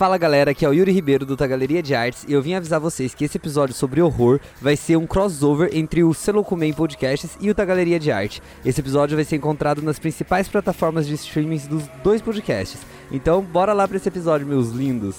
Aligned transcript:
Fala 0.00 0.16
galera, 0.16 0.52
aqui 0.52 0.64
é 0.64 0.68
o 0.70 0.72
Yuri 0.72 0.92
Ribeiro 0.92 1.26
do 1.26 1.36
Galeria 1.36 1.82
de 1.82 1.94
Artes 1.94 2.24
e 2.26 2.32
eu 2.32 2.40
vim 2.40 2.54
avisar 2.54 2.80
vocês 2.80 3.12
que 3.12 3.22
esse 3.22 3.36
episódio 3.36 3.74
sobre 3.74 4.00
horror 4.00 4.40
vai 4.58 4.74
ser 4.74 4.96
um 4.96 5.06
crossover 5.06 5.68
entre 5.74 6.02
o 6.02 6.14
Selocumen 6.14 6.72
Podcasts 6.72 7.36
e 7.38 7.50
o 7.50 7.54
Galeria 7.54 8.00
de 8.00 8.10
Arte. 8.10 8.42
Esse 8.64 8.80
episódio 8.80 9.14
vai 9.14 9.26
ser 9.26 9.36
encontrado 9.36 9.82
nas 9.82 9.98
principais 9.98 10.48
plataformas 10.48 11.06
de 11.06 11.12
streaming 11.12 11.58
dos 11.68 11.86
dois 12.02 12.22
podcasts. 12.22 12.80
Então, 13.12 13.42
bora 13.42 13.74
lá 13.74 13.86
para 13.86 13.98
esse 13.98 14.08
episódio, 14.08 14.46
meus 14.46 14.70
lindos. 14.70 15.16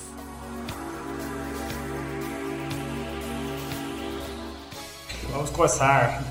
Vamos 5.29 5.51
começar. 5.51 6.23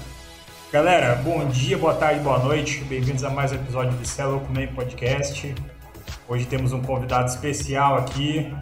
Galera, 0.73 1.15
bom 1.23 1.47
dia, 1.47 1.79
boa 1.79 1.95
tarde, 1.95 2.19
boa 2.19 2.41
noite. 2.41 2.83
Bem-vindos 2.83 3.23
a 3.23 3.31
mais 3.31 3.53
um 3.53 3.55
episódio 3.55 3.93
do 3.97 4.05
Selocumen 4.05 4.67
Podcast. 4.75 5.55
Hoje 6.31 6.47
temos 6.47 6.73
um 6.73 6.81
convidado 6.81 7.29
especial 7.29 7.97
aqui. 7.97 8.55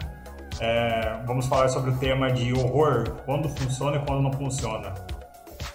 É, 0.59 1.19
vamos 1.27 1.45
falar 1.45 1.69
sobre 1.69 1.91
o 1.91 1.97
tema 1.97 2.31
de 2.31 2.51
horror, 2.51 3.03
quando 3.27 3.47
funciona 3.47 3.97
e 3.97 3.99
quando 4.07 4.23
não 4.23 4.33
funciona. 4.33 4.91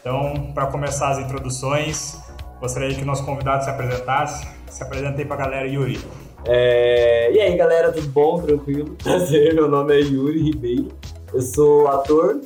Então, 0.01 0.51
para 0.53 0.67
começar 0.67 1.11
as 1.11 1.21
introduções, 1.21 2.19
gostaria 2.59 2.93
que 2.93 3.01
o 3.01 3.07
nosso 3.07 3.25
convidado 3.25 3.63
se 3.63 3.71
apresentasse. 3.71 4.45
Se 4.69 4.83
apresentei 4.83 5.25
para 5.25 5.37
a 5.37 5.47
galera, 5.47 5.69
Yuri. 5.69 6.01
É, 6.45 7.33
e 7.33 7.39
aí, 7.39 7.57
galera, 7.57 7.93
tudo 7.93 8.09
bom? 8.09 8.43
Tranquilo? 8.43 8.97
Prazer, 9.01 9.55
meu 9.55 9.69
nome 9.69 9.95
é 9.95 10.01
Yuri 10.01 10.43
Ribeiro. 10.43 10.89
Eu 11.33 11.43
sou 11.43 11.87
ator, 11.87 12.41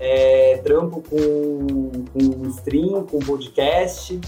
é, 0.00 0.62
trampo 0.64 1.02
com, 1.02 1.90
com 2.10 2.48
stream, 2.48 3.04
com 3.04 3.18
podcast. 3.18 4.18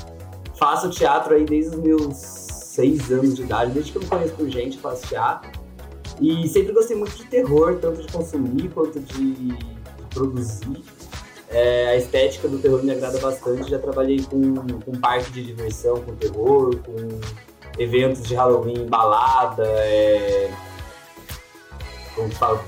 Faço 0.58 0.90
teatro 0.90 1.34
aí 1.34 1.46
desde 1.46 1.76
os 1.76 1.82
meus 1.82 2.45
seis 2.76 3.10
anos 3.10 3.34
de 3.34 3.42
idade, 3.42 3.72
desde 3.72 3.90
que 3.90 3.98
eu 3.98 4.02
me 4.02 4.08
conheço 4.08 4.34
por 4.34 4.48
gente, 4.48 4.78
faço 4.78 5.06
teatro. 5.08 5.50
E 6.20 6.46
sempre 6.48 6.72
gostei 6.72 6.96
muito 6.96 7.16
de 7.16 7.24
terror, 7.24 7.78
tanto 7.80 8.02
de 8.02 8.12
consumir 8.12 8.68
quanto 8.68 9.00
de, 9.00 9.34
de 9.34 9.58
produzir. 10.10 10.82
É, 11.48 11.88
a 11.88 11.96
estética 11.96 12.48
do 12.48 12.58
terror 12.58 12.82
me 12.82 12.90
agrada 12.90 13.18
bastante. 13.18 13.70
Já 13.70 13.78
trabalhei 13.78 14.22
com, 14.22 14.54
com 14.80 14.92
parque 15.00 15.30
de 15.30 15.44
diversão 15.44 16.00
com 16.02 16.14
terror, 16.16 16.76
com 16.78 17.20
eventos 17.78 18.24
de 18.24 18.34
Halloween, 18.34 18.86
balada, 18.86 19.64
é, 19.66 20.50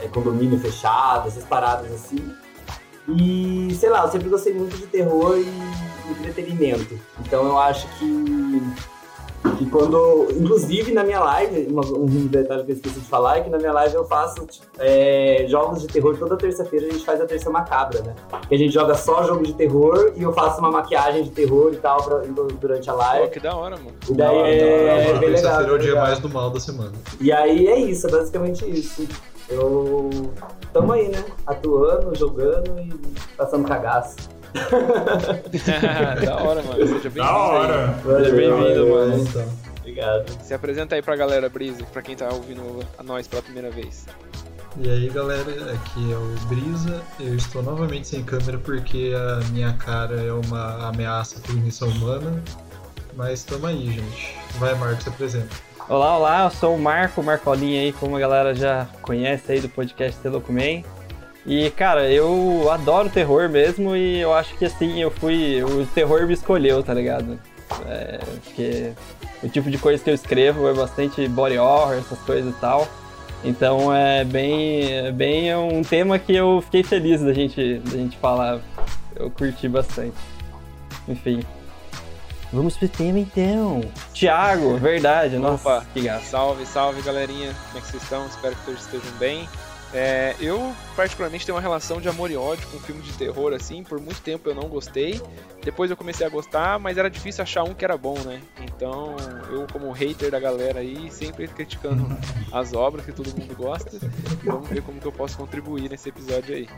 é, 0.00 0.08
condomínio 0.08 0.58
fechado, 0.58 1.28
essas 1.28 1.44
paradas 1.44 1.92
assim. 1.92 2.32
E 3.08 3.74
sei 3.74 3.88
lá, 3.88 4.04
eu 4.04 4.12
sempre 4.12 4.28
gostei 4.28 4.52
muito 4.52 4.76
de 4.76 4.86
terror 4.86 5.38
e 5.38 6.10
entretenimento. 6.12 6.98
Então 7.20 7.46
eu 7.46 7.58
acho 7.58 7.86
que 7.98 8.62
que 9.56 9.66
quando, 9.66 10.28
inclusive 10.30 10.92
na 10.92 11.04
minha 11.04 11.20
live, 11.20 11.66
uma, 11.70 11.84
um 11.84 12.26
detalhe 12.26 12.64
que 12.64 12.72
eu 12.72 12.76
esqueci 12.76 13.00
de 13.00 13.06
falar 13.06 13.38
é 13.38 13.40
que 13.42 13.50
na 13.50 13.58
minha 13.58 13.72
live 13.72 13.94
eu 13.94 14.04
faço 14.04 14.46
tipo, 14.46 14.66
é, 14.78 15.46
jogos 15.48 15.80
de 15.82 15.86
terror 15.88 16.16
toda 16.16 16.36
terça-feira, 16.36 16.86
a 16.86 16.90
gente 16.90 17.04
faz 17.04 17.20
a 17.20 17.26
terça 17.26 17.50
macabra, 17.50 18.02
né? 18.02 18.14
Que 18.48 18.54
a 18.54 18.58
gente 18.58 18.72
joga 18.72 18.94
só 18.94 19.22
jogo 19.24 19.44
de 19.44 19.54
terror 19.54 20.12
e 20.16 20.22
eu 20.22 20.32
faço 20.32 20.60
uma 20.60 20.70
maquiagem 20.70 21.22
de 21.24 21.30
terror 21.30 21.72
e 21.72 21.76
tal 21.76 22.02
pra, 22.02 22.22
durante 22.60 22.88
a 22.90 22.94
live. 22.94 23.26
Pô, 23.26 23.32
que 23.32 23.40
da 23.40 23.56
hora, 23.56 23.76
mano. 23.76 23.94
E 24.08 24.12
daí 24.12 24.36
é, 24.36 24.50
é, 24.50 25.10
é 25.10 25.18
bem 25.18 25.30
legal. 25.30 25.30
Terça-feira 25.30 25.72
é 25.72 25.74
o 25.74 25.78
dia 25.78 25.94
mais 25.96 26.18
do 26.18 26.28
mal 26.28 26.50
da 26.50 26.60
semana. 26.60 26.92
E 27.20 27.32
aí 27.32 27.66
é 27.68 27.78
isso, 27.78 28.06
é 28.06 28.10
basicamente 28.10 28.68
isso. 28.68 29.06
Eu. 29.48 30.10
Tamo 30.72 30.92
aí, 30.92 31.08
né? 31.08 31.24
Atuando, 31.46 32.14
jogando 32.14 32.78
e 32.78 32.92
passando 33.36 33.66
cagaço. 33.66 34.16
da 36.24 36.36
hora, 36.36 36.62
mano. 36.62 36.86
Seja 36.86 37.10
bem-vindo. 37.10 37.14
Da 37.14 37.36
hora. 37.36 37.94
Seja 38.02 38.34
bem-vindo, 38.34 38.88
mano. 38.88 39.18
Então. 39.18 39.48
Obrigado. 39.78 40.42
Se 40.42 40.54
apresenta 40.54 40.94
aí 40.94 41.02
pra 41.02 41.16
galera, 41.16 41.48
Brisa, 41.48 41.84
pra 41.92 42.02
quem 42.02 42.14
tá 42.14 42.28
ouvindo 42.28 42.84
a 42.98 43.02
nós 43.02 43.26
pela 43.26 43.42
primeira 43.42 43.70
vez. 43.70 44.06
E 44.76 44.88
aí 44.88 45.08
galera, 45.08 45.72
aqui 45.72 46.12
é 46.12 46.16
o 46.16 46.46
Brisa. 46.46 47.02
Eu 47.18 47.34
estou 47.34 47.62
novamente 47.62 48.06
sem 48.06 48.22
câmera 48.22 48.58
porque 48.58 49.12
a 49.16 49.44
minha 49.50 49.72
cara 49.72 50.14
é 50.22 50.32
uma 50.32 50.88
ameaça 50.88 51.38
à 51.38 51.40
cognição 51.46 51.88
humana. 51.88 52.42
Mas 53.16 53.42
tamo 53.42 53.66
aí, 53.66 53.90
gente. 53.90 54.36
Vai, 54.58 54.74
Marcos, 54.74 55.02
se 55.04 55.08
apresenta. 55.08 55.48
Olá, 55.88 56.18
olá, 56.18 56.44
eu 56.44 56.50
sou 56.50 56.76
o 56.76 56.78
Marco, 56.78 57.22
Marcolinha 57.22 57.80
aí, 57.80 57.92
como 57.94 58.14
a 58.16 58.20
galera 58.20 58.54
já 58.54 58.86
conhece 59.00 59.50
aí 59.50 59.60
do 59.60 59.68
podcast 59.70 60.20
Telocumen. 60.20 60.84
E, 61.48 61.70
cara, 61.70 62.10
eu 62.10 62.70
adoro 62.70 63.08
terror 63.08 63.48
mesmo 63.48 63.96
e 63.96 64.20
eu 64.20 64.34
acho 64.34 64.54
que 64.58 64.66
assim, 64.66 65.00
eu 65.00 65.10
fui. 65.10 65.62
O 65.62 65.86
terror 65.86 66.26
me 66.26 66.34
escolheu, 66.34 66.82
tá 66.82 66.92
ligado? 66.92 67.40
É, 67.86 68.18
porque 68.44 68.92
o 69.42 69.48
tipo 69.48 69.70
de 69.70 69.78
coisa 69.78 70.04
que 70.04 70.10
eu 70.10 70.14
escrevo 70.14 70.68
é 70.68 70.74
bastante 70.74 71.26
body 71.26 71.56
horror, 71.56 71.94
essas 71.94 72.18
coisas 72.18 72.54
e 72.54 72.60
tal. 72.60 72.86
Então 73.42 73.94
é 73.94 74.24
bem, 74.24 74.92
é 74.92 75.10
bem 75.10 75.56
um 75.56 75.80
tema 75.82 76.18
que 76.18 76.36
eu 76.36 76.60
fiquei 76.66 76.82
feliz 76.82 77.22
da 77.22 77.32
gente, 77.32 77.78
da 77.78 77.96
gente 77.96 78.18
falar. 78.18 78.60
Eu 79.16 79.30
curti 79.30 79.68
bastante. 79.70 80.18
Enfim. 81.08 81.42
Vamos 82.52 82.76
pro 82.76 82.88
tema 82.90 83.18
então. 83.18 83.80
Tiago, 84.12 84.76
verdade, 84.76 85.38
nossa, 85.38 85.68
Opa, 85.68 85.86
que 85.94 86.02
gato. 86.02 86.24
Salve, 86.24 86.66
salve 86.66 87.00
galerinha, 87.00 87.54
como 87.66 87.78
é 87.78 87.80
que 87.80 87.86
vocês 87.88 88.02
estão? 88.02 88.26
Espero 88.26 88.54
que 88.54 88.64
todos 88.66 88.80
estejam 88.82 89.10
bem. 89.18 89.48
É, 89.92 90.34
eu, 90.40 90.74
particularmente, 90.94 91.46
tenho 91.46 91.56
uma 91.56 91.62
relação 91.62 92.00
de 92.00 92.08
amor 92.08 92.30
e 92.30 92.36
ódio 92.36 92.66
com 92.68 92.78
filme 92.78 93.00
de 93.02 93.12
terror, 93.14 93.52
assim. 93.54 93.82
Por 93.82 93.98
muito 94.00 94.20
tempo 94.20 94.48
eu 94.48 94.54
não 94.54 94.68
gostei. 94.68 95.20
Depois 95.64 95.90
eu 95.90 95.96
comecei 95.96 96.26
a 96.26 96.30
gostar, 96.30 96.78
mas 96.78 96.96
era 96.98 97.10
difícil 97.10 97.42
achar 97.42 97.62
um 97.64 97.74
que 97.74 97.84
era 97.84 97.96
bom, 97.96 98.16
né? 98.20 98.40
Então, 98.62 99.16
eu, 99.50 99.66
como 99.72 99.90
hater 99.92 100.30
da 100.30 100.38
galera 100.38 100.80
aí, 100.80 101.10
sempre 101.10 101.46
criticando 101.48 102.06
as 102.52 102.72
obras 102.72 103.04
que 103.04 103.12
todo 103.12 103.28
mundo 103.38 103.54
gosta. 103.56 103.98
Vamos 104.44 104.68
ver 104.68 104.82
como 104.82 105.00
que 105.00 105.06
eu 105.06 105.12
posso 105.12 105.36
contribuir 105.36 105.90
nesse 105.90 106.08
episódio 106.10 106.54
aí. 106.54 106.68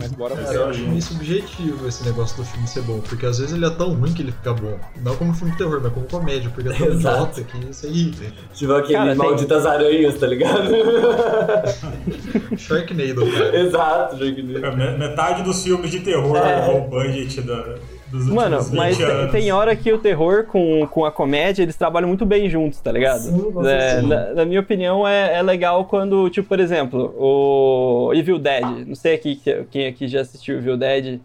Mas 0.00 0.12
bora 0.12 0.36
pra 0.36 0.52
Eu 0.52 0.68
acho 0.68 0.80
meio 0.80 1.02
subjetivo 1.02 1.88
esse 1.88 2.04
negócio 2.04 2.36
do 2.36 2.44
filme 2.44 2.66
ser 2.68 2.82
bom, 2.82 3.00
porque 3.00 3.24
às 3.26 3.38
vezes 3.38 3.54
ele 3.54 3.64
é 3.66 3.70
tão 3.70 3.94
ruim 3.94 4.12
que 4.12 4.22
ele 4.22 4.32
fica 4.32 4.52
bom. 4.52 4.78
Não 5.02 5.16
como 5.16 5.32
filme 5.32 5.52
de 5.52 5.58
terror, 5.58 5.80
mas 5.82 5.92
como 5.92 6.06
comédia, 6.06 6.50
porque 6.50 6.68
é 6.68 6.72
tão 6.74 6.86
Exato. 6.88 7.40
idiota 7.40 7.42
que 7.44 7.70
isso 7.70 7.86
é 7.86 7.88
irrita. 7.88 8.32
Tipo 8.52 8.72
aquele 8.74 8.94
Cara, 8.94 9.08
tem- 9.10 9.16
malditas 9.18 9.66
aranhas, 9.66 10.18
tá 10.18 10.26
ligado? 10.26 10.68
Sharknado, 12.56 13.30
cara. 13.32 13.56
Exato, 13.60 14.16
Sharknado. 14.18 14.66
É, 14.66 14.76
me- 14.76 14.98
Metade 14.98 15.42
dos 15.42 15.62
filmes 15.62 15.90
de 15.90 16.00
terror 16.00 16.36
É. 16.36 16.66
low 16.66 16.82
budget 16.88 17.40
da, 17.42 17.54
dos 18.10 18.22
últimos 18.28 18.28
Mano, 18.34 18.60
20 18.62 18.74
mas 18.76 18.96
tem, 18.96 19.06
anos. 19.06 19.32
tem 19.32 19.52
hora 19.52 19.76
que 19.76 19.92
o 19.92 19.98
terror 19.98 20.44
com, 20.44 20.86
com 20.86 21.04
a 21.04 21.12
comédia, 21.12 21.62
eles 21.62 21.76
trabalham 21.76 22.08
muito 22.08 22.24
bem 22.24 22.48
juntos, 22.48 22.80
tá 22.80 22.90
ligado? 22.90 23.20
Sim, 23.20 23.52
É, 23.66 24.00
na, 24.02 24.32
na 24.34 24.44
minha 24.44 24.60
opinião, 24.60 25.06
é, 25.06 25.34
é 25.36 25.42
legal 25.42 25.84
quando, 25.84 26.28
tipo, 26.30 26.48
por 26.48 26.58
exemplo, 26.60 27.14
o 27.18 28.12
Evil 28.14 28.38
Dead. 28.38 28.64
Não 28.86 28.94
sei 28.94 29.14
aqui, 29.14 29.36
que- 29.36 29.64
quem 29.70 29.86
aqui 29.86 30.08
já 30.08 30.20
assistiu 30.22 30.56
Evil 30.58 30.76
Dead. 30.76 31.20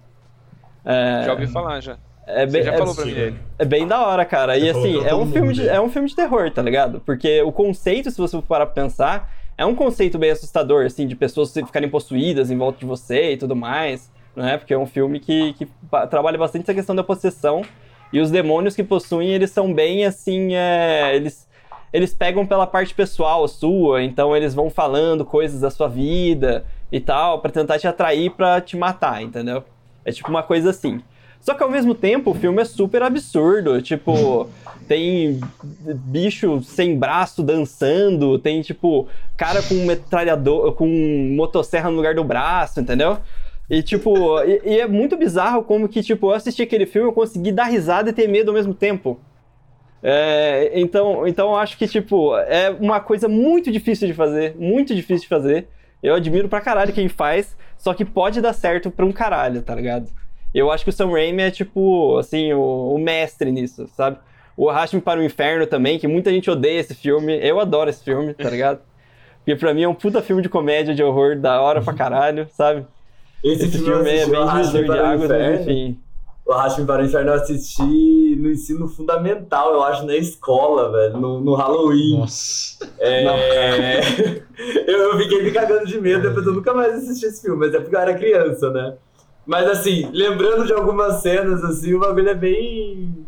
É, 0.85 1.23
Já 1.25 1.31
ouvi 1.33 1.47
falar, 1.47 1.79
já. 1.81 1.95
é 2.28 2.45
bem, 2.45 2.62
Você 2.62 2.63
já 2.63 2.73
é- 2.73 2.78
falou 2.78 2.94
pra 2.95 3.06
mim 3.06 3.13
dele. 3.13 3.35
É 3.57 3.63
bem 3.66 3.88
da 3.88 4.06
hora, 4.06 4.25
cara. 4.25 4.57
E 4.57 4.62
Você 4.67 4.73
falou 4.73 4.88
assim, 5.00 5.07
é 5.07 5.16
um, 5.16 5.31
filme 5.31 5.53
de, 5.53 5.69
é 5.69 5.79
um 5.79 5.89
filme 5.89 6.09
de 6.09 6.16
terror, 6.16 6.51
tá 6.51 6.62
ligado? 6.62 7.01
Porque 7.06 7.41
o 7.41 7.51
conceito, 7.51 8.12
se 8.12 8.17
você 8.17 8.35
for 8.35 8.44
parar 8.44 8.66
pra 8.66 8.83
pensar, 8.83 9.31
é 9.58 9.66
um 9.66 9.75
conceito 9.75 10.18
bem 10.18 10.31
assustador, 10.31 10.86
assim, 10.86 11.08
de 11.08 11.16
pessoas 11.16 11.53
ficarem 11.53 11.90
possuídas 11.90 12.50
em 12.50 12.58
volta 12.58 12.80
de 12.80 12.86
você 12.86 13.34
e 13.34 13.38
tudo 13.38 13.56
mais, 13.56 14.12
né? 14.36 14.58
Porque 14.58 14.74
é 14.74 14.78
um 14.78 14.86
filme 14.86 15.19
que, 15.19 15.53
que 15.53 15.68
trabalha 16.09 16.38
bastante 16.38 16.64
essa 16.64 16.74
questão 16.74 16.96
da 16.96 17.03
possessão. 17.03 17.63
E 18.12 18.19
os 18.19 18.30
demônios 18.30 18.75
que 18.75 18.84
possuem, 18.84 19.30
eles 19.30 19.52
são 19.52 19.74
bem 19.74 20.06
assim, 20.06 20.53
é, 20.53 21.16
eles, 21.16 21.47
eles 21.92 22.13
pegam 22.13 22.46
pela 22.46 22.68
parte 22.68 22.94
pessoal 22.94 23.47
sua, 23.47 24.03
então 24.03 24.38
eles 24.38 24.53
vão 24.53 24.69
falando 24.69 25.25
coisas 25.25 25.62
da 25.62 25.72
sua 25.72 25.88
vida 25.88 26.63
e 26.92 27.00
tal, 27.00 27.40
pra 27.40 27.52
tentar 27.52 27.80
te 27.80 27.88
atrair 27.88 28.30
pra 28.31 28.62
te 28.62 28.78
matar, 28.78 29.24
entendeu? 29.24 29.63
É 30.06 30.12
tipo 30.12 30.30
uma 30.30 30.44
coisa 30.44 30.69
assim. 30.69 31.02
Só 31.44 31.54
que 31.54 31.62
ao 31.62 31.70
mesmo 31.70 31.94
tempo 31.94 32.31
o 32.31 32.34
filme 32.34 32.62
é 32.62 32.66
super 32.66 33.04
absurdo. 33.04 33.81
Tipo, 33.81 34.50
tem 34.88 35.42
bicho 36.06 36.64
sem 36.64 36.98
braço 36.98 37.44
dançando, 37.44 38.40
tem 38.40 38.62
tipo 38.62 39.09
cara 39.36 39.62
com 39.62 39.76
metralhador, 39.86 40.72
com 40.72 40.88
motosserra 41.36 41.90
no 41.90 41.98
lugar 41.98 42.16
do 42.16 42.24
braço, 42.24 42.80
entendeu? 42.80 43.18
E 43.69 43.84
tipo, 43.84 44.40
e, 44.44 44.62
e 44.63 44.80
é 44.80 44.88
muito 44.88 45.18
bizarro 45.18 45.63
como 45.63 45.90
que, 45.90 46.01
tipo, 46.01 46.28
eu 46.28 46.36
assisti 46.36 46.62
aquele 46.62 46.86
filme, 46.86 47.10
eu 47.10 47.13
consegui 47.13 47.51
dar 47.51 47.66
risada 47.66 48.10
e 48.10 48.13
ter 48.13 48.30
medo 48.30 48.50
ao 48.50 48.56
mesmo 48.56 48.74
tempo. 48.74 49.19
É, 50.01 50.72
então, 50.80 51.28
então 51.28 51.50
eu 51.50 51.56
acho 51.57 51.78
que, 51.78 51.88
tipo, 51.88 52.38
é 52.38 52.69
uma 52.69 53.01
coisa 53.01 53.28
muito 53.28 53.69
difícil 53.69 54.07
de 54.07 54.13
fazer, 54.13 54.56
muito 54.57 54.96
difícil 54.96 55.24
de 55.24 55.28
fazer. 55.28 55.68
Eu 56.01 56.16
admiro 56.16 56.48
pra 56.48 56.62
caralho 56.62 56.94
quem 56.94 57.10
faz, 57.10 57.57
só 57.78 57.94
que 57.94 58.06
pode 58.06 58.39
dar 58.39 58.54
certo 58.54 58.89
pra 58.89 59.06
um 59.06 59.12
caralho, 59.12 59.62
tá 59.62 59.75
ligado? 59.75 60.23
Eu 60.53 60.71
acho 60.71 60.83
que 60.83 60.89
o 60.89 60.94
Sam 60.94 61.11
Raimi 61.11 61.41
é, 61.41 61.51
tipo, 61.51 62.17
assim, 62.17 62.53
o, 62.53 62.94
o 62.94 62.97
mestre 62.97 63.51
nisso, 63.51 63.88
sabe? 63.95 64.17
O 64.55 64.69
Arraste-me 64.69 65.01
para 65.01 65.19
o 65.19 65.23
Inferno 65.23 65.65
também, 65.65 65.97
que 65.97 66.07
muita 66.07 66.31
gente 66.31 66.50
odeia 66.50 66.79
esse 66.79 66.94
filme. 66.94 67.39
Eu 67.41 67.59
adoro 67.59 67.89
esse 67.89 68.03
filme, 68.03 68.33
tá 68.35 68.50
ligado? 68.50 68.79
Porque 69.39 69.55
pra 69.55 69.73
mim 69.73 69.83
é 69.83 69.88
um 69.88 69.95
puta 69.95 70.21
filme 70.21 70.41
de 70.41 70.50
comédia, 70.50 70.94
de 70.94 71.03
horror, 71.03 71.38
da 71.38 71.59
hora 71.59 71.81
pra 71.81 71.94
caralho, 71.94 72.47
sabe? 72.51 72.85
Esse, 73.44 73.65
Esse 73.65 73.79
filme, 73.79 74.05
filme 74.05 74.09
é 74.09 74.27
bem 74.27 74.47
divisor 74.47 74.83
de 74.83 74.91
águas, 74.91 75.29
mas 75.29 75.61
enfim. 75.61 76.00
O 76.45 76.51
Arraste-me 76.51 76.85
para 76.85 77.01
o 77.01 77.05
Inferno 77.05 77.31
eu 77.31 77.35
assisti 77.35 78.35
no 78.38 78.51
ensino 78.51 78.88
fundamental, 78.88 79.73
eu 79.73 79.83
acho, 79.83 80.05
na 80.05 80.15
escola, 80.15 80.91
velho, 80.91 81.17
no, 81.17 81.41
no 81.41 81.55
Halloween. 81.55 82.19
Nossa. 82.19 82.85
É... 83.00 84.01
eu, 84.85 85.00
eu 85.00 85.17
fiquei 85.17 85.41
me 85.41 85.51
cagando 85.51 85.85
de 85.85 86.00
medo, 86.00 86.27
depois 86.27 86.45
eu 86.45 86.53
nunca 86.53 86.73
mais 86.73 86.94
assisti 86.94 87.25
esse 87.25 87.41
filme, 87.41 87.57
mas 87.57 87.73
é 87.73 87.79
porque 87.79 87.95
eu 87.95 88.00
era 88.00 88.13
criança, 88.13 88.69
né? 88.69 88.94
Mas 89.45 89.68
assim, 89.68 90.10
lembrando 90.13 90.66
de 90.66 90.74
algumas 90.74 91.22
cenas, 91.22 91.63
assim, 91.63 91.94
o 91.94 92.00
bagulho 92.00 92.30
é 92.30 92.36
bem. 92.36 93.25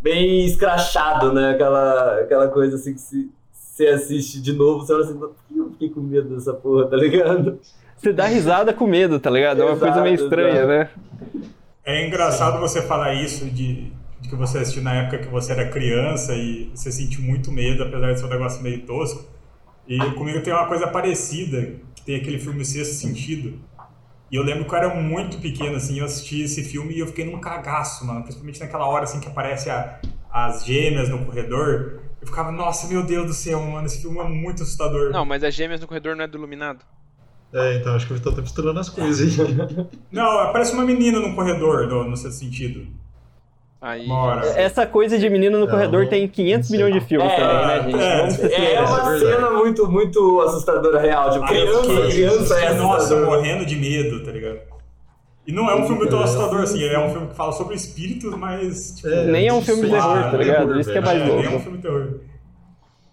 bem 0.00 0.44
escrachado, 0.44 1.32
né? 1.32 1.50
Aquela, 1.50 2.20
aquela 2.20 2.48
coisa 2.48 2.76
assim 2.76 2.94
que 2.94 3.00
se 3.00 3.30
você 3.52 3.86
assiste 3.86 4.40
de 4.42 4.52
novo, 4.52 4.80
você 4.84 4.92
fala 4.92 5.04
assim, 5.04 5.18
por 5.18 5.30
que 5.48 5.58
eu 5.58 5.70
fiquei 5.70 5.90
com 5.90 6.00
medo 6.00 6.34
dessa 6.34 6.52
porra, 6.52 6.86
tá 6.86 6.96
ligado? 6.96 7.58
Você 7.96 8.12
dá 8.12 8.26
risada 8.26 8.72
com 8.74 8.86
medo, 8.86 9.20
tá 9.20 9.30
ligado? 9.30 9.62
É 9.62 9.64
uma 9.64 9.72
Exato, 9.72 9.92
coisa 9.92 10.02
meio 10.02 10.14
estranha, 10.16 10.62
exato. 10.62 10.68
né? 10.68 10.90
É 11.84 12.06
engraçado 12.06 12.60
você 12.60 12.82
falar 12.82 13.14
isso 13.14 13.44
de, 13.46 13.92
de 14.20 14.28
que 14.28 14.34
você 14.36 14.58
assistiu 14.58 14.82
na 14.82 14.94
época 14.94 15.18
que 15.18 15.28
você 15.28 15.52
era 15.52 15.68
criança 15.68 16.34
e 16.34 16.70
você 16.74 16.90
sentiu 16.92 17.22
muito 17.22 17.50
medo, 17.52 17.82
apesar 17.84 18.12
de 18.12 18.18
ser 18.20 18.26
um 18.26 18.28
negócio 18.28 18.62
meio 18.62 18.84
tosco. 18.84 19.24
E 19.86 19.98
comigo 20.12 20.40
tem 20.42 20.52
uma 20.52 20.66
coisa 20.66 20.86
parecida, 20.88 21.74
que 21.94 22.02
tem 22.02 22.16
aquele 22.16 22.38
filme 22.38 22.64
Sexto 22.64 22.94
Sentido. 22.94 23.58
E 24.32 24.36
eu 24.36 24.42
lembro 24.42 24.64
que 24.64 24.72
eu 24.74 24.78
era 24.78 24.94
muito 24.94 25.36
pequeno, 25.38 25.76
assim, 25.76 25.98
eu 25.98 26.06
assisti 26.06 26.40
esse 26.40 26.64
filme 26.64 26.94
e 26.94 27.00
eu 27.00 27.06
fiquei 27.06 27.24
num 27.30 27.38
cagaço, 27.38 28.06
mano. 28.06 28.22
Principalmente 28.22 28.58
naquela 28.60 28.86
hora, 28.86 29.04
assim, 29.04 29.20
que 29.20 29.28
aparece 29.28 29.68
a- 29.68 30.00
as 30.32 30.64
gêmeas 30.64 31.10
no 31.10 31.22
corredor. 31.26 32.00
Eu 32.18 32.26
ficava, 32.26 32.50
nossa, 32.50 32.86
meu 32.88 33.02
Deus 33.04 33.26
do 33.26 33.34
céu, 33.34 33.60
mano, 33.60 33.84
esse 33.86 34.00
filme 34.00 34.18
é 34.18 34.24
muito 34.24 34.62
assustador. 34.62 35.10
Não, 35.10 35.26
mas 35.26 35.44
as 35.44 35.52
gêmeas 35.54 35.82
no 35.82 35.86
corredor 35.86 36.16
não 36.16 36.24
é 36.24 36.26
do 36.26 36.38
iluminado. 36.38 36.82
É, 37.52 37.74
então 37.76 37.94
acho 37.94 38.06
que 38.06 38.14
o 38.14 38.16
Vitor 38.16 38.34
tá 38.34 38.40
misturando 38.40 38.80
as 38.80 38.88
coisas 38.88 39.38
aí. 39.38 39.54
Não, 40.10 40.38
aparece 40.38 40.72
uma 40.72 40.86
menina 40.86 41.20
no 41.20 41.34
corredor, 41.34 41.86
no, 41.86 42.08
no 42.08 42.16
Sexto 42.16 42.38
Sentido. 42.38 42.86
Aí. 43.82 44.06
Uma 44.06 44.16
hora. 44.18 44.46
Essa 44.46 44.86
coisa 44.86 45.18
de 45.18 45.28
menino 45.28 45.58
no 45.58 45.66
É, 45.66 45.70
corredor 45.70 46.02
não- 46.02 46.08
tem 46.08 46.28
500 46.28 46.70
não 46.70 46.76
sei. 46.76 46.84
milhões 46.84 47.02
de 47.02 47.08
filmes 47.08 47.32
É, 47.32 47.36
também, 47.36 47.66
né, 47.66 47.82
gente? 47.82 47.96
é, 48.00 48.16
Vamos 48.18 48.34
ser 48.34 48.52
É 48.52 48.80
uma 48.80 48.98
é 49.00 49.02
verdade. 49.18 49.18
cena 49.34 49.50
muito, 49.50 49.90
muito 49.90 50.40
assustadora 50.42 51.00
real. 51.00 51.30
Tipo, 51.32 51.52
eu 51.52 51.82
criança, 51.82 52.06
criança 52.12 52.60
é 52.60 52.74
Nossa, 52.74 53.16
morrendo 53.26 53.66
de 53.66 53.74
medo, 53.74 54.24
tá 54.24 54.30
ligado? 54.30 54.60
E 55.44 55.50
não 55.52 55.68
é 55.68 55.74
um 55.74 55.84
filme 55.84 56.08
tão 56.08 56.22
assustador 56.22 56.60
assim, 56.60 56.84
é 56.84 56.96
um 57.00 57.10
filme 57.10 57.26
que 57.26 57.34
fala 57.34 57.50
sobre 57.50 57.74
espíritos, 57.74 58.32
mas. 58.36 58.92
Tipo, 58.94 59.08
É, 59.08 59.24
Nem 59.24 59.48
é 59.48 59.52
um 59.52 59.60
filme 59.60 59.82
de 59.82 59.90
terror, 59.90 60.22
tá 60.22 60.30
né? 60.32 60.38
ligado? 60.38 60.66
terror, 60.66 60.78
Isso 60.80 60.92
que 60.92 60.98
é 60.98 61.00
mais 61.00 61.20
é, 61.20 61.24
nem 61.24 61.34
é 61.34 61.38
um 61.40 61.42
louco. 61.50 61.60
filme 61.64 61.76
de 61.78 61.82
terror. 61.82 62.20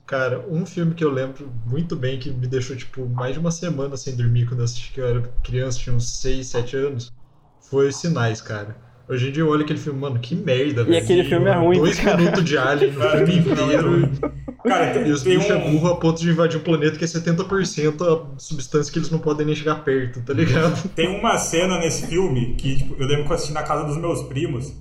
Cara, 0.05 0.45
um 0.49 0.65
filme 0.65 0.93
que 0.93 1.03
eu 1.03 1.09
lembro 1.11 1.51
muito 1.65 1.95
bem, 1.95 2.19
que 2.19 2.29
me 2.31 2.45
deixou, 2.47 2.75
tipo, 2.75 3.07
mais 3.07 3.33
de 3.33 3.39
uma 3.39 3.49
semana 3.51 3.97
sem 3.97 4.15
dormir 4.15 4.47
quando 4.47 4.59
eu 4.59 4.65
assisti, 4.65 4.91
que 4.91 5.01
eu 5.01 5.07
era 5.07 5.21
criança, 5.43 5.79
tinha 5.79 5.95
uns 5.95 6.19
6, 6.19 6.47
7 6.47 6.77
anos, 6.77 7.11
foi 7.59 7.91
Sinais, 7.91 8.39
cara. 8.41 8.75
Hoje 9.09 9.29
em 9.29 9.31
dia 9.31 9.41
eu 9.41 9.49
olho 9.49 9.63
aquele 9.63 9.79
filme, 9.79 9.99
mano, 9.99 10.19
que 10.19 10.35
merda, 10.35 10.83
velho. 10.83 10.97
aquele 11.03 11.23
filme 11.23 11.49
é 11.49 11.53
ruim, 11.55 11.77
Dois 11.79 11.99
cara. 11.99 12.17
minutos 12.17 12.43
de 12.43 12.57
alien 12.57 12.91
no 12.91 13.01
filme 13.01 13.37
inteiro. 13.39 13.91
muito 13.91 14.31
Cara, 14.63 14.91
tem, 14.93 15.07
E 15.07 15.11
os 15.11 15.23
bichos 15.23 15.49
é 15.49 15.55
um. 15.55 15.71
burro 15.71 15.87
a 15.87 15.95
ponto 15.97 16.21
de 16.21 16.29
invadir 16.29 16.59
um 16.59 16.63
planeta 16.63 16.97
que 16.97 17.03
é 17.05 17.07
70% 17.07 18.01
a 18.05 18.39
substância 18.39 18.91
que 18.93 18.99
eles 18.99 19.09
não 19.09 19.17
podem 19.17 19.45
nem 19.45 19.55
chegar 19.55 19.83
perto, 19.83 20.21
tá 20.21 20.33
ligado? 20.33 20.89
Tem 20.89 21.07
uma 21.17 21.37
cena 21.37 21.79
nesse 21.79 22.05
filme 22.07 22.53
que 22.55 22.77
tipo, 22.77 22.95
eu 23.01 23.07
lembro 23.07 23.25
que 23.25 23.31
eu 23.31 23.35
assisti 23.35 23.53
na 23.53 23.63
casa 23.63 23.85
dos 23.85 23.97
meus 23.97 24.21
primos. 24.23 24.73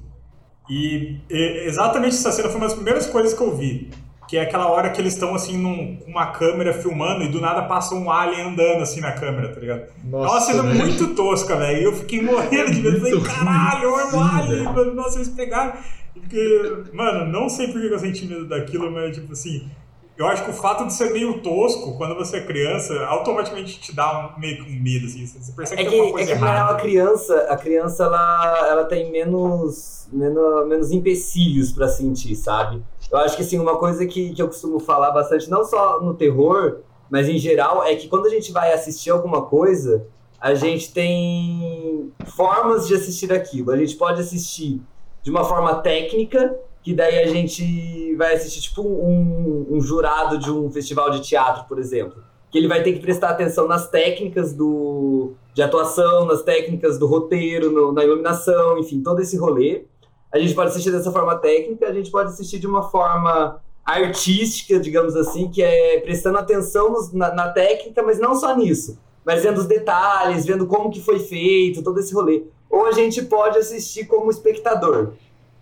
E, 0.69 1.17
e 1.31 1.67
exatamente 1.67 2.15
essa 2.17 2.31
cena 2.31 2.49
foi 2.49 2.59
uma 2.59 2.67
das 2.67 2.75
primeiras 2.75 3.07
coisas 3.07 3.33
que 3.33 3.41
eu 3.43 3.57
vi. 3.57 3.89
Que 4.29 4.37
é 4.37 4.43
aquela 4.43 4.69
hora 4.69 4.91
que 4.91 5.01
eles 5.01 5.15
estão 5.15 5.35
assim 5.35 5.57
num- 5.57 5.97
com 5.97 6.11
uma 6.11 6.27
câmera 6.33 6.75
filmando 6.75 7.25
e 7.25 7.29
do 7.29 7.41
nada 7.41 7.63
passa 7.63 7.95
um 7.95 8.11
alien 8.11 8.43
andando 8.51 8.83
assim 8.83 9.01
na 9.01 9.13
câmera, 9.13 9.49
tá 9.55 9.59
ligado? 9.61 9.81
é 10.13 10.17
uma 10.17 10.41
cena 10.41 10.63
velho. 10.65 10.75
muito 10.79 11.15
tosca, 11.15 11.57
velho. 11.57 11.81
E 11.81 11.85
eu 11.85 11.97
fiquei 11.97 12.21
morrendo 12.23 12.71
de 12.71 12.83
medo. 12.83 12.99
Falei, 13.01 13.21
caralho, 13.23 13.89
é 13.89 14.05
um 14.15 14.23
alien, 14.23 14.63
mano. 14.65 14.95
Nossa, 14.95 15.17
eles 15.19 15.29
pegaram. 15.31 15.73
Porque, 16.13 16.77
mano, 16.93 17.25
não 17.33 17.49
sei 17.49 17.69
por 17.69 17.81
que 17.81 17.87
eu 17.87 17.99
senti 17.99 18.27
medo 18.27 18.47
daquilo, 18.47 18.91
mas 18.91 19.17
tipo 19.17 19.33
assim. 19.33 19.69
Eu 20.17 20.27
acho 20.27 20.43
que 20.45 20.51
o 20.51 20.53
fato 20.53 20.85
de 20.85 20.93
ser 20.93 21.13
meio 21.13 21.39
tosco 21.43 21.97
quando 21.97 22.17
você 22.17 22.39
é 22.39 22.41
criança 22.41 22.93
automaticamente 23.07 23.79
te 23.79 23.95
dá 23.95 24.35
um, 24.37 24.41
meio 24.41 24.57
que 24.65 24.69
um 24.73 24.83
medo, 24.83 25.07
assim. 25.07 25.25
Você 25.25 25.53
percebe 25.53 25.81
É 25.81 25.85
que, 25.85 25.91
tem 25.93 26.01
alguma 26.01 26.19
que, 26.19 26.25
é 26.25 26.27
coisa 26.27 26.33
que 26.33 26.45
real, 26.45 26.57
a 26.57 26.59
errada. 26.65 26.83
criança, 26.83 27.47
a 27.49 27.57
criança 27.57 28.03
ela, 28.03 28.67
ela 28.69 28.85
tem 28.87 29.13
menos, 29.13 30.09
menos, 30.13 30.67
menos 30.69 30.91
empecilhos 30.91 31.71
pra 31.71 31.87
sentir, 31.87 32.35
sabe? 32.35 32.83
Eu 33.11 33.19
acho 33.19 33.37
que 33.37 33.43
assim, 33.43 33.59
uma 33.59 33.77
coisa 33.79 34.05
que, 34.07 34.35
que 34.35 34.43
eu 34.43 34.47
costumo 34.49 34.79
falar 34.79 35.11
bastante, 35.13 35.49
não 35.49 35.65
só 35.65 36.01
no 36.01 36.15
terror, 36.15 36.79
mas 37.11 37.29
em 37.29 37.39
geral, 37.39 37.83
é 37.83 37.95
que 37.97 38.07
quando 38.09 38.27
a 38.27 38.31
gente 38.31 38.53
vai 38.53 38.73
assistir 38.73 39.11
alguma 39.11 39.43
coisa, 39.43 40.07
a 40.41 40.55
gente 40.55 40.93
tem 40.93 42.13
formas 42.37 42.87
de 42.87 42.95
assistir 42.95 43.33
aquilo. 43.33 43.71
A 43.71 43.77
gente 43.77 43.97
pode 43.97 44.21
assistir 44.21 44.81
de 45.23 45.31
uma 45.31 45.45
forma 45.45 45.77
técnica, 45.77 46.55
que 46.83 46.95
daí 46.95 47.19
a 47.19 47.27
gente 47.27 48.15
vai 48.17 48.35
assistir 48.35 48.61
tipo 48.63 48.83
um, 48.83 49.67
um 49.71 49.81
jurado 49.81 50.39
de 50.39 50.51
um 50.51 50.71
festival 50.71 51.11
de 51.11 51.21
teatro, 51.23 51.65
por 51.67 51.79
exemplo. 51.79 52.23
Que 52.51 52.57
ele 52.59 52.69
vai 52.69 52.83
ter 52.83 52.93
que 52.93 53.01
prestar 53.01 53.31
atenção 53.31 53.67
nas 53.69 53.89
técnicas 53.91 54.55
do, 54.55 55.33
de 55.53 55.63
atuação, 55.63 56.25
nas 56.27 56.43
técnicas 56.43 56.99
do 56.99 57.07
roteiro, 57.07 57.71
no- 57.71 57.93
na 57.93 58.05
iluminação, 58.05 58.79
enfim, 58.79 59.03
todo 59.03 59.21
esse 59.21 59.37
rolê. 59.37 59.85
A 60.33 60.39
gente 60.39 60.55
pode 60.55 60.71
assistir 60.71 60.91
dessa 60.91 61.11
forma 61.11 61.37
técnica, 61.37 61.87
a 61.89 61.93
gente 61.93 62.11
pode 62.11 62.31
assistir 62.31 62.59
de 62.59 62.67
uma 62.67 62.83
forma 62.91 63.61
artística, 63.85 64.79
digamos 64.79 65.17
assim, 65.17 65.49
que 65.51 65.63
é 65.63 66.01
prestando 66.01 66.37
atenção 66.39 66.91
nos- 66.93 67.13
na, 67.13 67.35
na 67.35 67.49
técnica, 67.51 68.03
mas 68.03 68.19
não 68.19 68.35
só 68.35 68.55
nisso, 68.55 68.99
mas 69.25 69.43
vendo 69.43 69.59
os 69.59 69.67
detalhes, 69.67 70.45
vendo 70.45 70.67
como 70.67 70.91
que 70.91 71.01
foi 71.01 71.19
feito, 71.19 71.83
todo 71.83 71.99
esse 71.99 72.13
rolê. 72.13 72.43
Ou 72.69 72.85
a 72.87 72.93
gente 72.93 73.23
pode 73.23 73.57
assistir 73.59 74.07
como 74.07 74.31
espectador, 74.31 75.13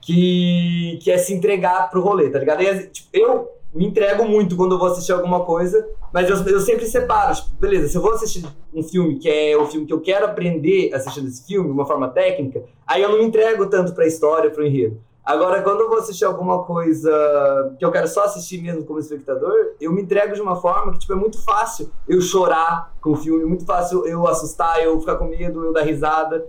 que, 0.01 0.99
que 1.03 1.11
é 1.11 1.19
se 1.19 1.33
entregar 1.33 1.89
pro 1.91 2.01
rolê, 2.01 2.31
tá 2.31 2.39
ligado? 2.39 2.63
E, 2.63 2.87
tipo, 2.89 3.09
eu 3.13 3.49
me 3.77 3.87
entrego 3.87 4.25
muito 4.25 4.57
quando 4.57 4.75
eu 4.75 4.79
vou 4.79 4.89
assistir 4.89 5.13
alguma 5.13 5.45
coisa, 5.45 5.87
mas 6.13 6.29
eu, 6.31 6.37
eu 6.47 6.61
sempre 6.61 6.87
separo, 6.87 7.35
tipo, 7.35 7.51
beleza, 7.61 7.89
se 7.89 7.97
eu 7.97 8.03
vou 8.03 8.13
assistir 8.13 8.45
um 8.73 8.83
filme 8.83 9.19
que 9.19 9.29
é 9.29 9.57
o 9.57 9.67
filme 9.67 9.87
que 9.87 9.93
eu 9.93 10.01
quero 10.01 10.25
aprender 10.25 10.93
assistindo 10.95 11.29
esse 11.29 11.47
filme, 11.47 11.69
de 11.69 11.75
uma 11.75 11.87
forma 11.87 12.09
técnica, 12.09 12.65
aí 12.87 13.03
eu 13.03 13.11
não 13.11 13.19
me 13.19 13.25
entrego 13.25 13.67
tanto 13.67 13.95
pra 13.95 14.07
história, 14.07 14.51
pro 14.51 14.67
enredo. 14.67 14.99
Agora, 15.23 15.61
quando 15.61 15.81
eu 15.81 15.89
vou 15.89 15.99
assistir 15.99 16.25
alguma 16.25 16.63
coisa 16.63 17.75
que 17.79 17.85
eu 17.85 17.91
quero 17.91 18.07
só 18.07 18.25
assistir 18.25 18.63
mesmo 18.63 18.85
como 18.85 19.01
espectador, 19.01 19.73
eu 19.81 19.93
me 19.93 20.01
entrego 20.01 20.35
de 20.35 20.41
uma 20.41 20.55
forma 20.55 20.93
que, 20.93 21.01
tipo, 21.01 21.13
é 21.13 21.17
muito 21.17 21.43
fácil 21.45 21.91
eu 22.09 22.21
chorar 22.21 22.95
com 23.01 23.11
o 23.11 23.17
filme, 23.17 23.45
muito 23.45 23.67
fácil 23.67 24.07
eu 24.07 24.25
assustar, 24.29 24.81
eu 24.81 25.01
ficar 25.01 25.17
com 25.17 25.27
medo, 25.27 25.65
eu 25.65 25.73
dar 25.73 25.83
risada. 25.83 26.47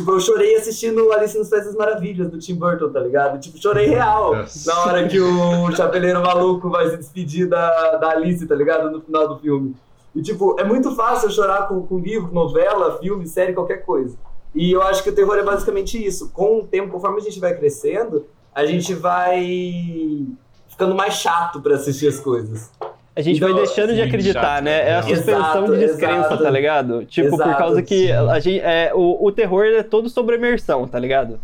Tipo, 0.00 0.12
eu 0.12 0.20
chorei 0.20 0.56
assistindo 0.56 1.12
Alice 1.12 1.36
nos 1.36 1.50
Países 1.50 1.74
Maravilhas, 1.74 2.30
do 2.30 2.38
Tim 2.38 2.54
Burton, 2.54 2.88
tá 2.88 3.00
ligado? 3.00 3.38
Tipo, 3.38 3.58
chorei 3.58 3.86
real. 3.86 4.32
Na 4.64 4.84
hora 4.86 5.06
que 5.06 5.20
o 5.20 5.70
chapeleiro 5.72 6.22
maluco 6.22 6.70
vai 6.70 6.88
se 6.88 6.96
despedir 6.96 7.46
da, 7.46 7.96
da 7.96 8.12
Alice, 8.12 8.46
tá 8.46 8.54
ligado? 8.54 8.90
No 8.90 9.02
final 9.02 9.28
do 9.28 9.38
filme. 9.38 9.76
E, 10.14 10.22
tipo, 10.22 10.58
é 10.58 10.64
muito 10.64 10.96
fácil 10.96 11.28
eu 11.28 11.32
chorar 11.32 11.68
com, 11.68 11.82
com 11.82 11.98
livro, 11.98 12.32
novela, 12.32 12.98
filme, 12.98 13.26
série, 13.26 13.52
qualquer 13.52 13.84
coisa. 13.84 14.16
E 14.54 14.72
eu 14.72 14.80
acho 14.80 15.02
que 15.02 15.10
o 15.10 15.14
terror 15.14 15.36
é 15.36 15.42
basicamente 15.42 16.02
isso. 16.02 16.30
Com 16.30 16.60
o 16.60 16.66
tempo, 16.66 16.90
conforme 16.90 17.18
a 17.18 17.22
gente 17.22 17.38
vai 17.38 17.54
crescendo, 17.54 18.24
a 18.54 18.64
gente 18.64 18.94
vai 18.94 20.26
ficando 20.66 20.94
mais 20.94 21.12
chato 21.12 21.60
pra 21.60 21.74
assistir 21.74 22.08
as 22.08 22.18
coisas. 22.18 22.70
A 23.20 23.22
gente 23.22 23.36
Então, 23.36 23.52
vai 23.52 23.62
deixando 23.62 23.94
de 23.94 24.00
acreditar, 24.02 24.42
chato, 24.56 24.64
né? 24.64 24.88
É 24.88 24.94
a 24.94 24.98
exato, 25.00 25.16
suspensão 25.16 25.64
de 25.72 25.78
descrença, 25.78 26.26
exato. 26.26 26.42
tá 26.42 26.50
ligado? 26.50 27.04
Tipo, 27.04 27.28
por 27.30 27.34
Exato, 27.42 27.58
causa 27.58 27.82
que 27.82 28.10
a 28.10 28.40
gente, 28.40 28.60
é, 28.60 28.90
o, 28.94 29.24
o 29.26 29.30
terror 29.30 29.64
é 29.66 29.82
todo 29.82 30.08
sobre 30.08 30.36
imersão, 30.36 30.88
tá 30.88 30.98
ligado? 30.98 31.38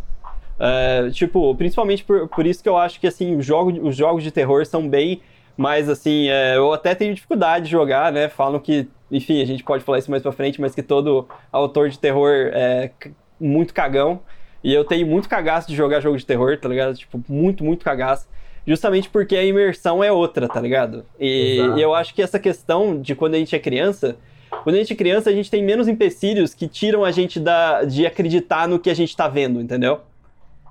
É, 0.59 1.09
tipo, 1.11 1.53
principalmente 1.55 2.03
por, 2.03 2.27
por 2.27 2.45
isso 2.45 2.63
que 2.63 2.69
eu 2.69 2.77
acho 2.77 2.99
que, 2.99 3.07
assim, 3.07 3.35
os 3.37 3.45
jogos, 3.45 3.77
os 3.81 3.95
jogos 3.95 4.23
de 4.23 4.31
terror 4.31 4.65
são 4.65 4.87
bem 4.89 5.21
mais, 5.55 5.87
assim, 5.89 6.29
é, 6.29 6.57
eu 6.57 6.73
até 6.73 6.95
tenho 6.95 7.13
dificuldade 7.13 7.65
de 7.65 7.71
jogar, 7.71 8.11
né? 8.11 8.27
Falam 8.27 8.59
que, 8.59 8.87
enfim, 9.11 9.41
a 9.41 9.45
gente 9.45 9.63
pode 9.63 9.83
falar 9.83 9.99
isso 9.99 10.09
mais 10.09 10.23
pra 10.23 10.31
frente, 10.31 10.59
mas 10.59 10.73
que 10.73 10.81
todo 10.83 11.27
autor 11.51 11.89
de 11.89 11.99
terror 11.99 12.31
é 12.53 12.91
muito 13.39 13.73
cagão. 13.73 14.19
E 14.63 14.73
eu 14.73 14.83
tenho 14.83 15.05
muito 15.05 15.29
cagaço 15.29 15.67
de 15.67 15.75
jogar 15.75 15.99
jogo 15.99 16.17
de 16.17 16.25
terror, 16.25 16.57
tá 16.57 16.67
ligado? 16.67 16.95
Tipo, 16.95 17.21
muito, 17.29 17.63
muito 17.63 17.85
cagaço. 17.85 18.27
Justamente 18.67 19.09
porque 19.09 19.35
a 19.35 19.45
imersão 19.45 20.03
é 20.03 20.11
outra, 20.11 20.47
tá 20.47 20.59
ligado? 20.59 21.05
E 21.17 21.59
Exato. 21.59 21.79
eu 21.79 21.95
acho 21.95 22.13
que 22.13 22.21
essa 22.21 22.37
questão 22.37 22.99
de 22.99 23.15
quando 23.15 23.35
a 23.35 23.37
gente 23.37 23.55
é 23.55 23.59
criança, 23.59 24.17
quando 24.63 24.75
a 24.75 24.79
gente 24.79 24.91
é 24.91 24.95
criança, 24.95 25.29
a 25.29 25.33
gente 25.33 25.49
tem 25.49 25.63
menos 25.63 25.87
empecilhos 25.87 26.53
que 26.53 26.67
tiram 26.67 27.05
a 27.05 27.11
gente 27.11 27.39
da, 27.39 27.85
de 27.85 28.05
acreditar 28.05 28.67
no 28.67 28.77
que 28.77 28.89
a 28.89 28.93
gente 28.93 29.15
tá 29.15 29.29
vendo, 29.29 29.61
entendeu? 29.61 30.01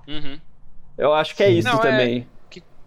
Uhum. 0.07 0.38
Eu 0.99 1.15
acho 1.15 1.35
que 1.35 1.43
é 1.43 1.49
isso 1.49 1.69
Não, 1.69 1.83
é- 1.83 2.25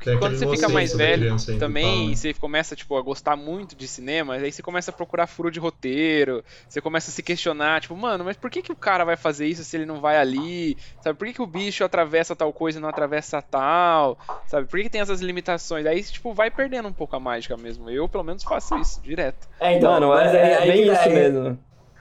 também. 0.05 0.19
Tem 0.19 0.19
Quando 0.19 0.37
você 0.37 0.47
fica 0.55 0.69
mais 0.69 0.93
velho 0.95 1.35
também, 1.59 2.03
fala. 2.05 2.15
você 2.15 2.33
começa 2.33 2.75
tipo, 2.75 2.97
a 2.97 3.01
gostar 3.01 3.35
muito 3.35 3.75
de 3.75 3.87
cinema, 3.87 4.35
aí 4.35 4.51
você 4.51 4.61
começa 4.61 4.91
a 4.91 4.93
procurar 4.93 5.27
furo 5.27 5.51
de 5.51 5.59
roteiro, 5.59 6.43
você 6.67 6.81
começa 6.81 7.09
a 7.09 7.13
se 7.13 7.21
questionar, 7.23 7.81
tipo, 7.81 7.95
mano, 7.95 8.23
mas 8.23 8.37
por 8.37 8.49
que, 8.49 8.61
que 8.61 8.71
o 8.71 8.75
cara 8.75 9.03
vai 9.03 9.15
fazer 9.17 9.47
isso 9.47 9.63
se 9.63 9.77
ele 9.77 9.85
não 9.85 9.99
vai 9.99 10.17
ali? 10.17 10.77
Sabe, 11.01 11.17
por 11.17 11.27
que, 11.27 11.33
que 11.33 11.41
o 11.41 11.47
bicho 11.47 11.83
atravessa 11.83 12.35
tal 12.35 12.51
coisa 12.53 12.79
e 12.79 12.81
não 12.81 12.89
atravessa 12.89 13.41
tal? 13.41 14.17
Sabe, 14.47 14.67
por 14.67 14.77
que, 14.77 14.83
que 14.83 14.89
tem 14.89 15.01
essas 15.01 15.21
limitações? 15.21 15.85
Aí, 15.85 16.01
tipo, 16.03 16.33
vai 16.33 16.49
perdendo 16.49 16.87
um 16.87 16.93
pouco 16.93 17.15
a 17.15 17.19
mágica 17.19 17.55
mesmo. 17.57 17.89
Eu, 17.89 18.07
pelo 18.07 18.23
menos, 18.23 18.43
faço 18.43 18.77
isso, 18.77 19.01
direto. 19.01 19.47
É, 19.59 19.77
então, 19.77 19.91
Mano, 19.91 20.09
mas 20.09 20.33
é, 20.33 20.41
aí- 20.43 20.51
é 20.51 20.57
aí 20.57 20.71
bem 20.71 20.81
que 20.83 20.87
tá, 20.87 20.93
isso 20.93 21.09
é- 21.09 21.13
mesmo. 21.13 21.59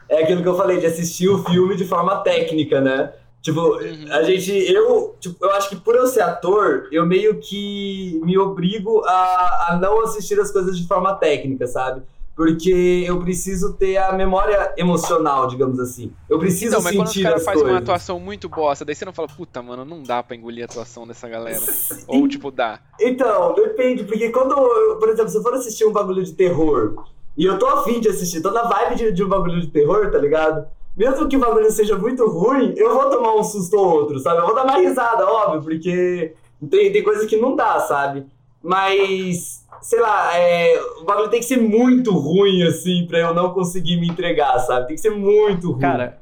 É 0.09 0.23
aquilo 0.23 0.43
que 0.43 0.49
eu 0.49 0.57
falei, 0.57 0.79
de 0.81 0.87
assistir 0.87 1.29
o 1.29 1.45
filme 1.45 1.77
de 1.77 1.85
forma 1.85 2.17
técnica, 2.23 2.81
né? 2.81 3.13
Tipo, 3.41 3.61
Uhum. 3.77 4.07
a 4.13 4.23
gente, 4.25 4.51
eu, 4.53 5.17
tipo, 5.21 5.45
eu 5.45 5.51
acho 5.53 5.69
que 5.71 5.77
por 5.77 5.95
eu 5.95 6.07
ser 6.07 6.21
ator, 6.23 6.89
eu 6.91 7.07
meio 7.07 7.39
que 7.39 8.21
me 8.25 8.37
obrigo 8.37 9.03
a, 9.07 9.69
a 9.71 9.79
não 9.81 10.03
assistir 10.03 10.39
as 10.41 10.51
coisas 10.51 10.77
de 10.77 10.87
forma 10.87 11.15
técnica, 11.15 11.67
sabe? 11.67 12.03
Porque 12.35 13.05
eu 13.07 13.19
preciso 13.21 13.73
ter 13.75 13.97
a 13.97 14.13
memória 14.13 14.73
emocional, 14.77 15.49
digamos 15.49 15.81
assim. 15.81 16.13
Eu 16.31 16.39
preciso 16.39 16.69
Então, 16.77 16.83
mas 16.83 16.95
quando 16.95 17.07
sentir 17.09 17.23
caras 17.25 17.41
as 17.41 17.45
fazem 17.45 17.63
uma 17.63 17.69
coisas. 17.71 17.83
atuação 17.83 18.21
muito 18.21 18.49
bosta, 18.49 18.85
daí 18.85 18.95
você 18.95 19.05
não 19.05 19.13
fala, 19.13 19.27
puta, 19.29 19.61
mano, 19.61 19.85
não 19.85 20.03
dá 20.05 20.23
pra 20.23 20.37
engolir 20.37 20.63
a 20.63 20.67
atuação 20.67 21.05
dessa 21.07 21.29
galera. 21.29 21.61
Ou, 22.07 22.29
tipo, 22.29 22.51
dá. 22.53 22.79
Então, 23.01 23.55
depende, 23.55 24.05
porque 24.05 24.31
quando, 24.31 24.53
eu, 24.57 24.97
por 24.99 25.09
exemplo, 25.09 25.31
se 25.31 25.37
eu 25.39 25.43
for 25.43 25.55
assistir 25.55 25.85
um 25.85 25.93
bagulho 25.93 26.23
de 26.23 26.33
terror 26.33 27.05
e 27.37 27.45
eu 27.45 27.59
tô 27.59 27.67
afim 27.67 27.99
de 28.01 28.09
assistir, 28.09 28.41
tô 28.41 28.53
na 28.53 28.63
vibe 28.63 28.97
de, 28.97 29.13
de 29.13 29.25
um 29.25 29.29
bagulho 29.29 29.61
de 29.61 29.67
terror, 29.69 30.09
tá 30.13 30.19
ligado? 30.19 30.65
Mesmo 30.99 31.29
que 31.29 31.37
o 31.37 31.41
bagulho 31.41 31.71
seja 31.71 31.97
muito 31.97 32.29
ruim, 32.29 32.75
eu 32.77 32.93
vou 32.93 33.09
tomar 33.09 33.37
um 33.37 33.45
susto 33.45 33.79
ou 33.79 33.87
outro, 33.87 34.19
sabe? 34.19 34.41
Eu 34.41 34.47
vou 34.47 34.55
dar 34.55 34.65
uma 34.65 34.79
risada, 34.79 35.25
óbvio, 35.25 35.63
porque 35.63 36.35
tem, 36.69 36.91
tem 36.91 37.05
coisa 37.05 37.25
que 37.25 37.37
não 37.37 37.55
dá, 37.55 37.79
sabe? 37.79 38.27
Mas, 38.61 39.65
sei 39.81 40.01
lá, 40.01 40.37
é, 40.37 40.77
o 41.01 41.05
bagulho 41.05 41.29
tem 41.29 41.39
que 41.39 41.47
ser 41.47 41.59
muito 41.59 42.11
ruim, 42.13 42.65
assim, 42.65 43.07
pra 43.07 43.21
eu 43.21 43.33
não 43.33 43.55
conseguir 43.55 43.97
me 44.01 44.09
entregar, 44.09 44.59
sabe? 44.59 44.89
Tem 44.89 44.97
que 44.97 45.01
ser 45.01 45.11
muito 45.11 45.71
ruim. 45.71 45.81
Cara, 45.81 46.19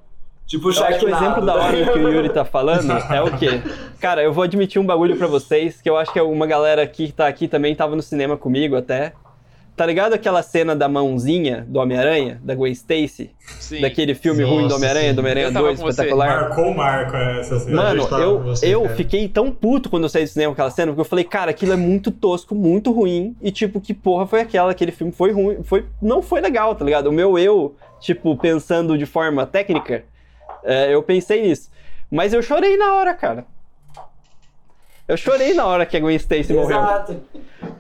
tipo 0.47 0.66
eu 0.66 0.71
acho 0.71 0.99
que 0.99 1.06
o 1.06 1.09
Sharknado. 1.09 1.25
exemplo 1.25 1.47
da 1.47 1.54
hora 1.54 1.92
que 1.92 1.99
o 1.99 2.09
Yuri 2.11 2.28
tá 2.28 2.45
falando 2.45 2.92
é 2.92 3.23
o 3.23 3.35
quê? 3.38 3.62
Cara, 3.99 4.23
eu 4.23 4.30
vou 4.30 4.45
admitir 4.45 4.78
um 4.78 4.85
bagulho 4.85 5.16
pra 5.16 5.26
vocês, 5.26 5.80
que 5.80 5.88
eu 5.88 5.97
acho 5.97 6.12
que 6.12 6.21
uma 6.21 6.47
galera 6.47 6.83
aqui 6.83 7.06
que 7.06 7.14
tá 7.14 7.26
aqui 7.26 7.49
também 7.49 7.75
tava 7.75 7.97
no 7.97 8.02
cinema 8.02 8.37
comigo 8.37 8.76
até. 8.76 9.14
Tá 9.76 9.85
ligado 9.85 10.14
aquela 10.14 10.42
cena 10.42 10.75
da 10.75 10.88
mãozinha 10.88 11.66
do 11.68 11.78
Homem-Aranha, 11.78 12.40
da 12.42 12.54
Gwen 12.54 12.73
Stacy? 12.73 13.30
Sim. 13.61 13.83
Daquele 13.83 14.14
filme 14.14 14.40
Nossa, 14.40 14.54
ruim 14.54 14.68
do 14.68 14.75
Homem-Aranha, 14.75 15.12
do 15.12 15.18
Homem-Aranha 15.18 15.47
Eu 15.49 15.52
tava 15.52 15.66
2, 15.66 15.78
com 15.78 15.85
você. 15.85 15.90
espetacular? 15.90 16.40
Marcou 16.40 16.64
o 16.71 16.75
Marco 16.76 17.14
essa 17.14 17.61
cena. 17.61 17.76
Mano, 17.76 18.09
Eu 18.11 18.18
eu, 18.18 18.42
você, 18.42 18.75
eu 18.75 18.88
fiquei 18.97 19.28
tão 19.28 19.52
puto 19.52 19.90
quando 19.90 20.04
eu 20.04 20.09
saí 20.09 20.25
do 20.25 20.28
cinema 20.30 20.50
com 20.50 20.54
aquela 20.54 20.71
cena, 20.71 20.92
porque 20.92 21.00
eu 21.02 21.04
falei, 21.04 21.25
cara, 21.25 21.50
aquilo 21.50 21.75
é 21.75 21.76
muito 21.76 22.11
tosco, 22.11 22.54
muito 22.54 22.90
ruim, 22.90 23.37
e 23.42 23.52
tipo, 23.52 23.78
que 23.78 23.92
porra 23.92 24.26
foi 24.26 24.40
aquela? 24.40 24.71
Aquele 24.71 24.92
filme 24.92 25.12
foi 25.12 25.30
ruim, 25.33 25.62
foi, 25.62 25.85
não 26.00 26.23
foi 26.23 26.40
legal, 26.40 26.75
tá 26.75 26.83
ligado? 26.83 27.09
O 27.09 27.12
meu 27.12 27.38
eu, 27.38 27.76
tipo, 28.00 28.35
pensando 28.37 28.97
de 28.97 29.04
forma 29.04 29.45
técnica, 29.45 30.04
é, 30.64 30.95
eu 30.95 31.02
pensei 31.02 31.42
nisso. 31.42 31.71
Mas 32.11 32.33
eu 32.33 32.40
chorei 32.40 32.78
na 32.78 32.95
hora, 32.95 33.12
cara. 33.12 33.45
Eu 35.08 35.16
chorei 35.16 35.54
na 35.54 35.64
hora 35.66 35.86
que 35.86 35.96
a 35.96 36.00
Gwen 36.00 36.16
Stacy 36.16 36.52
morreu. 36.52 36.78
Exato. 36.78 37.16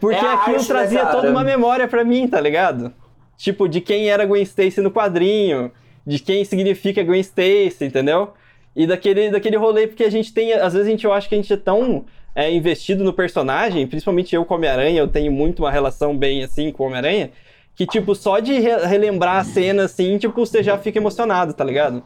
Porque 0.00 0.16
É 0.24 0.32
aquilo 0.32 0.56
arte, 0.56 0.66
trazia 0.68 1.06
toda 1.06 1.30
uma 1.30 1.42
memória 1.42 1.88
pra 1.88 2.04
mim, 2.04 2.26
tá 2.28 2.40
ligado? 2.40 2.92
Tipo, 3.36 3.68
de 3.68 3.80
quem 3.80 4.08
era 4.08 4.24
Gwen 4.24 4.42
Stacy 4.42 4.80
no 4.80 4.90
quadrinho, 4.90 5.70
de 6.06 6.18
quem 6.18 6.44
significa 6.44 7.02
Gwen 7.02 7.20
Stacy, 7.20 7.84
entendeu? 7.84 8.32
E 8.74 8.86
daquele, 8.86 9.30
daquele 9.30 9.56
rolê, 9.56 9.86
porque 9.86 10.04
a 10.04 10.10
gente 10.10 10.32
tem. 10.32 10.52
Às 10.52 10.72
vezes 10.74 10.86
a 10.86 10.90
gente 10.90 11.04
eu 11.04 11.12
acho 11.12 11.28
que 11.28 11.34
a 11.34 11.38
gente 11.38 11.52
é 11.52 11.56
tão 11.56 12.04
é, 12.34 12.52
investido 12.52 13.02
no 13.02 13.12
personagem, 13.12 13.86
principalmente 13.86 14.34
eu 14.34 14.44
com 14.44 14.54
o 14.54 14.56
Homem-Aranha, 14.58 14.98
eu 15.00 15.08
tenho 15.08 15.32
muito 15.32 15.60
uma 15.64 15.70
relação 15.70 16.16
bem 16.16 16.44
assim 16.44 16.70
com 16.70 16.82
o 16.84 16.86
Homem-Aranha, 16.86 17.30
que, 17.74 17.86
tipo, 17.86 18.14
só 18.14 18.38
de 18.38 18.58
re- 18.58 18.86
relembrar 18.86 19.36
a 19.38 19.44
cena 19.44 19.84
assim, 19.84 20.16
tipo, 20.18 20.34
você 20.34 20.62
já 20.62 20.76
fica 20.78 20.98
emocionado, 20.98 21.52
tá 21.54 21.64
ligado? 21.64 22.02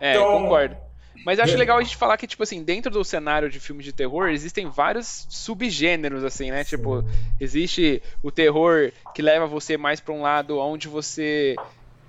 É, 0.00 0.14
Então- 0.14 0.42
concordo. 0.42 0.76
Mas 1.24 1.38
eu 1.38 1.44
acho 1.44 1.52
legal 1.58 1.78
a 1.78 1.82
gente 1.82 1.96
falar 1.96 2.16
que, 2.16 2.26
tipo 2.26 2.42
assim, 2.42 2.62
dentro 2.64 2.90
do 2.90 3.04
cenário 3.04 3.48
de 3.48 3.60
filmes 3.60 3.84
de 3.84 3.92
terror, 3.92 4.28
existem 4.28 4.68
vários 4.68 5.26
subgêneros, 5.28 6.24
assim, 6.24 6.50
né? 6.50 6.64
Tipo, 6.64 7.04
existe 7.40 8.02
o 8.22 8.30
terror 8.30 8.92
que 9.14 9.22
leva 9.22 9.46
você 9.46 9.76
mais 9.76 10.00
pra 10.00 10.14
um 10.14 10.22
lado 10.22 10.58
onde 10.58 10.88
você. 10.88 11.56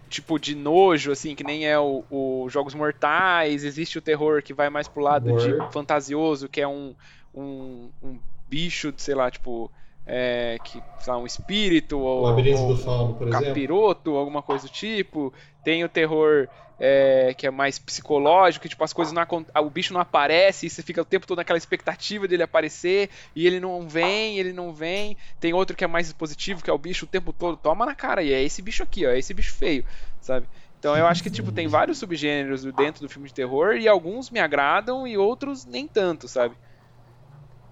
Tipo, 0.10 0.38
de 0.38 0.54
nojo, 0.56 1.12
assim, 1.12 1.34
que 1.36 1.44
nem 1.44 1.66
é 1.68 1.78
o, 1.80 2.04
o 2.10 2.48
Jogos 2.50 2.76
Mortais. 2.76 3.64
Existe 3.64 3.98
o 3.98 4.02
terror 4.02 4.44
que 4.44 4.54
vai 4.54 4.70
mais 4.70 4.88
pro 4.88 5.02
lado 5.02 5.32
de 5.38 5.72
fantasioso, 5.72 6.48
que 6.48 6.62
é 6.62 6.68
um, 6.68 6.94
um, 7.34 7.90
um 8.02 8.20
bicho, 8.48 8.94
sei 8.98 9.16
lá, 9.16 9.30
tipo. 9.32 9.72
É, 10.06 10.60
que, 10.62 10.84
sei 11.00 11.14
lá, 11.14 11.18
um 11.18 11.26
espírito 11.26 11.98
ou, 11.98 12.24
O 12.24 12.24
Labirinto 12.24 12.60
ou- 12.64 12.68
do 12.68 12.78
Fauno, 12.78 13.14
por 13.14 13.26
exemplo. 13.28 13.46
capiroto, 13.48 14.16
alguma 14.18 14.42
coisa 14.42 14.68
do 14.68 14.70
tipo. 14.72 15.34
Tem 15.64 15.82
o 15.84 15.88
terror 15.90 16.50
é, 16.86 17.34
que 17.38 17.48
é 17.48 17.52
mais 17.52 17.80
psicológico, 17.80 18.64
que 18.64 18.70
tipo, 18.70 18.84
as 18.84 18.92
coisas 18.92 19.14
não 19.14 19.24
o 19.56 19.70
bicho 19.70 19.94
não 19.94 20.02
aparece 20.02 20.66
e 20.66 20.70
você 20.70 20.84
fica 20.84 21.02
o 21.02 21.06
tempo 21.06 21.26
todo 21.26 21.38
naquela 21.38 21.58
expectativa 21.58 22.28
dele 22.28 22.44
aparecer 22.44 23.10
e 23.34 23.48
ele 23.48 23.60
não 23.60 23.88
vem, 23.88 24.38
ele 24.38 24.52
não 24.52 24.74
vem. 24.74 25.16
Tem 25.40 25.54
outro 25.54 25.76
que 25.78 25.84
é 25.84 25.88
mais 25.88 26.12
positivo, 26.12 26.62
que 26.62 26.70
é 26.70 26.74
o 26.74 26.78
bicho 26.78 27.06
o 27.06 27.08
tempo 27.08 27.32
todo 27.32 27.56
toma 27.56 27.86
na 27.86 27.96
cara 27.96 28.22
e 28.22 28.34
é 28.34 28.44
esse 28.44 28.62
bicho 28.62 28.84
aqui, 28.84 29.06
ó, 29.06 29.12
é 29.12 29.20
esse 29.20 29.34
bicho 29.34 29.54
feio, 29.54 29.86
sabe? 30.20 30.46
Então 30.78 30.98
eu 30.98 31.08
acho 31.08 31.24
que 31.24 31.30
tipo 31.30 31.52
tem 31.52 31.68
vários 31.68 31.98
subgêneros 32.00 32.64
dentro 32.74 33.02
do 33.02 33.10
filme 33.10 33.30
de 33.30 33.34
terror 33.34 33.76
e 33.78 33.88
alguns 33.88 34.30
me 34.30 34.40
agradam 34.40 35.08
e 35.08 35.18
outros 35.18 35.66
nem 35.66 35.88
tanto, 35.88 36.28
sabe? 36.28 36.56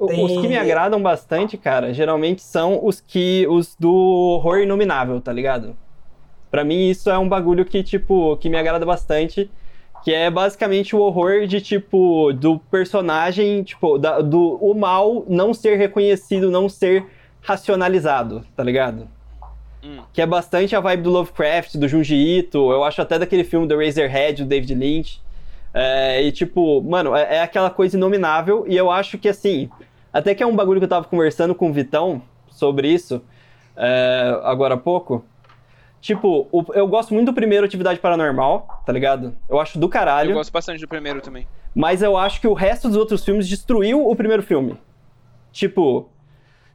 Tem- 0.06 0.24
Os 0.24 0.38
que 0.38 0.48
me 0.48 0.58
agradam 0.58 1.01
bastante, 1.01 1.58
cara, 1.58 1.94
geralmente 1.94 2.41
são 2.41 2.84
os 2.84 3.00
que. 3.00 3.46
os 3.48 3.75
do 3.75 3.94
horror 3.94 4.60
inominável, 4.60 5.22
tá 5.22 5.32
ligado? 5.32 5.77
Pra 6.51 6.63
mim, 6.65 6.89
isso 6.89 7.10
é 7.10 7.17
um 7.17 7.27
bagulho 7.27 7.63
que, 7.65 7.81
tipo, 7.81 8.36
que 8.38 8.50
me 8.50 8.58
agrada 8.58 8.86
bastante. 8.86 9.50
Que 10.03 10.13
é 10.13 10.29
basicamente 10.29 10.96
o 10.96 11.00
horror 11.00 11.48
de, 11.48 11.62
tipo, 11.62 12.34
do 12.34 12.60
personagem, 12.60 13.63
tipo, 13.63 13.98
da- 13.98 14.20
do 14.20 14.55
o 14.55 14.74
mal 14.74 15.24
não 15.27 15.53
ser 15.53 15.77
reconhecido, 15.77 16.51
não 16.51 16.67
ser 16.67 17.05
racionalizado, 17.41 18.43
tá 18.55 18.63
ligado? 18.63 19.08
Hum. 19.84 20.00
Que 20.12 20.22
é 20.22 20.25
bastante 20.25 20.75
a 20.75 20.79
vibe 20.79 21.03
do 21.03 21.12
Lovecraft, 21.12 21.75
do 21.77 21.88
Junji 21.88 22.15
Ito, 22.15 22.72
eu 22.72 22.84
acho 22.84 23.01
até 23.01 23.17
daquele 23.17 23.43
filme 23.43 23.67
do 23.67 23.77
Razorhead, 23.77 24.43
do 24.43 24.50
David 24.50 24.74
Lynch. 24.75 25.22
É, 25.74 26.22
e 26.22 26.31
tipo, 26.31 26.81
mano, 26.81 27.15
é, 27.15 27.38
é 27.38 27.41
aquela 27.41 27.70
coisa 27.70 27.96
inominável, 27.96 28.65
e 28.67 28.75
eu 28.75 28.91
acho 28.91 29.17
que 29.17 29.29
assim, 29.29 29.70
até 30.12 30.36
que 30.36 30.43
é 30.43 30.46
um 30.46 30.55
bagulho 30.55 30.79
que 30.79 30.86
eu 30.86 30.89
tava 30.89 31.05
conversando 31.05 31.55
com 31.55 31.70
o 31.70 31.74
Vitão 31.74 32.22
sobre 32.50 32.89
isso, 32.89 33.22
é, 33.77 34.39
agora 34.43 34.74
há 34.74 34.77
pouco. 34.77 35.24
Tipo, 36.01 36.48
o- 36.51 36.65
eu 36.74 36.88
gosto 36.88 37.13
muito 37.13 37.27
do 37.27 37.34
primeiro 37.34 37.63
Atividade 37.65 38.00
Paranormal, 38.00 38.81
tá 38.86 38.91
ligado? 38.91 39.36
Eu 39.48 39.60
acho 39.60 39.77
do 39.77 39.88
caralho. 39.88 40.31
Eu 40.31 40.36
gosto 40.36 40.51
bastante 40.51 40.81
do 40.81 40.88
primeiro 40.88 41.22
também. 41.22 41.48
Mas 41.75 42.01
eu 42.01 42.17
acho 42.17 42.41
que 42.41 42.48
o 42.48 42.53
resto 42.53 42.88
dos 42.88 42.98
outros 42.98 43.24
filmes 43.24 43.48
destruiu 43.48 44.05
o 44.10 44.15
primeiro 44.15 44.41
filme. 44.41 44.77
Tipo, 45.51 46.10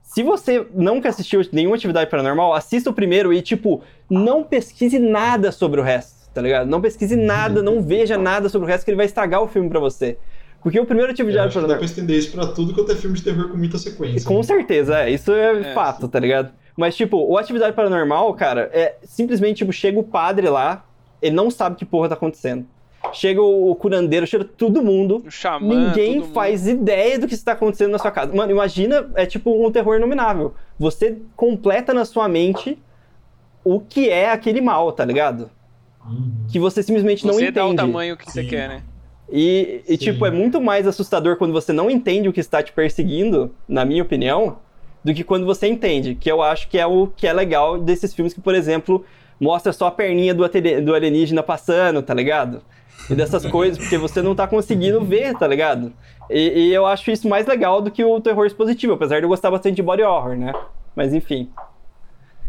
se 0.03 0.23
você 0.23 0.67
nunca 0.73 1.09
assistiu 1.09 1.41
nenhuma 1.53 1.77
atividade 1.77 2.09
paranormal, 2.11 2.55
assista 2.55 2.89
o 2.91 2.93
primeiro 2.93 3.33
e, 3.33 3.43
tipo, 3.43 3.83
não 4.09 4.45
pesquise 4.45 4.99
nada 4.99 5.51
sobre 5.51 5.81
o 5.81 5.83
resto, 5.83 6.31
tá 6.33 6.41
ligado? 6.41 6.69
Não 6.69 6.81
pesquise 6.81 7.17
nada, 7.17 7.63
não 7.63 7.83
veja 7.83 8.17
nada 8.17 8.49
sobre 8.49 8.67
o 8.67 8.69
resto, 8.69 8.85
que 8.85 8.91
ele 8.91 8.97
vai 8.97 9.07
estragar 9.07 9.43
o 9.43 9.49
filme 9.49 9.69
pra 9.69 9.81
você. 9.81 10.19
Porque 10.63 10.79
o 10.81 10.87
primeiro 10.87 11.11
Eu 11.11 11.15
atividade 11.15 11.49
acho 11.49 11.55
que 11.59 11.61
dá 11.61 11.67
pra 11.67 11.77
paranormal. 11.77 11.85
estender 11.85 12.17
isso 12.19 12.33
pra 12.33 12.47
tudo 12.47 12.73
quanto 12.75 12.93
é 12.93 12.95
filme 12.95 13.17
de 13.17 13.23
terror 13.23 13.51
com 13.51 13.57
muita 13.57 13.79
sequência. 13.79 14.27
Com 14.27 14.37
né? 14.39 14.43
certeza, 14.43 15.01
é. 15.01 15.11
Isso 15.11 15.33
é, 15.33 15.61
É, 15.71 15.75
fato, 15.75 16.09
tá 16.09 16.19
ligado? 16.21 16.53
Mas, 16.77 16.97
tipo, 16.97 17.17
o 17.17 17.39
Atividade 17.39 17.75
Paranormal, 17.75 18.33
cara, 18.35 18.71
é 18.73 18.97
simplesmente, 19.03 19.59
tipo, 19.59 19.73
chega 19.73 19.99
o 19.99 20.03
padre 20.03 20.49
lá, 20.49 20.85
ele 21.23 21.35
não 21.35 21.51
sabe 21.51 21.77
que 21.77 21.85
porra 21.85 22.09
tá 22.09 22.15
acontecendo. 22.15 22.67
Chega 23.13 23.41
o, 23.41 23.71
o 23.71 23.75
curandeiro, 23.77 24.27
chega 24.27 24.45
todo 24.45 24.83
mundo, 24.83 25.23
O 25.27 25.31
xamã, 25.31 25.89
Ninguém 25.89 26.15
todo 26.17 26.25
mundo. 26.27 26.35
faz 26.35 26.67
ideia 26.67 27.19
do 27.19 27.27
que 27.29 27.35
está 27.35 27.53
acontecendo 27.53 27.93
na 27.93 27.99
sua 27.99 28.11
casa. 28.11 28.35
Mano, 28.35 28.51
imagina, 28.51 29.09
é 29.15 29.25
tipo 29.25 29.65
um 29.65 29.71
terror 29.71 29.97
inominável. 29.97 30.55
Você 30.79 31.17
completa 31.37 31.95
na 31.95 32.05
sua 32.05 32.29
mente 32.29 32.77
o 33.65 33.81
que 33.81 34.11
é 34.11 34.31
aquele 34.31 34.61
mal, 34.61 34.91
tá 34.93 35.05
ligado? 35.05 35.49
Uhum. 36.05 36.31
Que 36.51 36.59
você 36.59 36.83
simplesmente 36.83 37.25
não 37.27 37.35
Você 37.35 37.43
entende. 37.43 37.55
dá 37.55 37.67
o 37.67 37.75
tamanho 37.75 38.17
que 38.17 38.31
você 38.31 38.43
Sim. 38.43 38.49
quer, 38.49 38.69
né? 38.69 38.83
E, 39.31 39.83
e, 39.89 39.97
tipo, 39.97 40.25
é 40.27 40.31
muito 40.31 40.61
mais 40.61 40.87
assustador 40.87 41.37
quando 41.37 41.53
você 41.53 41.73
não 41.73 41.91
entende 41.91 42.29
o 42.29 42.33
que 42.33 42.39
está 42.41 42.63
te 42.63 42.73
perseguindo, 42.73 43.53
na 43.69 43.85
minha 43.85 44.03
opinião, 44.03 44.59
do 45.07 45.15
que 45.15 45.23
quando 45.23 45.47
você 45.47 45.69
entende. 45.69 46.17
Que 46.17 46.31
eu 46.31 46.43
acho 46.43 46.67
que 46.67 46.77
é 46.77 46.85
o 46.85 47.07
que 47.07 47.29
é 47.29 47.33
legal 47.33 47.79
desses 47.79 48.13
filmes 48.13 48.35
que, 48.35 48.41
por 48.41 48.57
exemplo, 48.57 49.05
mostra 49.41 49.73
só 49.73 49.87
a 49.87 49.91
perninha 49.93 50.35
do, 50.35 50.43
do 50.85 50.95
alienígena 50.95 51.45
passando, 51.45 52.03
tá 52.03 52.13
ligado? 52.13 52.61
E 53.09 53.15
dessas 53.15 53.47
coisas, 53.49 53.79
porque 53.79 53.97
você 53.97 54.21
não 54.21 54.35
tá 54.35 54.49
conseguindo 54.49 55.01
ver, 55.05 55.39
tá 55.39 55.47
ligado? 55.47 55.93
E, 56.29 56.67
e 56.67 56.75
eu 56.75 56.85
acho 56.85 57.09
isso 57.13 57.29
mais 57.29 57.47
legal 57.47 57.81
do 57.81 57.89
que 57.89 58.03
o 58.03 58.21
terror 58.21 58.47
expositivo, 58.47 58.95
apesar 58.95 59.21
de 59.21 59.27
eu 59.27 59.29
gostar 59.29 59.49
bastante 59.49 59.77
de 59.77 59.83
body 59.83 60.03
horror, 60.03 60.37
né? 60.37 60.53
Mas 60.97 61.15
enfim. 61.15 61.51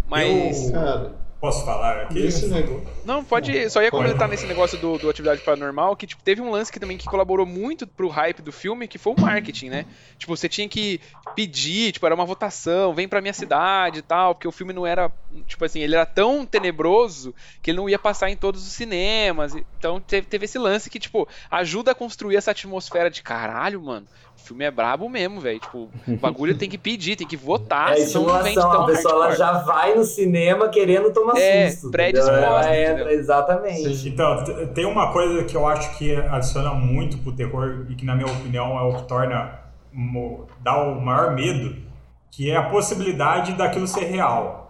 Mas. 0.09 0.71
Cara, 0.71 1.11
Posso 1.39 1.63
falar 1.63 2.01
aqui? 2.01 2.19
esse 2.19 2.47
negócio. 2.47 2.87
Não, 3.05 3.23
pode. 3.23 3.69
Só 3.69 3.81
ia 3.81 3.91
Pode. 3.91 4.03
comentar 4.03 4.27
nesse 4.27 4.47
negócio 4.47 4.77
do, 4.77 4.97
do 4.97 5.09
Atividade 5.09 5.41
Paranormal 5.41 5.95
que, 5.95 6.07
tipo, 6.07 6.21
teve 6.23 6.41
um 6.41 6.49
lance 6.49 6.71
que 6.71 6.79
também 6.79 6.97
que 6.97 7.05
colaborou 7.05 7.45
muito 7.45 7.85
pro 7.85 8.07
hype 8.07 8.41
do 8.41 8.51
filme, 8.51 8.87
que 8.87 8.97
foi 8.97 9.13
o 9.13 9.21
marketing, 9.21 9.69
né? 9.69 9.85
Tipo, 10.17 10.35
você 10.35 10.49
tinha 10.49 10.67
que 10.67 10.99
pedir, 11.35 11.91
tipo, 11.91 12.05
era 12.05 12.15
uma 12.15 12.25
votação, 12.25 12.93
vem 12.93 13.07
pra 13.07 13.21
minha 13.21 13.33
cidade 13.33 13.99
e 13.99 14.01
tal, 14.01 14.33
porque 14.33 14.47
o 14.47 14.51
filme 14.51 14.73
não 14.73 14.85
era. 14.85 15.11
Tipo 15.45 15.63
assim, 15.63 15.79
ele 15.79 15.93
era 15.95 16.05
tão 16.05 16.45
tenebroso 16.45 17.35
que 17.61 17.69
ele 17.69 17.77
não 17.77 17.87
ia 17.87 17.99
passar 17.99 18.29
em 18.29 18.35
todos 18.35 18.65
os 18.65 18.73
cinemas. 18.73 19.55
Então 19.77 20.01
teve, 20.01 20.25
teve 20.27 20.45
esse 20.45 20.57
lance 20.57 20.89
que, 20.89 20.99
tipo, 20.99 21.27
ajuda 21.51 21.91
a 21.91 21.95
construir 21.95 22.35
essa 22.35 22.51
atmosfera 22.51 23.09
de 23.11 23.21
caralho, 23.21 23.81
mano. 23.81 24.07
O 24.37 24.47
filme 24.47 24.63
é 24.63 24.71
brabo 24.71 25.09
mesmo, 25.09 25.41
velho. 25.41 25.59
Tipo, 25.59 25.89
o 26.07 26.15
bagulho 26.17 26.57
tem 26.57 26.69
que 26.69 26.77
pedir, 26.77 27.15
tem 27.17 27.27
que 27.27 27.35
votar, 27.35 27.93
É 27.93 27.99
estimulação, 27.99 28.71
a 28.71 28.85
pessoa 28.85 29.13
ela 29.25 29.35
já 29.35 29.51
vai 29.63 29.95
no 29.95 30.03
cinema 30.03 30.69
querendo 30.69 31.11
tomar 31.11 31.33
toma 31.33 31.43
É, 31.43 31.69
susto. 31.71 31.91
predisposta, 31.91 32.69
entendeu? 32.69 32.93
entra, 32.99 33.13
exatamente. 33.13 33.95
Sim. 33.95 34.09
Então, 34.09 34.43
tem 34.73 34.85
uma 34.85 35.11
coisa 35.11 35.43
que 35.43 35.55
eu 35.57 35.67
acho 35.67 35.97
que 35.97 36.15
adiciona 36.15 36.73
muito 36.73 37.17
pro 37.17 37.33
terror 37.33 37.85
e 37.89 37.95
que, 37.95 38.05
na 38.05 38.15
minha 38.15 38.31
opinião, 38.31 38.77
é 38.79 38.83
o 38.83 38.93
que 38.95 39.03
torna, 39.07 39.59
dá 40.61 40.81
o 40.81 41.01
maior 41.01 41.33
medo, 41.33 41.75
que 42.31 42.49
é 42.49 42.55
a 42.55 42.63
possibilidade 42.69 43.53
daquilo 43.53 43.87
ser 43.87 44.05
real. 44.05 44.66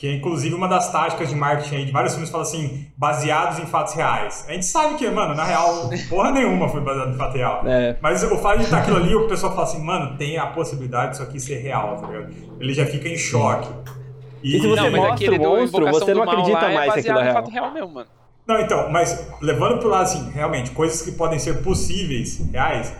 Que 0.00 0.08
é, 0.08 0.14
inclusive, 0.14 0.54
uma 0.54 0.66
das 0.66 0.90
táticas 0.90 1.28
de 1.28 1.34
marketing 1.34 1.76
aí 1.76 1.84
de 1.84 1.92
vários 1.92 2.14
filmes 2.14 2.30
fala 2.30 2.42
assim, 2.42 2.86
baseados 2.96 3.58
em 3.58 3.66
fatos 3.66 3.92
reais. 3.92 4.46
A 4.48 4.52
gente 4.54 4.64
sabe 4.64 4.94
que, 4.94 5.06
mano, 5.10 5.34
na 5.34 5.44
real, 5.44 5.90
porra 6.08 6.30
nenhuma 6.30 6.70
foi 6.70 6.80
baseada 6.80 7.10
em 7.10 7.18
fato 7.18 7.36
real. 7.36 7.62
É. 7.66 7.98
Mas 8.00 8.22
o 8.22 8.38
fato 8.38 8.60
de 8.60 8.64
estar 8.64 8.78
aquilo 8.78 8.96
ali, 8.96 9.14
o 9.14 9.28
pessoal 9.28 9.52
fala 9.52 9.64
assim, 9.64 9.84
mano, 9.84 10.16
tem 10.16 10.38
a 10.38 10.46
possibilidade 10.46 11.10
disso 11.10 11.22
aqui 11.22 11.38
ser 11.38 11.58
real, 11.58 11.98
tá 11.98 12.06
ligado? 12.06 12.32
Ele 12.58 12.72
já 12.72 12.86
fica 12.86 13.10
em 13.10 13.18
choque. 13.18 13.68
E 14.42 14.52
se 14.52 14.66
você 14.66 14.80
Não, 14.80 14.90
mas 14.90 14.92
mostra 14.92 15.14
aquele 15.16 15.36
o 15.36 15.38
do 15.38 15.48
monstro, 15.50 15.90
você 15.90 16.14
do 16.14 16.18
não 16.18 16.24
Mal 16.24 16.34
acredita 16.34 16.64
é 16.64 16.74
mais 16.74 16.94
que 16.94 17.00
aquilo 17.00 17.18
é 17.18 17.24
baseado 17.24 17.28
em 17.28 17.32
real. 17.32 17.34
fato 17.34 17.50
real 17.52 17.72
mesmo, 17.74 17.88
mano. 17.92 18.08
Não, 18.46 18.58
então, 18.58 18.90
mas 18.90 19.28
levando 19.42 19.80
pro 19.80 19.90
lado 19.90 20.04
assim, 20.04 20.30
realmente, 20.30 20.70
coisas 20.70 21.02
que 21.02 21.12
podem 21.12 21.38
ser 21.38 21.62
possíveis, 21.62 22.40
reais, 22.50 22.90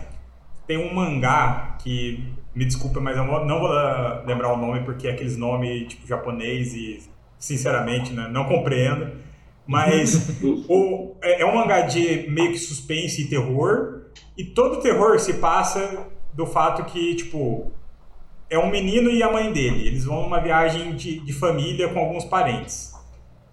tem 0.67 0.77
um 0.77 0.93
mangá 0.93 1.77
que, 1.79 2.31
me 2.53 2.65
desculpa, 2.65 2.99
mas 2.99 3.17
eu 3.17 3.25
não 3.25 3.59
vou 3.59 3.71
ah, 3.71 4.23
lembrar 4.25 4.53
o 4.53 4.57
nome 4.57 4.83
porque 4.83 5.07
é 5.07 5.11
aqueles 5.11 5.37
nomes 5.37 5.87
tipo 5.87 6.05
japonês 6.05 6.73
e, 6.73 7.01
sinceramente, 7.37 8.13
né, 8.13 8.27
não 8.29 8.45
compreendo. 8.45 9.11
Mas 9.65 10.41
o, 10.67 11.15
é, 11.21 11.41
é 11.41 11.45
um 11.45 11.55
mangá 11.55 11.81
de 11.81 12.29
meio 12.29 12.51
que 12.51 12.57
suspense 12.57 13.21
e 13.21 13.29
terror, 13.29 14.01
e 14.37 14.43
todo 14.43 14.81
terror 14.81 15.19
se 15.19 15.35
passa 15.35 16.07
do 16.33 16.45
fato 16.45 16.83
que, 16.85 17.15
tipo, 17.15 17.71
é 18.49 18.59
um 18.59 18.69
menino 18.69 19.09
e 19.09 19.23
a 19.23 19.31
mãe 19.31 19.51
dele. 19.53 19.87
Eles 19.87 20.03
vão 20.05 20.23
numa 20.23 20.39
viagem 20.39 20.93
de, 20.95 21.19
de 21.19 21.33
família 21.33 21.87
com 21.89 21.99
alguns 21.99 22.25
parentes. 22.25 22.91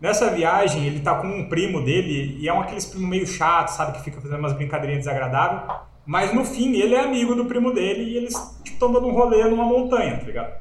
Nessa 0.00 0.31
viagem, 0.31 0.87
ele 0.87 1.00
tá 1.00 1.17
com 1.17 1.26
um 1.26 1.49
primo 1.49 1.85
dele, 1.85 2.37
e 2.40 2.49
é 2.49 2.52
um 2.52 2.61
aqueles 2.61 2.87
primo 2.87 3.07
meio 3.07 3.26
chato, 3.26 3.69
sabe, 3.69 3.99
que 3.99 4.05
fica 4.05 4.21
fazendo 4.21 4.38
umas 4.38 4.52
brincadeirinhas 4.52 5.05
desagradáveis. 5.05 5.81
Mas 6.09 6.33
no 6.33 6.43
fim, 6.43 6.75
ele 6.75 6.95
é 6.95 7.00
amigo 7.00 7.35
do 7.35 7.45
primo 7.45 7.71
dele 7.71 8.03
e 8.05 8.17
eles 8.17 8.33
estão 8.65 8.91
dando 8.91 9.09
um 9.09 9.12
rolê 9.12 9.45
numa 9.45 9.65
montanha, 9.65 10.17
tá 10.17 10.25
ligado? 10.25 10.55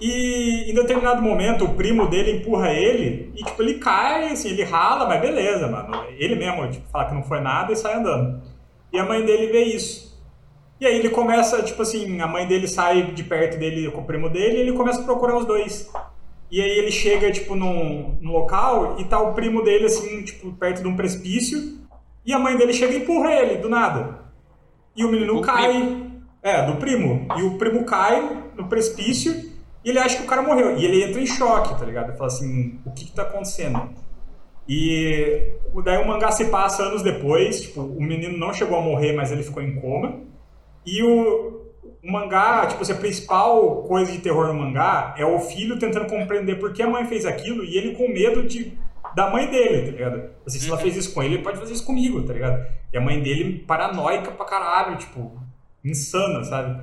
E 0.00 0.70
em 0.70 0.74
determinado 0.74 1.20
momento, 1.20 1.66
o 1.66 1.74
primo 1.74 2.08
dele 2.08 2.38
empurra 2.38 2.72
ele 2.72 3.30
e, 3.36 3.44
tipo, 3.44 3.60
ele 3.60 3.74
cai, 3.74 4.32
assim, 4.32 4.48
ele 4.48 4.64
rala, 4.64 5.06
mas 5.06 5.20
beleza, 5.20 5.68
mano. 5.68 6.02
Ele 6.16 6.34
mesmo, 6.34 6.66
tipo, 6.70 6.88
fala 6.88 7.04
que 7.04 7.14
não 7.14 7.22
foi 7.22 7.40
nada 7.40 7.74
e 7.74 7.76
sai 7.76 7.96
andando. 7.96 8.40
E 8.90 8.98
a 8.98 9.04
mãe 9.04 9.22
dele 9.22 9.48
vê 9.48 9.64
isso. 9.64 10.18
E 10.80 10.86
aí 10.86 10.98
ele 10.98 11.10
começa, 11.10 11.62
tipo 11.62 11.82
assim, 11.82 12.18
a 12.22 12.26
mãe 12.26 12.46
dele 12.46 12.66
sai 12.66 13.02
de 13.12 13.24
perto 13.24 13.58
dele 13.58 13.90
com 13.90 14.00
o 14.00 14.06
primo 14.06 14.30
dele 14.30 14.56
e 14.56 14.60
ele 14.60 14.72
começa 14.72 15.02
a 15.02 15.04
procurar 15.04 15.36
os 15.36 15.44
dois. 15.44 15.92
E 16.50 16.58
aí 16.58 16.70
ele 16.70 16.90
chega, 16.90 17.30
tipo, 17.30 17.54
num, 17.54 18.16
num 18.18 18.32
local 18.32 18.96
e 18.98 19.04
tá 19.04 19.20
o 19.20 19.34
primo 19.34 19.62
dele, 19.62 19.84
assim, 19.84 20.22
tipo, 20.22 20.50
perto 20.54 20.80
de 20.80 20.88
um 20.88 20.96
precipício. 20.96 21.86
E 22.24 22.32
a 22.32 22.38
mãe 22.38 22.56
dele 22.56 22.72
chega 22.72 22.94
e 22.94 23.02
empurra 23.02 23.30
ele, 23.30 23.56
do 23.56 23.68
nada. 23.68 24.26
E 24.98 25.04
o 25.04 25.10
menino 25.10 25.36
Do 25.36 25.40
cai. 25.42 25.96
É, 26.42 26.66
do 26.66 26.76
primo. 26.76 27.28
E 27.36 27.42
o 27.42 27.56
primo 27.56 27.84
cai 27.84 28.42
no 28.56 28.68
precipício 28.68 29.32
e 29.84 29.90
ele 29.90 29.98
acha 29.98 30.16
que 30.16 30.24
o 30.24 30.26
cara 30.26 30.42
morreu. 30.42 30.76
E 30.76 30.84
ele 30.84 31.04
entra 31.04 31.20
em 31.20 31.26
choque, 31.26 31.78
tá 31.78 31.86
ligado? 31.86 32.08
Ele 32.08 32.18
fala 32.18 32.26
assim, 32.26 32.80
o 32.84 32.90
que 32.90 33.04
que 33.04 33.12
tá 33.12 33.22
acontecendo? 33.22 33.90
E 34.68 35.52
daí 35.84 36.02
o 36.02 36.06
mangá 36.06 36.32
se 36.32 36.46
passa 36.46 36.82
anos 36.82 37.02
depois, 37.02 37.62
tipo, 37.62 37.80
o 37.80 38.02
menino 38.02 38.36
não 38.36 38.52
chegou 38.52 38.76
a 38.76 38.82
morrer, 38.82 39.12
mas 39.12 39.30
ele 39.30 39.44
ficou 39.44 39.62
em 39.62 39.80
coma. 39.80 40.20
E 40.84 41.02
o, 41.02 41.62
o 42.02 42.12
mangá, 42.12 42.66
tipo, 42.66 42.82
assim, 42.82 42.92
a 42.92 42.96
principal 42.96 43.84
coisa 43.84 44.10
de 44.10 44.18
terror 44.18 44.48
no 44.48 44.54
mangá 44.54 45.14
é 45.16 45.24
o 45.24 45.38
filho 45.38 45.78
tentando 45.78 46.06
compreender 46.06 46.56
por 46.56 46.72
que 46.72 46.82
a 46.82 46.90
mãe 46.90 47.04
fez 47.04 47.24
aquilo 47.24 47.64
e 47.64 47.78
ele 47.78 47.94
com 47.94 48.08
medo 48.08 48.42
de, 48.46 48.76
da 49.14 49.30
mãe 49.30 49.50
dele, 49.50 49.86
tá 49.86 49.90
ligado? 49.92 50.30
Assim, 50.46 50.58
se 50.58 50.68
ela 50.68 50.78
fez 50.78 50.96
isso 50.96 51.14
com 51.14 51.22
ele, 51.22 51.34
ele 51.34 51.42
pode 51.42 51.58
fazer 51.58 51.72
isso 51.72 51.84
comigo, 51.84 52.22
tá 52.22 52.32
ligado? 52.32 52.64
E 52.92 52.96
a 52.96 53.00
mãe 53.00 53.20
dele 53.20 53.64
paranoica 53.66 54.30
pra 54.30 54.46
caralho, 54.46 54.96
tipo, 54.96 55.32
insana, 55.84 56.42
sabe? 56.44 56.80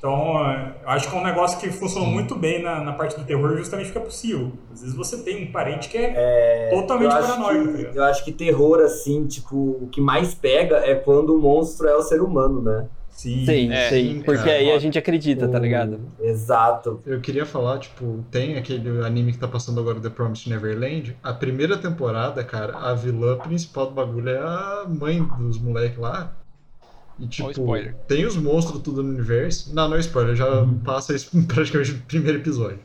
Então, 0.00 0.42
é, 0.46 0.76
eu 0.82 0.88
acho 0.88 1.10
que 1.10 1.14
é 1.14 1.18
um 1.18 1.22
negócio 1.22 1.58
que 1.58 1.70
funciona 1.70 2.06
muito 2.06 2.34
bem 2.34 2.62
na, 2.62 2.82
na 2.82 2.92
parte 2.94 3.18
do 3.18 3.24
terror 3.24 3.54
justamente 3.58 3.86
porque 3.86 3.98
é 3.98 4.02
possível. 4.02 4.52
Às 4.72 4.80
vezes 4.80 4.96
você 4.96 5.18
tem 5.18 5.44
um 5.44 5.52
parente 5.52 5.90
que 5.90 5.98
é, 5.98 6.70
totalmente 6.72 7.12
eu 7.12 7.18
acho, 7.18 7.28
paranoico, 7.28 7.64
tá 7.66 7.70
que, 7.72 7.76
ligado? 7.76 7.96
eu 7.96 8.04
acho 8.04 8.24
que 8.24 8.32
terror, 8.32 8.80
assim, 8.80 9.26
tipo, 9.26 9.56
o 9.56 9.88
que 9.92 10.00
mais 10.00 10.34
pega 10.34 10.76
é 10.76 10.94
quando 10.94 11.36
o 11.36 11.38
monstro 11.38 11.86
é 11.86 11.94
o 11.94 12.00
ser 12.00 12.22
humano, 12.22 12.62
né? 12.62 12.88
Sim. 13.20 13.44
Sim, 13.44 13.70
É, 13.70 13.90
sim. 13.90 14.22
Porque 14.24 14.44
cara. 14.44 14.52
aí 14.56 14.72
a 14.72 14.78
gente 14.78 14.98
acredita, 14.98 15.46
tá 15.46 15.58
ligado? 15.58 16.00
Exato. 16.18 17.02
Eu 17.04 17.20
queria 17.20 17.44
falar, 17.44 17.78
tipo, 17.78 18.24
tem 18.30 18.56
aquele 18.56 19.04
anime 19.04 19.32
que 19.32 19.38
tá 19.38 19.46
passando 19.46 19.78
agora, 19.78 20.00
The 20.00 20.08
Promised 20.08 20.48
Neverland. 20.48 21.14
A 21.22 21.34
primeira 21.34 21.76
temporada, 21.76 22.42
cara, 22.42 22.78
a 22.78 22.94
vilã 22.94 23.36
principal 23.36 23.88
do 23.88 23.92
bagulho 23.92 24.30
é 24.30 24.38
a 24.38 24.86
mãe 24.88 25.22
dos 25.22 25.58
moleques 25.58 25.98
lá. 25.98 26.32
E, 27.18 27.26
tipo, 27.26 27.50
spoiler. 27.50 27.94
tem 28.08 28.24
os 28.24 28.36
monstros 28.36 28.80
tudo 28.80 29.02
no 29.02 29.10
universo. 29.10 29.74
Não, 29.74 29.86
não 29.86 29.98
é 29.98 30.00
spoiler, 30.00 30.34
já 30.34 30.46
passa 30.82 31.14
isso 31.14 31.30
praticamente 31.46 31.92
no 31.92 32.00
primeiro 32.00 32.38
episódio. 32.38 32.80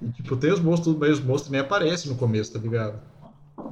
E, 0.00 0.08
tipo, 0.08 0.38
tem 0.38 0.52
os 0.52 0.60
monstros 0.60 0.94
tudo, 0.94 1.00
mas 1.00 1.18
os 1.18 1.24
monstros 1.24 1.50
nem 1.50 1.60
aparecem 1.60 2.10
no 2.10 2.16
começo, 2.16 2.50
tá 2.50 2.58
ligado? 2.58 2.98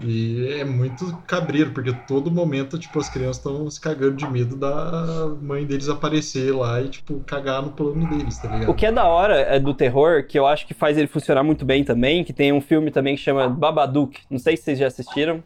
E 0.01 0.59
é 0.61 0.65
muito 0.65 1.17
cabreiro, 1.27 1.73
porque 1.73 1.93
todo 2.07 2.31
momento, 2.31 2.79
tipo, 2.79 2.99
as 2.99 3.09
crianças 3.09 3.39
estão 3.39 3.69
se 3.71 3.81
cagando 3.81 4.17
de 4.17 4.29
medo 4.29 4.57
da 4.57 5.29
mãe 5.41 5.65
deles 5.65 5.89
aparecer 5.89 6.55
lá 6.55 6.81
e, 6.81 6.89
tipo, 6.89 7.21
cagar 7.27 7.63
no 7.63 7.71
plano 7.71 8.09
deles, 8.09 8.39
tá 8.39 8.49
ligado? 8.49 8.71
O 8.71 8.75
que 8.75 8.87
é 8.87 8.93
da 8.93 9.05
hora 9.05 9.37
é 9.41 9.59
do 9.59 9.75
terror, 9.75 10.25
que 10.27 10.39
eu 10.39 10.47
acho 10.47 10.67
que 10.67 10.75
faz 10.75 10.97
ele 10.97 11.07
funcionar 11.07 11.43
muito 11.43 11.65
bem 11.65 11.85
também, 11.85 12.25
que 12.25 12.33
tem 12.33 12.53
um 12.53 12.61
filme 12.61 12.91
também 12.91 13.17
que 13.17 13.23
chama 13.23 13.49
Babadook. 13.49 14.21
Não 14.31 14.39
sei 14.39 14.57
se 14.57 14.65
vocês 14.65 14.79
já 14.79 14.87
assistiram. 14.87 15.43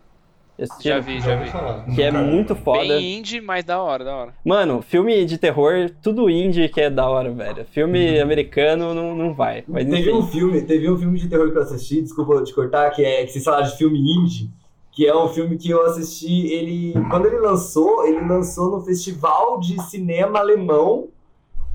Já 0.59 0.65
assistiram? 0.65 0.97
Já 0.97 1.01
vi, 1.01 1.21
já 1.21 1.37
vi. 1.37 1.95
Que 1.95 2.03
é 2.03 2.11
muito 2.11 2.55
foda. 2.57 2.81
Bem 2.81 3.19
indie, 3.19 3.41
mas 3.41 3.65
da 3.65 3.83
hora, 3.83 4.05
da 4.05 4.17
hora. 4.17 4.35
Mano, 4.45 4.81
filme 4.81 5.25
de 5.25 5.37
terror, 5.37 5.91
tudo 6.03 6.31
indie 6.31 6.69
que 6.69 6.81
é 6.81 6.91
da 6.91 7.09
hora, 7.09 7.31
velho. 7.31 7.67
Filme 7.67 8.19
americano 8.19 8.95
não, 8.95 9.15
não 9.15 9.35
vai. 9.35 9.65
Mas 9.69 9.87
Teve 9.87 10.13
um 10.13 10.27
filme, 10.27 10.63
teve 10.63 10.91
um 10.91 10.97
filme 10.99 11.19
de 11.19 11.29
terror 11.29 11.51
que 11.51 11.59
eu 11.59 11.63
assisti, 11.63 12.01
desculpa 12.01 12.43
te 12.43 12.55
cortar, 12.55 12.91
que 12.91 13.05
é 13.05 13.25
que 13.25 13.33
vocês 13.33 13.45
falaram 13.45 13.67
de 13.67 13.77
filme 13.77 13.99
indie, 13.99 14.51
que 14.91 15.07
é 15.07 15.15
um 15.15 15.29
filme 15.29 15.59
que 15.59 15.69
eu 15.71 15.85
assisti, 15.85 16.47
ele 16.47 16.95
quando 17.11 17.27
ele 17.27 17.39
lançou, 17.39 18.07
ele 18.07 18.27
lançou 18.27 18.71
no 18.71 18.81
festival 18.81 19.61
de 19.61 19.81
cinema 19.83 20.39
alemão. 20.39 21.09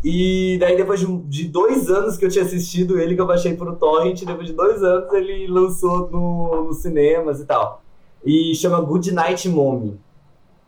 E 0.04 0.58
daí 0.60 0.76
depois 0.76 1.00
de, 1.00 1.06
de 1.06 1.48
dois 1.48 1.88
anos 1.88 2.18
que 2.18 2.26
eu 2.26 2.30
tinha 2.30 2.44
assistido 2.44 3.00
ele, 3.00 3.14
que 3.14 3.22
eu 3.22 3.28
baixei 3.28 3.54
pro 3.54 3.76
torrent, 3.76 4.24
depois 4.26 4.48
de 4.48 4.54
dois 4.54 4.82
anos 4.82 5.14
ele 5.14 5.46
lançou 5.46 6.10
no, 6.10 6.64
nos 6.64 6.78
cinemas 6.78 7.40
e 7.40 7.46
tal. 7.46 7.84
E 8.24 8.54
chama 8.56 8.80
Good 8.82 9.12
Night 9.12 9.48
Mommy. 9.50 10.00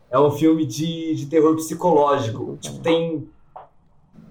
É 0.09 0.19
um 0.19 0.31
filme 0.31 0.65
de, 0.65 1.15
de 1.15 1.25
terror 1.27 1.55
psicológico. 1.55 2.57
Tipo, 2.61 2.79
tem 2.79 3.27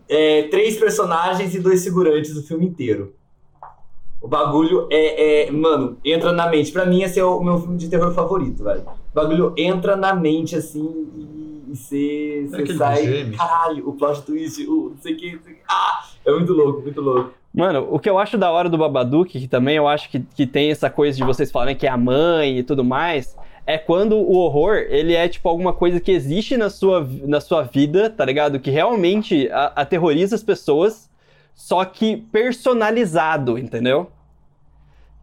é, 0.08 0.44
três 0.44 0.76
personagens 0.78 1.54
e 1.54 1.60
dois 1.60 1.80
segurantes 1.80 2.36
o 2.36 2.42
filme 2.46 2.66
inteiro. 2.66 3.14
O 4.20 4.28
bagulho 4.28 4.86
é, 4.90 5.46
é- 5.46 5.50
Mano, 5.50 5.96
entra 6.04 6.32
na 6.32 6.48
mente. 6.48 6.70
Pra 6.70 6.86
mim, 6.86 7.02
esse 7.02 7.18
é 7.18 7.24
o 7.24 7.42
meu 7.42 7.58
filme 7.58 7.76
de 7.76 7.88
terror 7.88 8.12
favorito, 8.14 8.62
velho. 8.62 8.82
O 8.82 9.14
bagulho 9.14 9.52
entra 9.56 9.96
na 9.96 10.14
mente, 10.14 10.54
assim, 10.54 10.84
e 11.68 11.74
você 11.74 12.48
É 12.52 12.66
sai. 12.76 13.30
Caralho, 13.36 13.88
o 13.88 13.92
plot 13.94 14.22
twist, 14.22 14.64
o 14.68 14.90
não 14.90 14.98
sei 15.02 15.14
o 15.14 15.16
que. 15.16 15.32
não 15.34 15.42
sei 15.42 15.52
o 15.52 15.56
que. 15.56 15.62
Ah! 15.68 16.04
É 16.24 16.30
muito 16.32 16.52
louco, 16.52 16.82
muito 16.82 17.00
louco. 17.00 17.32
Mano, 17.54 17.86
o 17.90 17.98
que 17.98 18.08
eu 18.08 18.18
acho 18.18 18.38
da 18.38 18.50
hora 18.50 18.68
do 18.68 18.78
Babadook, 18.78 19.38
que 19.38 19.46
também 19.46 19.76
eu 19.76 19.86
acho 19.86 20.08
que, 20.08 20.20
que 20.20 20.46
tem 20.46 20.70
essa 20.70 20.88
coisa 20.88 21.16
de 21.16 21.22
vocês 21.22 21.50
falarem 21.50 21.76
que 21.76 21.86
é 21.86 21.90
a 21.90 21.96
mãe 21.98 22.58
e 22.58 22.62
tudo 22.62 22.82
mais, 22.82 23.36
é 23.66 23.76
quando 23.76 24.16
o 24.16 24.36
horror, 24.38 24.76
ele 24.88 25.14
é 25.14 25.28
tipo 25.28 25.48
alguma 25.48 25.72
coisa 25.74 26.00
que 26.00 26.10
existe 26.10 26.56
na 26.56 26.70
sua, 26.70 27.06
na 27.24 27.40
sua 27.40 27.62
vida, 27.62 28.08
tá 28.08 28.24
ligado? 28.24 28.58
Que 28.58 28.70
realmente 28.70 29.50
a- 29.50 29.72
aterroriza 29.76 30.34
as 30.34 30.42
pessoas, 30.42 31.10
só 31.54 31.84
que 31.84 32.16
personalizado, 32.16 33.58
entendeu? 33.58 34.10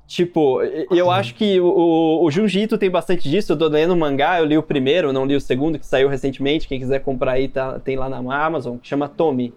Tipo, 0.06 0.62
eu 0.64 1.12
acho 1.12 1.36
que 1.36 1.60
o, 1.60 1.68
o, 1.68 2.26
o 2.26 2.32
Junji 2.32 2.62
Ito 2.62 2.80
tem 2.80 2.90
bastante 2.90 3.30
disso. 3.30 3.54
Eu 3.54 3.58
tô 3.58 3.68
lendo 3.68 3.96
mangá, 3.96 4.40
eu 4.40 4.46
li 4.46 4.58
o 4.58 4.64
primeiro, 4.64 5.14
não 5.14 5.24
li 5.24 5.36
o 5.36 5.42
segundo, 5.42 5.78
que 5.78 5.86
saiu 5.86 6.10
recentemente. 6.10 6.68
Quem 6.68 6.80
quiser 6.80 7.00
comprar 7.00 7.34
aí, 7.34 7.48
tá, 7.48 7.80
tem 7.80 7.96
lá 7.96 8.10
na 8.10 8.46
Amazon, 8.46 8.78
que 8.78 8.88
chama 8.88 9.08
Tommy. 9.08 9.54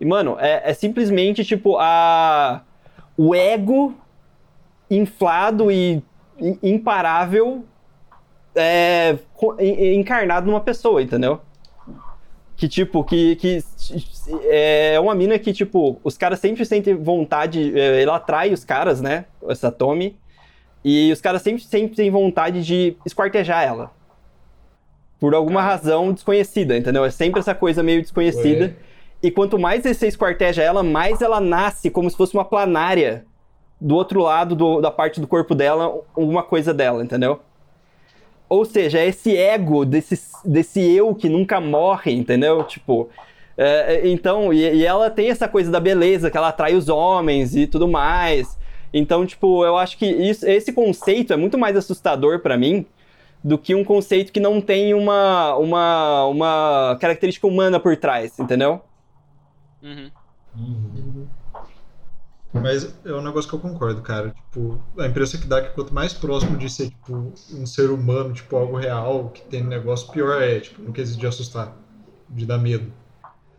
E, 0.00 0.04
mano, 0.04 0.36
é, 0.38 0.70
é 0.70 0.74
simplesmente, 0.74 1.44
tipo, 1.44 1.76
a... 1.78 2.62
o 3.16 3.34
ego 3.34 3.94
inflado 4.90 5.70
e 5.70 6.02
imparável 6.62 7.64
é, 8.54 9.18
encarnado 9.94 10.46
numa 10.46 10.60
pessoa, 10.60 11.02
entendeu? 11.02 11.40
Que, 12.56 12.68
tipo, 12.68 13.04
que, 13.04 13.36
que 13.36 13.62
é 14.44 14.98
uma 14.98 15.14
mina 15.14 15.38
que, 15.38 15.52
tipo, 15.52 16.00
os 16.02 16.16
caras 16.16 16.38
sempre 16.38 16.64
sentem 16.64 16.94
vontade, 16.94 17.78
é, 17.78 18.02
ela 18.02 18.16
atrai 18.16 18.52
os 18.52 18.64
caras, 18.64 19.00
né, 19.00 19.26
essa 19.48 19.70
Tommy, 19.70 20.16
e 20.82 21.12
os 21.12 21.20
caras 21.20 21.42
sempre, 21.42 21.62
sempre 21.62 21.96
têm 21.96 22.10
vontade 22.10 22.64
de 22.64 22.96
esquartejar 23.04 23.62
ela. 23.62 23.90
Por 25.18 25.34
alguma 25.34 25.62
razão 25.62 26.12
desconhecida, 26.12 26.76
entendeu? 26.76 27.04
É 27.04 27.10
sempre 27.10 27.40
essa 27.40 27.54
coisa 27.54 27.82
meio 27.82 28.00
desconhecida. 28.02 28.76
E 29.26 29.30
quanto 29.32 29.58
mais 29.58 29.82
você 29.82 30.06
esquarteja 30.06 30.62
ela, 30.62 30.84
mais 30.84 31.20
ela 31.20 31.40
nasce 31.40 31.90
como 31.90 32.08
se 32.08 32.16
fosse 32.16 32.32
uma 32.32 32.44
planária 32.44 33.24
do 33.80 33.96
outro 33.96 34.20
lado 34.20 34.54
do, 34.54 34.80
da 34.80 34.88
parte 34.88 35.20
do 35.20 35.26
corpo 35.26 35.52
dela 35.52 35.92
uma 36.16 36.44
coisa 36.44 36.72
dela, 36.72 37.02
entendeu? 37.02 37.40
Ou 38.48 38.64
seja, 38.64 39.00
é 39.00 39.08
esse 39.08 39.36
ego 39.36 39.84
desse, 39.84 40.16
desse 40.44 40.80
eu 40.80 41.12
que 41.12 41.28
nunca 41.28 41.60
morre, 41.60 42.12
entendeu? 42.12 42.62
Tipo, 42.62 43.08
é, 43.58 43.96
é, 43.96 44.08
então, 44.08 44.52
e, 44.52 44.58
e, 44.58 44.86
ela 44.86 45.10
tem 45.10 45.28
essa 45.28 45.48
coisa 45.48 45.72
da 45.72 45.80
beleza, 45.80 46.30
que 46.30 46.36
ela 46.36 46.50
atrai 46.50 46.76
os 46.76 46.88
homens 46.88 47.56
e 47.56 47.66
tudo 47.66 47.88
mais. 47.88 48.56
Então, 48.94 49.26
tipo, 49.26 49.64
eu 49.64 49.76
acho 49.76 49.98
que 49.98 50.06
isso, 50.06 50.46
esse 50.46 50.72
conceito 50.72 51.32
é 51.32 51.36
muito 51.36 51.58
mais 51.58 51.76
assustador 51.76 52.38
para 52.38 52.56
mim 52.56 52.86
do 53.42 53.58
que 53.58 53.74
um 53.74 53.82
conceito 53.82 54.30
que 54.30 54.38
não 54.38 54.60
tem 54.60 54.94
uma, 54.94 55.56
uma, 55.56 56.26
uma 56.26 56.98
característica 57.00 57.48
humana 57.48 57.80
por 57.80 57.96
trás, 57.96 58.38
entendeu? 58.38 58.80
Uhum. 59.82 60.10
Uhum. 60.56 61.28
Mas 62.52 62.94
é 63.04 63.12
um 63.12 63.22
negócio 63.22 63.48
que 63.48 63.54
eu 63.54 63.60
concordo, 63.60 64.00
cara. 64.02 64.30
Tipo, 64.30 64.80
a 64.98 65.06
impressão 65.06 65.40
que 65.40 65.46
dá 65.46 65.58
é 65.58 65.62
que 65.62 65.74
quanto 65.74 65.92
mais 65.92 66.12
próximo 66.12 66.56
de 66.56 66.70
ser, 66.70 66.90
tipo, 66.90 67.32
um 67.52 67.66
ser 67.66 67.90
humano, 67.90 68.32
tipo, 68.32 68.56
algo 68.56 68.76
real, 68.76 69.30
que 69.30 69.42
tem 69.42 69.62
negócio, 69.62 70.10
pior 70.10 70.40
é, 70.40 70.60
tipo, 70.60 70.82
no 70.82 70.92
quesito 70.92 71.20
de 71.20 71.26
assustar, 71.26 71.76
de 72.28 72.46
dar 72.46 72.58
medo. 72.58 72.90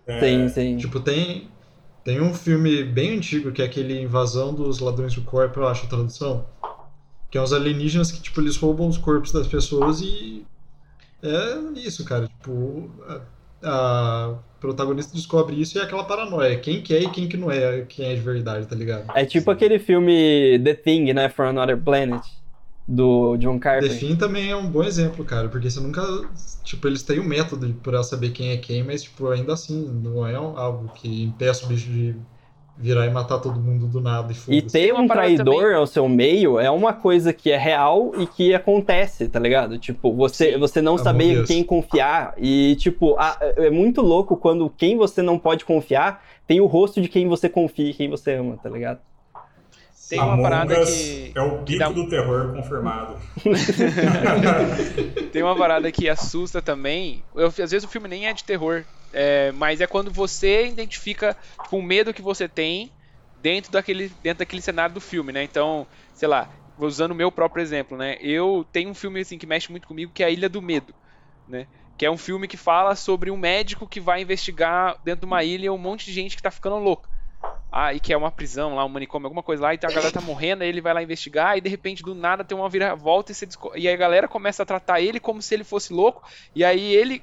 É, 0.06 0.20
sim, 0.20 0.50
sim. 0.50 0.78
Tipo, 0.78 1.00
tem, 1.00 1.50
tem 2.04 2.22
um 2.22 2.34
filme 2.34 2.84
bem 2.84 3.18
antigo, 3.18 3.52
que 3.52 3.62
é 3.62 3.66
aquele 3.66 4.02
Invasão 4.02 4.54
dos 4.54 4.80
Ladrões 4.80 5.14
do 5.14 5.22
Corpo, 5.22 5.60
eu 5.60 5.68
acho 5.68 5.86
a 5.86 5.90
tradução. 5.90 6.46
Que 7.30 7.38
é 7.38 7.42
uns 7.42 7.54
alienígenas 7.54 8.12
que, 8.12 8.22
tipo, 8.22 8.40
eles 8.42 8.58
roubam 8.58 8.88
os 8.88 8.98
corpos 8.98 9.32
das 9.32 9.48
pessoas 9.48 10.02
e... 10.02 10.46
É 11.22 11.80
isso, 11.80 12.06
cara. 12.06 12.28
Tipo, 12.28 12.90
a 13.64 14.36
protagonista 14.60 15.16
descobre 15.16 15.60
isso 15.60 15.78
e 15.78 15.82
é 15.82 15.84
aquela 15.84 16.04
paranoia. 16.04 16.58
Quem 16.58 16.82
que 16.82 16.94
é 16.94 17.04
e 17.04 17.10
quem 17.10 17.28
que 17.28 17.38
não 17.38 17.52
é, 17.52 17.82
quem 17.82 18.06
é 18.06 18.16
de 18.16 18.22
verdade, 18.22 18.66
tá 18.66 18.76
ligado? 18.76 19.12
É 19.16 19.26
tipo 19.26 19.46
Sim. 19.46 19.56
aquele 19.56 19.80
filme 19.80 20.60
The 20.64 20.74
Thing, 20.74 21.14
né? 21.14 21.30
For 21.30 21.46
Another 21.46 21.78
Planet. 21.78 22.24
Do 22.90 23.36
John 23.36 23.60
Carpenter. 23.60 24.00
The 24.00 24.00
Thing 24.00 24.16
também 24.16 24.50
é 24.50 24.56
um 24.56 24.72
bom 24.72 24.82
exemplo, 24.82 25.26
cara, 25.26 25.50
porque 25.50 25.70
você 25.70 25.80
nunca. 25.82 26.02
Tipo, 26.64 26.88
eles 26.88 27.04
têm 27.04 27.20
um 27.20 27.26
método 27.26 27.74
pra 27.84 28.02
saber 28.02 28.30
quem 28.30 28.52
é 28.52 28.58
quem, 28.58 28.82
mas, 28.82 29.04
tipo, 29.04 29.28
ainda 29.28 29.52
assim, 29.52 29.86
não 30.02 30.26
é 30.26 30.36
algo 30.36 30.90
que 30.96 31.24
impeça 31.24 31.66
o 31.66 31.68
bicho 31.68 31.90
de 31.90 32.16
virar 32.78 33.06
e 33.08 33.10
matar 33.10 33.40
todo 33.40 33.60
mundo 33.60 33.88
do 33.88 34.00
nada 34.00 34.34
e 34.48 34.58
E 34.58 34.62
ter 34.62 34.94
um 34.94 35.08
traidor 35.08 35.62
também. 35.62 35.76
ao 35.76 35.88
seu 35.88 36.08
meio 36.08 36.60
é 36.60 36.70
uma 36.70 36.94
coisa 36.94 37.34
que 37.34 37.52
é 37.52 37.58
real 37.58 38.12
e 38.18 38.28
que 38.28 38.54
acontece, 38.54 39.28
tá 39.28 39.40
ligado? 39.40 39.78
Tipo, 39.80 40.14
você, 40.14 40.58
você 40.58 40.82
não 40.82 40.98
saber 40.98 41.46
quem 41.46 41.64
confiar 41.64 42.34
e, 42.38 42.76
tipo, 42.76 43.16
a, 43.18 43.38
é 43.42 43.70
muito 43.70 44.02
louco 44.02 44.38
quando 44.38 44.70
quem 44.70 44.96
você 44.96 45.22
não 45.22 45.40
pode 45.40 45.66
confiar 45.66 46.24
tem 46.46 46.62
o 46.62 46.66
rosto 46.66 47.02
de 47.02 47.10
quem 47.10 47.28
você 47.28 47.50
confia 47.50 47.90
e 47.90 47.94
quem 47.94 48.10
você 48.10 48.36
ama, 48.36 48.58
tá 48.58 48.70
ligado? 48.70 49.00
Tem 50.10 50.20
uma 50.20 50.34
Among 50.34 50.44
parada 50.44 50.86
que. 50.86 51.34
É 51.36 51.42
o 51.42 51.58
pico 51.64 51.80
dá... 51.80 51.90
do 51.90 52.08
terror 52.08 52.54
confirmado. 52.54 53.18
tem 55.34 55.44
uma 55.44 55.56
parada 55.56 55.92
que 55.92 56.08
assusta 56.08 56.62
também. 56.62 57.22
Eu, 57.36 57.48
às 57.48 57.56
vezes 57.58 57.84
o 57.84 57.90
filme 57.90 58.08
nem 58.08 58.26
é 58.28 58.34
de 58.34 58.46
terror. 58.46 58.86
É, 59.14 59.52
mas 59.54 59.82
é 59.82 59.88
quando 59.88 60.12
você 60.12 60.68
identifica 60.68 61.36
tipo, 61.64 61.78
o 61.78 61.82
medo 61.82 62.14
que 62.14 62.22
você 62.22 62.48
tem 62.48 62.92
dentro 63.42 63.72
daquele, 63.72 64.10
dentro 64.22 64.40
daquele 64.40 64.62
cenário 64.62 64.94
do 64.94 65.02
filme, 65.02 65.32
né? 65.32 65.44
Então, 65.44 65.88
sei 66.14 66.28
lá, 66.28 66.50
usando 66.78 67.12
o 67.12 67.16
meu 67.16 67.32
próprio 67.32 67.62
exemplo, 67.62 67.98
né? 67.98 68.18
Eu 68.20 68.66
tenho 68.72 68.90
um 68.90 68.96
filme 68.96 69.22
assim 69.22 69.38
que 69.38 69.46
mexe 69.46 69.72
muito 69.72 69.88
comigo 69.88 70.12
que 70.14 70.24
é 70.24 70.28
A 70.28 70.30
Ilha 70.30 70.50
do 70.50 70.62
Medo, 70.62 70.94
né? 71.48 71.68
Que 71.98 72.06
é 72.06 72.12
um 72.12 72.18
filme 72.18 72.48
que 72.48 72.58
fala 72.58 72.96
sobre 72.96 73.32
um 73.32 73.38
médico 73.38 73.88
que 73.88 74.00
vai 74.00 74.22
investigar 74.22 74.98
dentro 75.04 75.22
de 75.22 75.26
uma 75.26 75.44
ilha 75.44 75.74
um 75.74 75.78
monte 75.78 76.06
de 76.06 76.14
gente 76.14 76.36
que 76.36 76.42
tá 76.42 76.52
ficando 76.52 76.78
louca. 76.78 77.10
Ah, 77.72 77.94
e 77.94 78.00
que 78.00 78.14
é 78.14 78.18
uma 78.18 78.32
prisão 78.32 78.76
lá, 78.76 78.86
um 78.86 78.90
manicômio, 78.90 79.26
alguma 79.26 79.44
coisa 79.44 79.64
lá, 79.64 79.74
e 79.74 79.78
a 79.78 79.90
galera 79.90 80.12
tá 80.12 80.22
morrendo, 80.22 80.64
aí 80.64 80.70
ele 80.70 80.80
vai 80.80 80.94
lá 80.94 81.04
investigar, 81.04 81.58
e 81.58 81.62
de 81.62 81.70
repente 81.70 82.02
do 82.02 82.16
nada 82.16 82.44
tem 82.44 82.58
uma 82.58 82.70
viravolta 82.70 83.34
e, 83.34 83.36
e 83.82 83.90
a 83.90 83.96
galera 83.98 84.28
começa 84.28 84.64
a 84.64 84.66
tratar 84.66 85.02
ele 85.02 85.20
como 85.20 85.42
se 85.42 85.54
ele 85.54 85.66
fosse 85.66 85.92
louco, 85.92 86.26
e 86.56 86.64
aí 86.64 86.96
ele 86.96 87.22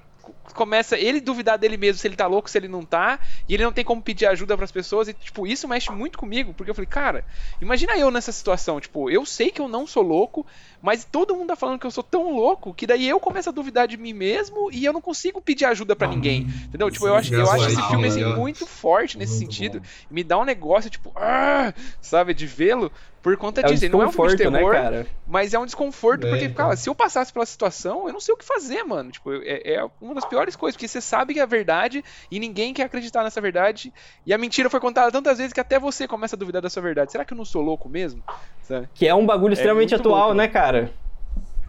começa 0.54 0.96
ele 0.96 1.20
duvidar 1.20 1.58
dele 1.58 1.76
mesmo 1.76 1.98
se 1.98 2.06
ele 2.06 2.16
tá 2.16 2.26
louco, 2.26 2.48
se 2.48 2.56
ele 2.58 2.68
não 2.68 2.84
tá, 2.84 3.18
e 3.48 3.54
ele 3.54 3.64
não 3.64 3.72
tem 3.72 3.84
como 3.84 4.00
pedir 4.00 4.26
ajuda 4.26 4.56
para 4.56 4.64
as 4.64 4.72
pessoas, 4.72 5.08
e 5.08 5.12
tipo, 5.12 5.46
isso 5.46 5.66
mexe 5.66 5.90
muito 5.90 6.18
comigo, 6.18 6.54
porque 6.54 6.70
eu 6.70 6.74
falei, 6.74 6.86
cara, 6.86 7.24
imagina 7.60 7.96
eu 7.96 8.10
nessa 8.10 8.32
situação, 8.32 8.80
tipo, 8.80 9.10
eu 9.10 9.24
sei 9.26 9.50
que 9.50 9.60
eu 9.60 9.68
não 9.68 9.86
sou 9.86 10.02
louco, 10.02 10.46
mas 10.80 11.04
todo 11.04 11.34
mundo 11.34 11.48
tá 11.48 11.56
falando 11.56 11.78
que 11.78 11.86
eu 11.86 11.90
sou 11.90 12.04
tão 12.04 12.34
louco 12.34 12.74
que 12.74 12.86
daí 12.86 13.08
eu 13.08 13.18
começo 13.18 13.48
a 13.48 13.52
duvidar 13.52 13.88
de 13.88 13.96
mim 13.96 14.12
mesmo 14.12 14.70
e 14.70 14.84
eu 14.84 14.92
não 14.92 15.00
consigo 15.00 15.40
pedir 15.40 15.64
ajuda 15.64 15.96
para 15.96 16.08
ninguém. 16.08 16.42
Entendeu? 16.42 16.90
Tipo, 16.90 17.06
eu 17.06 17.14
acho, 17.14 17.34
eu 17.34 17.50
acho 17.50 17.68
esse 17.68 17.82
filme 17.88 18.06
assim, 18.06 18.24
muito 18.24 18.66
forte 18.66 19.16
nesse 19.16 19.38
sentido. 19.38 19.82
Me 20.10 20.22
dá 20.22 20.38
um 20.38 20.44
negócio, 20.44 20.90
tipo, 20.90 21.10
ah, 21.16 21.72
sabe, 22.02 22.34
de 22.34 22.46
vê-lo 22.46 22.92
por 23.24 23.34
conta 23.38 23.62
é 23.62 23.64
disso. 23.64 23.86
Um 23.86 23.88
não 23.88 24.02
é 24.02 24.06
um 24.06 24.12
filme 24.12 24.36
de 24.36 24.50
né, 24.50 24.58
terror, 24.58 24.74
né, 24.74 25.06
mas 25.26 25.54
é 25.54 25.58
um 25.58 25.64
desconforto, 25.64 26.26
é, 26.26 26.30
porque, 26.30 26.44
então. 26.44 26.66
cara, 26.66 26.76
se 26.76 26.90
eu 26.90 26.94
passasse 26.94 27.32
pela 27.32 27.46
situação, 27.46 28.06
eu 28.06 28.12
não 28.12 28.20
sei 28.20 28.34
o 28.34 28.36
que 28.36 28.44
fazer, 28.44 28.84
mano. 28.84 29.10
Tipo, 29.10 29.32
é, 29.32 29.76
é, 29.76 29.86
uma 29.98 30.14
das 30.14 30.26
piores 30.26 30.54
coisas, 30.54 30.76
porque 30.76 30.86
você 30.86 31.00
sabe 31.00 31.32
que 31.32 31.40
é 31.40 31.46
verdade 31.46 32.04
e 32.30 32.38
ninguém 32.38 32.74
quer 32.74 32.82
acreditar 32.82 33.24
nessa 33.24 33.40
verdade. 33.40 33.90
E 34.26 34.34
a 34.34 34.36
mentira 34.36 34.68
foi 34.68 34.78
contada 34.78 35.10
tantas 35.10 35.38
vezes 35.38 35.54
que 35.54 35.60
até 35.60 35.78
você 35.78 36.06
começa 36.06 36.36
a 36.36 36.38
duvidar 36.38 36.60
da 36.60 36.68
sua 36.68 36.82
verdade. 36.82 37.12
Será 37.12 37.24
que 37.24 37.32
eu 37.32 37.36
não 37.38 37.46
sou 37.46 37.62
louco 37.62 37.88
mesmo? 37.88 38.22
Sabe? 38.60 38.90
Que 38.92 39.08
é 39.08 39.14
um 39.14 39.24
bagulho 39.24 39.52
é 39.52 39.54
extremamente 39.54 39.94
atual, 39.94 40.18
louco. 40.18 40.34
né, 40.34 40.46
cara? 40.46 40.92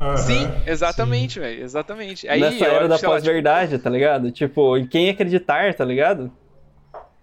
Uhum, 0.01 0.17
sim, 0.17 0.51
exatamente, 0.67 1.39
velho. 1.39 1.63
Exatamente. 1.63 2.27
Aí, 2.27 2.41
Nessa 2.41 2.65
era 2.65 2.87
da 2.89 2.99
pós-verdade, 2.99 3.71
tipo... 3.71 3.83
tá 3.85 3.89
ligado? 3.89 4.29
Tipo, 4.29 4.75
em 4.75 4.85
quem 4.85 5.09
acreditar, 5.09 5.73
tá 5.73 5.85
ligado? 5.85 6.29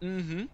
Uhum. 0.00 0.48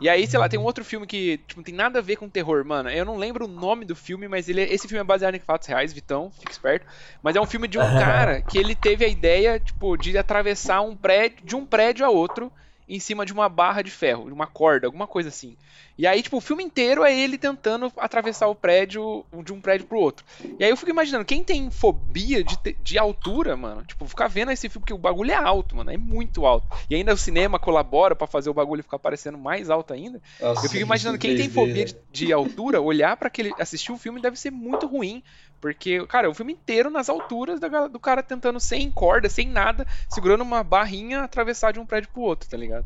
E 0.00 0.08
aí, 0.08 0.26
sei 0.26 0.38
lá, 0.38 0.48
tem 0.48 0.58
um 0.58 0.64
outro 0.64 0.84
filme 0.84 1.06
que 1.06 1.38
tipo, 1.38 1.60
não 1.60 1.64
tem 1.64 1.74
nada 1.74 1.98
a 1.98 2.02
ver 2.02 2.16
com 2.16 2.28
terror, 2.28 2.64
mano. 2.64 2.88
Eu 2.88 3.04
não 3.04 3.16
lembro 3.16 3.46
o 3.46 3.48
nome 3.48 3.84
do 3.84 3.96
filme, 3.96 4.28
mas 4.28 4.48
ele, 4.48 4.60
é, 4.60 4.72
esse 4.72 4.86
filme 4.86 5.00
é 5.00 5.04
baseado 5.04 5.34
em 5.34 5.40
fatos 5.40 5.66
reais, 5.66 5.92
Vitão, 5.92 6.30
fica 6.30 6.52
esperto. 6.52 6.86
Mas 7.22 7.34
é 7.34 7.40
um 7.40 7.46
filme 7.46 7.66
de 7.66 7.78
um 7.78 7.82
cara 7.98 8.40
que 8.40 8.58
ele 8.58 8.74
teve 8.74 9.04
a 9.04 9.08
ideia, 9.08 9.58
tipo, 9.58 9.96
de 9.96 10.16
atravessar 10.16 10.82
um 10.82 10.96
prédio, 10.96 11.44
de 11.44 11.56
um 11.56 11.66
prédio 11.66 12.06
a 12.06 12.10
outro 12.10 12.52
em 12.88 12.98
cima 12.98 13.26
de 13.26 13.32
uma 13.32 13.48
barra 13.48 13.82
de 13.82 13.90
ferro, 13.90 14.26
de 14.26 14.32
uma 14.32 14.46
corda, 14.46 14.86
alguma 14.86 15.06
coisa 15.06 15.28
assim. 15.28 15.56
E 15.98 16.06
aí, 16.06 16.22
tipo, 16.22 16.36
o 16.36 16.40
filme 16.40 16.62
inteiro 16.62 17.04
é 17.04 17.16
ele 17.16 17.36
tentando 17.36 17.92
atravessar 17.96 18.46
o 18.46 18.54
prédio 18.54 19.24
de 19.44 19.52
um 19.52 19.60
prédio 19.60 19.86
pro 19.86 19.98
outro. 19.98 20.24
E 20.58 20.62
aí 20.62 20.70
eu 20.70 20.76
fico 20.76 20.90
imaginando, 20.90 21.24
quem 21.24 21.42
tem 21.42 21.70
fobia 21.72 22.44
de, 22.44 22.56
de 22.80 22.96
altura, 22.96 23.56
mano, 23.56 23.84
tipo, 23.84 24.06
ficar 24.06 24.28
vendo 24.28 24.52
esse 24.52 24.68
filme, 24.68 24.82
porque 24.82 24.94
o 24.94 24.98
bagulho 24.98 25.32
é 25.32 25.34
alto, 25.34 25.74
mano, 25.74 25.90
é 25.90 25.96
muito 25.96 26.46
alto. 26.46 26.68
E 26.88 26.94
ainda 26.94 27.12
o 27.12 27.18
cinema 27.18 27.58
colabora 27.58 28.14
para 28.14 28.28
fazer 28.28 28.48
o 28.48 28.54
bagulho 28.54 28.84
ficar 28.84 29.00
parecendo 29.00 29.36
mais 29.36 29.70
alto 29.70 29.92
ainda. 29.92 30.22
Nossa, 30.40 30.66
eu 30.66 30.70
fico 30.70 30.82
imaginando 30.82 31.18
quem 31.18 31.36
tem 31.36 31.50
fobia 31.50 31.84
de, 31.84 31.96
de 32.12 32.32
altura, 32.32 32.80
olhar 32.80 33.16
para 33.16 33.26
aquele. 33.26 33.52
assistir 33.58 33.90
o 33.90 33.98
filme 33.98 34.20
deve 34.22 34.38
ser 34.38 34.52
muito 34.52 34.86
ruim. 34.86 35.22
Porque, 35.60 36.06
cara, 36.06 36.26
é 36.26 36.30
o 36.30 36.34
filme 36.34 36.52
inteiro 36.52 36.90
nas 36.90 37.08
alturas 37.08 37.58
do 37.60 37.98
cara 37.98 38.22
tentando 38.22 38.60
sem 38.60 38.90
corda, 38.90 39.28
sem 39.28 39.48
nada, 39.48 39.86
segurando 40.08 40.42
uma 40.42 40.62
barrinha, 40.62 41.22
atravessar 41.22 41.72
de 41.72 41.80
um 41.80 41.86
prédio 41.86 42.10
pro 42.12 42.22
outro, 42.22 42.48
tá 42.48 42.56
ligado? 42.56 42.84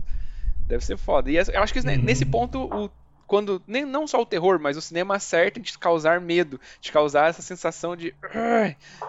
Deve 0.66 0.84
ser 0.84 0.96
foda. 0.96 1.30
E 1.30 1.36
eu 1.36 1.62
acho 1.62 1.72
que 1.72 1.80
uhum. 1.80 2.02
nesse 2.02 2.24
ponto, 2.24 2.64
o, 2.64 2.90
quando 3.26 3.62
nem, 3.66 3.84
não 3.84 4.06
só 4.06 4.20
o 4.20 4.26
terror, 4.26 4.58
mas 4.58 4.76
o 4.76 4.80
cinema 4.80 5.16
acerta 5.16 5.60
de 5.60 5.78
causar 5.78 6.20
medo, 6.20 6.60
de 6.80 6.90
causar 6.90 7.28
essa 7.28 7.42
sensação 7.42 7.94
de. 7.94 8.14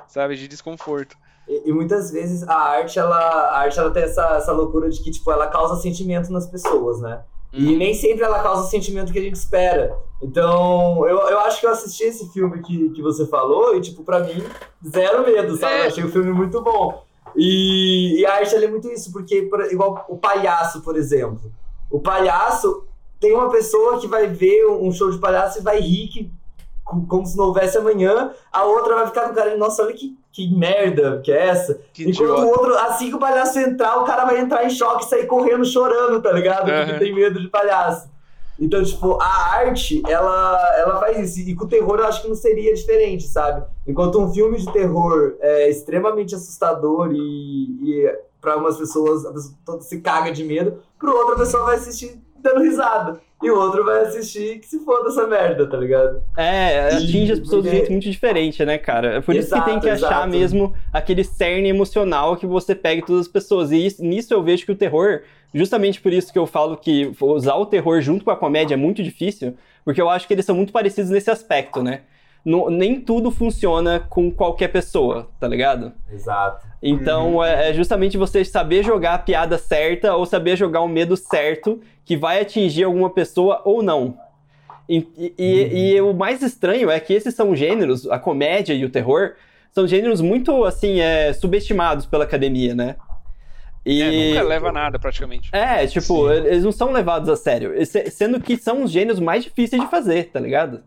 sabe, 0.07 0.35
de 0.35 0.47
desconforto. 0.47 1.17
E, 1.47 1.69
e, 1.69 1.73
muitas 1.73 2.11
vezes 2.11 2.43
a 2.47 2.55
arte, 2.55 2.97
ela, 2.97 3.17
a 3.17 3.59
arte 3.59 3.77
ela 3.77 3.91
tem 3.91 4.03
essa, 4.03 4.37
essa 4.37 4.51
loucura 4.51 4.89
de 4.89 5.01
que, 5.01 5.11
tipo, 5.11 5.29
ela 5.31 5.47
causa 5.47 5.81
sentimento 5.81 6.31
nas 6.31 6.47
pessoas, 6.47 7.01
né? 7.01 7.21
E 7.53 7.67
uhum. 7.67 7.77
nem 7.77 7.93
sempre 7.93 8.23
ela 8.23 8.41
causa 8.41 8.63
o 8.63 8.69
sentimento 8.69 9.13
que 9.13 9.19
a 9.19 9.21
gente 9.21 9.35
espera. 9.35 9.95
Então, 10.21 11.07
eu, 11.07 11.19
eu 11.29 11.39
acho 11.41 11.59
que 11.59 11.67
eu 11.67 11.69
assisti 11.69 12.03
esse 12.03 12.27
filme 12.33 12.63
que, 12.63 12.89
que 12.89 13.01
você 13.01 13.27
falou 13.27 13.75
e, 13.75 13.81
tipo, 13.81 14.03
pra 14.03 14.21
mim, 14.21 14.43
zero 14.85 15.23
medo, 15.23 15.55
sabe? 15.55 15.73
É. 15.73 15.81
Eu 15.83 15.87
achei 15.87 16.03
o 16.03 16.11
filme 16.11 16.31
muito 16.31 16.59
bom. 16.61 17.03
E, 17.35 18.19
e 18.19 18.25
a 18.25 18.35
arte 18.35 18.55
é 18.55 18.67
muito 18.67 18.89
isso, 18.89 19.11
porque, 19.11 19.43
por, 19.43 19.61
igual 19.71 20.03
o 20.09 20.17
palhaço, 20.17 20.81
por 20.81 20.97
exemplo. 20.97 21.51
O 21.91 21.99
palhaço 21.99 22.85
tem 23.19 23.33
uma 23.33 23.49
pessoa 23.49 23.99
que 23.99 24.07
vai 24.07 24.27
ver 24.27 24.65
um 24.65 24.91
show 24.91 25.11
de 25.11 25.19
palhaço 25.19 25.59
e 25.59 25.63
vai 25.63 25.79
rir 25.79 26.07
que, 26.07 26.31
como 26.83 27.25
se 27.25 27.37
não 27.37 27.45
houvesse 27.45 27.77
amanhã, 27.77 28.31
a 28.51 28.63
outra 28.65 28.95
vai 28.95 29.07
ficar 29.07 29.27
com 29.27 29.33
cara 29.33 29.51
de, 29.51 29.57
nossa, 29.57 29.83
olha 29.83 29.93
que, 29.93 30.17
que 30.31 30.53
merda 30.53 31.21
que 31.23 31.31
é 31.31 31.47
essa. 31.47 31.79
Que 31.93 32.03
Enquanto 32.03 32.23
idiota. 32.23 32.41
o 32.41 32.47
outro, 32.47 32.77
assim 32.79 33.09
que 33.09 33.15
o 33.15 33.19
palhaço 33.19 33.59
entrar, 33.59 33.97
o 33.99 34.03
cara 34.03 34.25
vai 34.25 34.39
entrar 34.39 34.65
em 34.65 34.69
choque 34.69 35.05
e 35.05 35.07
sair 35.07 35.25
correndo 35.25 35.65
chorando, 35.65 36.21
tá 36.21 36.31
ligado? 36.31 36.69
Uhum. 36.69 36.85
Porque 36.85 36.99
tem 36.99 37.15
medo 37.15 37.39
de 37.39 37.47
palhaço. 37.47 38.11
Então, 38.59 38.83
tipo, 38.83 39.17
a 39.19 39.55
arte, 39.55 40.03
ela, 40.07 40.75
ela 40.77 40.99
faz 40.99 41.35
isso. 41.35 41.49
E 41.49 41.55
com 41.55 41.65
o 41.65 41.67
terror 41.67 41.99
eu 41.99 42.05
acho 42.05 42.21
que 42.21 42.27
não 42.27 42.35
seria 42.35 42.73
diferente, 42.73 43.27
sabe? 43.27 43.65
Enquanto 43.87 44.19
um 44.19 44.31
filme 44.31 44.57
de 44.57 44.71
terror 44.71 45.35
é 45.39 45.69
extremamente 45.69 46.35
assustador 46.35 47.11
e, 47.11 47.17
e 47.17 48.17
para 48.39 48.57
umas 48.57 48.77
pessoas, 48.77 49.25
a 49.25 49.31
pessoa 49.31 49.81
se 49.81 50.01
caga 50.01 50.31
de 50.31 50.43
medo, 50.43 50.79
para 50.99 51.11
outra 51.11 51.37
pessoa 51.37 51.63
vai 51.63 51.75
assistir 51.75 52.21
dando 52.43 52.61
risada. 52.61 53.19
E 53.41 53.51
o 53.51 53.59
outro 53.59 53.83
vai 53.83 54.03
assistir 54.03 54.59
que 54.59 54.67
se 54.67 54.79
foda 54.85 55.09
essa 55.09 55.27
merda, 55.27 55.67
tá 55.67 55.75
ligado? 55.75 56.21
É, 56.37 56.95
atinge 56.95 57.33
as 57.33 57.39
pessoas 57.39 57.63
de 57.63 57.69
um 57.69 57.71
jeito 57.71 57.91
muito 57.91 58.03
diferente, 58.03 58.63
né, 58.63 58.77
cara? 58.77 59.15
É 59.15 59.21
por 59.21 59.35
isso 59.35 59.47
exato, 59.49 59.63
que 59.65 59.69
tem 59.71 59.79
que 59.81 59.89
achar 59.89 60.07
exato. 60.07 60.29
mesmo 60.29 60.73
aquele 60.93 61.25
cerne 61.25 61.67
emocional 61.67 62.37
que 62.37 62.45
você 62.45 62.73
pegue 62.73 63.05
todas 63.05 63.23
as 63.23 63.27
pessoas. 63.27 63.71
E 63.71 63.85
isso, 63.85 64.01
nisso 64.01 64.33
eu 64.33 64.41
vejo 64.41 64.65
que 64.65 64.71
o 64.71 64.75
terror, 64.75 65.23
justamente 65.53 65.99
por 65.99 66.13
isso 66.13 66.31
que 66.31 66.39
eu 66.39 66.47
falo 66.47 66.77
que 66.77 67.11
usar 67.19 67.55
o 67.55 67.65
terror 67.65 67.99
junto 67.99 68.23
com 68.23 68.31
a 68.31 68.37
comédia 68.37 68.75
é 68.75 68.77
muito 68.77 69.03
difícil, 69.03 69.55
Porque 69.83 70.01
eu 70.01 70.09
acho 70.09 70.25
que 70.25 70.33
eles 70.33 70.45
são 70.45 70.55
muito 70.55 70.71
parecidos 70.71 71.11
nesse 71.11 71.29
aspecto, 71.29 71.83
né? 71.83 72.01
No- 72.45 72.69
nem 72.69 73.01
tudo 73.01 73.29
funciona 73.29 73.99
com 74.09 74.31
qualquer 74.31 74.69
pessoa, 74.69 75.27
tá 75.37 75.47
ligado? 75.49 75.91
Exato. 76.09 76.65
Então 76.85 77.41
é, 77.43 77.69
é 77.69 77.73
justamente 77.73 78.17
você 78.17 78.43
saber 78.43 78.83
jogar 78.83 79.13
a 79.13 79.17
piada 79.19 79.57
certa 79.57 80.15
ou 80.15 80.25
saber 80.25 80.57
jogar 80.57 80.81
o 80.81 80.87
medo 80.87 81.15
certo 81.15 81.79
que 82.03 82.17
vai 82.17 82.41
atingir 82.41 82.83
alguma 82.83 83.09
pessoa 83.09 83.61
ou 83.63 83.81
não. 83.81 84.17
E, 84.89 85.07
e- 85.17 85.33
e- 85.39 85.93
e 85.95 86.01
o 86.01 86.13
mais 86.13 86.41
estranho 86.41 86.91
é 86.91 86.99
que 86.99 87.13
esses 87.13 87.33
são 87.33 87.55
gêneros, 87.55 88.05
a 88.09 88.19
comédia 88.19 88.73
e 88.73 88.83
o 88.83 88.89
terror, 88.89 89.35
são 89.71 89.87
gêneros 89.87 90.19
muito 90.19 90.65
assim 90.65 90.99
é, 90.99 91.31
subestimados 91.31 92.05
pela 92.05 92.25
academia, 92.25 92.75
né? 92.75 92.97
E... 93.85 94.01
É, 94.01 94.29
nunca 94.35 94.41
leva 94.47 94.69
a 94.69 94.71
nada, 94.73 94.99
praticamente. 94.99 95.49
É, 95.53 95.85
tipo, 95.87 96.29
eles 96.31 96.63
não 96.63 96.71
são 96.71 96.91
levados 96.91 97.29
a 97.29 97.35
sério. 97.37 97.73
Se- 97.85 98.09
Sendo 98.11 98.39
que 98.41 98.57
são 98.57 98.83
os 98.83 98.91
gênios 98.91 99.19
mais 99.21 99.43
difíceis 99.45 99.81
de 99.81 99.89
fazer, 99.89 100.25
tá 100.31 100.39
ligado? 100.39 100.81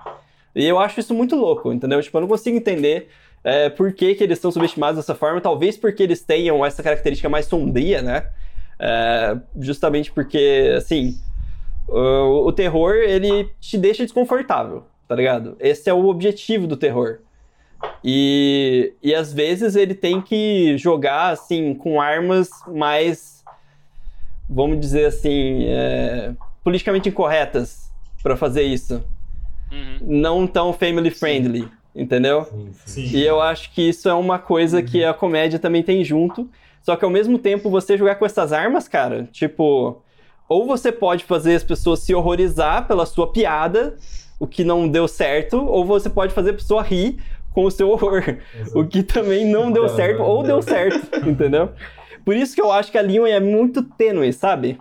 E 0.55 0.65
eu 0.65 0.79
acho 0.79 1.01
isso 1.01 1.13
muito 1.15 1.37
louco, 1.37 1.73
entendeu? 1.73 2.01
Tipo, 2.03 2.17
eu 2.19 2.21
não 2.23 2.29
consigo 2.29 2.57
entender 2.57 3.09
é, 3.47 3.71
por 3.71 3.93
que, 3.93 4.17
que 4.17 4.25
eles 4.25 4.41
são 4.41 4.51
subestimados 4.51 4.97
dessa 4.97 5.15
forma. 5.15 5.41
Talvez 5.41 5.77
porque 5.77 6.03
eles 6.03 6.21
tenham 6.21 6.67
essa 6.67 6.83
característica 6.83 7.29
mais 7.29 7.47
sombria, 7.47 8.03
né? 8.03 8.29
É, 8.77 9.39
justamente 9.61 10.11
porque, 10.11 10.75
assim, 10.77 11.17
o, 11.87 12.49
o 12.49 12.53
terror, 12.53 12.97
ele 12.97 13.49
te 13.61 13.79
deixa 13.79 14.03
desconfortável, 14.03 14.85
tá 15.07 15.15
ligado? 15.15 15.57
Esse 15.61 15.89
é 15.89 15.95
o 15.95 16.07
objetivo 16.07 16.67
do 16.67 16.77
terror. 16.77 17.21
E, 18.03 18.95
e 19.01 19.15
às 19.15 19.33
vezes 19.33 19.77
ele 19.77 19.95
tem 19.95 20.21
que 20.21 20.77
jogar, 20.77 21.29
assim, 21.29 21.73
com 21.73 22.01
armas 22.01 22.51
mais 22.67 23.37
vamos 24.49 24.79
dizer 24.81 25.07
assim, 25.07 25.65
é, 25.67 26.33
politicamente 26.63 27.09
incorretas 27.09 27.93
pra 28.23 28.37
fazer 28.37 28.63
isso. 28.63 29.05
Uhum. 29.71 29.99
Não 30.03 30.47
tão 30.47 30.73
family 30.73 31.11
friendly, 31.11 31.69
entendeu? 31.97 32.45
Sim, 32.45 32.71
sim. 32.85 33.17
E 33.17 33.25
eu 33.25 33.41
acho 33.41 33.73
que 33.73 33.89
isso 33.89 34.09
é 34.09 34.15
uma 34.15 34.39
coisa 34.39 34.83
que 34.83 35.03
a 35.05 35.15
comédia 35.15 35.59
também 35.59 35.83
tem 35.83 36.05
junto. 36.05 36.49
Só 36.83 36.95
que 36.95 37.05
ao 37.05 37.11
mesmo 37.11 37.39
tempo, 37.39 37.69
você 37.69 37.97
jogar 37.97 38.15
com 38.15 38.25
essas 38.27 38.53
armas, 38.53 38.87
cara, 38.87 39.29
tipo. 39.33 40.03
Ou 40.49 40.65
você 40.65 40.93
pode 40.93 41.25
fazer 41.25 41.57
as 41.57 41.65
pessoas 41.65 41.99
se 42.01 42.15
horrorizar 42.15 42.87
pela 42.87 43.05
sua 43.05 43.33
piada, 43.33 43.97
o 44.39 44.47
que 44.47 44.63
não 44.63 44.87
deu 44.87 45.09
certo, 45.09 45.57
ou 45.57 45.85
você 45.85 46.09
pode 46.09 46.33
fazer 46.33 46.51
a 46.51 46.55
pessoa 46.55 46.83
rir 46.83 47.17
com 47.53 47.65
o 47.65 47.71
seu 47.71 47.91
horror, 47.91 48.23
o 48.75 48.85
que 48.85 49.03
também 49.03 49.45
não 49.45 49.73
deu 49.73 49.85
Não, 49.85 49.97
certo, 49.97 50.19
não 50.19 50.27
ou 50.27 50.43
deu. 50.45 50.61
deu 50.61 50.63
certo, 50.63 51.29
entendeu? 51.29 51.71
Por 52.25 52.37
isso 52.37 52.55
que 52.55 52.61
eu 52.61 52.71
acho 52.71 52.93
que 52.93 52.99
a 52.99 53.03
linha 53.03 53.27
é 53.29 53.41
muito 53.41 53.83
tênue, 53.83 54.33
sabe? 54.33 54.79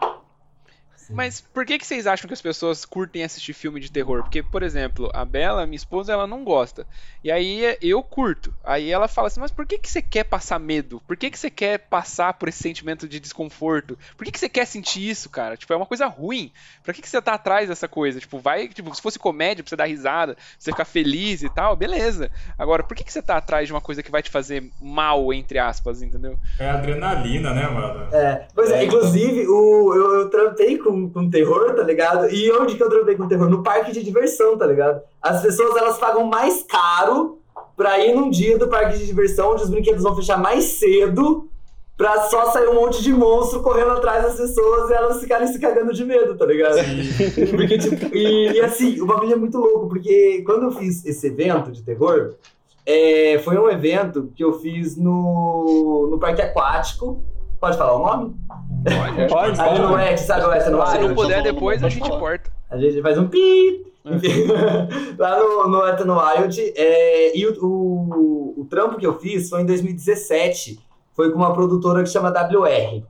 Mas 1.09 1.41
por 1.41 1.65
que, 1.65 1.77
que 1.77 1.85
vocês 1.85 2.07
acham 2.07 2.27
que 2.27 2.33
as 2.33 2.41
pessoas 2.41 2.85
curtem 2.85 3.23
assistir 3.23 3.53
filme 3.53 3.79
de 3.79 3.91
terror? 3.91 4.23
Porque, 4.23 4.41
por 4.41 4.63
exemplo, 4.63 5.09
a 5.13 5.23
Bela, 5.25 5.65
minha 5.65 5.75
esposa, 5.75 6.13
ela 6.13 6.27
não 6.27 6.43
gosta. 6.43 6.85
E 7.23 7.31
aí 7.31 7.77
eu 7.81 8.01
curto. 8.03 8.53
Aí 8.63 8.91
ela 8.91 9.07
fala 9.07 9.27
assim, 9.27 9.39
mas 9.39 9.51
por 9.51 9.65
que, 9.65 9.77
que 9.77 9.89
você 9.89 10.01
quer 10.01 10.23
passar 10.23 10.59
medo? 10.59 11.01
Por 11.07 11.17
que, 11.17 11.29
que 11.29 11.39
você 11.39 11.49
quer 11.49 11.79
passar 11.79 12.33
por 12.33 12.49
esse 12.49 12.59
sentimento 12.59 13.07
de 13.07 13.19
desconforto? 13.19 13.97
Por 14.17 14.25
que, 14.25 14.31
que 14.31 14.39
você 14.39 14.49
quer 14.49 14.65
sentir 14.65 15.07
isso, 15.07 15.29
cara? 15.29 15.57
Tipo, 15.57 15.73
é 15.73 15.75
uma 15.75 15.85
coisa 15.85 16.07
ruim. 16.07 16.51
Pra 16.83 16.93
que, 16.93 17.01
que 17.01 17.09
você 17.09 17.21
tá 17.21 17.33
atrás 17.33 17.69
dessa 17.69 17.87
coisa? 17.87 18.19
Tipo, 18.19 18.39
vai, 18.39 18.67
tipo, 18.67 18.93
se 18.93 19.01
fosse 19.01 19.19
comédia 19.19 19.63
pra 19.63 19.69
você 19.69 19.75
dar 19.75 19.85
risada, 19.85 20.35
pra 20.35 20.43
você 20.57 20.71
ficar 20.71 20.85
feliz 20.85 21.43
e 21.43 21.49
tal, 21.49 21.75
beleza. 21.75 22.31
Agora, 22.57 22.83
por 22.83 22.95
que, 22.95 23.03
que 23.03 23.11
você 23.11 23.21
tá 23.21 23.37
atrás 23.37 23.67
de 23.67 23.73
uma 23.73 23.81
coisa 23.81 24.03
que 24.03 24.11
vai 24.11 24.21
te 24.21 24.29
fazer 24.29 24.69
mal, 24.81 25.33
entre 25.33 25.59
aspas, 25.59 26.01
entendeu? 26.01 26.37
É 26.59 26.69
adrenalina, 26.69 27.53
né, 27.53 27.67
mano? 27.67 28.13
É, 28.13 28.47
pois 28.53 28.71
é, 28.71 28.83
inclusive, 28.83 29.47
o, 29.47 29.93
eu, 29.93 30.13
eu 30.19 30.29
trampei 30.29 30.77
com, 30.77 30.94
com 31.09 31.29
terror, 31.29 31.73
tá 31.73 31.83
ligado? 31.83 32.29
E 32.29 32.51
onde 32.51 32.75
que 32.75 32.83
eu 32.83 32.89
trampei 32.89 33.15
com 33.15 33.27
terror? 33.27 33.49
No 33.49 33.63
parque 33.63 33.91
de 33.91 34.03
diversão, 34.03 34.57
tá 34.57 34.65
ligado? 34.65 35.01
As 35.21 35.41
pessoas, 35.41 35.75
elas 35.75 35.97
pagam 35.97 36.25
mais 36.25 36.63
caro 36.63 37.39
pra 37.75 37.99
ir 37.99 38.15
num 38.15 38.29
dia 38.29 38.57
do 38.57 38.67
parque 38.67 38.97
de 38.97 39.05
diversão, 39.05 39.51
onde 39.51 39.63
os 39.63 39.69
brinquedos 39.69 40.03
vão 40.03 40.15
fechar 40.15 40.37
mais 40.37 40.63
cedo, 40.63 41.49
pra 41.97 42.21
só 42.23 42.51
sair 42.51 42.67
um 42.67 42.75
monte 42.75 43.01
de 43.01 43.11
monstro 43.13 43.61
correndo 43.61 43.91
atrás 43.91 44.23
das 44.23 44.35
pessoas 44.35 44.89
e 44.89 44.93
elas 44.93 45.19
ficarem 45.19 45.47
se 45.47 45.59
cagando 45.59 45.93
de 45.93 46.03
medo, 46.03 46.35
tá 46.35 46.45
ligado? 46.45 46.77
Porque, 47.51 47.77
tipo, 47.77 48.15
e, 48.15 48.51
e 48.53 48.61
assim, 48.61 48.99
o 49.01 49.05
bagulho 49.05 49.33
é 49.33 49.37
muito 49.37 49.57
louco, 49.57 49.87
porque 49.87 50.43
quando 50.45 50.63
eu 50.63 50.71
fiz 50.71 51.05
esse 51.05 51.27
evento 51.27 51.71
de 51.71 51.83
terror, 51.83 52.35
é, 52.85 53.39
foi 53.43 53.57
um 53.57 53.69
evento 53.69 54.31
que 54.35 54.43
eu 54.43 54.59
fiz 54.59 54.95
no, 54.95 56.07
no 56.11 56.19
parque 56.19 56.41
aquático. 56.41 57.23
Pode 57.65 57.77
falar 57.79 57.95
o 57.95 58.05
nome? 58.05 58.35
Pode, 58.83 59.27
Pode, 59.27 59.59
Ali 59.59 59.79
no 59.79 59.93
Wet, 59.93 60.21
sabe 60.21 60.45
o 60.45 60.49
Wet 60.49 60.69
no 60.69 60.85
Se 60.85 60.91
Wild? 60.97 61.07
não 61.07 61.15
puder, 61.15 61.41
depois 61.41 61.83
a 61.83 61.89
gente 61.89 62.07
corta. 62.07 62.51
A 62.69 62.77
gente 62.77 63.01
faz 63.01 63.17
um 63.17 63.27
pi. 63.27 63.83
Enfim, 64.05 64.45
lá 65.17 65.39
no, 65.39 65.67
no 65.67 65.79
Wet 65.79 65.99
n 66.03 66.11
Wild. 66.11 66.73
é, 66.77 67.35
e 67.35 67.47
o, 67.47 67.65
o, 67.65 68.61
o 68.61 68.65
trampo 68.65 68.97
que 68.99 69.07
eu 69.07 69.17
fiz 69.17 69.49
foi 69.49 69.61
em 69.61 69.65
2017. 69.65 70.79
Foi 71.13 71.31
com 71.31 71.37
uma 71.37 71.53
produtora 71.53 72.03
que 72.03 72.09
chama 72.09 72.29
WR. 72.29 73.01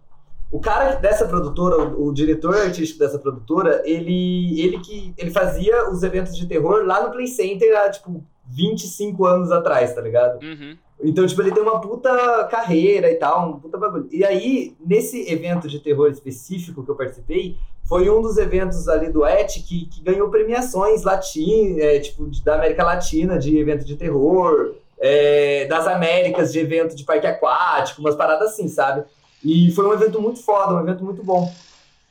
O 0.50 0.62
cara 0.62 0.96
dessa 0.96 1.26
produtora, 1.28 1.78
o, 1.78 2.08
o 2.08 2.14
diretor 2.14 2.56
artístico 2.56 3.00
dessa 3.00 3.20
produtora, 3.20 3.82
ele, 3.84 4.62
ele 4.62 4.80
que 4.80 5.14
ele 5.18 5.32
fazia 5.32 5.90
os 5.90 6.02
eventos 6.02 6.34
de 6.38 6.48
terror 6.48 6.86
lá 6.86 7.04
no 7.04 7.12
Play 7.12 7.28
Center 7.28 7.78
há, 7.78 7.90
tipo, 7.90 8.24
25 8.48 9.26
anos 9.26 9.52
atrás, 9.52 9.94
tá 9.94 10.00
ligado? 10.00 10.42
Uhum. 10.42 10.78
Então, 11.02 11.26
tipo, 11.26 11.42
ele 11.42 11.52
tem 11.52 11.62
uma 11.62 11.82
puta 11.82 12.48
carreira 12.50 13.12
e 13.12 13.16
tal, 13.16 13.50
um 13.50 13.60
puta 13.60 13.78
bagulho. 13.78 14.08
E 14.12 14.24
aí, 14.24 14.76
nesse 14.86 15.30
evento 15.32 15.68
de 15.68 15.80
terror 15.80 16.10
específico 16.10 16.84
que 16.84 16.90
eu 16.90 16.96
participei, 16.96 17.58
foi 17.84 18.10
um 18.10 18.22
dos 18.22 18.38
eventos 18.38 18.88
ali 18.88 19.12
do 19.12 19.26
ET 19.26 19.52
que, 19.54 19.86
que 19.86 20.02
ganhou 20.02 20.30
premiações 20.30 21.04
latin, 21.04 21.78
é, 21.80 22.00
tipo, 22.00 22.30
da 22.44 22.56
América 22.56 22.84
Latina 22.84 23.38
de 23.38 23.58
evento 23.58 23.86
de 23.86 23.96
terror, 23.96 24.76
é, 25.00 25.66
das 25.66 25.86
Américas 25.86 26.52
de 26.52 26.60
evento 26.60 26.96
de 26.96 27.04
parque 27.04 27.28
aquático, 27.28 28.02
umas 28.02 28.16
paradas 28.16 28.52
assim, 28.52 28.68
sabe? 28.68 29.04
E 29.44 29.72
foi 29.72 29.86
um 29.86 29.94
evento 29.94 30.20
muito 30.20 30.42
foda, 30.42 30.74
um 30.74 30.80
evento 30.80 31.04
muito 31.04 31.24
bom. 31.24 31.54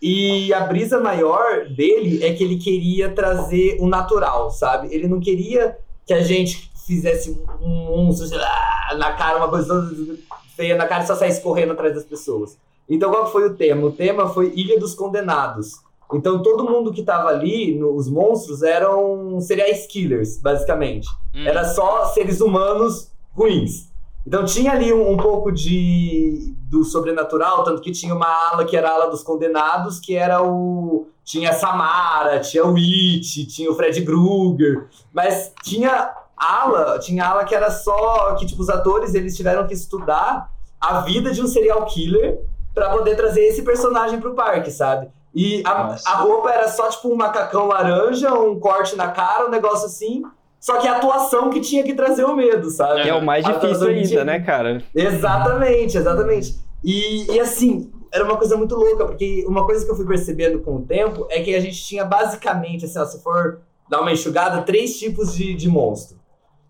E 0.00 0.52
a 0.52 0.60
brisa 0.60 1.00
maior 1.00 1.66
dele 1.68 2.22
é 2.22 2.32
que 2.32 2.44
ele 2.44 2.58
queria 2.58 3.10
trazer 3.10 3.78
o 3.80 3.88
natural, 3.88 4.50
sabe? 4.50 4.94
Ele 4.94 5.08
não 5.08 5.18
queria 5.18 5.76
que 6.06 6.12
a 6.12 6.20
gente 6.20 6.70
fizesse 6.86 7.30
um 7.60 7.68
monstro 7.68 8.36
lá, 8.38 8.94
na 8.96 9.12
cara, 9.12 9.38
uma 9.38 9.48
coisa 9.48 9.68
toda 9.68 10.16
feia 10.56 10.76
na 10.76 10.86
cara 10.86 11.04
e 11.04 11.06
só 11.06 11.14
saísse 11.14 11.40
correndo 11.40 11.72
atrás 11.72 11.94
das 11.94 12.04
pessoas. 12.04 12.56
Então 12.88 13.10
qual 13.10 13.30
foi 13.30 13.46
o 13.46 13.54
tema? 13.54 13.86
O 13.86 13.92
tema 13.92 14.28
foi 14.28 14.52
Ilha 14.54 14.78
dos 14.78 14.94
Condenados. 14.94 15.72
Então 16.12 16.42
todo 16.42 16.64
mundo 16.68 16.92
que 16.92 17.02
tava 17.02 17.28
ali, 17.28 17.76
no- 17.78 17.94
os 17.96 18.08
monstros, 18.08 18.62
eram 18.62 19.40
serial 19.40 19.68
killers, 19.88 20.38
basicamente. 20.38 21.08
Uhum. 21.34 21.46
Era 21.46 21.64
só 21.64 22.04
seres 22.06 22.40
humanos 22.40 23.10
ruins. 23.34 23.88
Então 24.26 24.44
tinha 24.44 24.72
ali 24.72 24.92
um, 24.92 25.10
um 25.12 25.16
pouco 25.16 25.50
de 25.52 26.54
do 26.70 26.82
sobrenatural, 26.84 27.62
tanto 27.64 27.80
que 27.82 27.92
tinha 27.92 28.14
uma 28.14 28.26
ala 28.26 28.64
que 28.64 28.76
era 28.76 28.88
a 28.90 28.92
ala 28.94 29.06
dos 29.10 29.22
condenados, 29.22 29.98
que 30.00 30.14
era 30.14 30.42
o 30.42 31.06
tinha 31.24 31.50
a 31.50 31.52
Samara, 31.54 32.40
tinha 32.40 32.64
o 32.66 32.74
It, 32.76 33.46
tinha 33.46 33.70
o 33.70 33.74
Fred 33.74 34.02
Krueger, 34.04 34.86
mas 35.12 35.52
tinha 35.62 36.10
ala, 36.44 36.98
tinha 36.98 37.24
ala 37.26 37.44
que 37.44 37.54
era 37.54 37.70
só 37.70 38.34
que 38.34 38.46
tipo 38.46 38.60
os 38.62 38.68
atores 38.68 39.14
eles 39.14 39.36
tiveram 39.36 39.66
que 39.66 39.74
estudar 39.74 40.50
a 40.80 41.00
vida 41.00 41.30
de 41.32 41.40
um 41.42 41.46
serial 41.46 41.84
killer 41.86 42.40
pra 42.74 42.90
poder 42.90 43.16
trazer 43.16 43.42
esse 43.46 43.62
personagem 43.62 44.20
pro 44.20 44.34
parque, 44.34 44.70
sabe? 44.70 45.08
E 45.34 45.62
a, 45.66 45.70
a 46.06 46.16
roupa 46.16 46.50
era 46.50 46.68
só 46.68 46.88
tipo 46.88 47.08
um 47.12 47.16
macacão 47.16 47.66
laranja, 47.66 48.32
um 48.34 48.58
corte 48.60 48.94
na 48.96 49.08
cara, 49.08 49.46
um 49.46 49.50
negócio 49.50 49.86
assim. 49.86 50.22
Só 50.60 50.78
que 50.78 50.88
a 50.88 50.96
atuação 50.96 51.50
que 51.50 51.60
tinha 51.60 51.82
que 51.84 51.92
trazer 51.94 52.24
o 52.24 52.34
medo, 52.34 52.70
sabe? 52.70 53.02
Que 53.02 53.08
é 53.10 53.14
o 53.14 53.22
mais 53.24 53.44
difícil 53.44 53.88
ainda, 53.88 54.08
tinha- 54.08 54.24
né, 54.24 54.40
cara? 54.40 54.82
Exatamente, 54.94 55.96
exatamente. 55.98 56.54
E, 56.82 57.30
e 57.32 57.40
assim, 57.40 57.90
era 58.12 58.24
uma 58.24 58.36
coisa 58.36 58.56
muito 58.56 58.74
louca, 58.74 59.04
porque 59.06 59.44
uma 59.48 59.64
coisa 59.66 59.84
que 59.84 59.90
eu 59.90 59.96
fui 59.96 60.06
percebendo 60.06 60.60
com 60.60 60.76
o 60.76 60.82
tempo 60.82 61.26
é 61.30 61.40
que 61.40 61.54
a 61.54 61.60
gente 61.60 61.82
tinha 61.84 62.04
basicamente, 62.04 62.84
assim, 62.84 62.98
ó, 62.98 63.04
se 63.04 63.22
for 63.22 63.60
dar 63.88 64.00
uma 64.00 64.12
enxugada, 64.12 64.62
três 64.62 64.98
tipos 64.98 65.34
de, 65.34 65.54
de 65.54 65.68
monstro. 65.68 66.16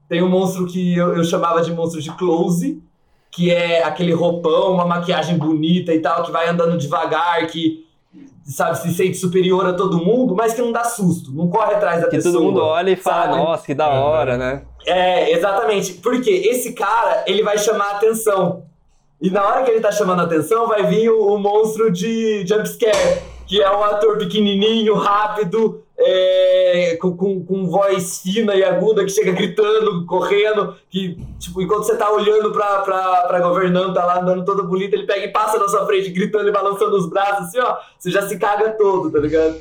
Tem 0.08 0.22
um 0.22 0.28
monstro 0.28 0.66
que 0.66 0.96
eu, 0.96 1.16
eu 1.16 1.24
chamava 1.24 1.62
de 1.62 1.72
monstro 1.72 2.00
de 2.00 2.10
close, 2.12 2.82
que 3.30 3.50
é 3.50 3.82
aquele 3.82 4.12
roupão, 4.12 4.72
uma 4.74 4.84
maquiagem 4.86 5.36
bonita 5.38 5.92
e 5.92 6.00
tal, 6.00 6.22
que 6.22 6.30
vai 6.30 6.48
andando 6.48 6.76
devagar, 6.78 7.46
que, 7.48 7.84
sabe, 8.44 8.78
se 8.78 8.94
sente 8.94 9.16
superior 9.16 9.66
a 9.66 9.72
todo 9.72 9.98
mundo, 9.98 10.34
mas 10.36 10.54
que 10.54 10.60
não 10.62 10.70
dá 10.70 10.84
susto, 10.84 11.32
não 11.32 11.48
corre 11.48 11.74
atrás 11.74 12.00
da 12.02 12.08
Que 12.08 12.16
pessoa. 12.16 12.34
todo 12.34 12.44
mundo 12.44 12.60
olha 12.62 12.90
e 12.90 12.96
fala, 12.96 13.22
sabe? 13.32 13.36
nossa, 13.38 13.66
que 13.66 13.74
da 13.74 13.88
Uhum. 13.88 14.00
hora, 14.02 14.36
né? 14.38 14.62
É, 14.86 15.32
exatamente. 15.32 15.94
Porque 15.94 16.30
esse 16.30 16.74
cara, 16.74 17.24
ele 17.26 17.42
vai 17.42 17.56
chamar 17.58 17.86
a 17.86 17.96
atenção. 17.96 18.64
E 19.20 19.30
na 19.30 19.42
hora 19.42 19.62
que 19.64 19.70
ele 19.70 19.80
tá 19.80 19.90
chamando 19.90 20.20
a 20.20 20.24
atenção, 20.24 20.68
vai 20.68 20.84
vir 20.84 21.08
o, 21.10 21.34
o 21.34 21.38
monstro 21.38 21.90
de 21.90 22.46
jumpscare, 22.46 23.22
que 23.46 23.62
é 23.62 23.70
um 23.74 23.82
ator 23.82 24.18
pequenininho, 24.18 24.94
rápido, 24.94 25.82
é, 26.06 26.96
com, 27.00 27.16
com, 27.16 27.44
com 27.44 27.66
voz 27.66 28.20
fina 28.20 28.54
e 28.54 28.62
aguda 28.62 29.04
que 29.04 29.10
chega 29.10 29.32
gritando, 29.32 30.04
correndo, 30.06 30.76
que, 30.90 31.18
tipo, 31.38 31.62
enquanto 31.62 31.84
você 31.84 31.96
tá 31.96 32.10
olhando 32.10 32.52
pra, 32.52 32.80
pra, 32.80 33.22
pra 33.22 33.40
governanta 33.40 34.04
lá 34.04 34.20
andando 34.20 34.44
toda 34.44 34.62
bonita, 34.62 34.94
ele 34.94 35.06
pega 35.06 35.24
e 35.24 35.32
passa 35.32 35.58
na 35.58 35.68
sua 35.68 35.86
frente, 35.86 36.10
gritando 36.10 36.48
e 36.48 36.52
balançando 36.52 36.96
os 36.96 37.08
braços, 37.08 37.46
assim, 37.46 37.58
ó, 37.58 37.76
você 37.98 38.10
já 38.10 38.22
se 38.28 38.38
caga 38.38 38.70
todo, 38.72 39.10
tá 39.10 39.18
ligado? 39.18 39.56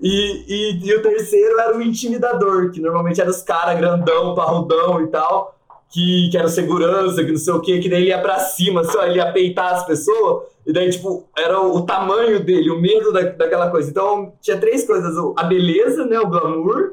E, 0.00 0.44
e, 0.46 0.86
e 0.86 0.94
o 0.94 1.02
terceiro 1.02 1.58
era 1.58 1.76
o 1.76 1.82
intimidador, 1.82 2.70
que 2.70 2.80
normalmente 2.80 3.20
era 3.20 3.30
os 3.30 3.42
caras 3.42 3.76
grandão, 3.76 4.34
parrudão 4.34 5.02
e 5.02 5.08
tal, 5.08 5.57
que, 5.90 6.28
que 6.30 6.36
era 6.36 6.48
segurança, 6.48 7.24
que 7.24 7.30
não 7.30 7.38
sei 7.38 7.52
o 7.52 7.60
que, 7.60 7.78
que 7.80 7.88
daí 7.88 8.02
ele 8.02 8.10
ia 8.10 8.20
pra 8.20 8.38
cima, 8.38 8.82
assim, 8.82 8.96
ó, 8.96 9.04
ele 9.04 9.16
ia 9.16 9.32
peitar 9.32 9.74
as 9.74 9.86
pessoas, 9.86 10.44
e 10.68 10.72
daí, 10.72 10.90
tipo, 10.90 11.24
era 11.36 11.58
o, 11.60 11.76
o 11.76 11.86
tamanho 11.86 12.44
dele, 12.44 12.70
o 12.70 12.78
medo 12.78 13.10
da, 13.10 13.22
daquela 13.22 13.70
coisa. 13.70 13.88
Então, 13.88 14.34
tinha 14.40 14.58
três 14.58 14.86
coisas: 14.86 15.16
a 15.34 15.44
beleza, 15.44 16.04
né, 16.04 16.20
o 16.20 16.28
glamour, 16.28 16.90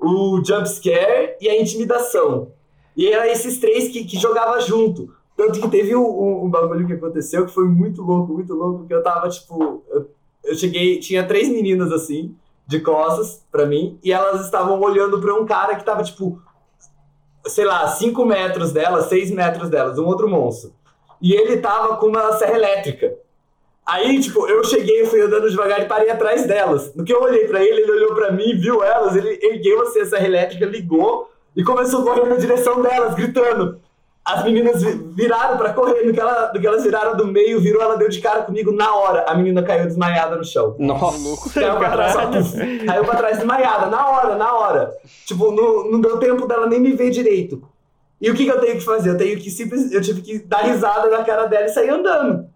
o 0.00 0.42
jump 0.42 0.66
scare 0.66 1.36
e 1.38 1.46
a 1.46 1.60
intimidação. 1.60 2.48
E 2.96 3.08
era 3.08 3.30
esses 3.30 3.58
três 3.58 3.88
que, 3.88 4.04
que 4.04 4.18
jogava 4.18 4.58
junto. 4.60 5.14
Tanto 5.36 5.60
que 5.60 5.68
teve 5.68 5.94
um, 5.94 6.02
um, 6.02 6.44
um, 6.44 6.50
bagulho 6.50 6.86
que 6.86 6.94
aconteceu 6.94 7.46
que 7.46 7.52
foi 7.52 7.66
muito 7.66 8.02
louco, 8.02 8.32
muito 8.32 8.54
louco, 8.54 8.86
que 8.86 8.94
eu 8.94 9.02
tava, 9.02 9.28
tipo. 9.28 9.82
Eu, 9.90 10.08
eu 10.42 10.54
cheguei, 10.54 10.98
tinha 10.98 11.26
três 11.26 11.48
meninas 11.50 11.92
assim, 11.92 12.34
de 12.66 12.80
costas 12.80 13.44
pra 13.52 13.66
mim, 13.66 13.98
e 14.02 14.12
elas 14.12 14.46
estavam 14.46 14.80
olhando 14.80 15.20
pra 15.20 15.34
um 15.34 15.44
cara 15.44 15.76
que 15.76 15.84
tava, 15.84 16.02
tipo, 16.02 16.40
sei 17.46 17.64
lá, 17.64 17.86
5 17.88 18.24
metros 18.24 18.72
delas, 18.72 19.06
6 19.06 19.30
metros 19.30 19.68
delas, 19.68 19.98
um 19.98 20.06
outro 20.06 20.28
monstro. 20.28 20.72
E 21.20 21.32
ele 21.32 21.58
tava 21.58 21.96
com 21.96 22.06
uma 22.06 22.32
serra 22.32 22.54
elétrica. 22.54 23.14
Aí, 23.86 24.20
tipo, 24.20 24.46
eu 24.46 24.62
cheguei, 24.64 25.04
fui 25.06 25.20
andando 25.20 25.50
devagar 25.50 25.80
e 25.80 25.86
parei 25.86 26.10
atrás 26.10 26.46
delas. 26.46 26.94
No 26.94 27.04
que 27.04 27.12
eu 27.12 27.20
olhei 27.20 27.46
para 27.48 27.62
ele, 27.62 27.82
ele 27.82 27.90
olhou 27.90 28.14
para 28.14 28.30
mim, 28.30 28.56
viu 28.56 28.82
elas, 28.82 29.16
ele 29.16 29.38
ergueu 29.42 29.82
assim, 29.82 30.00
a 30.00 30.06
serra 30.06 30.26
elétrica, 30.26 30.64
ligou 30.64 31.30
e 31.56 31.64
começou 31.64 32.00
a 32.00 32.04
correr 32.04 32.28
na 32.28 32.36
direção 32.36 32.80
delas, 32.80 33.14
gritando. 33.14 33.80
As 34.24 34.44
meninas 34.44 34.82
viraram 35.14 35.56
para 35.56 35.72
correr, 35.72 36.04
no 36.04 36.12
que, 36.12 36.20
ela, 36.20 36.52
no 36.54 36.60
que 36.60 36.66
elas 36.66 36.84
viraram 36.84 37.16
do 37.16 37.26
meio, 37.26 37.60
virou, 37.60 37.82
ela 37.82 37.96
deu 37.96 38.08
de 38.08 38.20
cara 38.20 38.42
comigo 38.42 38.70
na 38.70 38.94
hora. 38.94 39.24
A 39.26 39.34
menina 39.34 39.62
caiu 39.62 39.86
desmaiada 39.86 40.36
no 40.36 40.44
chão. 40.44 40.76
Nossa, 40.78 41.58
caiu 41.58 41.76
pra 41.76 41.90
trás, 41.90 42.12
só, 42.12 42.20
caiu 42.86 43.04
pra 43.04 43.16
trás 43.16 43.38
desmaiada, 43.38 43.86
na 43.86 44.08
hora, 44.08 44.36
na 44.36 44.52
hora. 44.52 44.94
Tipo, 45.26 45.50
não, 45.50 45.90
não 45.90 46.00
deu 46.00 46.18
tempo 46.18 46.46
dela 46.46 46.66
nem 46.66 46.78
me 46.78 46.92
ver 46.92 47.10
direito. 47.10 47.62
E 48.20 48.30
o 48.30 48.34
que, 48.34 48.44
que 48.44 48.50
eu 48.50 48.60
tenho 48.60 48.74
que 48.74 48.84
fazer? 48.84 49.10
Eu 49.10 49.16
tenho 49.16 49.38
que 49.40 49.50
simplesmente. 49.50 49.94
Eu 49.94 50.02
tive 50.02 50.20
que 50.20 50.38
dar 50.40 50.64
risada 50.64 51.08
na 51.08 51.24
cara 51.24 51.46
dela 51.46 51.64
e 51.64 51.70
sair 51.70 51.88
andando. 51.88 52.46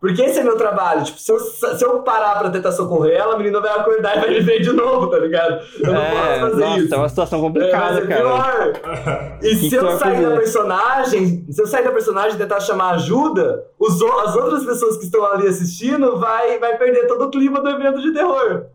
Porque 0.00 0.22
esse 0.22 0.38
é 0.38 0.42
meu 0.42 0.56
trabalho. 0.56 1.04
Tipo, 1.04 1.20
se 1.20 1.30
eu, 1.30 1.38
se 1.38 1.84
eu 1.84 1.98
parar 2.02 2.38
pra 2.38 2.48
tentar 2.48 2.72
socorrer 2.72 3.18
ela, 3.18 3.34
a 3.34 3.36
menina 3.36 3.60
vai 3.60 3.70
acordar 3.78 4.16
e 4.16 4.20
vai 4.20 4.30
me 4.30 4.40
ver 4.40 4.60
de 4.60 4.72
novo, 4.72 5.08
tá 5.08 5.18
ligado? 5.18 5.60
Eu 5.78 5.92
não 5.92 6.00
é, 6.00 6.10
posso 6.10 6.40
fazer 6.40 6.64
nossa, 6.64 6.78
isso. 6.80 6.94
É 6.94 6.96
uma 6.96 7.08
situação 7.10 7.40
complicada, 7.42 7.98
é, 7.98 8.06
cara. 8.06 8.20
Pior. 8.20 9.40
E 9.42 9.56
se 9.56 9.74
eu 9.74 9.98
sair 9.98 10.22
da 10.22 10.36
personagem, 10.36 11.46
se 11.50 11.60
eu 11.60 11.66
sair 11.66 11.84
da 11.84 11.90
personagem 11.92 12.34
e 12.34 12.38
tentar 12.38 12.60
chamar 12.60 12.94
ajuda, 12.94 13.64
os, 13.78 14.02
as 14.02 14.36
outras 14.36 14.64
pessoas 14.64 14.96
que 14.96 15.04
estão 15.04 15.24
ali 15.24 15.46
assistindo 15.46 16.18
vai, 16.18 16.58
vai 16.58 16.76
perder 16.78 17.06
todo 17.06 17.26
o 17.26 17.30
clima 17.30 17.60
do 17.60 17.68
evento 17.68 18.00
de 18.00 18.12
terror. 18.12 18.66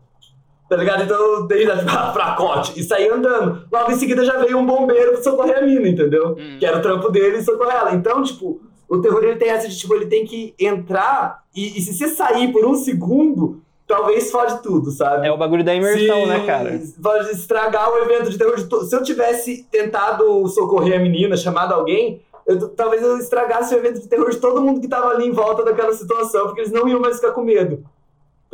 Tá 0.68 0.76
ligado? 0.76 1.04
Então 1.04 1.16
eu 1.16 1.46
dei 1.46 1.66
pra, 1.84 2.10
pra 2.12 2.34
cote 2.34 2.78
e 2.78 2.82
saí 2.82 3.08
andando. 3.08 3.64
Logo 3.72 3.90
em 3.90 3.96
seguida 3.96 4.24
já 4.24 4.38
veio 4.38 4.58
um 4.58 4.66
bombeiro 4.66 5.22
socorrer 5.22 5.58
a 5.58 5.62
mina, 5.62 5.88
entendeu? 5.88 6.36
Hum. 6.38 6.56
Que 6.58 6.66
era 6.66 6.78
o 6.78 6.82
trampo 6.82 7.10
dele 7.10 7.38
e 7.38 7.42
socorrer 7.42 7.76
ela. 7.76 7.94
Então, 7.94 8.22
tipo, 8.22 8.60
o 8.88 9.00
terror 9.00 9.22
ele 9.24 9.36
tem 9.36 9.48
essa 9.48 9.68
de, 9.68 9.76
tipo, 9.76 9.94
ele 9.94 10.06
tem 10.06 10.24
que 10.24 10.54
entrar 10.58 11.42
e, 11.54 11.78
e 11.78 11.80
se 11.80 11.94
você 11.94 12.08
sair 12.08 12.52
por 12.52 12.64
um 12.64 12.74
segundo, 12.74 13.60
talvez 13.86 14.30
fode 14.30 14.62
tudo, 14.62 14.90
sabe? 14.90 15.26
É 15.26 15.32
o 15.32 15.38
bagulho 15.38 15.64
da 15.64 15.74
imersão, 15.74 16.22
se, 16.22 16.26
né, 16.26 16.46
cara? 16.46 16.80
Pode 17.02 17.30
estragar 17.30 17.90
o 17.90 17.98
evento 17.98 18.30
de 18.30 18.38
terror 18.38 18.56
de 18.56 18.64
to... 18.64 18.84
Se 18.84 18.94
eu 18.94 19.02
tivesse 19.02 19.64
tentado 19.70 20.46
socorrer 20.48 20.98
a 20.98 21.02
menina, 21.02 21.36
chamado 21.36 21.72
alguém, 21.72 22.20
eu, 22.46 22.68
talvez 22.68 23.02
eu 23.02 23.18
estragasse 23.18 23.74
o 23.74 23.78
evento 23.78 24.00
de 24.00 24.08
terror 24.08 24.30
de 24.30 24.38
todo 24.38 24.60
mundo 24.60 24.80
que 24.80 24.88
tava 24.88 25.08
ali 25.08 25.26
em 25.26 25.32
volta 25.32 25.64
daquela 25.64 25.92
situação, 25.92 26.46
porque 26.46 26.60
eles 26.60 26.72
não 26.72 26.88
iam 26.88 27.00
mais 27.00 27.16
ficar 27.16 27.32
com 27.32 27.42
medo. 27.42 27.84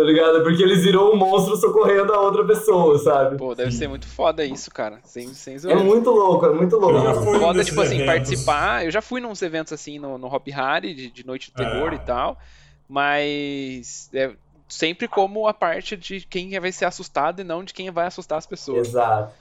Tá 0.03 0.07
ligado? 0.07 0.43
Porque 0.43 0.61
eles 0.61 0.83
viram 0.83 1.13
um 1.13 1.17
monstro 1.17 1.57
socorrendo 1.57 2.13
a 2.13 2.21
outra 2.21 2.45
pessoa, 2.45 2.99
sabe? 2.99 3.37
Pô, 3.37 3.55
deve 3.55 3.71
ser 3.71 3.89
muito 3.89 4.05
foda 4.05 4.45
isso, 4.45 4.69
cara. 4.69 4.99
Sem, 5.05 5.29
sem 5.29 5.57
é 5.65 5.77
muito 5.77 6.11
louco, 6.11 6.45
é 6.45 6.53
muito 6.53 6.77
louco. 6.77 7.23
Foda, 7.39 7.63
tipo 7.63 7.81
assim, 7.81 8.01
eventos. 8.01 8.13
participar. 8.13 8.85
Eu 8.85 8.91
já 8.91 9.01
fui 9.01 9.21
nos 9.21 9.41
eventos 9.43 9.73
assim 9.73 10.01
no, 10.01 10.19
no 10.19 10.27
Hop 10.27 10.45
Harry, 10.49 10.93
de, 10.93 11.09
de 11.09 11.25
Noite 11.25 11.53
do 11.53 11.55
Terror 11.55 11.93
é. 11.93 11.95
e 11.95 11.99
tal. 12.01 12.37
Mas 12.89 14.11
é 14.13 14.33
sempre 14.69 15.07
como 15.07 15.47
a 15.47 15.55
parte 15.55 15.97
de 15.97 16.23
quem 16.23 16.59
vai 16.59 16.73
ser 16.73 16.87
assustado 16.87 17.41
e 17.41 17.45
não 17.45 17.63
de 17.63 17.73
quem 17.73 17.89
vai 17.93 18.07
assustar 18.07 18.39
as 18.39 18.47
pessoas. 18.47 18.89
Exato. 18.89 19.33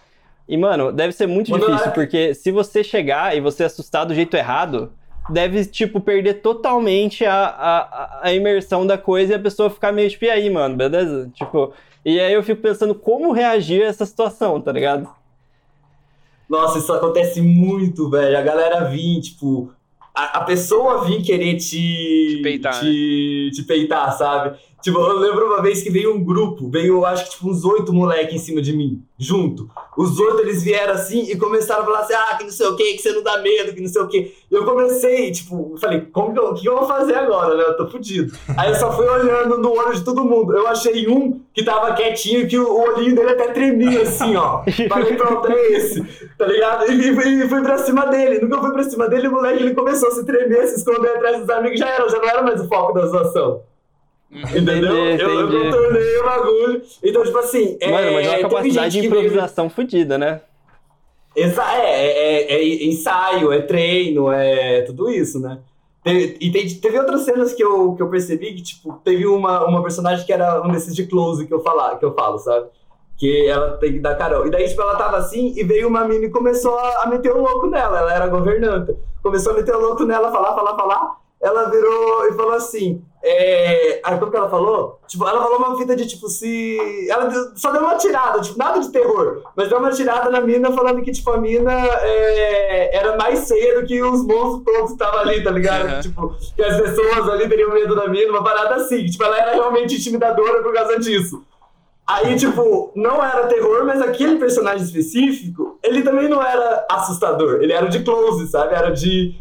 E, 0.48 0.56
mano, 0.58 0.92
deve 0.92 1.12
ser 1.12 1.26
muito 1.26 1.50
mano, 1.50 1.66
difícil, 1.66 1.88
é... 1.88 1.94
porque 1.94 2.36
se 2.36 2.52
você 2.52 2.84
chegar 2.84 3.36
e 3.36 3.42
você 3.42 3.64
assustar 3.64 4.06
do 4.06 4.14
jeito 4.14 4.38
errado, 4.38 4.94
deve, 5.32 5.66
tipo, 5.66 6.00
perder 6.00 6.36
totalmente 6.36 7.26
a, 7.26 7.46
a, 7.46 8.20
a 8.24 8.34
imersão 8.34 8.86
da 8.86 8.98
coisa 8.98 9.34
e 9.34 9.36
a 9.36 9.40
pessoa 9.40 9.70
ficar 9.70 9.92
meio, 9.92 10.10
tipo, 10.10 10.26
e 10.26 10.30
aí, 10.30 10.50
mano, 10.50 10.76
beleza? 10.76 11.30
Tipo, 11.34 11.74
e 12.06 12.20
aí 12.20 12.34
eu 12.34 12.44
fico 12.44 12.62
pensando 12.62 12.94
como 12.96 13.32
reagir 13.32 13.84
a 13.84 13.88
essa 13.88 14.06
situação, 14.06 14.60
tá 14.60 14.72
ligado? 14.72 15.10
Nossa, 16.50 16.80
isso 16.80 16.92
acontece 16.92 17.42
muito, 17.42 18.10
velho. 18.10 18.38
A 18.38 18.42
galera 18.42 18.86
vir, 18.86 19.22
tipo, 19.22 19.72
a, 20.14 20.40
a 20.40 20.44
pessoa 20.44 21.06
vir 21.06 21.22
querer 21.22 21.56
te, 21.56 22.36
te 22.36 22.40
peitar, 22.44 22.80
te, 22.80 23.46
né? 23.46 23.52
te 23.52 23.64
peitar, 23.64 24.12
sabe? 24.18 24.58
Tipo, 24.82 25.00
eu 25.00 25.20
lembro 25.20 25.46
uma 25.46 25.62
vez 25.62 25.84
que 25.84 25.92
veio 25.92 26.16
um 26.16 26.24
grupo, 26.24 26.68
veio 26.68 27.06
acho 27.06 27.26
que 27.26 27.32
tipo 27.32 27.50
uns 27.50 27.64
oito 27.64 27.94
moleques 27.94 28.34
em 28.34 28.40
cima 28.40 28.62
de 28.62 28.74
mim, 28.74 29.04
junto. 29.18 29.70
Os 29.96 30.20
oito 30.20 30.40
eles 30.40 30.64
vieram 30.64 30.94
assim 30.94 31.30
e 31.30 31.38
começaram 31.38 31.84
a 31.84 31.86
falar 31.86 32.00
assim: 32.00 32.14
ah, 32.14 32.36
que 32.36 32.46
não 32.46 32.52
sei 32.52 32.66
o 32.66 32.76
que, 32.76 32.94
que 32.94 33.02
você 33.02 33.12
não 33.12 33.22
dá 33.22 33.38
medo, 33.42 33.74
que 33.74 33.82
não 33.82 33.90
sei 33.90 34.02
o 34.02 34.08
que. 34.08 34.34
Eu 34.50 34.66
comecei, 34.66 35.32
tipo, 35.32 35.78
falei: 35.80 36.02
como 36.12 36.34
que 36.34 36.40
eu, 36.40 36.54
que 36.56 36.68
eu 36.68 36.78
vou 36.78 36.88
fazer 36.88 37.14
agora, 37.14 37.56
né? 37.56 37.64
Eu 37.64 37.78
tô 37.78 37.88
fudido. 37.88 38.36
Aí 38.58 38.70
eu 38.70 38.76
só 38.76 38.92
fui 38.92 39.08
olhando 39.08 39.60
no 39.60 39.72
olho 39.72 39.94
de 39.94 40.04
todo 40.04 40.26
mundo. 40.26 40.56
Eu 40.56 40.68
achei 40.68 41.08
um 41.08 41.40
que 41.54 41.64
tava 41.64 41.94
quietinho, 41.94 42.48
que 42.48 42.58
o, 42.58 42.82
olhinho 42.82 43.16
dele 43.16 43.32
até 43.32 43.50
tremia 43.50 44.02
assim, 44.02 44.36
ó. 44.36 44.64
Falei: 44.90 45.16
pronto, 45.16 45.48
é 45.52 45.68
esse, 45.74 46.04
tá 46.38 46.48
ligado? 46.48 46.92
E 46.92 47.48
fui 47.48 47.62
pra 47.62 47.78
cima 47.78 48.08
dele. 48.08 48.40
Nunca 48.40 48.60
fui 48.60 48.72
pra 48.72 48.84
cima 48.84 49.08
dele, 49.08 49.28
o 49.28 49.32
moleque 49.32 49.62
ele 49.62 49.76
começou 49.76 50.10
a 50.10 50.12
se 50.12 50.26
tremer, 50.26 50.66
se 50.68 50.78
esconder 50.78 51.10
atrás 51.10 51.40
dos 51.40 51.50
amigos, 51.52 51.78
já 51.78 51.88
era, 51.88 52.10
já 52.10 52.18
não 52.18 52.28
era 52.28 52.42
mais 52.42 52.60
o 52.60 52.68
foco 52.68 52.94
da 52.94 53.06
situação. 53.06 53.62
Entendeu? 54.32 55.14
Entendi, 55.14 55.24
eu, 55.24 55.52
eu 55.52 55.72
contornei 55.72 56.18
o 56.18 56.24
bagulho. 56.24 56.82
Então, 57.04 57.24
tipo 57.24 57.38
assim. 57.38 57.78
É, 57.82 57.92
Mano, 57.92 58.14
mas 58.14 58.28
é 58.28 58.30
uma 58.30 58.50
capacidade 58.50 59.02
de 59.02 59.08
improvisação 59.08 59.66
veio... 59.66 59.76
fodida, 59.76 60.18
né? 60.18 60.42
Exa 61.36 61.64
é, 61.76 62.06
é, 62.06 62.54
é, 62.54 62.86
ensaio, 62.86 63.52
é 63.52 63.62
treino, 63.62 64.32
é 64.32 64.82
tudo 64.82 65.10
isso, 65.10 65.40
né? 65.40 65.60
Teve, 66.04 66.38
e 66.42 66.52
teve, 66.52 66.76
teve 66.76 67.00
outras 67.00 67.22
cenas 67.22 67.54
que 67.54 67.64
eu, 67.64 67.94
que 67.94 68.02
eu 68.02 68.10
percebi 68.10 68.54
que, 68.54 68.64
tipo, 68.64 68.94
teve 69.04 69.28
uma, 69.28 69.66
uma 69.66 69.84
personagem 69.84 70.26
que 70.26 70.34
era 70.34 70.66
um 70.66 70.72
desses 70.72 70.96
de 70.96 71.06
close 71.06 71.46
que 71.46 71.54
eu, 71.54 71.62
falar, 71.62 71.98
que 71.98 72.06
eu 72.06 72.14
falo, 72.14 72.38
sabe? 72.40 72.68
Que 73.18 73.48
ela 73.48 73.78
tem 73.78 73.94
que 73.94 74.00
dar 74.00 74.16
carão. 74.16 74.46
E 74.48 74.50
daí, 74.50 74.68
tipo, 74.68 74.82
ela 74.82 74.96
tava 74.96 75.18
assim 75.18 75.54
e 75.56 75.64
veio 75.64 75.88
uma 75.88 76.06
mina 76.06 76.26
e 76.26 76.32
começou 76.32 76.78
a, 76.78 77.04
a 77.04 77.08
meter 77.08 77.32
o 77.32 77.42
louco 77.42 77.68
nela. 77.68 78.00
Ela 78.00 78.14
era 78.16 78.28
governanta. 78.28 78.98
Começou 79.22 79.54
a 79.54 79.56
meter 79.56 79.76
o 79.76 79.80
louco 79.80 80.04
nela, 80.04 80.32
falar, 80.32 80.56
falar, 80.56 80.76
falar 80.76 81.22
ela 81.42 81.70
virou 81.70 82.28
e 82.28 82.34
falou 82.34 82.54
assim. 82.54 83.04
É... 83.24 84.02
Aí 84.04 84.18
como 84.18 84.32
que 84.32 84.38
ela 84.38 84.50
falou? 84.50 85.00
Tipo, 85.08 85.28
ela 85.28 85.42
falou 85.42 85.58
uma 85.58 85.78
fita 85.78 85.96
de 85.96 86.08
tipo, 86.08 86.28
se. 86.28 86.78
Ela 87.10 87.30
só 87.56 87.72
deu 87.72 87.82
uma 87.82 87.96
tirada, 87.96 88.42
tipo, 88.42 88.58
nada 88.58 88.80
de 88.80 88.92
terror, 88.92 89.44
mas 89.56 89.70
deu 89.70 89.78
uma 89.78 89.92
tirada 89.92 90.30
na 90.30 90.42
mina 90.42 90.72
falando 90.72 91.02
que, 91.02 91.12
tipo, 91.12 91.30
a 91.32 91.38
mina 91.38 91.72
é... 91.72 92.98
era 92.98 93.18
mais 93.18 93.40
cedo 93.40 93.86
que 93.86 94.02
os 94.02 94.26
monstros 94.26 94.64
todos 94.64 94.88
que 94.88 94.94
estavam 94.94 95.20
ali, 95.20 95.44
tá 95.44 95.52
ligado? 95.52 95.94
Uhum. 95.94 96.02
Tipo, 96.02 96.36
que 96.56 96.64
as 96.64 96.82
pessoas 96.82 97.30
ali 97.30 97.48
teriam 97.48 97.72
medo 97.72 97.96
da 97.96 98.08
mina, 98.08 98.32
uma 98.32 98.44
parada 98.44 98.76
assim. 98.76 99.06
Tipo, 99.06 99.24
ela 99.24 99.38
era 99.38 99.54
realmente 99.54 99.96
intimidadora 99.96 100.64
por 100.64 100.74
causa 100.74 101.00
disso. 101.00 101.44
Aí, 102.08 102.36
tipo, 102.36 102.92
não 102.94 103.24
era 103.24 103.48
terror, 103.48 103.86
mas 103.86 104.02
aquele 104.02 104.38
personagem 104.38 104.84
específico, 104.84 105.80
ele 105.82 106.02
também 106.02 106.28
não 106.28 106.42
era 106.42 106.86
assustador. 106.90 107.62
Ele 107.62 107.72
era 107.72 107.88
de 107.88 108.04
close, 108.04 108.48
sabe? 108.48 108.74
Era 108.74 108.90
de 108.90 109.36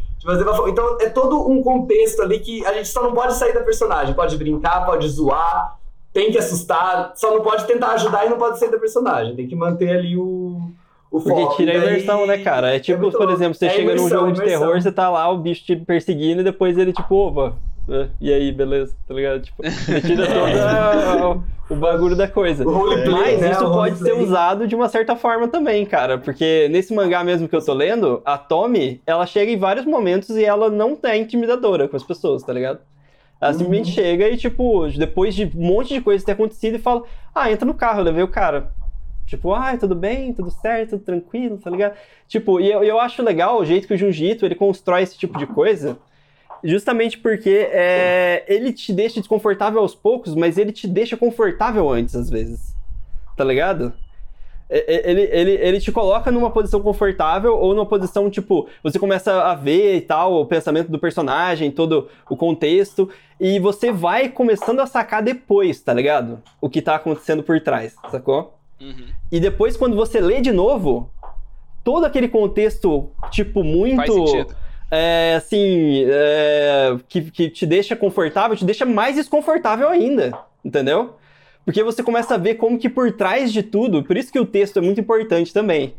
então 0.67 0.97
é 0.99 1.09
todo 1.09 1.49
um 1.49 1.63
contexto 1.63 2.21
ali 2.21 2.39
que 2.39 2.65
a 2.65 2.73
gente 2.73 2.89
só 2.89 3.01
não 3.01 3.13
pode 3.13 3.33
sair 3.33 3.53
da 3.53 3.61
personagem. 3.61 4.13
Pode 4.13 4.37
brincar, 4.37 4.85
pode 4.85 5.07
zoar, 5.09 5.77
tem 6.13 6.31
que 6.31 6.37
assustar, 6.37 7.13
só 7.15 7.33
não 7.33 7.41
pode 7.41 7.65
tentar 7.65 7.93
ajudar 7.93 8.25
e 8.25 8.29
não 8.29 8.37
pode 8.37 8.59
sair 8.59 8.69
da 8.69 8.77
personagem. 8.77 9.35
Tem 9.35 9.47
que 9.47 9.55
manter 9.55 9.89
ali 9.89 10.17
o. 10.17 10.71
O 11.09 11.19
Porque 11.19 11.41
foco. 11.41 11.57
tira 11.57 11.73
a 11.73 11.75
imersão, 11.75 12.25
né, 12.25 12.37
cara? 12.37 12.73
É 12.73 12.79
tipo, 12.79 13.09
é 13.09 13.11
por 13.11 13.29
exemplo, 13.31 13.53
você 13.53 13.65
é 13.65 13.69
chega 13.71 13.81
imersão, 13.81 14.05
num 14.05 14.09
jogo 14.09 14.31
de 14.31 14.41
terror, 14.43 14.81
você 14.81 14.91
tá 14.93 15.09
lá, 15.09 15.29
o 15.29 15.37
bicho 15.37 15.65
te 15.65 15.75
perseguindo 15.75 16.39
e 16.39 16.43
depois 16.43 16.77
ele, 16.77 16.93
tipo, 16.93 17.13
opa, 17.13 17.53
é, 17.89 18.09
e 18.19 18.31
aí, 18.31 18.51
beleza, 18.51 18.95
tá 19.07 19.13
ligado? 19.13 19.41
Tipo, 19.41 19.63
tira 20.05 20.27
todo 20.27 21.43
o 21.71 21.75
bagulho 21.75 22.15
da 22.15 22.27
coisa. 22.27 22.65
Mas 22.65 23.39
né? 23.39 23.51
isso 23.51 23.63
pode 23.63 23.97
ser 23.97 24.13
usado 24.13 24.67
de 24.67 24.75
uma 24.75 24.89
certa 24.89 25.15
forma 25.15 25.47
também, 25.47 25.85
cara. 25.85 26.17
Porque 26.17 26.67
nesse 26.69 26.93
mangá 26.93 27.23
mesmo 27.23 27.47
que 27.47 27.55
eu 27.55 27.63
tô 27.63 27.73
lendo, 27.73 28.21
a 28.25 28.37
Tommy, 28.37 29.01
ela 29.05 29.25
chega 29.25 29.51
em 29.51 29.57
vários 29.57 29.85
momentos 29.85 30.29
e 30.31 30.43
ela 30.43 30.69
não 30.69 30.97
é 31.03 31.17
intimidadora 31.17 31.87
com 31.87 31.95
as 31.95 32.03
pessoas, 32.03 32.43
tá 32.43 32.53
ligado? 32.53 32.79
Ela 33.39 33.51
uhum. 33.53 33.57
simplesmente 33.57 33.91
chega 33.91 34.29
e, 34.29 34.37
tipo, 34.37 34.87
depois 34.89 35.33
de 35.33 35.45
um 35.55 35.65
monte 35.65 35.93
de 35.93 36.01
coisa 36.01 36.23
ter 36.23 36.33
acontecido, 36.33 36.75
e 36.75 36.79
fala: 36.79 37.03
Ah, 37.33 37.51
entra 37.51 37.65
no 37.65 37.73
carro, 37.73 38.01
eu 38.01 38.05
levei 38.05 38.23
o 38.23 38.27
cara. 38.27 38.71
Tipo, 39.25 39.53
ah, 39.53 39.75
tudo 39.77 39.95
bem, 39.95 40.33
tudo 40.33 40.51
certo, 40.51 40.91
tudo 40.91 41.03
tranquilo, 41.03 41.57
tá 41.57 41.69
ligado? 41.69 41.95
Tipo, 42.27 42.59
e 42.59 42.69
eu, 42.69 42.83
eu 42.83 42.99
acho 42.99 43.23
legal 43.23 43.59
o 43.59 43.65
jeito 43.65 43.87
que 43.87 43.93
o 43.93 43.97
Jiu-Jitsu 43.97 44.45
ele 44.45 44.55
constrói 44.55 45.03
esse 45.03 45.17
tipo 45.17 45.39
de 45.39 45.47
coisa, 45.47 45.97
justamente 46.63 47.17
porque 47.17 47.69
é, 47.71 48.43
ele 48.47 48.71
te 48.73 48.93
deixa 48.93 49.19
desconfortável 49.19 49.79
aos 49.79 49.95
poucos, 49.95 50.35
mas 50.35 50.57
ele 50.57 50.71
te 50.71 50.87
deixa 50.87 51.17
confortável 51.17 51.89
antes, 51.89 52.15
às 52.15 52.29
vezes. 52.29 52.75
Tá 53.35 53.43
ligado? 53.43 53.93
Ele, 54.69 55.23
ele, 55.23 55.51
ele 55.51 55.79
te 55.81 55.91
coloca 55.91 56.31
numa 56.31 56.49
posição 56.49 56.81
confortável 56.81 57.57
ou 57.57 57.75
numa 57.75 57.85
posição, 57.85 58.29
tipo, 58.29 58.69
você 58.81 58.97
começa 58.97 59.43
a 59.43 59.53
ver 59.53 59.97
e 59.97 60.01
tal, 60.01 60.33
o 60.35 60.45
pensamento 60.45 60.89
do 60.89 60.97
personagem, 60.97 61.69
todo 61.69 62.07
o 62.29 62.37
contexto, 62.37 63.09
e 63.37 63.59
você 63.59 63.91
vai 63.91 64.29
começando 64.29 64.79
a 64.79 64.85
sacar 64.85 65.21
depois, 65.21 65.81
tá 65.81 65.93
ligado? 65.93 66.41
O 66.61 66.69
que 66.69 66.81
tá 66.81 66.95
acontecendo 66.95 67.43
por 67.43 67.59
trás, 67.59 67.95
sacou? 68.09 68.57
Uhum. 68.79 69.07
E 69.29 69.41
depois, 69.41 69.75
quando 69.75 69.95
você 69.95 70.21
lê 70.21 70.39
de 70.39 70.53
novo, 70.53 71.09
todo 71.83 72.05
aquele 72.05 72.29
contexto, 72.29 73.09
tipo, 73.29 73.65
muito. 73.65 73.97
Faz 73.97 74.13
sentido. 74.13 74.55
É, 74.93 75.35
assim, 75.37 76.03
é, 76.05 76.97
que, 77.07 77.31
que 77.31 77.49
te 77.49 77.65
deixa 77.65 77.95
confortável, 77.95 78.57
te 78.57 78.65
deixa 78.65 78.85
mais 78.85 79.15
desconfortável 79.15 79.87
ainda, 79.87 80.37
entendeu? 80.65 81.15
Porque 81.63 81.81
você 81.81 82.03
começa 82.03 82.35
a 82.35 82.37
ver 82.37 82.55
como 82.55 82.77
que 82.77 82.89
por 82.89 83.09
trás 83.13 83.53
de 83.53 83.63
tudo, 83.63 84.03
por 84.03 84.17
isso 84.17 84.31
que 84.31 84.39
o 84.39 84.45
texto 84.45 84.77
é 84.79 84.81
muito 84.81 84.99
importante 84.99 85.53
também. 85.53 85.93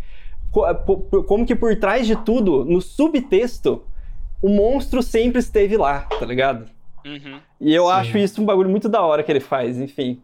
po- 0.52 1.22
Como 1.26 1.46
que 1.46 1.54
por 1.54 1.74
trás 1.76 2.06
de 2.06 2.16
tudo, 2.16 2.64
no 2.66 2.82
subtexto, 2.82 3.82
o 4.42 4.48
monstro 4.50 5.02
sempre 5.02 5.38
esteve 5.38 5.76
lá, 5.78 6.00
tá 6.00 6.26
ligado? 6.26 6.66
Uhum. 7.06 7.40
E 7.60 7.74
eu 7.74 7.86
Sim. 7.86 7.92
acho 7.92 8.18
isso 8.18 8.42
um 8.42 8.44
bagulho 8.44 8.68
muito 8.68 8.88
da 8.88 9.00
hora 9.02 9.22
que 9.22 9.32
ele 9.32 9.40
faz, 9.40 9.80
enfim. 9.80 10.20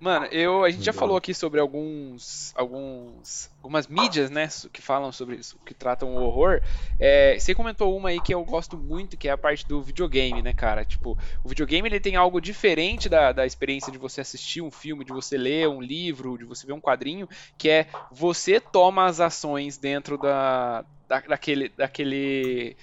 Mano, 0.00 0.26
eu, 0.26 0.62
a 0.62 0.70
gente 0.70 0.84
já 0.84 0.92
falou 0.92 1.16
aqui 1.16 1.34
sobre 1.34 1.58
alguns, 1.58 2.52
alguns, 2.54 3.50
algumas 3.60 3.88
mídias, 3.88 4.30
né, 4.30 4.48
que 4.72 4.80
falam 4.80 5.10
sobre 5.10 5.36
isso, 5.36 5.58
que 5.66 5.74
tratam 5.74 6.14
o 6.14 6.20
horror. 6.20 6.60
É, 7.00 7.36
você 7.36 7.52
comentou 7.52 7.96
uma 7.96 8.10
aí 8.10 8.20
que 8.20 8.32
eu 8.32 8.44
gosto 8.44 8.78
muito, 8.78 9.16
que 9.16 9.26
é 9.26 9.32
a 9.32 9.36
parte 9.36 9.66
do 9.66 9.82
videogame, 9.82 10.40
né, 10.40 10.52
cara? 10.52 10.84
Tipo, 10.84 11.18
o 11.42 11.48
videogame 11.48 11.88
ele 11.88 11.98
tem 11.98 12.14
algo 12.14 12.40
diferente 12.40 13.08
da, 13.08 13.32
da 13.32 13.44
experiência 13.44 13.90
de 13.90 13.98
você 13.98 14.20
assistir 14.20 14.62
um 14.62 14.70
filme, 14.70 15.04
de 15.04 15.12
você 15.12 15.36
ler 15.36 15.68
um 15.68 15.80
livro, 15.80 16.38
de 16.38 16.44
você 16.44 16.64
ver 16.64 16.74
um 16.74 16.80
quadrinho, 16.80 17.28
que 17.58 17.68
é 17.68 17.88
você 18.08 18.60
toma 18.60 19.06
as 19.06 19.18
ações 19.18 19.78
dentro 19.78 20.16
da, 20.16 20.84
da 21.08 21.20
daquele, 21.22 21.70
daquele, 21.70 22.76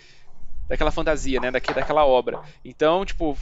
daquela 0.67 0.91
fantasia, 0.91 1.39
né, 1.39 1.49
daque, 1.49 1.73
daquela 1.73 2.05
obra. 2.05 2.41
Então, 2.65 3.05
tipo, 3.05 3.37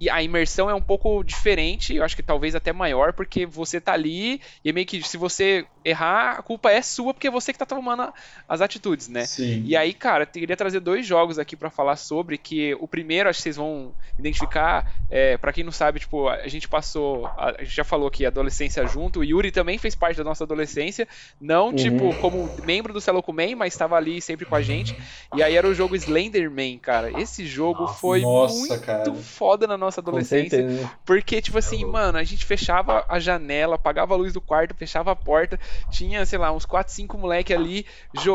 e 0.00 0.08
a 0.08 0.22
imersão 0.22 0.70
é 0.70 0.74
um 0.74 0.80
pouco 0.80 1.22
diferente, 1.24 1.94
eu 1.94 2.04
acho 2.04 2.14
que 2.14 2.22
talvez 2.22 2.54
até 2.54 2.72
maior, 2.72 3.12
porque 3.12 3.44
você 3.44 3.80
tá 3.80 3.92
ali 3.92 4.40
e 4.64 4.70
é 4.70 4.72
meio 4.72 4.86
que 4.86 5.02
se 5.02 5.16
você 5.16 5.66
errar, 5.84 6.38
a 6.38 6.42
culpa 6.42 6.70
é 6.70 6.80
sua, 6.82 7.12
porque 7.12 7.28
é 7.28 7.30
você 7.30 7.52
que 7.52 7.58
tá 7.58 7.66
tomando 7.66 8.12
as 8.48 8.60
atitudes, 8.60 9.08
né? 9.08 9.24
Sim. 9.24 9.62
E 9.64 9.76
aí, 9.76 9.92
cara, 9.92 10.24
eu 10.24 10.26
queria 10.26 10.56
trazer 10.56 10.80
dois 10.80 11.06
jogos 11.06 11.38
aqui 11.38 11.56
pra 11.56 11.70
falar 11.70 11.96
sobre, 11.96 12.38
que 12.38 12.74
o 12.74 12.86
primeiro, 12.86 13.28
acho 13.28 13.38
que 13.38 13.42
vocês 13.44 13.56
vão 13.56 13.92
identificar, 14.18 14.92
é, 15.10 15.36
para 15.36 15.52
quem 15.52 15.64
não 15.64 15.72
sabe, 15.72 16.00
tipo, 16.00 16.28
a 16.28 16.46
gente 16.46 16.68
passou, 16.68 17.26
a, 17.26 17.56
a 17.58 17.64
gente 17.64 17.74
já 17.74 17.84
falou 17.84 18.08
aqui, 18.08 18.24
adolescência 18.24 18.86
junto, 18.86 19.20
o 19.20 19.24
Yuri 19.24 19.50
também 19.50 19.78
fez 19.78 19.94
parte 19.94 20.16
da 20.16 20.24
nossa 20.24 20.44
adolescência, 20.44 21.08
não, 21.40 21.72
tipo, 21.72 22.14
como 22.20 22.50
membro 22.64 22.92
do 22.92 23.00
Celocumen, 23.00 23.54
mas 23.54 23.72
estava 23.72 23.96
ali 23.96 24.20
sempre 24.20 24.44
com 24.44 24.54
a 24.54 24.62
gente, 24.62 24.96
e 25.34 25.42
aí 25.42 25.56
era 25.56 25.66
o 25.66 25.74
jogo 25.74 25.96
Slenderman, 25.96 26.78
cara, 26.78 27.20
esse 27.20 27.46
jogo 27.46 27.88
foi 27.88 28.20
nossa, 28.20 28.54
muito 28.54 28.80
cara. 28.80 29.14
foda 29.14 29.66
na 29.66 29.76
nossa 29.76 29.87
Com 29.96 30.00
adolescência, 30.02 30.58
certeza. 30.58 30.90
porque, 31.04 31.40
tipo 31.40 31.58
assim, 31.58 31.84
mano, 31.84 32.18
a 32.18 32.24
gente 32.24 32.44
fechava 32.44 33.04
a 33.08 33.18
janela, 33.18 33.74
apagava 33.76 34.14
a 34.14 34.16
luz 34.16 34.32
do 34.32 34.40
quarto, 34.40 34.74
fechava 34.74 35.10
a 35.12 35.16
porta, 35.16 35.58
tinha, 35.90 36.24
sei 36.26 36.38
lá, 36.38 36.52
uns 36.52 36.64
4, 36.66 36.92
5 36.92 37.16
moleque 37.18 37.52
ali 37.54 37.86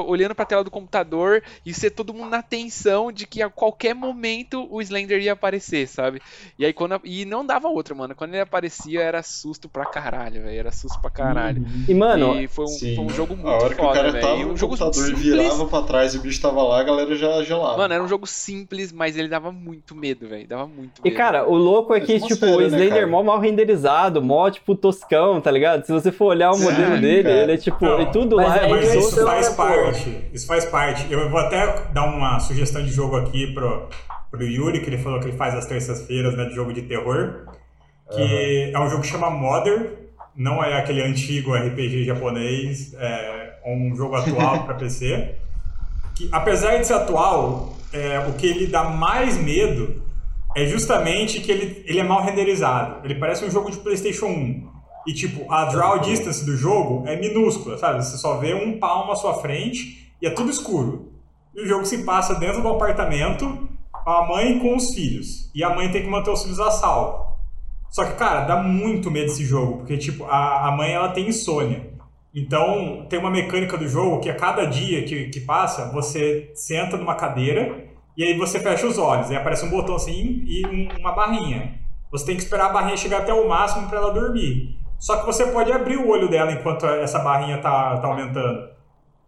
olhando 0.07 0.35
pra 0.35 0.45
tela 0.45 0.63
do 0.63 0.71
computador 0.71 1.43
e 1.65 1.73
ser 1.73 1.91
todo 1.91 2.13
mundo 2.13 2.29
na 2.29 2.41
tensão 2.41 3.11
de 3.11 3.25
que 3.27 3.41
a 3.41 3.49
qualquer 3.49 3.93
momento 3.93 4.67
o 4.71 4.81
Slender 4.81 5.21
ia 5.21 5.33
aparecer, 5.33 5.87
sabe? 5.87 6.21
E 6.57 6.65
aí 6.65 6.73
quando. 6.73 6.93
a- 6.93 7.01
E 7.03 7.25
não 7.25 7.45
dava 7.45 7.67
outra, 7.67 7.93
mano. 7.93 8.15
Quando 8.15 8.33
ele 8.33 8.41
aparecia 8.41 9.01
era 9.01 9.21
susto 9.23 9.67
pra 9.69 9.85
caralho, 9.85 10.43
velho. 10.43 10.59
Era 10.59 10.71
susto 10.71 10.99
pra 11.01 11.09
caralho. 11.09 11.65
E, 11.87 11.93
mano, 11.93 12.39
e 12.39 12.47
foi 12.47 12.65
um, 12.65 12.67
Sim. 12.67 12.95
foi 12.95 13.05
um 13.05 13.09
jogo 13.09 13.33
a 13.33 13.37
muito 13.37 13.47
hora 13.49 13.75
que 13.75 13.81
o 13.81 13.83
foda, 13.83 13.93
cara 13.95 14.11
velho. 14.11 14.49
um 14.51 14.57
jogo 14.57 14.77
computador 14.77 14.93
simples. 15.05 15.23
virava 15.23 15.65
pra 15.67 15.81
trás 15.83 16.13
e 16.13 16.17
o 16.17 16.21
bicho 16.21 16.41
tava 16.41 16.63
lá, 16.63 16.79
a 16.79 16.83
galera 16.83 17.15
já 17.15 17.43
gelava. 17.43 17.77
Mano, 17.77 17.93
era 17.93 18.03
um 18.03 18.07
jogo 18.07 18.25
simples, 18.25 18.91
mas 18.91 19.17
ele 19.17 19.27
dava 19.27 19.51
muito 19.51 19.95
medo, 19.95 20.27
velho. 20.27 20.47
Dava 20.47 20.67
muito 20.67 21.01
E 21.01 21.03
medo. 21.09 21.15
Cara, 21.43 21.49
o 21.49 21.55
louco 21.55 21.93
é 21.93 21.99
que, 21.99 22.19
tipo, 22.19 22.45
Atmosfera, 22.45 22.55
o 22.55 22.59
né, 22.59 22.67
Slender 22.67 22.93
cara? 22.93 23.07
mó 23.07 23.23
mal 23.23 23.39
renderizado, 23.39 24.21
mó, 24.21 24.49
tipo, 24.49 24.75
toscão, 24.75 25.41
tá 25.41 25.51
ligado? 25.51 25.85
Se 25.85 25.91
você 25.91 26.11
for 26.11 26.27
olhar 26.27 26.51
o 26.51 26.59
modelo 26.59 26.99
dele, 26.99 27.23
cara. 27.23 27.35
ele 27.35 27.51
é 27.53 27.57
tipo, 27.57 27.85
Não, 27.85 28.01
e 28.01 28.11
tudo 28.11 28.37
mas 28.37 28.47
lá 28.47 28.61
é 28.61 28.65
é 28.65 28.69
Mas 28.69 28.93
isso 28.93 29.25
faz 29.25 29.49
parte. 29.49 30.17
Isso 30.33 30.47
faz 30.47 30.65
parte. 30.65 31.11
Eu 31.11 31.29
vou 31.29 31.39
até 31.39 31.85
dar 31.91 32.05
uma 32.05 32.39
sugestão 32.39 32.83
de 32.83 32.91
jogo 32.91 33.15
aqui 33.17 33.53
pro, 33.53 33.87
pro 34.31 34.43
Yuri, 34.43 34.81
que 34.81 34.89
ele 34.89 34.97
falou 34.97 35.19
que 35.19 35.27
ele 35.27 35.37
faz 35.37 35.55
às 35.55 35.65
terças-feiras, 35.65 36.35
né, 36.35 36.45
de 36.45 36.55
jogo 36.55 36.73
de 36.73 36.83
terror. 36.83 37.45
Que 38.11 38.71
é 38.73 38.79
um 38.79 38.89
jogo 38.89 39.01
que 39.01 39.07
chama 39.07 39.29
Modern. 39.29 39.87
Não 40.35 40.63
é 40.63 40.79
aquele 40.79 41.01
antigo 41.03 41.53
RPG 41.53 42.05
japonês, 42.05 42.93
é 42.95 43.59
um 43.65 43.95
jogo 43.95 44.15
atual 44.15 44.63
para 44.63 44.75
PC. 44.75 45.35
Que, 46.15 46.29
apesar 46.31 46.77
de 46.77 46.85
ser 46.85 46.93
atual, 46.93 47.73
é, 47.91 48.19
o 48.19 48.33
que 48.33 48.45
ele 48.45 48.67
dá 48.67 48.83
mais 48.83 49.35
medo 49.35 50.03
é 50.55 50.65
justamente 50.65 51.41
que 51.41 51.51
ele, 51.51 51.83
ele 51.85 51.99
é 51.99 52.03
mal 52.03 52.23
renderizado. 52.23 53.05
Ele 53.05 53.15
parece 53.15 53.43
um 53.43 53.51
jogo 53.51 53.71
de 53.71 53.77
PlayStation 53.77 54.27
1. 54.27 54.73
E, 55.07 55.13
tipo, 55.13 55.51
a 55.51 55.65
draw 55.65 55.99
distance 55.99 56.45
do 56.45 56.55
jogo 56.55 57.07
é 57.07 57.19
minúscula, 57.19 57.77
sabe? 57.77 58.03
Você 58.03 58.17
só 58.17 58.37
vê 58.37 58.53
um 58.53 58.79
palmo 58.79 59.11
à 59.11 59.15
sua 59.15 59.33
frente 59.35 60.13
e 60.21 60.27
é 60.27 60.29
tudo 60.29 60.49
escuro. 60.49 61.11
E 61.53 61.61
o 61.61 61.67
jogo 61.67 61.85
se 61.85 62.03
passa 62.03 62.35
dentro 62.35 62.61
do 62.61 62.69
apartamento, 62.69 63.67
a 64.05 64.25
mãe 64.27 64.59
com 64.59 64.75
os 64.75 64.93
filhos. 64.93 65.51
E 65.53 65.63
a 65.63 65.75
mãe 65.75 65.91
tem 65.91 66.03
que 66.03 66.09
manter 66.09 66.31
os 66.31 66.43
filhos 66.43 66.59
a 66.59 66.71
salvo. 66.71 67.33
Só 67.89 68.05
que, 68.05 68.13
cara, 68.13 68.41
dá 68.41 68.57
muito 68.57 69.11
medo 69.11 69.27
esse 69.27 69.45
jogo, 69.45 69.77
porque, 69.77 69.97
tipo, 69.97 70.23
a, 70.25 70.67
a 70.67 70.71
mãe, 70.71 70.93
ela 70.93 71.09
tem 71.09 71.27
insônia. 71.27 71.93
Então, 72.33 73.05
tem 73.07 73.19
uma 73.19 73.29
mecânica 73.29 73.77
do 73.77 73.87
jogo 73.87 74.19
que 74.19 74.29
a 74.29 74.35
cada 74.35 74.65
dia 74.65 75.03
que, 75.03 75.25
que 75.25 75.41
passa, 75.41 75.91
você 75.91 76.51
senta 76.55 76.97
numa 76.97 77.13
cadeira 77.13 77.92
e 78.17 78.23
aí 78.23 78.37
você 78.37 78.59
fecha 78.59 78.85
os 78.87 78.97
olhos. 78.97 79.29
Aí 79.29 79.35
aparece 79.37 79.65
um 79.65 79.69
botão 79.69 79.95
assim 79.95 80.43
e 80.45 80.65
um- 80.65 80.99
uma 80.99 81.11
barrinha. 81.13 81.79
Você 82.11 82.25
tem 82.25 82.35
que 82.35 82.43
esperar 82.43 82.67
a 82.67 82.73
barrinha 82.73 82.95
chegar 82.97 83.19
até 83.19 83.33
o 83.33 83.47
máximo 83.49 83.87
para 83.87 83.97
ela 83.97 84.13
dormir. 84.13 84.77
Só 84.99 85.17
que 85.17 85.25
você 85.25 85.47
pode 85.47 85.71
abrir 85.71 85.97
o 85.97 86.07
olho 86.09 86.29
dela 86.29 86.51
enquanto 86.51 86.85
essa 86.85 87.19
barrinha 87.19 87.57
tá, 87.57 87.97
tá 87.97 88.07
aumentando. 88.07 88.69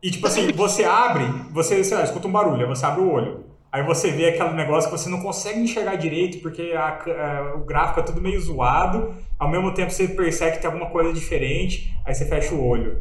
E 0.01 0.11
tipo 0.11 0.27
assim, 0.27 0.51
você 0.51 0.83
abre, 0.83 1.25
você, 1.51 1.83
sei 1.83 1.97
lá, 1.97 2.03
escuta 2.03 2.27
um 2.27 2.31
barulho, 2.31 2.61
aí 2.61 2.67
você 2.67 2.85
abre 2.85 3.01
o 3.01 3.11
olho. 3.11 3.43
Aí 3.71 3.83
você 3.83 4.09
vê 4.11 4.29
aquele 4.29 4.51
negócio 4.53 4.89
que 4.89 4.97
você 4.97 5.09
não 5.09 5.19
consegue 5.19 5.59
enxergar 5.59 5.95
direito 5.95 6.41
porque 6.41 6.73
a 6.77 6.91
ca- 6.91 7.11
é, 7.11 7.41
o 7.55 7.65
gráfico 7.65 7.99
é 7.99 8.03
tudo 8.03 8.21
meio 8.21 8.39
zoado. 8.39 9.13
Ao 9.37 9.49
mesmo 9.49 9.73
tempo 9.73 9.91
você 9.91 10.07
percebe 10.07 10.53
que 10.57 10.61
tem 10.61 10.67
alguma 10.71 10.89
coisa 10.89 11.11
diferente, 11.11 11.91
aí 12.05 12.13
você 12.15 12.25
fecha 12.25 12.53
o 12.55 12.65
olho. 12.65 12.99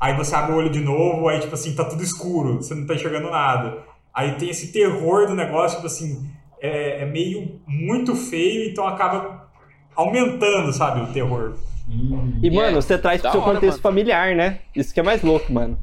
Aí 0.00 0.16
você 0.16 0.34
abre 0.34 0.52
o 0.52 0.56
olho 0.56 0.70
de 0.70 0.80
novo, 0.80 1.28
aí 1.28 1.40
tipo 1.40 1.54
assim, 1.54 1.74
tá 1.74 1.84
tudo 1.84 2.02
escuro, 2.02 2.56
você 2.56 2.74
não 2.74 2.86
tá 2.86 2.94
enxergando 2.94 3.30
nada. 3.30 3.78
Aí 4.14 4.36
tem 4.36 4.50
esse 4.50 4.72
terror 4.72 5.26
do 5.26 5.34
negócio, 5.34 5.76
tipo 5.76 5.86
assim, 5.86 6.28
é, 6.60 7.02
é 7.02 7.04
meio 7.04 7.60
muito 7.66 8.14
feio, 8.14 8.70
então 8.70 8.86
acaba 8.86 9.48
aumentando, 9.96 10.72
sabe, 10.72 11.00
o 11.00 11.12
terror. 11.12 11.54
E, 12.42 12.48
É, 12.48 12.50
mano, 12.50 12.80
você 12.80 12.96
traz 12.96 13.20
pro 13.20 13.30
seu 13.32 13.40
hora, 13.40 13.54
contexto 13.54 13.76
mano. 13.76 13.82
familiar, 13.82 14.34
né? 14.34 14.60
Isso 14.74 14.94
que 14.94 15.00
é 15.00 15.02
mais 15.02 15.22
louco, 15.22 15.52
mano. 15.52 15.76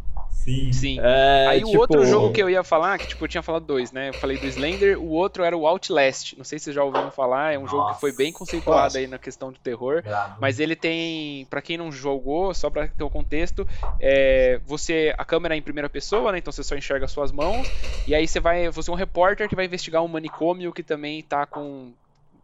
Sim. 0.72 0.72
Sim. 0.82 1.00
É, 1.02 1.48
Aí 1.48 1.60
tipo, 1.60 1.72
o 1.72 1.80
outro 1.80 2.06
jogo 2.06 2.32
que 2.32 2.42
eu 2.42 2.50
ia 2.50 2.64
falar, 2.64 2.98
que 3.00 3.08
tipo, 3.08 3.24
eu 3.24 3.28
tinha 3.28 3.44
falado 3.44 3.66
dois, 3.66 3.92
né? 3.92 4.10
Eu 4.10 4.14
falei 4.16 4.38
do 4.38 4.48
Slender, 4.48 5.00
o 5.00 5.10
outro 5.10 5.44
era 5.44 5.56
o 5.56 5.68
Outlast. 5.68 6.34
Não 6.38 6.44
sei 6.44 6.58
se 6.58 6.66
vocês 6.66 6.76
já 6.76 6.84
ouviram 6.84 7.12
falar, 7.12 7.54
é 7.54 7.60
um 7.60 7.68
jogo 7.68 7.94
que 7.94 8.00
foi 8.00 8.12
bem 8.12 8.32
Nossa. 8.32 8.40
conceituado 8.40 8.98
aí 8.98 9.08
na 9.08 9.20
questão 9.20 9.52
de 9.52 9.60
terror. 9.60 10.02
Brabo. 10.02 10.36
Mas 10.40 10.60
ele 10.60 10.76
tem, 10.76 11.46
pra 11.46 11.62
quem 11.62 11.78
não 11.78 11.92
jogou, 11.92 12.54
só 12.54 12.70
pra 12.70 12.88
ter 12.88 13.04
o 13.04 13.10
contexto, 13.10 13.68
é, 14.00 14.60
você 14.66 15.14
a 15.18 15.26
câmera 15.26 15.56
é 15.56 15.58
em 15.58 15.62
primeira 15.62 15.90
pessoa, 15.90 16.32
né? 16.32 16.38
Então 16.38 16.52
você 16.52 16.64
só 16.64 16.76
enxerga 16.76 17.06
as 17.06 17.12
suas 17.12 17.32
mãos. 17.32 17.72
E 18.08 18.16
aí 18.16 18.28
você 18.28 18.40
vai, 18.40 18.70
você 18.70 18.90
é 18.90 18.94
um 18.94 18.98
repórter 18.98 19.48
que 19.48 19.56
vai 19.56 19.66
investigar 19.66 20.04
um 20.04 20.08
manicômio 20.08 20.74
que 20.74 20.84
também 20.84 21.22
tá 21.22 21.46
com 21.46 21.94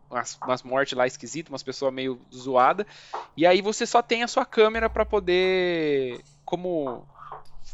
umas, 0.09 0.37
umas 0.43 0.63
mortes 0.63 0.97
lá 0.97 1.07
esquisitas, 1.07 1.51
umas 1.51 1.63
pessoas 1.63 1.93
meio 1.93 2.19
zoadas. 2.33 2.85
E 3.35 3.45
aí 3.45 3.61
você 3.61 3.85
só 3.85 4.01
tem 4.01 4.23
a 4.23 4.27
sua 4.27 4.45
câmera 4.45 4.89
pra 4.89 5.05
poder 5.05 6.23
como 6.45 7.05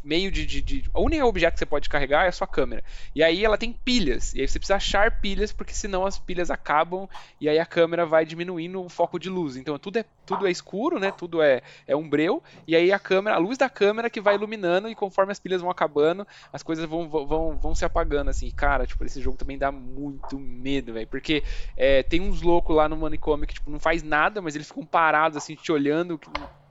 meio 0.04 0.30
de, 0.30 0.44
de, 0.46 0.60
de- 0.60 0.90
O 0.94 1.02
único 1.02 1.24
objeto 1.26 1.54
que 1.54 1.58
você 1.60 1.66
pode 1.66 1.88
carregar 1.88 2.24
é 2.26 2.28
a 2.28 2.32
sua 2.32 2.46
câmera. 2.46 2.84
E 3.14 3.22
aí 3.22 3.44
ela 3.44 3.56
tem 3.58 3.72
pilhas. 3.72 4.34
E 4.34 4.40
aí 4.40 4.46
você 4.48 4.58
precisa 4.58 4.76
achar 4.76 5.20
pilhas, 5.20 5.52
porque 5.52 5.72
senão 5.72 6.04
as 6.06 6.18
pilhas 6.18 6.50
acabam 6.50 7.08
e 7.40 7.48
aí 7.48 7.58
a 7.58 7.66
câmera 7.66 8.04
vai 8.04 8.24
diminuindo 8.24 8.82
o 8.82 8.88
foco 8.88 9.18
de 9.18 9.30
luz. 9.30 9.56
Então 9.56 9.78
tudo 9.78 9.98
é, 9.98 10.04
tudo 10.26 10.46
é 10.46 10.50
escuro, 10.50 10.98
né? 11.00 11.10
Tudo 11.10 11.40
é, 11.42 11.62
é 11.86 11.96
um 11.96 12.08
breu. 12.08 12.42
E 12.66 12.76
aí 12.76 12.92
a 12.92 12.98
câmera, 12.98 13.36
a 13.36 13.38
luz 13.38 13.56
da 13.58 13.68
câmera 13.70 14.10
que 14.10 14.20
vai 14.20 14.34
iluminando 14.34 14.88
e 14.88 14.94
conforme 14.94 15.32
as 15.32 15.40
pilhas 15.40 15.60
vão 15.60 15.70
acabando, 15.70 16.26
as 16.52 16.62
coisas 16.62 16.84
vão, 16.84 17.08
vão, 17.08 17.26
vão, 17.26 17.56
vão 17.58 17.74
se 17.74 17.84
apagando, 17.84 18.30
assim. 18.30 18.50
Cara, 18.50 18.86
tipo, 18.86 19.04
esse 19.04 19.20
jogo 19.20 19.36
também 19.36 19.58
dá 19.58 19.72
muito 19.72 20.38
medo, 20.38 20.92
velho. 20.92 21.06
Porque 21.08 21.42
é, 21.76 22.02
tem 22.02 22.20
uns 22.20 22.42
loucos 22.42 22.74
lá 22.76 22.88
no 22.88 22.96
manicômio 22.96 23.46
que, 23.46 23.54
tipo, 23.54 23.70
não 23.70 23.78
faz 23.80 24.02
nada, 24.02 24.40
mas 24.42 24.54
eles 24.54 24.68
ficam 24.68 24.84
parados, 24.84 25.36
assim, 25.36 25.54
te 25.54 25.72
olhando, 25.72 26.20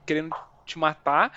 querendo 0.06 0.34
te 0.66 0.78
matar. 0.80 1.32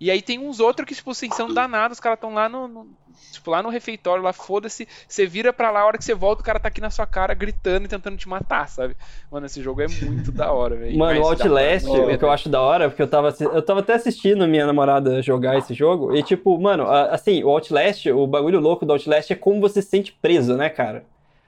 E 0.00 0.10
aí 0.10 0.22
tem 0.22 0.38
uns 0.38 0.60
outros 0.60 0.86
que, 0.86 0.94
tipo 0.94 1.10
assim, 1.10 1.30
são 1.30 1.52
danados, 1.52 1.96
os 1.96 2.00
caras 2.00 2.16
estão 2.16 2.32
lá 2.32 2.48
no, 2.48 2.66
no, 2.66 2.86
Tipo, 3.30 3.50
lá 3.50 3.62
no 3.62 3.68
refeitório, 3.68 4.22
lá, 4.22 4.32
foda-se, 4.32 4.88
você 5.06 5.26
vira 5.26 5.52
pra 5.52 5.70
lá, 5.70 5.80
a 5.80 5.86
hora 5.86 5.98
que 5.98 6.04
você 6.04 6.14
volta, 6.14 6.42
o 6.42 6.44
cara 6.44 6.58
tá 6.58 6.68
aqui 6.68 6.80
na 6.80 6.90
sua 6.90 7.06
cara, 7.06 7.32
gritando 7.32 7.84
e 7.84 7.88
tentando 7.88 8.16
te 8.16 8.28
matar, 8.28 8.68
sabe? 8.68 8.96
Mano, 9.30 9.46
esse 9.46 9.62
jogo 9.62 9.82
é 9.82 9.86
muito 9.88 10.32
da 10.32 10.52
hora, 10.52 10.74
velho. 10.74 10.98
Mano, 10.98 11.20
o 11.20 11.24
Outlast, 11.24 11.86
o 11.86 12.18
que 12.18 12.24
eu 12.24 12.30
acho 12.30 12.48
da 12.48 12.60
hora, 12.60 12.88
porque 12.88 13.02
eu 13.02 13.08
tava, 13.08 13.34
eu 13.40 13.62
tava 13.62 13.80
até 13.80 13.94
assistindo 13.94 14.48
minha 14.48 14.66
namorada 14.66 15.22
jogar 15.22 15.56
esse 15.58 15.74
jogo, 15.74 16.16
e 16.16 16.22
tipo, 16.22 16.58
mano, 16.60 16.88
assim, 16.88 17.44
o 17.44 17.50
Outlast, 17.50 18.06
o 18.06 18.26
bagulho 18.26 18.58
louco 18.58 18.84
do 18.84 18.92
Outlast 18.92 19.30
é 19.30 19.36
como 19.36 19.60
você 19.60 19.80
se 19.80 19.88
sente 19.88 20.12
preso, 20.12 20.56
né, 20.56 20.68
cara? 20.68 21.04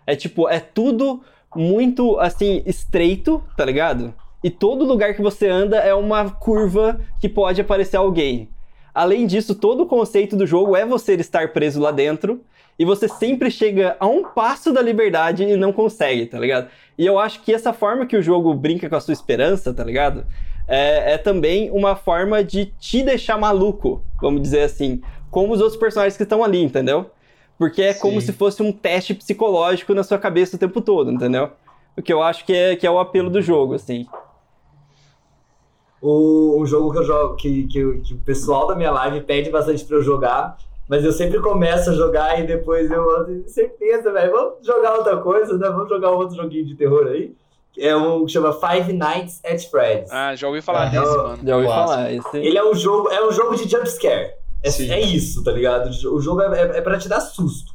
É 0.07 0.15
tipo, 0.15 0.49
é 0.49 0.61
tudo 0.61 1.23
muito, 1.55 2.19
assim, 2.19 2.63
estreito, 2.65 3.43
tá 3.57 3.65
ligado? 3.65 4.15
E 4.43 4.51
todo 4.51 4.85
lugar 4.85 5.15
que 5.15 5.23
você 5.23 5.49
anda 5.49 5.77
é 5.77 5.95
uma 5.95 6.29
curva 6.29 7.01
que 7.21 7.29
pode 7.29 7.61
aparecer 7.61 7.97
alguém. 7.97 8.49
Além 8.93 9.27
disso, 9.27 9.55
todo 9.55 9.85
o 9.85 9.87
conceito 9.87 10.37
do 10.37 10.47
jogo 10.47 10.77
é 10.77 10.85
você 10.85 11.15
estar 11.15 11.53
preso 11.53 11.81
lá 11.81 11.93
dentro 11.93 12.43
e 12.79 12.85
você 12.85 13.07
sempre 13.07 13.51
chega 13.51 13.97
a 14.01 14.07
um 14.07 14.25
passo 14.25 14.73
da 14.73 14.83
liberdade 14.83 15.45
e 15.45 15.57
não 15.57 15.73
consegue, 15.73 16.27
tá 16.27 16.39
ligado? 16.39 16.69
E 16.99 17.07
eu 17.07 17.19
acho 17.19 17.41
que 17.43 17.55
essa 17.55 17.73
forma 17.73 18.05
que 18.05 18.17
o 18.17 18.23
jogo 18.23 18.53
brinca 18.53 18.91
com 18.91 18.97
a 18.97 19.01
sua 19.01 19.13
esperança, 19.13 19.73
tá 19.73 19.85
ligado? 19.85 20.27
É, 20.67 21.15
é 21.15 21.19
também 21.19 21.71
uma 21.71 21.95
forma 21.95 22.43
de 22.43 22.67
te 22.81 23.03
deixar 23.03 23.39
maluco, 23.39 24.05
vamos 24.21 24.43
dizer 24.43 24.63
assim, 24.63 25.01
como 25.31 25.53
os 25.53 25.61
outros 25.61 25.79
personagens 25.79 26.17
que 26.17 26.23
estão 26.25 26.43
ali, 26.43 26.63
entendeu? 26.63 27.11
Porque 27.57 27.81
é 27.81 27.93
Sim. 27.93 28.01
como 28.01 28.21
se 28.21 28.33
fosse 28.33 28.63
um 28.63 28.73
teste 28.73 29.15
psicológico 29.15 29.95
na 29.95 30.03
sua 30.03 30.19
cabeça 30.19 30.57
o 30.57 30.59
tempo 30.59 30.81
todo, 30.81 31.13
entendeu? 31.13 31.51
O 31.97 32.03
que 32.03 32.13
eu 32.13 32.23
acho 32.23 32.45
que 32.45 32.53
é, 32.53 32.75
que 32.75 32.87
é 32.87 32.91
o 32.91 32.99
apelo 32.99 33.31
do 33.31 33.41
jogo, 33.41 33.75
assim 33.75 34.07
o, 36.03 36.61
um 36.61 36.67
jogo 36.67 36.91
que 36.91 36.99
eu 36.99 37.05
jogo, 37.05 37.37
que, 37.37 37.67
que, 37.69 37.99
que, 38.01 38.15
o 38.15 38.19
pessoal 38.19 38.67
da 38.67 38.75
minha 38.75 38.91
live 38.91 39.21
pede 39.21 39.51
bastante 39.51 39.85
pra 39.85 39.97
eu 39.97 40.03
jogar, 40.03 40.59
mas 40.89 41.05
eu 41.05 41.13
sempre 41.13 41.41
começo 41.41 41.91
a 41.91 41.95
jogar 41.95 42.41
e 42.41 42.47
depois 42.47 42.91
eu 42.91 43.25
tenho 43.25 43.49
certeza, 43.49 44.13
velho, 44.13 44.33
vamos 44.33 44.67
jogar 44.67 44.97
outra 44.97 45.17
coisa, 45.19 45.57
né? 45.57 45.71
Vamos 45.71 45.89
jogar 45.89 46.11
um 46.11 46.17
outro 46.17 46.37
joguinho 46.37 46.67
de 46.67 46.75
terror 46.75 47.07
aí. 47.07 47.33
É 47.79 47.97
um 47.97 48.27
que 48.27 48.33
chama 48.33 48.53
Five 48.53 48.93
Nights 48.93 49.41
at 49.45 49.65
Freddy's. 49.71 50.11
Ah, 50.11 50.35
já 50.35 50.49
ouvi 50.49 50.61
falar 50.61 50.89
é, 50.89 50.91
desse, 50.91 51.17
mano. 51.17 51.39
Já 51.43 51.57
ouvi 51.57 51.69
falar. 51.69 52.13
Esse... 52.13 52.37
Ele 52.37 52.59
é 52.59 52.65
um 52.65 52.75
jogo, 52.75 53.09
é 53.09 53.27
um 53.27 53.33
jogo 53.33 53.57
de 53.57 53.69
jumpscare. 53.69 54.35
É, 54.63 54.69
é 54.69 55.01
isso, 55.01 55.43
tá 55.43 55.53
ligado? 55.53 55.89
O 55.89 56.21
jogo 56.21 56.43
é, 56.43 56.61
é, 56.61 56.79
é 56.79 56.81
pra 56.81 56.99
te 56.99 57.09
dar 57.09 57.21
susto. 57.21 57.73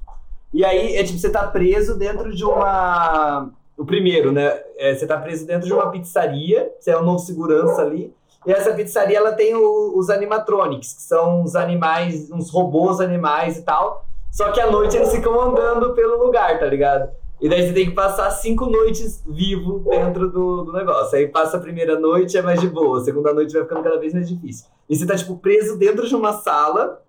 E 0.53 0.63
aí, 0.63 0.95
é 0.95 1.03
tipo, 1.03 1.17
você 1.17 1.29
tá 1.29 1.47
preso 1.47 1.97
dentro 1.97 2.35
de 2.35 2.43
uma. 2.43 3.49
O 3.75 3.85
primeiro, 3.85 4.31
né? 4.31 4.59
É, 4.77 4.93
você 4.93 5.07
tá 5.07 5.17
preso 5.17 5.45
dentro 5.45 5.67
de 5.67 5.73
uma 5.73 5.89
pizzaria, 5.89 6.71
você 6.79 6.91
é 6.91 6.99
um 6.99 7.03
novo 7.03 7.19
segurança 7.19 7.81
ali. 7.81 8.13
E 8.47 8.51
essa 8.53 8.71
pizzaria 8.71 9.17
ela 9.17 9.33
tem 9.33 9.53
o, 9.53 9.91
os 9.97 10.09
animatronics, 10.09 10.93
que 10.93 11.01
são 11.01 11.43
os 11.43 11.53
animais, 11.53 12.31
uns 12.31 12.49
robôs 12.49 13.01
animais 13.01 13.57
e 13.57 13.61
tal. 13.61 14.05
Só 14.31 14.53
que 14.53 14.61
à 14.61 14.71
noite 14.71 14.95
eles 14.95 15.11
ficam 15.11 15.37
andando 15.41 15.93
pelo 15.93 16.23
lugar, 16.23 16.57
tá 16.57 16.65
ligado? 16.65 17.09
E 17.41 17.49
daí 17.49 17.67
você 17.67 17.73
tem 17.73 17.87
que 17.87 17.91
passar 17.91 18.31
cinco 18.31 18.65
noites 18.65 19.21
vivo 19.27 19.79
dentro 19.89 20.31
do, 20.31 20.63
do 20.63 20.71
negócio. 20.71 21.17
Aí 21.17 21.27
passa 21.27 21.57
a 21.57 21.59
primeira 21.59 21.99
noite, 21.99 22.37
é 22.37 22.41
mais 22.41 22.61
de 22.61 22.69
boa. 22.69 23.01
A 23.01 23.03
segunda 23.03 23.33
noite 23.33 23.51
vai 23.51 23.63
ficando 23.63 23.83
cada 23.83 23.99
vez 23.99 24.13
mais 24.13 24.29
difícil. 24.29 24.65
E 24.89 24.95
você 24.95 25.05
tá, 25.05 25.17
tipo, 25.17 25.35
preso 25.35 25.77
dentro 25.77 26.07
de 26.07 26.15
uma 26.15 26.31
sala. 26.31 27.01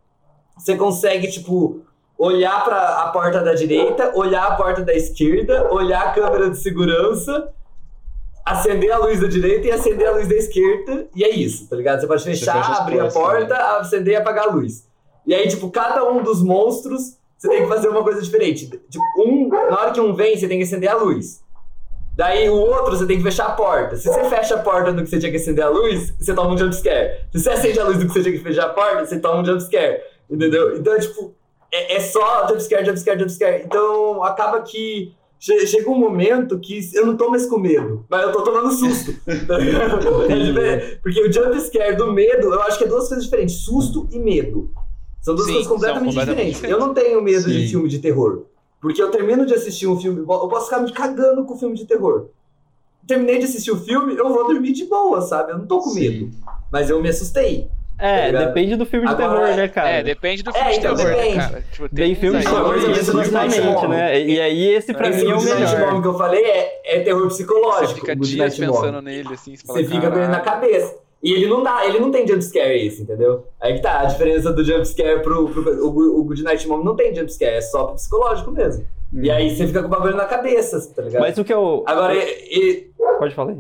Você 0.56 0.76
consegue, 0.76 1.30
tipo, 1.30 1.82
olhar 2.18 2.64
para 2.64 3.02
a 3.02 3.10
porta 3.10 3.40
da 3.40 3.54
direita, 3.54 4.10
olhar 4.16 4.44
a 4.44 4.56
porta 4.56 4.82
da 4.82 4.92
esquerda, 4.92 5.72
olhar 5.72 6.08
a 6.08 6.10
câmera 6.10 6.50
de 6.50 6.58
segurança 6.58 7.48
acender 8.50 8.90
a 8.92 8.98
luz 8.98 9.20
da 9.20 9.28
direita 9.28 9.66
e 9.66 9.70
acender 9.70 10.08
a 10.08 10.12
luz 10.12 10.28
da 10.28 10.34
esquerda, 10.34 11.08
e 11.14 11.24
é 11.24 11.30
isso, 11.30 11.68
tá 11.68 11.76
ligado? 11.76 12.00
Você 12.00 12.06
pode 12.06 12.24
fechar, 12.24 12.64
você 12.64 12.80
abrir 12.80 13.00
a 13.00 13.08
porta, 13.08 13.54
também. 13.54 13.80
acender 13.80 14.14
e 14.14 14.16
apagar 14.16 14.48
a 14.48 14.52
luz. 14.52 14.86
E 15.26 15.34
aí, 15.34 15.46
tipo, 15.48 15.70
cada 15.70 16.10
um 16.10 16.22
dos 16.22 16.42
monstros, 16.42 17.18
você 17.36 17.48
tem 17.48 17.62
que 17.62 17.68
fazer 17.68 17.88
uma 17.88 18.02
coisa 18.02 18.20
diferente. 18.22 18.66
Tipo, 18.66 19.04
um, 19.18 19.48
na 19.48 19.80
hora 19.80 19.90
que 19.92 20.00
um 20.00 20.14
vem, 20.14 20.36
você 20.36 20.48
tem 20.48 20.58
que 20.58 20.64
acender 20.64 20.90
a 20.90 20.96
luz. 20.96 21.40
Daí 22.16 22.50
o 22.50 22.54
outro, 22.54 22.96
você 22.96 23.06
tem 23.06 23.18
que 23.18 23.22
fechar 23.22 23.46
a 23.46 23.50
porta. 23.52 23.96
Se 23.96 24.08
você 24.08 24.24
fecha 24.24 24.56
a 24.56 24.58
porta 24.58 24.92
do 24.92 25.04
que 25.04 25.10
você 25.10 25.20
tinha 25.20 25.30
que 25.30 25.36
acender 25.36 25.64
a 25.64 25.68
luz, 25.68 26.12
você 26.18 26.34
toma 26.34 26.52
um 26.52 26.58
jumpscare. 26.58 27.26
Se 27.30 27.40
você 27.40 27.50
acende 27.50 27.78
a 27.78 27.84
luz 27.84 27.98
do 27.98 28.06
que 28.06 28.12
você 28.12 28.22
tinha 28.22 28.36
que 28.36 28.42
fechar 28.42 28.64
a 28.64 28.70
porta, 28.70 29.06
você 29.06 29.20
toma 29.20 29.42
um 29.42 29.44
jumpscare. 29.44 30.00
Entendeu? 30.28 30.76
Então, 30.76 30.98
tipo, 30.98 31.32
é, 31.72 31.96
é 31.96 32.00
só 32.00 32.48
jumpscare, 32.48 32.84
jumpscare, 32.84 33.20
jumpscare. 33.20 33.62
Então, 33.64 34.24
acaba 34.24 34.62
que 34.62 35.14
chega 35.38 35.90
um 35.90 35.98
momento 35.98 36.58
que 36.58 36.90
eu 36.94 37.06
não 37.06 37.16
tô 37.16 37.30
mais 37.30 37.46
com 37.46 37.58
medo, 37.58 38.04
mas 38.08 38.22
eu 38.22 38.32
tô 38.32 38.42
tomando 38.42 38.72
susto. 38.72 39.14
é 39.26 40.96
Porque 41.02 41.20
o 41.20 41.32
jump 41.32 41.60
scare 41.60 41.96
do 41.96 42.12
medo, 42.12 42.52
eu 42.52 42.62
acho 42.62 42.78
que 42.78 42.84
é 42.84 42.86
duas 42.88 43.08
coisas 43.08 43.24
diferentes: 43.24 43.56
susto 43.56 44.08
e 44.10 44.18
medo. 44.18 44.70
São 45.20 45.34
duas 45.34 45.46
Sim, 45.46 45.54
coisas 45.54 45.70
completamente, 45.70 46.04
completamente 46.06 46.36
diferentes. 46.36 46.56
diferentes. 46.56 46.80
Eu 46.80 46.86
não 46.86 46.94
tenho 46.94 47.22
medo 47.22 47.42
Sim. 47.42 47.50
de 47.50 47.68
filme 47.68 47.88
de 47.88 47.98
terror. 47.98 48.44
Porque 48.80 49.02
eu 49.02 49.10
termino 49.10 49.44
de 49.44 49.54
assistir 49.54 49.86
um 49.88 50.00
filme, 50.00 50.20
eu 50.20 50.26
posso 50.26 50.66
ficar 50.66 50.80
me 50.80 50.92
cagando 50.92 51.44
com 51.44 51.58
filme 51.58 51.74
de 51.76 51.84
terror. 51.84 52.28
Terminei 53.06 53.38
de 53.38 53.44
assistir 53.44 53.72
o 53.72 53.80
filme, 53.80 54.14
eu 54.14 54.28
vou 54.28 54.46
dormir 54.46 54.72
de 54.72 54.84
boa, 54.84 55.20
sabe? 55.20 55.52
Eu 55.52 55.58
não 55.58 55.66
tô 55.66 55.80
com 55.80 55.94
medo. 55.94 56.30
Mas 56.70 56.88
eu 56.88 57.00
me 57.02 57.08
assustei. 57.08 57.68
É, 57.98 58.30
tá 58.30 58.44
depende 58.44 58.76
do 58.76 58.86
filme 58.86 59.06
de 59.06 59.12
Agora, 59.12 59.40
terror, 59.40 59.56
né, 59.56 59.68
cara? 59.68 59.88
É, 59.88 60.02
depende 60.04 60.42
do 60.44 60.52
filme 60.52 60.68
é, 60.68 60.70
de 60.70 60.78
então 60.78 60.94
terror, 60.94 61.16
né, 61.16 61.34
cara? 61.34 61.64
Tipo, 61.72 61.88
tem, 61.88 62.04
tem 62.06 62.14
filme 62.14 62.38
de 62.38 62.44
terror 62.44 62.78
justamente, 62.78 63.88
né? 63.88 64.20
E 64.20 64.40
aí 64.40 64.68
esse 64.68 64.94
pra 64.94 65.08
esse 65.08 65.24
mim 65.24 65.32
é 65.32 65.34
o 65.34 65.42
melhor. 65.42 65.94
O 65.94 66.02
que 66.02 66.08
eu 66.08 66.14
falei 66.14 66.44
é, 66.44 66.80
é 66.84 67.00
terror 67.00 67.26
psicológico. 67.26 67.86
Você 67.88 67.94
fica 67.94 68.16
dias 68.16 68.56
pensando 68.56 69.02
nele, 69.02 69.34
assim. 69.34 69.56
Você, 69.56 69.66
fala, 69.66 69.78
fica 69.84 70.10
com 70.10 70.18
ele 70.18 70.28
na 70.28 70.40
cabeça. 70.40 70.96
E 71.20 71.32
ele 71.32 71.48
não 71.48 71.64
dá, 71.64 71.84
ele 71.84 71.98
não 71.98 72.12
tem 72.12 72.26
jumpscare 72.26 72.86
esse, 72.86 73.02
entendeu? 73.02 73.44
Aí 73.60 73.74
que 73.74 73.82
tá, 73.82 74.00
a 74.00 74.04
diferença 74.04 74.52
do 74.52 74.62
jumpscare 74.64 75.20
pro, 75.20 75.48
pro, 75.48 75.64
pro 75.64 75.86
o, 75.86 76.20
o 76.20 76.24
Good 76.24 76.44
Night 76.44 76.68
Mom 76.68 76.84
não 76.84 76.94
tem 76.94 77.12
jumpscare, 77.12 77.56
é 77.56 77.60
só 77.60 77.86
psicológico 77.86 78.52
mesmo. 78.52 78.86
Hum. 79.12 79.20
E 79.22 79.30
aí 79.30 79.54
você 79.54 79.66
fica 79.66 79.80
com 79.80 79.86
o 79.86 79.90
bagulho 79.90 80.16
na 80.16 80.26
cabeça, 80.26 80.80
tá 80.94 81.02
ligado? 81.02 81.22
Mas 81.22 81.38
o 81.38 81.44
que 81.44 81.52
eu... 81.52 81.84
Agora, 81.86 82.14
e, 82.14 82.90
Pode 83.18 83.34
falar 83.34 83.52
aí. 83.52 83.58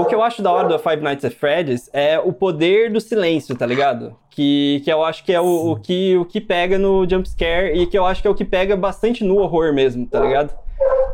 O 0.00 0.04
que 0.06 0.14
eu 0.14 0.22
acho 0.22 0.40
da 0.40 0.50
hora 0.50 0.66
do 0.66 0.78
Five 0.78 1.02
Nights 1.02 1.24
at 1.24 1.34
Freddy's 1.34 1.90
é 1.92 2.18
o 2.18 2.32
poder 2.32 2.90
do 2.90 3.00
silêncio, 3.00 3.54
tá 3.54 3.66
ligado? 3.66 4.16
Que, 4.30 4.80
que 4.84 4.90
eu 4.90 5.04
acho 5.04 5.24
que 5.24 5.32
é 5.32 5.40
o, 5.40 5.72
o, 5.72 5.76
que, 5.76 6.16
o 6.16 6.24
que 6.24 6.40
pega 6.40 6.78
no 6.78 7.06
jumpscare 7.08 7.76
e 7.76 7.86
que 7.86 7.98
eu 7.98 8.06
acho 8.06 8.22
que 8.22 8.28
é 8.28 8.30
o 8.30 8.34
que 8.34 8.44
pega 8.44 8.76
bastante 8.76 9.24
no 9.24 9.36
horror 9.38 9.74
mesmo, 9.74 10.06
tá 10.06 10.20
ligado? 10.20 10.54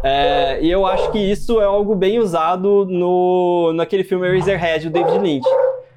É, 0.05 0.61
e 0.61 0.71
eu 0.71 0.87
acho 0.87 1.11
que 1.11 1.19
isso 1.19 1.61
é 1.61 1.65
algo 1.65 1.95
bem 1.97 2.19
usado 2.19 2.87
no, 2.89 3.73
naquele 3.75 4.05
filme 4.05 4.27
Eraserhead, 4.29 4.89
do 4.89 4.93
David 4.93 5.19
Lynch. 5.19 5.49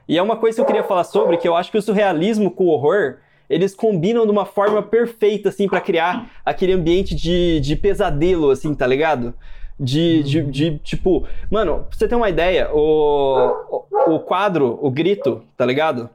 E 0.07 0.17
é 0.17 0.21
uma 0.21 0.37
coisa 0.37 0.55
que 0.55 0.61
eu 0.61 0.65
queria 0.65 0.83
falar 0.83 1.03
sobre, 1.03 1.37
que 1.37 1.47
eu 1.47 1.55
acho 1.55 1.69
que 1.69 1.77
o 1.77 1.81
surrealismo 1.81 2.49
com 2.49 2.65
o 2.65 2.69
horror, 2.69 3.17
eles 3.49 3.73
combinam 3.73 4.25
de 4.25 4.31
uma 4.31 4.45
forma 4.45 4.81
perfeita, 4.81 5.49
assim, 5.49 5.67
para 5.67 5.81
criar 5.81 6.29
aquele 6.43 6.73
ambiente 6.73 7.15
de, 7.15 7.59
de 7.59 7.75
pesadelo, 7.75 8.49
assim, 8.49 8.73
tá 8.73 8.85
ligado? 8.85 9.33
De, 9.79 10.23
de, 10.23 10.43
de, 10.43 10.77
tipo, 10.79 11.25
mano, 11.51 11.85
pra 11.87 11.97
você 11.97 12.07
ter 12.07 12.15
uma 12.15 12.29
ideia, 12.29 12.69
o, 12.73 13.85
o, 14.07 14.15
o 14.15 14.19
quadro, 14.19 14.79
o 14.81 14.89
grito, 14.89 15.43
tá 15.55 15.65
ligado? 15.65 16.09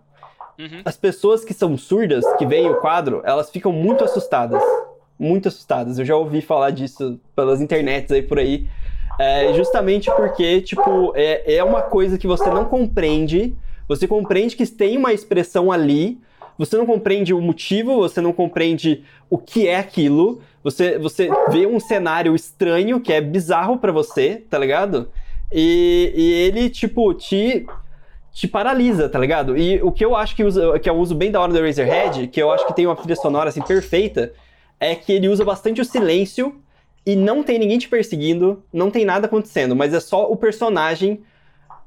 Uhum. 0.58 0.82
As 0.84 0.96
pessoas 0.96 1.44
que 1.44 1.54
são 1.54 1.76
surdas, 1.76 2.24
que 2.36 2.46
veem 2.46 2.68
o 2.68 2.76
quadro, 2.76 3.22
elas 3.24 3.50
ficam 3.50 3.72
muito 3.72 4.04
assustadas. 4.04 4.62
Muito 5.18 5.48
assustadas. 5.48 5.98
Eu 5.98 6.04
já 6.04 6.16
ouvi 6.16 6.40
falar 6.40 6.70
disso 6.70 7.20
pelas 7.34 7.60
internets 7.60 8.10
aí 8.10 8.22
por 8.22 8.38
aí. 8.38 8.68
É, 9.18 9.52
justamente 9.54 10.10
porque, 10.10 10.60
tipo, 10.60 11.12
é, 11.14 11.56
é 11.56 11.64
uma 11.64 11.82
coisa 11.82 12.18
que 12.18 12.26
você 12.26 12.48
não 12.50 12.64
compreende. 12.64 13.54
Você 13.88 14.06
compreende 14.06 14.56
que 14.56 14.66
tem 14.66 14.96
uma 14.96 15.12
expressão 15.12 15.70
ali, 15.70 16.18
você 16.58 16.76
não 16.76 16.86
compreende 16.86 17.32
o 17.32 17.40
motivo, 17.40 17.96
você 17.96 18.20
não 18.20 18.32
compreende 18.32 19.04
o 19.28 19.38
que 19.38 19.66
é 19.66 19.76
aquilo, 19.76 20.40
você, 20.62 20.98
você 20.98 21.28
vê 21.50 21.66
um 21.66 21.80
cenário 21.80 22.34
estranho 22.34 23.00
que 23.00 23.12
é 23.12 23.20
bizarro 23.20 23.78
para 23.78 23.92
você, 23.92 24.42
tá 24.48 24.58
ligado? 24.58 25.10
E, 25.50 26.12
e 26.14 26.32
ele, 26.32 26.70
tipo, 26.70 27.12
te, 27.14 27.66
te 28.32 28.46
paralisa, 28.48 29.08
tá 29.08 29.18
ligado? 29.18 29.56
E 29.56 29.82
o 29.82 29.90
que 29.90 30.04
eu 30.04 30.16
acho 30.16 30.34
que, 30.36 30.44
usa, 30.44 30.78
que 30.78 30.88
é 30.88 30.92
um 30.92 30.98
uso 30.98 31.14
bem 31.14 31.30
da 31.30 31.40
hora 31.40 31.52
do 31.52 31.60
Razorhead, 31.60 32.28
que 32.28 32.40
eu 32.40 32.50
acho 32.50 32.66
que 32.66 32.74
tem 32.74 32.86
uma 32.86 32.96
trilha 32.96 33.16
sonora 33.16 33.50
assim 33.50 33.62
perfeita, 33.62 34.32
é 34.78 34.94
que 34.94 35.12
ele 35.12 35.28
usa 35.28 35.44
bastante 35.44 35.80
o 35.80 35.84
silêncio 35.84 36.56
e 37.04 37.16
não 37.16 37.42
tem 37.42 37.58
ninguém 37.58 37.78
te 37.78 37.88
perseguindo, 37.88 38.62
não 38.72 38.90
tem 38.90 39.04
nada 39.04 39.26
acontecendo, 39.26 39.74
mas 39.74 39.92
é 39.92 40.00
só 40.00 40.30
o 40.30 40.36
personagem 40.36 41.20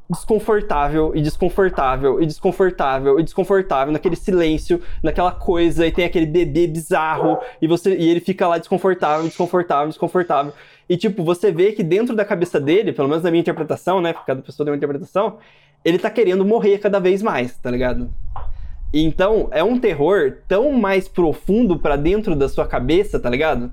desconfortável 0.10 1.14
e 1.16 1.22
desconfortável 1.22 2.22
e 2.22 2.26
desconfortável 2.26 3.20
e 3.20 3.24
desconfortável 3.24 3.92
naquele 3.92 4.16
silêncio, 4.16 4.82
naquela 5.02 5.32
coisa 5.32 5.86
e 5.88 5.92
tem 5.92 6.06
aquele 6.06 6.26
bebê 6.26 6.68
bizarro 6.68 7.40
e 7.62 7.68
você 7.68 7.96
e 7.96 8.10
ele 8.10 8.20
fica 8.20 8.48
lá 8.48 8.58
desconfortável, 8.58 9.26
desconfortável, 9.26 9.88
desconfortável. 9.88 10.54
E 10.88 10.96
tipo, 10.96 11.24
você 11.24 11.52
vê 11.52 11.72
que 11.72 11.82
dentro 11.82 12.16
da 12.16 12.24
cabeça 12.24 12.60
dele, 12.60 12.94
pelo 12.94 13.08
menos 13.08 13.24
na 13.24 13.32
minha 13.32 13.42
interpretação, 13.42 14.00
né, 14.00 14.14
cada 14.26 14.42
pessoa 14.42 14.66
tem 14.66 14.72
uma 14.72 14.78
interpretação, 14.78 15.40
ele 15.84 15.98
tá 15.98 16.10
querendo 16.10 16.46
morrer 16.46 16.78
cada 16.78 17.00
vez 17.00 17.24
mais, 17.24 17.58
tá 17.58 17.72
ligado? 17.72 18.10
Então, 18.94 19.50
é 19.52 19.64
um 19.64 19.80
terror 19.80 20.38
tão 20.48 20.72
mais 20.72 21.08
profundo 21.08 21.78
para 21.78 21.96
dentro 21.96 22.36
da 22.36 22.48
sua 22.48 22.68
cabeça, 22.68 23.20
tá 23.20 23.30
ligado? 23.30 23.72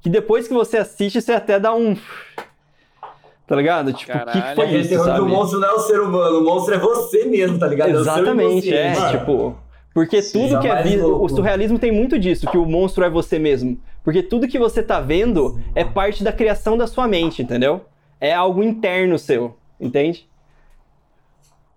Que 0.00 0.08
depois 0.08 0.48
que 0.48 0.54
você 0.54 0.78
assiste, 0.78 1.20
você 1.20 1.32
até 1.32 1.60
dá 1.60 1.74
um 1.74 1.96
Tá 3.52 3.56
ligado? 3.56 3.92
Tipo, 3.92 4.16
o 4.16 4.24
que, 4.32 4.54
foi 4.54 4.66
isso, 4.78 5.04
sabe? 5.04 5.20
o 5.20 5.28
monstro 5.28 5.60
não 5.60 5.68
é 5.68 5.72
o 5.72 5.78
ser 5.78 6.00
humano, 6.00 6.38
o 6.38 6.42
monstro 6.42 6.74
é 6.74 6.78
você 6.78 7.26
mesmo, 7.26 7.58
tá 7.58 7.66
ligado? 7.66 7.90
É 7.90 7.92
Exatamente, 8.00 8.72
é, 8.72 8.94
Mano. 8.94 9.18
tipo. 9.18 9.56
Porque 9.92 10.22
Sim, 10.22 10.48
tudo 10.48 10.58
que 10.58 10.66
é 10.66 10.82
visto. 10.82 11.22
O 11.22 11.28
surrealismo 11.28 11.78
tem 11.78 11.92
muito 11.92 12.18
disso, 12.18 12.46
que 12.46 12.56
o 12.56 12.64
monstro 12.64 13.04
é 13.04 13.10
você 13.10 13.38
mesmo. 13.38 13.78
Porque 14.02 14.22
tudo 14.22 14.48
que 14.48 14.58
você 14.58 14.82
tá 14.82 15.02
vendo 15.02 15.60
é 15.74 15.84
parte 15.84 16.24
da 16.24 16.32
criação 16.32 16.78
da 16.78 16.86
sua 16.86 17.06
mente, 17.06 17.42
entendeu? 17.42 17.82
É 18.18 18.32
algo 18.32 18.62
interno 18.62 19.18
seu, 19.18 19.54
entende? 19.78 20.26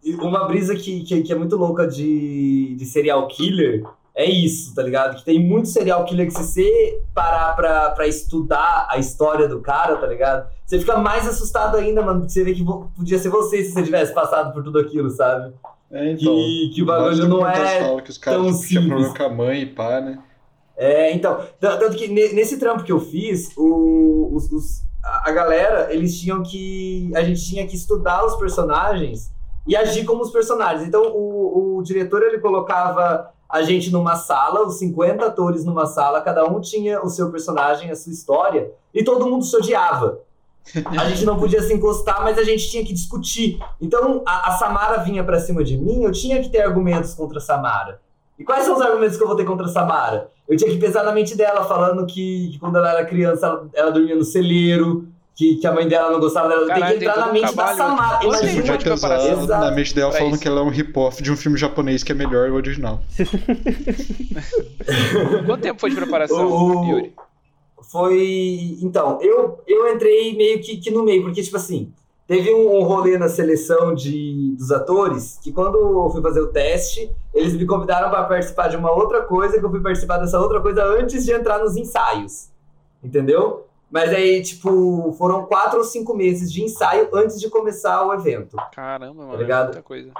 E 0.02 0.14
Uma 0.16 0.48
brisa 0.48 0.78
que, 0.78 1.02
que, 1.02 1.24
que 1.24 1.34
é 1.34 1.36
muito 1.36 1.58
louca 1.58 1.86
de, 1.86 2.74
de 2.76 2.86
serial 2.86 3.28
killer 3.28 3.84
é 4.16 4.26
isso, 4.26 4.74
tá 4.74 4.82
ligado? 4.82 5.18
Que 5.18 5.26
tem 5.26 5.39
muito 5.39 5.68
serial 5.68 6.05
killer 6.05 6.28
que 6.28 6.34
se 6.34 6.43
você 6.43 7.01
parar 7.13 7.53
pra, 7.55 7.91
pra 7.91 8.07
estudar 8.07 8.88
a 8.89 8.97
história 8.97 9.47
do 9.47 9.59
cara, 9.59 9.97
tá 9.97 10.07
ligado? 10.07 10.47
Você 10.66 10.80
fica 10.80 10.97
mais 10.97 11.28
assustado 11.28 11.76
ainda, 11.78 12.01
mano, 12.01 12.22
porque 12.22 12.32
você 12.34 12.43
vê 12.43 12.53
que 12.53 12.63
podia 12.95 13.20
ser 13.20 13.30
você 13.30 13.63
se 13.63 13.72
você 13.74 13.84
tivesse 13.84 14.13
passado 14.13 14.53
por 14.53 14.63
tudo 14.63 14.80
aquilo, 14.80 15.09
sabe? 15.09 15.53
É, 15.91 16.11
então. 16.11 16.34
Que, 16.34 16.72
que 16.74 16.82
o 16.82 16.86
bagulho 16.86 17.28
não 17.28 17.47
é 17.47 18.01
que 18.01 18.09
os 18.09 18.18
caras 18.18 18.41
tão 18.41 18.53
simples. 18.53 18.88
problema 18.88 19.13
com 19.18 19.24
a 19.24 19.30
mãe 19.30 19.61
e 19.61 19.66
pá, 19.68 20.01
né? 20.01 20.18
É, 20.78 21.11
então, 21.13 21.39
tan- 21.59 21.78
tanto 21.78 21.95
que 21.95 22.07
ne- 22.07 22.34
nesse 22.34 22.57
trampo 22.57 22.84
que 22.84 22.91
eu 22.91 22.99
fiz, 22.99 23.49
o- 23.55 24.30
os, 24.34 24.51
os- 24.51 24.82
a 25.03 25.30
a 25.30 25.32
galera, 25.32 25.93
eles 25.93 26.20
tinham 26.20 26.41
que. 26.41 27.11
A 27.16 27.22
gente 27.22 27.45
tinha 27.45 27.66
que 27.68 27.76
estudar 27.76 28.26
os 28.26 28.36
personagens 28.36 29.32
e 29.68 29.76
agir 29.76 30.03
como 30.05 30.22
os 30.22 30.32
personagens. 30.32 30.88
Então, 30.88 31.03
o, 31.13 31.78
o 31.78 31.84
diretor 31.84 32.24
ele 32.24 32.39
colocava 32.39 33.32
a 33.50 33.62
gente 33.62 33.91
numa 33.91 34.16
sala, 34.16 34.66
os 34.66 34.78
50 34.80 35.26
atores 35.26 35.64
numa 35.64 35.86
sala, 35.86 36.22
cada 36.22 36.46
um 36.46 36.60
tinha 36.60 37.02
o 37.02 37.10
seu 37.10 37.32
personagem, 37.32 37.91
a 37.91 37.96
sua 37.96 38.12
história, 38.12 38.72
e 38.93 39.04
todo 39.04 39.30
mundo 39.30 39.46
se 39.46 39.56
odiava. 39.56 40.20
A 40.86 41.10
gente 41.10 41.26
não 41.26 41.38
podia 41.38 41.62
se 41.62 41.74
encostar, 41.74 42.24
mas 42.24 42.38
a 42.38 42.43
gente 42.43 42.70
tinha 42.70 42.84
que 42.84 42.91
discutir. 42.91 43.60
Então, 43.80 44.24
a, 44.26 44.50
a 44.50 44.52
Samara 44.54 44.98
vinha 45.04 45.24
pra 45.24 45.39
cima 45.39 45.64
de 45.64 45.78
mim, 45.78 46.04
eu 46.04 46.12
tinha 46.12 46.41
que 46.41 46.50
ter 46.50 46.62
argumentos 46.62 47.14
contra 47.14 47.38
a 47.38 47.41
Samara. 47.41 48.02
E 48.38 48.43
quais 48.43 48.66
são 48.66 48.76
os 48.76 48.82
argumentos 48.82 49.16
que 49.16 49.24
eu 49.24 49.28
vou 49.28 49.36
ter 49.36 49.46
contra 49.46 49.66
a 49.66 49.70
Samara? 49.70 50.32
Eu 50.48 50.58
tinha 50.58 50.70
que 50.70 50.78
pensar 50.78 51.04
na 51.04 51.12
mente 51.12 51.36
dela, 51.36 51.64
falando 51.64 52.06
que, 52.06 52.50
que 52.52 52.60
quando 52.60 52.78
ela 52.78 52.91
era 52.91 53.06
criança, 53.06 53.46
ela, 53.46 53.70
ela 53.74 53.91
dormia 53.91 54.16
no 54.16 54.24
celeiro, 54.24 55.08
que, 55.36 55.56
que 55.58 55.68
a 55.68 55.74
mãe 55.74 55.88
dela 55.88 56.12
não 56.12 56.20
gostava 56.20 56.48
dela. 56.48 56.66
Caralho, 56.66 56.94
que 56.94 57.00
tem 57.00 57.08
entrar 57.10 57.28
na 57.28 57.34
mente 57.34 57.42
da 57.44 57.52
trabalho 57.52 57.78
Samara. 57.78 58.18
Você 58.20 58.26
Você 58.38 58.44
Imagina. 58.54 58.78
podia 58.78 58.92
pesar 58.92 59.20
Exato. 59.20 59.48
na 59.66 59.72
mente 59.72 59.94
dela 59.96 60.10
Pra 60.12 60.18
falando 60.20 60.34
isso. 60.34 60.42
que 60.42 60.48
ela 60.48 60.60
é 60.62 60.64
um 60.64 60.70
rip-off 60.70 61.22
de 61.22 61.32
um 61.32 61.36
filme 61.36 61.58
japonês 61.58 62.04
que 62.04 62.12
é 62.12 62.16
melhor 62.16 62.50
o 62.50 62.56
original. 62.56 63.02
Quanto 65.46 65.62
tempo 65.62 65.80
foi 65.80 65.90
de 65.90 65.96
preparação, 65.96 66.48
O- 66.52 66.90
Yuri? 66.90 67.14
Foi. 67.92 68.78
Então, 68.82 69.20
eu, 69.22 69.60
eu 69.68 69.94
entrei 69.94 70.36
meio 70.36 70.60
que, 70.62 70.78
que 70.78 70.90
no 70.90 71.04
meio, 71.04 71.22
porque, 71.24 71.42
tipo 71.42 71.56
assim, 71.56 71.92
teve 72.28 72.52
um, 72.54 72.80
um 72.80 72.84
rolê 72.84 73.18
na 73.18 73.30
seleção 73.30 73.94
de, 73.94 74.56
dos 74.58 74.72
atores 74.72 75.40
que 75.44 75.52
quando 75.52 75.78
eu 75.78 76.10
fui 76.10 76.22
fazer 76.22 76.42
o 76.42 76.48
teste, 76.48 77.12
eles 77.34 77.54
me 77.54 77.66
convidaram 77.66 78.10
para 78.10 78.24
participar 78.24 78.70
de 78.70 78.78
uma 78.78 78.92
outra 78.92 79.22
coisa, 79.22 79.60
que 79.60 79.66
eu 79.66 79.70
fui 79.70 79.82
participar 79.82 80.18
dessa 80.18 80.40
outra 80.40 80.60
coisa 80.62 80.84
antes 80.84 81.26
de 81.26 81.32
entrar 81.32 81.60
nos 81.60 81.78
ensaios. 81.78 82.50
Entendeu? 83.04 83.64
Mas 83.92 84.10
aí, 84.12 84.42
tipo, 84.42 85.14
foram 85.18 85.46
quatro 85.46 85.78
ou 85.80 85.84
cinco 85.86 86.14
meses 86.16 86.52
de 86.52 86.64
ensaio 86.64 87.10
antes 87.14 87.40
de 87.40 87.50
começar 87.50 88.06
o 88.06 88.14
evento. 88.14 88.58
Caramba, 88.74 89.26
mano, 89.26 89.38
ligado? 89.38 89.66
muita 89.68 89.84
coisa. 89.84 90.12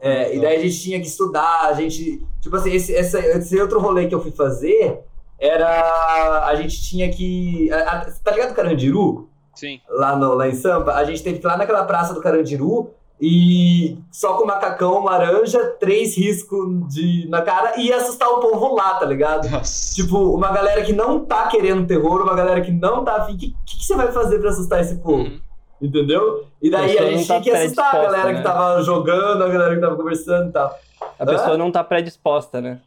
É, 0.00 0.34
e 0.36 0.40
daí 0.40 0.56
a 0.56 0.60
gente 0.60 0.80
tinha 0.80 1.00
que 1.00 1.06
estudar, 1.06 1.66
a 1.66 1.72
gente. 1.72 2.24
Tipo 2.40 2.56
assim, 2.56 2.72
esse, 2.72 2.94
essa- 2.94 3.18
esse 3.20 3.60
outro 3.60 3.80
rolê 3.80 4.06
que 4.08 4.14
eu 4.14 4.20
fui 4.20 4.32
fazer 4.32 5.00
era. 5.38 6.44
A 6.46 6.54
gente 6.56 6.80
tinha 6.82 7.08
que. 7.10 7.70
a- 7.72 7.92
a- 7.98 8.10
tá 8.22 8.30
ligado 8.32 8.50
o 8.50 8.54
Carandiru? 8.54 9.28
Sim. 9.54 9.80
Lá, 9.88 10.16
no, 10.16 10.34
lá 10.34 10.48
em 10.48 10.54
Sampa? 10.54 10.92
A 10.94 11.04
gente 11.04 11.22
teve 11.22 11.38
que 11.38 11.46
ir 11.46 11.48
lá 11.48 11.56
naquela 11.56 11.84
praça 11.84 12.12
do 12.14 12.20
Carandiru 12.20 12.90
e 13.24 13.96
só 14.10 14.34
com 14.34 14.44
macacão 14.44 15.04
laranja, 15.04 15.60
três 15.78 16.16
riscos 16.16 16.92
de, 16.92 17.28
na 17.28 17.40
cara 17.40 17.74
e 17.80 17.92
assustar 17.92 18.28
o 18.28 18.40
povo 18.40 18.74
lá, 18.74 18.94
tá 18.94 19.06
ligado? 19.06 19.48
Nossa. 19.48 19.94
Tipo, 19.94 20.34
uma 20.34 20.50
galera 20.50 20.82
que 20.82 20.92
não 20.92 21.20
tá 21.24 21.46
querendo 21.46 21.86
terror, 21.86 22.20
uma 22.20 22.34
galera 22.34 22.60
que 22.60 22.72
não 22.72 23.04
tá 23.04 23.18
afim. 23.18 23.34
O 23.34 23.38
que, 23.38 23.54
que, 23.64 23.78
que 23.78 23.84
você 23.86 23.94
vai 23.94 24.10
fazer 24.10 24.40
pra 24.40 24.50
assustar 24.50 24.80
esse 24.80 24.96
povo? 24.96 25.22
Uhum. 25.22 25.40
Entendeu? 25.80 26.46
E 26.60 26.68
daí 26.68 26.98
a 26.98 27.02
não 27.02 27.10
gente 27.12 27.28
tá 27.28 27.40
tinha 27.40 27.54
que 27.54 27.62
assustar 27.62 27.94
a 27.94 28.02
galera 28.02 28.32
né? 28.32 28.34
que 28.38 28.42
tava 28.42 28.82
jogando, 28.82 29.44
a 29.44 29.48
galera 29.48 29.74
que 29.76 29.80
tava 29.80 29.94
conversando 29.96 30.48
e 30.48 30.52
tal. 30.52 30.76
A 31.16 31.24
pessoa 31.24 31.56
não 31.56 31.70
tá 31.70 31.84
predisposta, 31.84 32.60
né? 32.60 32.80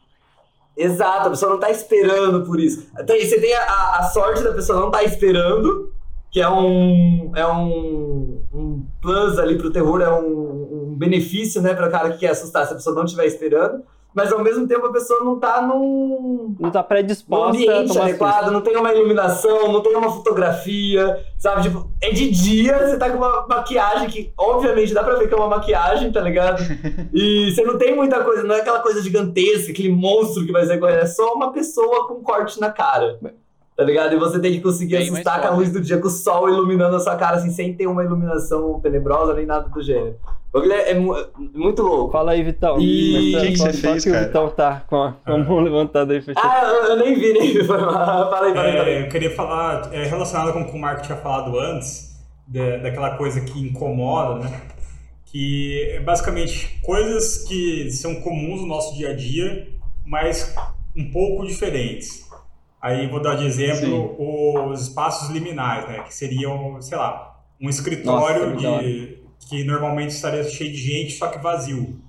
Exato, 0.76 1.28
a 1.28 1.30
pessoa 1.30 1.52
não 1.52 1.58
tá 1.58 1.70
esperando 1.70 2.44
por 2.44 2.60
isso. 2.60 2.86
Tem- 3.06 3.26
Você 3.26 3.40
tem 3.40 3.54
a, 3.54 3.62
a- 3.62 3.98
a 4.00 4.02
sorte 4.04 4.42
da 4.42 4.52
pessoa 4.52 4.78
não 4.80 4.90
tá 4.90 5.02
esperando, 5.02 5.90
que 6.30 6.40
é 6.40 6.48
um, 6.48 7.32
é 7.34 7.46
um, 7.46 8.42
um 8.52 8.86
plus 9.00 9.38
ali 9.38 9.56
pro 9.56 9.72
terror, 9.72 10.00
é 10.00 10.10
um, 10.10 10.90
um 10.90 10.94
benefício, 10.96 11.62
né, 11.62 11.74
pra 11.74 11.88
cara 11.88 12.10
que 12.10 12.18
quer 12.18 12.30
assustar 12.30 12.66
se 12.66 12.72
a 12.72 12.76
pessoa 12.76 12.94
não 12.94 13.04
estiver 13.04 13.26
esperando. 13.26 13.82
Mas 14.16 14.32
ao 14.32 14.42
mesmo 14.42 14.66
tempo 14.66 14.86
a 14.86 14.92
pessoa 14.92 15.22
não 15.22 15.38
tá 15.38 15.60
num, 15.60 16.56
Não 16.58 16.70
tá 16.70 16.80
num 16.80 16.88
predisposta 16.88 17.48
a 17.48 17.50
ambiente 17.50 17.98
adequado, 17.98 18.50
não 18.50 18.62
tem 18.62 18.74
uma 18.74 18.90
iluminação, 18.90 19.70
não 19.70 19.82
tem 19.82 19.94
uma 19.94 20.10
fotografia, 20.10 21.22
sabe? 21.36 21.64
Tipo, 21.64 21.90
é 22.00 22.10
de 22.10 22.30
dia, 22.30 22.78
você 22.78 22.96
tá 22.96 23.10
com 23.10 23.18
uma 23.18 23.46
maquiagem 23.46 24.08
que, 24.08 24.32
obviamente, 24.38 24.94
dá 24.94 25.04
pra 25.04 25.16
ver 25.16 25.28
que 25.28 25.34
é 25.34 25.36
uma 25.36 25.48
maquiagem, 25.48 26.10
tá 26.10 26.22
ligado? 26.22 26.62
E 27.12 27.52
você 27.52 27.62
não 27.62 27.76
tem 27.76 27.94
muita 27.94 28.24
coisa, 28.24 28.42
não 28.42 28.54
é 28.54 28.60
aquela 28.60 28.80
coisa 28.80 29.02
gigantesca, 29.02 29.70
aquele 29.70 29.90
monstro 29.90 30.46
que 30.46 30.52
vai 30.52 30.64
ser 30.64 30.78
correndo, 30.78 31.00
é 31.00 31.06
só 31.06 31.34
uma 31.34 31.52
pessoa 31.52 32.08
com 32.08 32.14
um 32.14 32.22
corte 32.22 32.58
na 32.58 32.70
cara. 32.70 33.18
Tá 33.76 33.84
ligado? 33.84 34.14
E 34.14 34.18
você 34.18 34.40
tem 34.40 34.52
que 34.52 34.60
conseguir 34.60 34.96
Bem 34.96 35.10
assustar 35.10 35.42
com 35.42 35.48
a 35.48 35.50
luz 35.50 35.70
do 35.70 35.80
dia, 35.82 35.98
com 35.98 36.06
o 36.08 36.10
sol 36.10 36.48
iluminando 36.48 36.96
a 36.96 37.00
sua 37.00 37.14
cara, 37.16 37.36
assim, 37.36 37.50
sem 37.50 37.74
ter 37.74 37.86
uma 37.86 38.02
iluminação 38.02 38.80
tenebrosa 38.80 39.34
nem 39.34 39.44
nada 39.44 39.68
do 39.68 39.82
gênero. 39.82 40.16
O 40.50 40.60
é, 40.72 40.92
é 40.92 40.94
mu- 40.94 41.14
muito 41.54 41.82
louco. 41.82 42.10
Fala 42.12 42.32
aí, 42.32 42.42
Vitão. 42.42 42.78
E- 42.80 43.32
Começando, 43.32 43.36
O 43.36 43.40
que 43.46 43.52
que 43.52 43.58
você 43.58 43.72
fez, 43.74 44.04
que 44.04 44.08
o 44.08 44.12
cara? 44.14 44.26
Vitão 44.26 44.48
tá 44.48 44.82
com 44.88 45.02
a, 45.02 45.12
com 45.12 45.32
a 45.32 45.38
mão 45.38 45.60
levantada 45.60 46.14
aí, 46.14 46.22
fechando. 46.22 46.46
Ah, 46.46 46.62
eu, 46.64 46.84
eu 46.92 46.96
nem 46.96 47.14
vi, 47.14 47.32
nem 47.34 47.52
vi. 47.52 47.64
Fala 47.68 48.46
aí, 48.46 48.54
fala 48.54 48.62
aí. 48.68 48.88
É, 48.94 49.02
eu 49.04 49.08
queria 49.10 49.34
falar, 49.36 49.92
é, 49.92 50.04
relacionado 50.04 50.54
com 50.54 50.62
o 50.62 50.64
que 50.64 50.74
o 50.74 50.80
Marco 50.80 51.02
tinha 51.02 51.18
falado 51.18 51.58
antes, 51.58 52.16
da- 52.48 52.78
daquela 52.78 53.16
coisa 53.18 53.42
que 53.42 53.60
incomoda, 53.60 54.42
né? 54.48 54.62
Que 55.26 55.90
é 55.96 56.00
basicamente 56.00 56.80
coisas 56.82 57.44
que 57.46 57.90
são 57.90 58.14
comuns 58.22 58.62
no 58.62 58.66
nosso 58.66 58.96
dia 58.96 59.10
a 59.10 59.14
dia, 59.14 59.68
mas 60.06 60.54
um 60.96 61.10
pouco 61.10 61.46
diferentes. 61.46 62.25
Aí 62.86 63.08
vou 63.08 63.20
dar 63.20 63.34
de 63.34 63.44
exemplo 63.46 64.14
os 64.70 64.82
espaços 64.82 65.28
liminais, 65.30 65.88
né? 65.88 66.00
Que 66.04 66.14
seriam, 66.14 66.80
sei 66.80 66.96
lá, 66.96 67.36
um 67.60 67.68
escritório 67.68 68.54
Nossa, 68.54 68.78
de, 68.84 69.18
que 69.48 69.64
normalmente 69.64 70.10
estaria 70.10 70.44
cheio 70.44 70.70
de 70.70 70.76
gente, 70.78 71.14
só 71.14 71.26
que 71.26 71.38
vazio. 71.38 72.00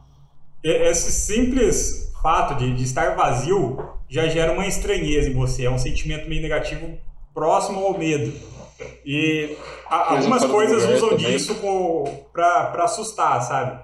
E- 0.64 0.70
Esse 0.90 1.12
simples 1.12 2.14
fato 2.22 2.54
de, 2.56 2.76
de 2.76 2.84
estar 2.84 3.16
vazio 3.16 3.78
já 4.08 4.28
gera 4.28 4.52
uma 4.52 4.68
estranheza 4.68 5.30
em 5.30 5.34
você, 5.34 5.66
é 5.66 5.72
um 5.72 5.80
sentimento 5.80 6.30
meio 6.30 6.44
negativo 6.44 6.96
próximo 7.34 7.80
ao 7.84 7.98
medo. 7.98 8.32
E 9.04 9.58
a- 9.90 10.14
algumas 10.14 10.46
coisas 10.46 10.84
usam 10.96 11.10
também. 11.10 11.26
disso 11.32 11.56
pra 12.32 12.84
assustar, 12.84 13.42
sabe? 13.42 13.80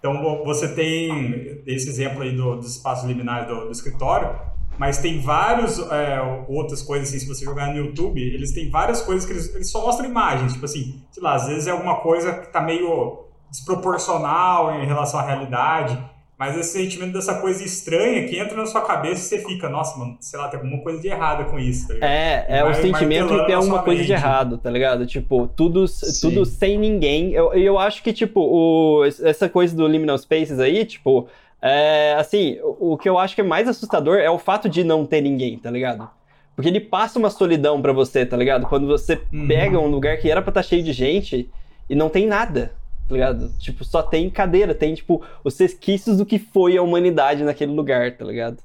Então 0.00 0.20
vo- 0.20 0.42
você 0.44 0.66
tem 0.66 1.62
esse 1.66 1.88
exemplo 1.88 2.22
aí 2.22 2.34
do- 2.34 2.56
dos 2.56 2.74
espaços 2.76 3.04
liminais 3.08 3.46
do, 3.46 3.66
do 3.66 3.70
escritório, 3.70 4.50
mas 4.78 4.98
tem 4.98 5.20
vários 5.20 5.78
é, 5.78 6.44
outras 6.48 6.82
coisas 6.82 7.08
assim, 7.08 7.18
se 7.18 7.28
você 7.28 7.44
jogar 7.44 7.68
no 7.68 7.76
YouTube, 7.76 8.20
eles 8.20 8.52
têm 8.52 8.70
várias 8.70 9.00
coisas 9.02 9.24
que 9.24 9.32
eles, 9.32 9.54
eles 9.54 9.70
só 9.70 9.80
mostram 9.84 10.08
imagens, 10.08 10.54
tipo 10.54 10.64
assim, 10.64 11.00
sei 11.10 11.22
lá, 11.22 11.34
às 11.34 11.46
vezes 11.46 11.66
é 11.66 11.70
alguma 11.70 11.96
coisa 11.96 12.32
que 12.32 12.52
tá 12.52 12.60
meio 12.60 13.24
desproporcional 13.50 14.74
em 14.80 14.86
relação 14.86 15.20
à 15.20 15.22
realidade, 15.22 15.98
mas 16.42 16.58
esse 16.58 16.72
sentimento 16.72 17.12
dessa 17.12 17.36
coisa 17.36 17.62
estranha 17.62 18.26
que 18.26 18.36
entra 18.36 18.56
na 18.56 18.66
sua 18.66 18.80
cabeça 18.80 19.20
e 19.20 19.38
você 19.38 19.46
fica, 19.46 19.68
nossa, 19.68 19.96
mano, 19.96 20.16
sei 20.20 20.40
lá, 20.40 20.48
tem 20.48 20.58
alguma 20.58 20.82
coisa 20.82 21.00
de 21.00 21.06
errada 21.06 21.44
com 21.44 21.56
isso, 21.56 21.86
tá 21.86 21.94
ligado? 21.94 22.10
É, 22.10 22.46
é 22.48 22.64
o 22.64 22.74
sentimento 22.74 23.28
tem 23.28 23.48
na 23.48 23.56
alguma 23.56 23.82
coisa 23.84 24.02
de 24.02 24.12
errado, 24.12 24.58
tá 24.58 24.68
ligado? 24.68 25.06
Tipo, 25.06 25.46
tudo, 25.46 25.86
Sim. 25.86 26.20
tudo 26.20 26.44
sem 26.44 26.76
ninguém. 26.76 27.32
Eu, 27.32 27.52
eu 27.52 27.78
acho 27.78 28.02
que, 28.02 28.12
tipo, 28.12 28.40
o, 28.40 29.04
essa 29.04 29.48
coisa 29.48 29.76
do 29.76 29.86
Liminal 29.86 30.18
Spaces 30.18 30.58
aí, 30.58 30.84
tipo, 30.84 31.28
é, 31.62 32.14
assim, 32.18 32.58
o, 32.62 32.92
o 32.94 32.98
que 32.98 33.08
eu 33.08 33.18
acho 33.18 33.34
que 33.34 33.40
é 33.40 33.44
mais 33.44 33.68
assustador 33.68 34.18
é 34.18 34.28
o 34.30 34.38
fato 34.38 34.68
de 34.68 34.82
não 34.84 35.06
ter 35.06 35.20
ninguém, 35.20 35.58
tá 35.58 35.70
ligado? 35.70 36.10
Porque 36.56 36.68
ele 36.68 36.80
passa 36.80 37.18
uma 37.18 37.30
solidão 37.30 37.80
pra 37.80 37.92
você, 37.92 38.26
tá 38.26 38.36
ligado? 38.36 38.66
Quando 38.66 38.86
você 38.86 39.20
Uhum. 39.32 39.46
pega 39.48 39.78
um 39.78 39.86
lugar 39.86 40.18
que 40.18 40.30
era 40.30 40.42
pra 40.42 40.50
estar 40.50 40.62
cheio 40.62 40.82
de 40.82 40.92
gente 40.92 41.50
e 41.88 41.94
não 41.94 42.10
tem 42.10 42.26
nada, 42.26 42.74
tá 43.08 43.14
ligado? 43.14 43.52
Tipo, 43.58 43.84
só 43.84 44.02
tem 44.02 44.28
cadeira, 44.28 44.74
tem, 44.74 44.94
tipo, 44.94 45.22
os 45.44 45.58
resquícios 45.58 46.18
do 46.18 46.26
que 46.26 46.38
foi 46.38 46.76
a 46.76 46.82
humanidade 46.82 47.42
naquele 47.44 47.72
lugar, 47.72 48.16
tá 48.16 48.24
ligado? 48.24 48.58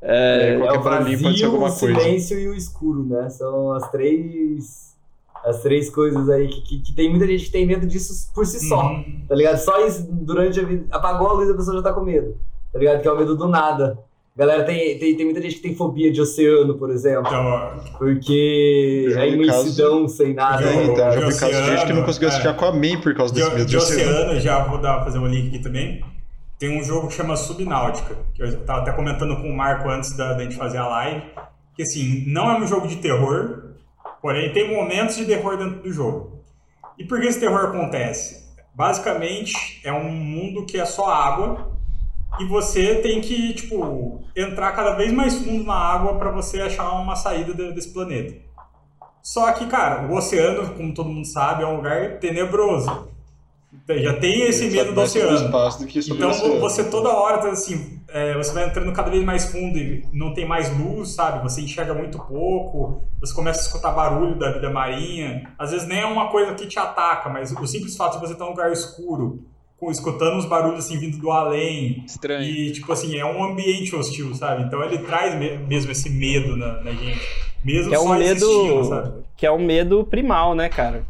É, 0.00 0.54
É 0.54 0.58
qualquer 0.58 0.78
o 0.78 0.82
barulhinho 0.82 1.22
pode 1.22 1.38
ser 1.38 1.46
vazio, 1.46 1.52
o 1.52 1.54
alguma 1.54 1.74
coisa. 1.76 2.00
silêncio 2.00 2.38
e 2.38 2.48
o 2.48 2.54
escuro, 2.54 3.04
né? 3.04 3.28
São 3.30 3.72
as 3.72 3.90
três 3.90 4.87
as 5.44 5.62
três 5.62 5.88
coisas 5.90 6.28
aí 6.28 6.48
que, 6.48 6.60
que, 6.62 6.78
que 6.80 6.92
tem 6.92 7.08
muita 7.10 7.26
gente 7.26 7.44
que 7.46 7.50
tem 7.52 7.66
medo 7.66 7.86
disso 7.86 8.30
por 8.34 8.44
si 8.46 8.60
só, 8.68 8.82
Uhum. 8.88 9.22
tá 9.28 9.34
ligado? 9.34 9.58
Só 9.58 9.86
isso 9.86 10.06
durante 10.10 10.58
a 10.60 10.64
vida, 10.64 10.84
apagou 10.90 11.28
a 11.28 11.32
luz 11.34 11.48
a 11.50 11.54
pessoa 11.54 11.76
já 11.76 11.82
tá 11.82 11.92
com 11.92 12.00
medo, 12.02 12.36
tá 12.72 12.78
ligado? 12.78 13.00
Que 13.02 13.08
é 13.08 13.12
o 13.12 13.16
medo 13.18 13.36
do 13.36 13.48
nada. 13.48 13.98
Galera, 14.36 14.62
tem, 14.62 14.96
tem, 15.00 15.16
tem 15.16 15.24
muita 15.24 15.42
gente 15.42 15.56
que 15.56 15.62
tem 15.62 15.74
fobia 15.74 16.12
de 16.12 16.20
oceano, 16.20 16.74
por 16.78 16.90
exemplo. 16.90 17.26
Então, 17.26 17.72
Porque 17.98 19.06
Eu 19.10 19.18
é 19.18 19.28
imensidão 19.30 20.06
sem 20.06 20.32
nada. 20.32 20.62
Eu- 20.62 20.68
É, 20.68 20.84
então, 20.84 20.96
já 20.96 21.10
de 21.10 21.16
vi 21.32 21.40
casos 21.40 21.56
de 21.56 21.66
gente 21.66 21.86
que 21.86 21.92
não 21.92 22.04
conseguiu 22.04 22.28
assistir 22.28 22.46
é. 22.46 22.50
Aquaman 22.50 23.00
por 23.00 23.14
causa 23.16 23.34
desse 23.34 23.48
de, 23.48 23.54
medo 23.56 23.64
de 23.66 23.70
de 23.72 23.76
oceano. 23.76 24.10
oceano, 24.12 24.40
já 24.40 24.64
vou 24.64 24.78
dar, 24.80 25.02
fazer 25.04 25.18
um 25.18 25.26
link 25.26 25.48
aqui 25.48 25.58
também. 25.58 26.04
Tem 26.56 26.76
um 26.80 26.84
jogo 26.84 27.08
que 27.08 27.14
chama 27.14 27.36
Subnáutica, 27.36 28.16
que 28.34 28.42
eu 28.42 28.60
tava 28.64 28.82
até 28.82 28.92
comentando 28.92 29.36
com 29.36 29.48
o 29.50 29.56
Marco 29.56 29.88
antes 29.88 30.16
da, 30.16 30.32
da 30.34 30.42
gente 30.44 30.56
fazer 30.56 30.78
a 30.78 30.86
live. 30.88 31.22
Que 31.74 31.82
assim, 31.82 32.24
não 32.26 32.50
é 32.50 32.60
um 32.60 32.66
jogo 32.66 32.86
de 32.88 32.96
terror, 32.96 33.67
porém 34.20 34.52
tem 34.52 34.74
momentos 34.74 35.16
de 35.16 35.24
terror 35.26 35.56
dentro 35.56 35.82
do 35.82 35.92
jogo. 35.92 36.42
E 36.98 37.04
por 37.04 37.20
que 37.20 37.26
esse 37.26 37.40
terror 37.40 37.66
acontece? 37.66 38.48
Basicamente, 38.74 39.80
é 39.84 39.92
um 39.92 40.04
mundo 40.10 40.64
que 40.66 40.78
é 40.78 40.84
só 40.84 41.06
água 41.06 41.72
e 42.38 42.44
você 42.44 42.96
tem 42.96 43.20
que, 43.20 43.54
tipo, 43.54 44.22
entrar 44.36 44.72
cada 44.72 44.94
vez 44.94 45.12
mais 45.12 45.34
fundo 45.38 45.64
na 45.64 45.74
água 45.74 46.16
para 46.18 46.30
você 46.30 46.60
achar 46.60 46.90
uma 46.92 47.16
saída 47.16 47.54
de- 47.54 47.72
desse 47.72 47.92
planeta. 47.92 48.36
Só 49.22 49.50
que, 49.52 49.66
cara, 49.66 50.06
o 50.06 50.14
oceano, 50.16 50.74
como 50.74 50.94
todo 50.94 51.08
mundo 51.08 51.26
sabe, 51.26 51.62
é 51.62 51.66
um 51.66 51.76
lugar 51.76 52.18
tenebroso. 52.18 53.08
Então, 53.90 54.02
Já 54.02 54.12
tem 54.20 54.42
esse 54.42 54.64
Ele 54.66 54.76
medo 54.76 54.92
do 54.92 55.00
oceano. 55.00 55.30
Então 56.14 56.30
oceano. 56.30 56.60
você 56.60 56.84
toda 56.90 57.08
hora 57.08 57.38
tá 57.38 57.48
assim, 57.48 57.98
é, 58.08 58.34
você 58.36 58.52
vai 58.52 58.66
entrando 58.66 58.92
cada 58.92 59.10
vez 59.10 59.24
mais 59.24 59.46
fundo 59.46 59.78
e 59.78 60.04
não 60.12 60.34
tem 60.34 60.46
mais 60.46 60.68
luz, 60.78 61.10
sabe? 61.14 61.42
Você 61.42 61.62
enxerga 61.62 61.94
muito 61.94 62.18
pouco, 62.18 63.02
você 63.18 63.32
começa 63.34 63.60
a 63.60 63.62
escutar 63.62 63.92
barulho 63.92 64.38
da 64.38 64.52
vida 64.52 64.68
marinha. 64.70 65.50
Às 65.58 65.70
vezes 65.70 65.88
nem 65.88 66.00
é 66.00 66.04
uma 66.06 66.28
coisa 66.30 66.54
que 66.54 66.66
te 66.66 66.78
ataca, 66.78 67.30
mas 67.30 67.50
o 67.50 67.66
simples 67.66 67.96
fato 67.96 68.14
de 68.20 68.26
você 68.26 68.34
estar 68.34 68.44
num 68.44 68.50
lugar 68.50 68.70
escuro, 68.70 69.42
com, 69.78 69.90
escutando 69.90 70.36
os 70.36 70.44
barulhos 70.44 70.84
assim 70.84 70.98
vindo 70.98 71.16
do 71.16 71.30
além. 71.30 72.04
Estranho. 72.04 72.42
E 72.42 72.72
tipo 72.72 72.92
assim, 72.92 73.16
é 73.16 73.24
um 73.24 73.42
ambiente 73.42 73.96
hostil, 73.96 74.34
sabe? 74.34 74.64
Então 74.64 74.84
ele 74.84 74.98
traz 74.98 75.34
me- 75.34 75.56
mesmo 75.66 75.90
esse 75.92 76.10
medo 76.10 76.58
na, 76.58 76.82
na 76.82 76.90
gente. 76.92 77.20
Mesmo 77.64 77.88
Que 77.88 77.94
é 77.94 77.98
só 77.98 78.04
um 78.04 78.14
existindo, 78.16 78.84
sabe? 78.84 79.08
medo. 79.08 79.24
Que 79.34 79.46
é 79.46 79.50
um 79.50 79.64
medo 79.64 80.04
primal, 80.04 80.54
né, 80.54 80.68
cara? 80.68 81.06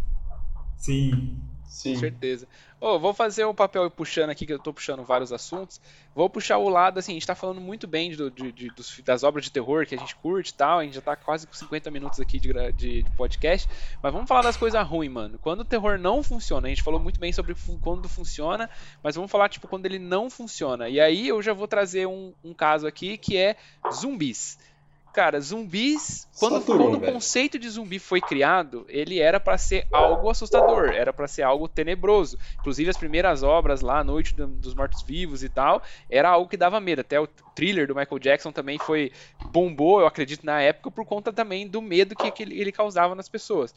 Sim. 0.76 1.34
Sim. 1.68 1.94
Com 1.94 2.00
certeza. 2.00 2.46
Ô, 2.80 2.96
vou 2.96 3.12
fazer 3.12 3.44
um 3.44 3.54
papel 3.54 3.90
puxando 3.90 4.30
aqui, 4.30 4.46
que 4.46 4.52
eu 4.52 4.58
tô 4.58 4.72
puxando 4.72 5.02
vários 5.02 5.32
assuntos. 5.32 5.80
Vou 6.14 6.30
puxar 6.30 6.58
o 6.58 6.68
lado, 6.68 6.98
assim, 6.98 7.10
a 7.10 7.14
gente 7.14 7.26
tá 7.26 7.34
falando 7.34 7.60
muito 7.60 7.88
bem 7.88 8.08
de- 8.12 8.30
de- 8.52 8.70
dos- 8.70 9.00
das 9.00 9.24
obras 9.24 9.44
de 9.46 9.50
terror 9.50 9.84
que 9.84 9.96
a 9.96 9.98
gente 9.98 10.14
curte 10.14 10.50
e 10.52 10.54
tal. 10.54 10.78
A 10.78 10.84
gente 10.84 10.94
já 10.94 11.00
tá 11.00 11.16
quase 11.16 11.44
com 11.44 11.54
50 11.54 11.90
minutos 11.90 12.20
aqui 12.20 12.38
de, 12.38 12.52
de- 12.72 13.02
de 13.02 13.10
podcast. 13.16 13.68
Mas 14.00 14.12
vamos 14.12 14.28
falar 14.28 14.42
das 14.42 14.56
coisas 14.56 14.80
ruins, 14.86 15.10
mano. 15.10 15.40
Quando 15.40 15.60
o 15.60 15.64
terror 15.64 15.98
não 15.98 16.22
funciona, 16.22 16.68
a 16.68 16.70
gente 16.70 16.82
falou 16.84 17.00
muito 17.00 17.18
bem 17.18 17.32
sobre 17.32 17.52
quando 17.80 18.08
funciona, 18.08 18.70
mas 19.02 19.16
vamos 19.16 19.30
falar, 19.30 19.48
tipo, 19.48 19.66
quando 19.66 19.86
ele 19.86 19.98
não 19.98 20.30
funciona. 20.30 20.88
E 20.88 21.00
aí 21.00 21.26
eu 21.26 21.42
já 21.42 21.52
vou 21.52 21.66
trazer 21.66 22.06
um, 22.06 22.32
um 22.44 22.54
caso 22.54 22.86
aqui 22.86 23.18
que 23.18 23.36
é 23.36 23.56
zumbis. 23.92 24.56
Cara, 25.18 25.40
zumbis, 25.40 26.28
quando, 26.38 26.60
Saturou, 26.60 26.90
quando 26.90 27.02
o 27.08 27.12
conceito 27.12 27.58
de 27.58 27.68
zumbi 27.68 27.98
foi 27.98 28.20
criado, 28.20 28.86
ele 28.88 29.18
era 29.18 29.40
pra 29.40 29.58
ser 29.58 29.84
algo 29.92 30.30
assustador, 30.30 30.90
era 30.90 31.12
pra 31.12 31.26
ser 31.26 31.42
algo 31.42 31.66
tenebroso. 31.66 32.38
Inclusive 32.60 32.88
as 32.88 32.96
primeiras 32.96 33.42
obras 33.42 33.80
lá, 33.80 33.98
A 33.98 34.04
Noite 34.04 34.32
do- 34.36 34.46
dos 34.46 34.74
Mortos 34.74 35.02
Vivos 35.02 35.42
e 35.42 35.48
tal, 35.48 35.82
era 36.08 36.28
algo 36.28 36.48
que 36.48 36.56
dava 36.56 36.78
medo. 36.78 37.00
Até 37.00 37.18
o 37.18 37.26
thriller 37.26 37.88
do 37.88 37.96
Michael 37.96 38.20
Jackson 38.20 38.52
também 38.52 38.78
foi 38.78 39.10
bombou, 39.42 39.98
eu 39.98 40.06
acredito 40.06 40.46
na 40.46 40.62
época 40.62 40.88
por 40.88 41.04
conta 41.04 41.32
também 41.32 41.66
do 41.66 41.82
medo 41.82 42.14
que, 42.14 42.30
que 42.30 42.44
ele 42.44 42.70
causava 42.70 43.16
nas 43.16 43.28
pessoas. 43.28 43.74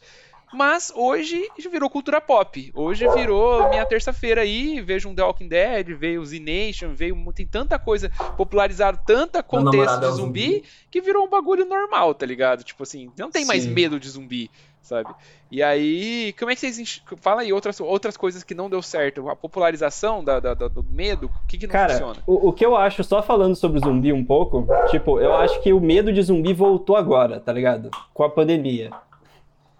Mas 0.52 0.92
hoje 0.94 1.48
virou 1.70 1.88
cultura 1.88 2.20
pop. 2.20 2.70
Hoje 2.74 3.08
virou 3.14 3.68
minha 3.70 3.86
terça-feira 3.86 4.42
aí, 4.42 4.80
vejo 4.80 5.08
um 5.08 5.14
The 5.14 5.22
Walking 5.22 5.48
Dead, 5.48 5.88
veio 5.96 6.20
o 6.20 6.24
Z 6.26 6.38
Nation, 6.40 6.92
veio 6.94 7.16
tem 7.32 7.46
tanta 7.46 7.78
coisa 7.78 8.10
popularizaram 8.36 8.98
tanta 9.06 9.42
contexto 9.42 9.96
é 9.96 10.00
de 10.00 10.06
um 10.06 10.10
zumbi, 10.12 10.42
zumbi. 10.56 10.64
que 10.90 11.00
virou 11.00 11.24
um 11.24 11.28
bagulho 11.30 11.64
normal, 11.64 12.14
tá 12.14 12.26
ligado? 12.26 12.62
Tipo 12.62 12.82
assim, 12.82 13.10
não 13.18 13.30
tem 13.30 13.44
mais 13.46 13.62
Sim. 13.62 13.70
medo 13.70 13.98
de 13.98 14.08
zumbi, 14.10 14.50
sabe? 14.82 15.08
E 15.50 15.62
aí, 15.62 16.34
como 16.38 16.50
é 16.50 16.54
que 16.54 16.60
vocês 16.60 16.78
enx- 16.78 17.02
fala 17.18 17.40
aí 17.42 17.52
outras 17.52 17.80
outras 17.80 18.16
coisas 18.16 18.42
que 18.44 18.54
não 18.54 18.68
deu 18.68 18.82
certo, 18.82 19.28
a 19.30 19.36
popularização 19.36 20.22
da, 20.22 20.38
da- 20.40 20.54
da- 20.54 20.68
do 20.68 20.82
medo, 20.82 21.26
o 21.26 21.46
que 21.46 21.56
que 21.56 21.66
não 21.66 21.72
Cara, 21.72 21.92
funciona? 21.94 22.22
o, 22.26 22.48
o 22.48 22.52
que 22.52 22.64
eu 22.66 22.76
acho, 22.76 23.02
só 23.02 23.22
falando 23.22 23.54
sobre 23.56 23.80
zumbi 23.80 24.12
um 24.12 24.24
pouco, 24.24 24.66
tipo, 24.90 25.18
eu 25.18 25.32
acho 25.34 25.62
que 25.62 25.72
o 25.72 25.80
medo 25.80 26.12
de 26.12 26.20
zumbi 26.22 26.52
voltou 26.52 26.96
agora, 26.96 27.40
tá 27.40 27.52
ligado? 27.52 27.90
Com 28.12 28.22
a 28.24 28.28
pandemia. 28.30 28.90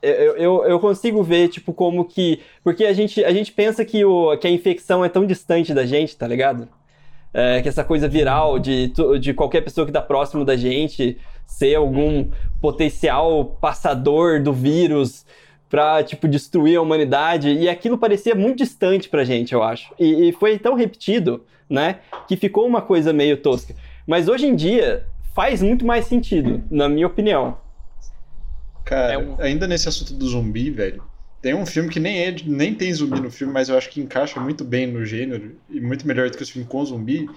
Eu, 0.03 0.37
eu, 0.37 0.65
eu 0.65 0.81
consigo 0.81 1.23
ver, 1.23 1.49
tipo, 1.49 1.73
como 1.73 2.05
que. 2.05 2.41
Porque 2.65 2.85
a 2.85 2.93
gente, 2.93 3.25
a 3.25 3.33
gente 3.33 3.53
pensa 3.53 3.85
que, 3.85 4.05
o, 4.05 4.37
que 4.37 4.49
a 4.49 4.51
infecção 4.51 5.05
é 5.05 5.09
tão 5.09 5.25
distante 5.25 5.73
da 5.73 5.87
gente, 5.87 6.17
tá 6.17 6.27
ligado? 6.27 6.69
É, 7.33 7.63
que 7.63 7.69
essa 7.69 7.85
coisa 7.85 8.09
viral 8.09 8.59
de, 8.59 8.93
de 9.21 9.33
qualquer 9.33 9.63
pessoa 9.63 9.87
que 9.87 9.93
tá 9.93 10.03
próximo 10.03 10.45
da 10.45 10.57
gente 10.57 11.17
ser 11.47 11.75
algum 11.75 12.29
potencial 12.61 13.57
passador 13.61 14.43
do 14.43 14.53
vírus 14.53 15.25
pra, 15.69 16.03
tipo, 16.03 16.29
destruir 16.29 16.77
a 16.77 16.83
humanidade. 16.83 17.51
E 17.51 17.69
aquilo 17.69 17.97
parecia 17.97 18.35
muito 18.35 18.59
distante 18.59 19.09
pra 19.09 19.25
gente, 19.25 19.55
eu 19.55 19.63
acho. 19.63 19.95
E, 19.99 20.29
e 20.29 20.33
foi 20.33 20.59
tão 20.59 20.75
repetido, 20.75 21.45
né, 21.69 22.01
que 22.29 22.37
ficou 22.37 22.67
uma 22.67 22.83
coisa 22.83 23.13
meio 23.13 23.37
tosca. 23.37 23.75
Mas 24.07 24.29
hoje 24.29 24.47
em 24.47 24.55
dia 24.55 25.07
faz 25.35 25.63
muito 25.63 25.87
mais 25.87 26.07
sentido, 26.07 26.63
na 26.71 26.89
minha 26.89 27.07
opinião. 27.07 27.57
Cara, 28.85 29.15
É 29.15 29.19
um- 29.19 29.37
ainda 29.41 29.67
nesse 29.67 29.89
assunto 29.89 30.15
do 30.15 30.29
zumbi, 30.29 30.71
velho, 30.71 31.03
tem 31.41 31.55
um 31.55 31.67
filme 31.67 31.89
que 31.89 32.01
nem, 32.01 32.19
é, 32.25 32.33
nem 32.45 32.75
tem 32.75 32.93
zumbi 32.93 33.21
no 33.21 33.31
filme, 33.31 33.53
mas 33.53 33.69
eu 33.69 33.77
acho 33.77 33.91
que 33.91 34.01
encaixa 34.01 34.39
muito 34.41 34.65
bem 34.65 34.87
no 34.87 35.05
gênero 35.05 35.61
e 35.69 35.81
muito 35.81 36.07
melhor 36.07 36.31
do 36.31 36.37
que 36.37 36.43
os 36.43 36.51
filmes 36.51 36.71
com 36.71 36.85
zumbi, 36.85 37.29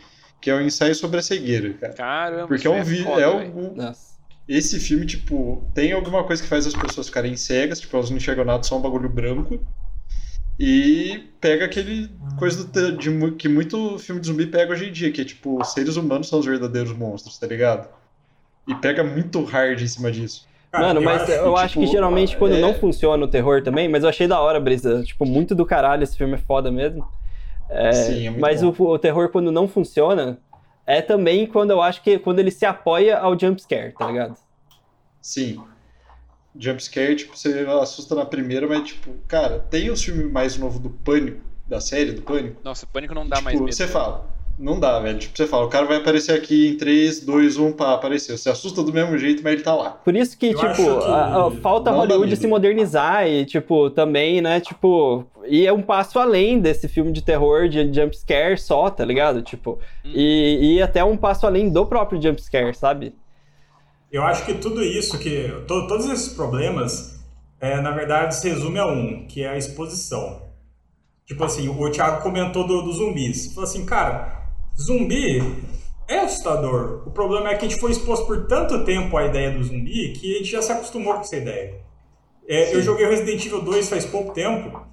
que 0.41 0.49
é 0.49 0.55
o 0.55 0.61
ensaio 0.61 0.93
sobre 0.93 1.19
a 1.19 1.21
cegueira, 1.23 1.73
cara. 1.73 1.93
Caramba, 1.93 2.47
Porque 2.47 2.67
é 2.67 2.69
um 2.69 2.81
isso 2.81 2.89
vi 2.91 3.03
foda, 3.03 3.21
é 3.21 3.47
Nossa. 3.75 4.15
esse 4.47 4.79
filme, 4.79 5.05
tipo, 5.05 5.69
tem 5.73 5.91
alguma 5.91 6.23
coisa 6.23 6.41
que 6.43 6.47
faz 6.47 6.67
as 6.67 6.73
pessoas 6.75 7.07
ficarem 7.07 7.35
cegas, 7.35 7.79
tipo, 7.79 7.95
elas 7.95 8.09
não 8.09 8.17
enxergam 8.17 8.45
nada, 8.45 8.63
só 8.63 8.77
um 8.77 8.81
bagulho 8.81 9.09
branco. 9.09 9.59
E 10.57 11.33
pega 11.41 11.65
aquele 11.65 12.09
coisa 12.37 12.63
do 12.63 12.97
de, 12.97 13.09
que 13.35 13.47
muito 13.49 13.97
filme 13.99 14.21
de 14.21 14.27
zumbi 14.27 14.47
pega 14.47 14.71
hoje 14.71 14.85
em 14.85 14.91
dia, 14.91 15.11
que 15.11 15.21
é 15.21 15.25
tipo, 15.25 15.63
seres 15.63 15.95
humanos 15.97 16.29
são 16.29 16.39
os 16.39 16.45
verdadeiros 16.45 16.93
monstros, 16.93 17.37
tá 17.37 17.47
ligado? 17.47 17.89
E 18.67 18.75
pega 18.75 19.03
muito 19.03 19.43
hard 19.43 19.81
em 19.81 19.87
cima 19.87 20.11
disso. 20.11 20.47
Cara, 20.75 20.87
Mano, 20.87 21.01
mas 21.01 21.29
eu 21.29 21.55
acho 21.55 21.75
que 21.75 21.79
tipo, 21.81 21.91
geralmente 21.93 22.35
quando 22.37 22.55
é- 22.55 22.59
não 22.61 22.73
funciona 22.73 23.23
o 23.23 23.27
terror 23.29 23.63
também, 23.63 23.87
mas 23.87 24.03
eu 24.03 24.09
achei 24.09 24.27
da 24.27 24.41
hora, 24.41 24.59
Brisa. 24.59 25.03
Tipo, 25.03 25.25
muito 25.25 25.55
do 25.55 25.65
caralho, 25.65 26.03
esse 26.03 26.17
filme 26.17 26.33
é 26.33 26.37
foda 26.37 26.69
mesmo. 26.69 27.07
É, 27.69 27.93
Sim, 27.93 28.27
é 28.27 28.29
muito 28.29 28.41
mas 28.41 28.61
bom. 28.61 28.75
o, 28.77 28.83
o 28.91 28.99
terror 28.99 29.29
quando 29.29 29.53
não 29.53 29.69
funciona 29.69 30.37
é 30.85 31.01
também 31.01 31.47
quando 31.47 31.71
eu 31.71 31.81
acho 31.81 32.03
que 32.03 32.19
quando 32.19 32.39
ele 32.39 32.51
se 32.51 32.65
apoia 32.65 33.17
ao 33.17 33.39
jumpscare, 33.39 33.93
tá 33.93 34.05
ligado? 34.05 34.35
Sim. 35.21 35.63
Jumpscare, 36.57 37.15
tipo, 37.15 37.37
você 37.37 37.65
assusta 37.81 38.13
na 38.13 38.25
primeira, 38.25 38.67
mas, 38.67 38.83
tipo, 38.87 39.13
cara, 39.27 39.59
tem 39.59 39.89
os 39.89 40.03
filmes 40.03 40.29
mais 40.31 40.57
novos 40.57 40.79
do 40.79 40.89
Pânico, 40.89 41.41
da 41.65 41.79
série 41.79 42.11
do 42.11 42.21
Pânico. 42.21 42.59
Nossa, 42.63 42.85
pânico 42.85 43.13
não 43.15 43.27
dá 43.27 43.37
tipo, 43.37 43.45
mais 43.45 43.59
medo. 43.59 43.73
você 43.73 43.87
fala, 43.87 44.25
não 44.57 44.79
dá, 44.79 44.99
velho. 44.99 45.19
Tipo, 45.19 45.35
você 45.37 45.45
fala, 45.47 45.65
o 45.65 45.69
cara 45.69 45.85
vai 45.85 45.97
aparecer 45.97 46.31
aqui 46.33 46.69
em 46.69 46.77
3, 46.77 47.25
2, 47.25 47.57
1, 47.57 47.71
pá, 47.73 47.93
apareceu. 47.93 48.37
Você 48.37 48.49
assusta 48.49 48.81
do 48.83 48.93
mesmo 48.93 49.17
jeito, 49.17 49.43
mas 49.43 49.53
ele 49.53 49.63
tá 49.63 49.73
lá. 49.75 49.89
Por 49.91 50.15
isso 50.15 50.37
que, 50.37 50.47
Eu 50.47 50.55
tipo, 50.59 50.75
que 50.75 51.07
a- 51.11 51.45
a- 51.47 51.51
falta 51.61 51.91
não 51.91 51.97
Hollywood 51.99 52.35
se 52.37 52.47
modernizar 52.47 53.27
e, 53.27 53.45
tipo, 53.45 53.89
também, 53.89 54.41
né, 54.41 54.59
tipo, 54.59 55.25
e 55.47 55.65
é 55.67 55.73
um 55.73 55.81
passo 55.81 56.17
além 56.19 56.59
desse 56.59 56.87
filme 56.87 57.11
de 57.11 57.21
terror 57.21 57.67
de 57.67 57.91
jumpscare 57.93 58.57
só, 58.57 58.89
tá 58.89 59.03
ligado? 59.03 59.41
Tipo, 59.41 59.79
Hum. 60.05 60.11
e, 60.13 60.75
e 60.77 60.81
até 60.81 61.03
um 61.03 61.17
passo 61.17 61.45
além 61.45 61.69
do 61.69 61.85
próprio 61.85 62.21
jumpscare, 62.21 62.73
sabe? 62.75 63.13
Eu 64.11 64.23
acho 64.23 64.45
que 64.45 64.53
tudo 64.53 64.81
isso, 64.81 65.19
que 65.19 65.49
to- 65.67 65.87
todos 65.87 66.05
esses 66.09 66.29
problemas, 66.33 67.19
é, 67.59 67.81
na 67.81 67.91
verdade, 67.91 68.35
se 68.35 68.47
resume 68.47 68.79
a 68.79 68.87
um, 68.87 69.25
que 69.27 69.43
é 69.43 69.49
a 69.49 69.57
exposição. 69.57 70.43
Tipo 71.25 71.43
assim, 71.43 71.67
o 71.67 71.89
Thiago 71.91 72.21
comentou 72.21 72.65
do, 72.67 72.83
dos 72.83 72.97
zumbis. 72.97 73.47
Falou 73.53 73.63
assim, 73.67 73.83
cara, 73.85 74.34
zumbi 74.79 75.41
é 76.07 76.19
assustador. 76.19 77.03
O 77.07 77.11
problema 77.11 77.49
é 77.49 77.55
que 77.55 77.65
a 77.65 77.67
gente 77.67 77.79
foi 77.79 77.91
exposto 77.91 78.25
por 78.25 78.45
tanto 78.47 78.83
tempo 78.85 79.17
à 79.17 79.25
ideia 79.25 79.51
do 79.51 79.63
zumbi 79.63 80.13
que 80.13 80.35
a 80.35 80.37
gente 80.37 80.51
já 80.51 80.61
se 80.61 80.71
acostumou 80.71 81.13
com 81.13 81.21
essa 81.21 81.37
ideia. 81.37 81.75
É, 82.47 82.75
eu 82.75 82.81
joguei 82.81 83.07
Resident 83.07 83.43
Evil 83.45 83.61
2 83.61 83.89
faz 83.89 84.05
pouco 84.05 84.33
tempo 84.33 84.85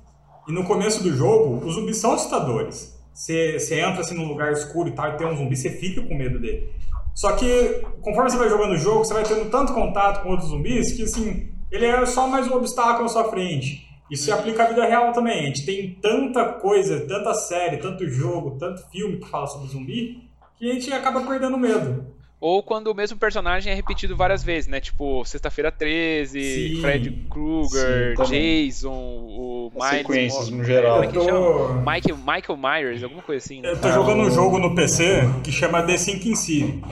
e 0.49 0.53
no 0.53 0.65
começo 0.65 1.03
do 1.03 1.15
jogo 1.15 1.65
os 1.67 1.75
zumbis 1.75 1.99
são 1.99 2.13
assustadores. 2.13 2.99
Você 3.13 3.79
entra 3.79 4.01
assim 4.01 4.15
num 4.15 4.27
lugar 4.27 4.53
escuro 4.53 4.89
e 4.89 4.93
tal 4.93 5.09
e 5.09 5.17
tem 5.19 5.27
um 5.27 5.37
zumbi, 5.37 5.55
você 5.55 5.71
fica 5.71 6.01
com 6.01 6.15
medo 6.15 6.41
dele. 6.41 6.71
Só 7.15 7.33
que 7.33 7.83
conforme 8.01 8.31
você 8.31 8.39
vai 8.39 8.49
jogando 8.49 8.73
o 8.73 8.79
jogo, 8.79 9.05
você 9.05 9.13
vai 9.13 9.23
tendo 9.23 9.51
tanto 9.51 9.75
contato 9.75 10.23
com 10.23 10.31
outros 10.31 10.49
zumbis 10.49 10.93
que 10.93 11.03
assim, 11.03 11.53
ele 11.71 11.85
é 11.85 12.07
só 12.07 12.27
mais 12.27 12.49
um 12.49 12.55
obstáculo 12.55 13.03
na 13.03 13.09
sua 13.09 13.25
frente. 13.25 13.87
Isso 14.13 14.25
se 14.25 14.31
aplica 14.31 14.65
à 14.65 14.67
vida 14.69 14.85
real 14.85 15.11
também. 15.13 15.41
A 15.41 15.47
gente 15.47 15.65
tem 15.65 15.97
tanta 16.03 16.45
coisa, 16.55 17.01
tanta 17.07 17.33
série, 17.33 17.79
tanto 17.79 18.07
jogo, 18.09 18.59
tanto 18.59 18.87
filme 18.91 19.17
que 19.17 19.27
fala 19.27 19.47
sobre 19.47 19.69
zumbi, 19.69 20.23
que 20.59 20.71
a 20.71 20.75
gente 20.75 20.93
acaba 20.93 21.23
perdendo 21.23 21.57
medo. 21.57 22.05
Ou 22.39 22.61
quando 22.63 22.89
o 22.89 22.95
mesmo 22.95 23.17
personagem 23.19 23.73
é 23.73 23.75
repetido 23.77 24.17
várias 24.17 24.43
vezes, 24.43 24.69
né? 24.69 24.81
Tipo, 24.81 25.25
Sexta-feira 25.25 25.71
13, 25.71 26.75
Sim. 26.75 26.81
Fred 26.81 27.11
Krueger. 27.31 28.17
Jason, 28.27 28.91
o 28.93 29.73
As 29.81 29.91
Miles 29.91 30.07
sequências, 30.07 30.51
no 30.51 30.65
geral. 30.65 31.05
É 31.05 31.07
tô- 31.07 31.25
chama? 31.25 31.75
Michael, 31.79 32.17
Michael 32.19 32.57
Myers, 32.59 33.03
alguma 33.05 33.23
coisa 33.23 33.45
assim. 33.45 33.61
né? 33.61 33.71
Eu 33.71 33.81
tô 33.81 33.91
jogando 33.93 34.23
um 34.23 34.31
jogo 34.31 34.59
no 34.59 34.75
PC 34.75 35.23
que 35.45 35.51
chama 35.53 35.83
The 35.85 35.97
Sinking 35.97 36.35
City. 36.35 36.83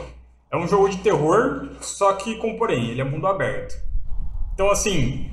É 0.52 0.56
um 0.56 0.66
jogo 0.66 0.88
de 0.88 0.96
terror, 0.98 1.68
só 1.80 2.12
que 2.14 2.36
com 2.36 2.56
porém, 2.56 2.90
ele 2.90 3.00
é 3.00 3.04
mundo 3.04 3.26
aberto. 3.26 3.74
Então, 4.54 4.70
assim, 4.70 5.29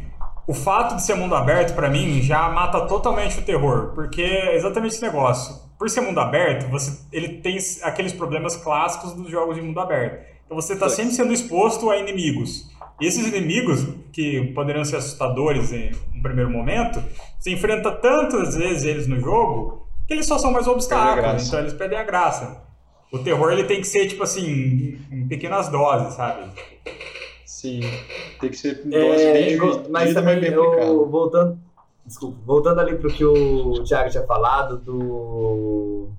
o 0.47 0.53
fato 0.53 0.95
de 0.95 1.03
ser 1.03 1.15
mundo 1.15 1.35
aberto, 1.35 1.75
pra 1.75 1.89
mim, 1.89 2.21
já 2.21 2.47
mata 2.49 2.87
totalmente 2.87 3.37
o 3.37 3.41
terror, 3.41 3.91
porque 3.93 4.21
é 4.21 4.55
exatamente 4.55 4.93
esse 4.93 5.01
negócio. 5.01 5.53
Por 5.77 5.89
ser 5.89 5.99
mundo 5.99 6.19
aberto, 6.21 6.69
você, 6.71 6.99
ele 7.11 7.41
tem 7.41 7.57
aqueles 7.83 8.13
problemas 8.13 8.55
clássicos 8.55 9.11
dos 9.11 9.29
jogos 9.29 9.57
de 9.57 9.61
mundo 9.61 9.79
aberto. 9.79 10.25
Então 10.45 10.55
você 10.55 10.73
está 10.73 10.87
sempre 10.87 11.13
sendo 11.13 11.33
exposto 11.33 11.89
a 11.89 11.97
inimigos. 11.97 12.71
E 12.99 13.05
esses 13.05 13.27
inimigos, 13.27 13.85
que 14.13 14.53
poderiam 14.55 14.85
ser 14.85 14.95
assustadores 14.95 15.73
em 15.73 15.91
um 16.15 16.21
primeiro 16.21 16.49
momento, 16.49 17.03
você 17.37 17.51
enfrenta 17.51 17.91
tantas 17.91 18.55
vezes 18.55 18.85
eles 18.85 19.05
no 19.05 19.19
jogo 19.19 19.85
que 20.07 20.13
eles 20.13 20.25
só 20.25 20.37
são 20.37 20.51
mais 20.51 20.65
obstáculos, 20.65 21.45
então 21.45 21.59
eles 21.59 21.73
perdem 21.73 21.99
a 21.99 22.03
graça. 22.03 22.63
O 23.11 23.19
terror 23.19 23.51
ele 23.51 23.65
tem 23.65 23.81
que 23.81 23.87
ser, 23.87 24.07
tipo 24.07 24.23
assim, 24.23 24.97
em 25.11 25.27
pequenas 25.27 25.67
doses, 25.67 26.13
sabe? 26.13 26.49
Sim, 27.57 27.79
tem 28.39 28.51
que 28.51 28.55
ser 28.55 28.83
dose 28.83 28.95
É, 28.95 29.33
bem 29.33 29.57
dividida, 29.57 29.89
mas 29.89 30.05
bem 30.05 30.13
também, 30.13 30.39
bem 30.39 30.51
eu, 30.51 31.09
voltando, 31.09 31.57
desculpa, 32.05 32.37
voltando 32.45 32.79
ali 32.79 32.95
pro 32.97 33.09
que 33.09 33.25
o 33.25 33.83
Thiago 33.83 34.11
tinha 34.11 34.23
falado 34.27 34.77
do, 34.77 36.09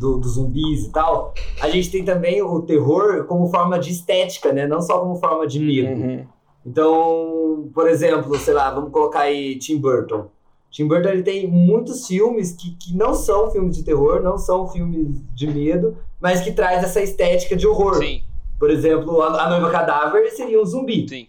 do, 0.00 0.18
dos 0.18 0.32
zumbis 0.32 0.86
e 0.86 0.90
tal, 0.90 1.32
a 1.60 1.68
gente 1.68 1.92
tem 1.92 2.04
também 2.04 2.42
o 2.42 2.60
terror 2.62 3.24
como 3.26 3.46
forma 3.46 3.78
de 3.78 3.92
estética, 3.92 4.52
né? 4.52 4.66
Não 4.66 4.82
só 4.82 4.98
como 4.98 5.14
forma 5.14 5.46
de 5.46 5.60
medo. 5.60 5.92
Uhum. 5.92 6.26
Então, 6.66 7.70
por 7.72 7.88
exemplo, 7.88 8.36
sei 8.36 8.54
lá, 8.54 8.68
vamos 8.72 8.90
colocar 8.90 9.20
aí 9.20 9.56
Tim 9.60 9.78
Burton. 9.78 10.26
Tim 10.72 10.88
Burton 10.88 11.10
ele 11.10 11.22
tem 11.22 11.46
muitos 11.46 12.04
filmes 12.04 12.50
que, 12.50 12.74
que 12.74 12.96
não 12.96 13.14
são 13.14 13.48
filmes 13.52 13.76
de 13.76 13.84
terror, 13.84 14.20
não 14.24 14.36
são 14.36 14.66
filmes 14.66 15.22
de 15.32 15.46
medo, 15.46 15.96
mas 16.20 16.40
que 16.40 16.50
traz 16.50 16.82
essa 16.82 17.00
estética 17.00 17.54
de 17.54 17.64
horror. 17.64 17.94
Sim, 17.94 18.22
Por 18.58 18.70
exemplo, 18.70 19.22
a, 19.22 19.44
a 19.44 19.50
Noiva 19.50 19.70
Cadáver 19.70 20.28
seria 20.30 20.60
um 20.60 20.64
zumbi, 20.64 21.06
sim. 21.08 21.28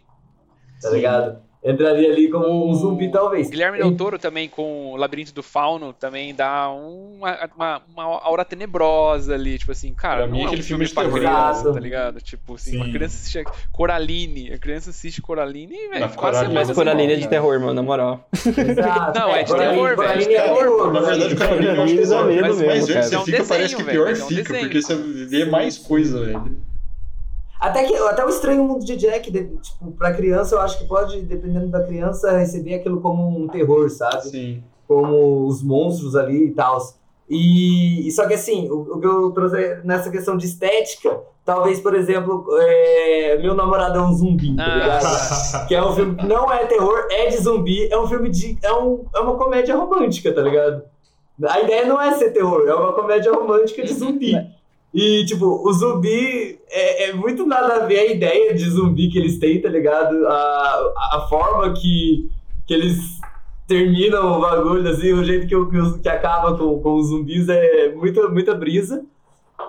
tá 0.81 0.89
ligado? 0.89 1.47
Entraria 1.61 2.09
ali 2.09 2.29
como 2.29 2.69
um 2.69 2.73
zumbi, 2.73 3.11
talvez. 3.11 3.49
Guilherme 3.49 3.79
Del 3.79 3.93
Toro 3.97 4.17
também 4.17 4.47
com 4.47 4.93
o 4.93 4.95
Labirinto 4.95 5.33
do 5.33 5.43
Fauno 5.43 5.91
também 5.91 6.33
dá 6.33 6.69
uma, 6.69 7.49
uma, 7.53 7.81
uma 7.93 8.03
aura 8.23 8.45
tenebrosa 8.45 9.33
ali, 9.33 9.57
tipo 9.59 9.73
assim, 9.73 9.93
cara, 9.93 10.19
Pra 10.19 10.27
não 10.27 10.33
mim, 10.35 10.39
é 10.39 10.43
um 10.43 10.47
aquele 10.47 10.63
filme 10.63 10.85
filme 10.87 10.95
pra 10.95 11.03
de 11.19 11.21
terror. 11.25 11.49
criança, 11.51 11.73
tá 11.73 11.79
ligado? 11.81 12.21
Tipo 12.21 12.55
assim, 12.55 12.77
uma 12.77 12.85
Sim. 12.85 12.91
criança 12.93 13.17
assiste 13.17 13.43
Coraline, 13.73 14.53
a 14.53 14.57
criança 14.57 14.89
assiste 14.91 15.21
Coraline 15.21 15.75
e, 15.75 15.89
velho, 15.89 15.99
Mas 15.99 16.15
quase 16.15 16.37
Coraline- 16.37 16.53
Mas 16.55 16.67
semana 16.69 16.91
Coraline 16.91 17.13
é 17.13 17.15
de 17.17 17.27
terror, 17.27 17.59
mano, 17.59 17.73
na 17.73 17.83
moral. 17.83 18.29
Exato. 18.33 19.19
Não, 19.19 19.35
é 19.35 19.43
de 19.43 19.51
Coraline- 19.51 19.73
terror, 19.75 19.87
velho, 19.89 19.95
Coraline 19.97 20.25
de 20.29 20.35
é 20.35 20.41
terror. 20.41 20.93
Na 20.93 20.99
verdade, 21.01 21.33
o 21.33 21.37
Coraline 21.37 21.67
acho 21.67 21.93
que 21.95 22.05
dá 22.07 22.15
é 22.19 22.23
medo 22.23 22.41
mais 22.41 22.55
mesmo, 22.55 22.67
mais 22.67 22.87
vezes 22.87 22.93
cara. 22.93 23.03
você 23.09 23.15
É 23.15 23.19
um 23.19 23.25
fica, 23.25 23.43
parece 23.43 23.75
que 23.75 23.83
pior 23.83 24.07
é 24.07 24.11
um 24.13 24.15
fica, 24.15 24.53
porque 24.53 24.81
você 24.81 24.95
vê 24.95 25.43
mais 25.43 25.77
coisa, 25.77 26.23
velho. 26.25 26.68
Até, 27.59 27.83
que, 27.83 27.93
até 27.95 28.25
o 28.25 28.29
Estranho 28.29 28.63
Mundo 28.63 28.85
de 28.85 28.95
Jack, 28.95 29.29
de- 29.29 29.47
tipo, 29.57 29.91
pra 29.91 30.13
criança, 30.13 30.55
eu 30.55 30.61
acho 30.61 30.77
que 30.79 30.87
pode, 30.87 31.21
dependendo 31.23 31.67
da 31.67 31.83
criança, 31.83 32.37
receber 32.37 32.75
aquilo 32.75 33.01
como 33.01 33.27
um 33.27 33.47
terror, 33.47 33.89
sabe? 33.89 34.29
Sim. 34.29 34.63
como 34.87 35.45
os 35.45 35.61
monstros 35.61 36.15
ali 36.15 36.45
e 36.47 36.51
tal. 36.51 36.79
E, 37.29 38.07
e 38.07 38.11
só 38.11 38.25
que 38.27 38.33
assim, 38.33 38.67
o, 38.71 38.95
o 38.95 38.99
que 38.99 39.05
eu 39.05 39.29
trouxe 39.31 39.81
nessa 39.83 40.09
questão 40.09 40.35
de 40.35 40.47
estética, 40.47 41.19
talvez, 41.45 41.79
por 41.79 41.93
exemplo, 41.93 42.47
é, 42.59 43.37
Meu 43.39 43.53
Namorado 43.53 43.99
é 43.99 44.01
um 44.01 44.11
Zumbi, 44.13 44.55
tá 44.55 44.63
Ah. 44.65 44.75
ligado? 44.75 45.67
que 45.67 45.75
é 45.75 45.85
um 45.85 45.93
filme 45.93 46.15
que 46.15 46.25
não 46.25 46.51
é 46.51 46.65
terror, 46.65 47.05
é 47.11 47.27
de 47.27 47.37
zumbi, 47.37 47.87
é 47.91 47.99
um 47.99 48.07
filme 48.07 48.29
de. 48.31 48.57
É, 48.63 48.73
um, 48.73 49.05
é 49.15 49.19
uma 49.19 49.35
comédia 49.35 49.75
romântica, 49.75 50.33
tá 50.33 50.41
ligado? 50.41 50.81
A 51.47 51.59
ideia 51.61 51.85
não 51.85 52.01
é 52.01 52.13
ser 52.13 52.31
terror, 52.31 52.67
é 52.67 52.73
uma 52.73 52.93
comédia 52.93 53.31
romântica 53.31 53.83
de 53.83 53.93
zumbi. 53.93 54.33
E, 54.93 55.23
tipo, 55.25 55.45
o 55.45 55.71
zumbi 55.71 56.59
é, 56.69 57.09
é 57.09 57.13
muito 57.13 57.45
nada 57.45 57.75
a 57.75 57.85
ver 57.85 57.99
a 57.99 58.11
ideia 58.11 58.53
de 58.53 58.69
zumbi 58.69 59.09
que 59.09 59.19
eles 59.19 59.37
têm, 59.37 59.61
tá 59.61 59.69
ligado? 59.69 60.25
A, 60.27 60.93
a 61.13 61.27
forma 61.29 61.71
que, 61.73 62.29
que 62.65 62.73
eles 62.73 63.19
terminam 63.67 64.37
o 64.37 64.41
bagulho, 64.41 64.89
assim, 64.89 65.13
o 65.13 65.23
jeito 65.23 65.47
que, 65.47 65.55
que, 65.55 65.99
que 65.99 66.09
acaba 66.09 66.57
com, 66.57 66.81
com 66.81 66.95
os 66.95 67.09
zumbis 67.09 67.47
é 67.47 67.93
muita, 67.93 68.27
muita 68.29 68.55
brisa. 68.55 69.05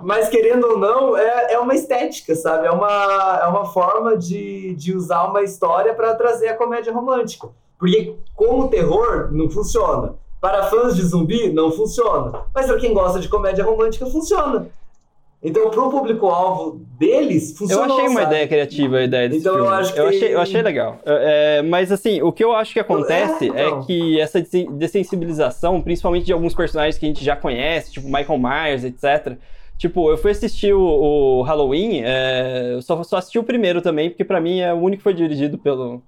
Mas, 0.00 0.30
querendo 0.30 0.66
ou 0.66 0.78
não, 0.78 1.16
é, 1.16 1.52
é 1.52 1.58
uma 1.58 1.74
estética, 1.74 2.34
sabe? 2.34 2.66
É 2.66 2.70
uma, 2.70 3.40
é 3.42 3.46
uma 3.46 3.66
forma 3.66 4.16
de, 4.16 4.74
de 4.74 4.96
usar 4.96 5.24
uma 5.24 5.42
história 5.42 5.92
para 5.92 6.14
trazer 6.14 6.48
a 6.48 6.56
comédia 6.56 6.92
romântica. 6.92 7.48
Porque, 7.78 8.14
como 8.34 8.68
terror, 8.68 9.28
não 9.32 9.50
funciona. 9.50 10.14
Para 10.40 10.64
fãs 10.64 10.96
de 10.96 11.02
zumbi, 11.02 11.52
não 11.52 11.70
funciona. 11.70 12.44
Mas 12.54 12.66
para 12.66 12.78
quem 12.78 12.94
gosta 12.94 13.20
de 13.20 13.28
comédia 13.28 13.64
romântica, 13.64 14.06
funciona. 14.06 14.68
Então, 15.42 15.70
pro 15.70 15.90
público-alvo 15.90 16.82
deles, 16.98 17.52
Eu 17.52 17.56
funcionou, 17.56 17.96
achei 17.96 18.08
uma 18.08 18.20
sabe? 18.20 18.34
ideia 18.34 18.48
criativa 18.48 18.96
a 18.98 19.02
ideia 19.04 19.28
desse 19.28 19.40
Então, 19.40 19.56
eu 19.56 19.64
filme. 19.64 19.78
acho 19.80 19.94
que 19.94 19.98
eu, 20.00 20.06
achei, 20.08 20.34
eu 20.34 20.40
achei 20.40 20.62
legal. 20.62 20.98
É, 21.06 21.58
é, 21.58 21.62
mas 21.62 21.90
assim, 21.90 22.20
o 22.20 22.30
que 22.30 22.44
eu 22.44 22.52
acho 22.54 22.74
que 22.74 22.80
acontece 22.80 23.44
É, 23.44 23.48
então. 23.48 23.80
é 23.80 23.86
que 23.86 24.20
essa 24.20 24.42
dessensibilização, 24.42 25.80
principalmente 25.80 26.26
de 26.26 26.32
alguns 26.32 26.54
personagens 26.54 26.98
que 26.98 27.06
a 27.06 27.08
gente 27.08 27.24
já 27.24 27.36
conhece, 27.36 27.92
tipo 27.92 28.06
Michael 28.06 28.38
Myers, 28.38 28.84
etc. 28.84 29.38
Tipo, 29.78 30.10
eu 30.10 30.18
fui 30.18 30.30
assistir 30.30 30.74
o, 30.74 30.80
o 30.82 31.42
Halloween, 31.42 32.02
é, 32.04 32.74
eu 32.74 32.82
só, 32.82 33.02
só 33.02 33.16
assisti 33.16 33.38
o 33.38 33.42
primeiro 33.42 33.80
também, 33.80 34.10
porque 34.10 34.24
pra 34.24 34.40
mim 34.42 34.60
é 34.60 34.74
o 34.74 34.76
único 34.76 34.98
que 34.98 35.02
foi 35.04 35.14
dirigido 35.14 35.56
pelo, 35.56 36.02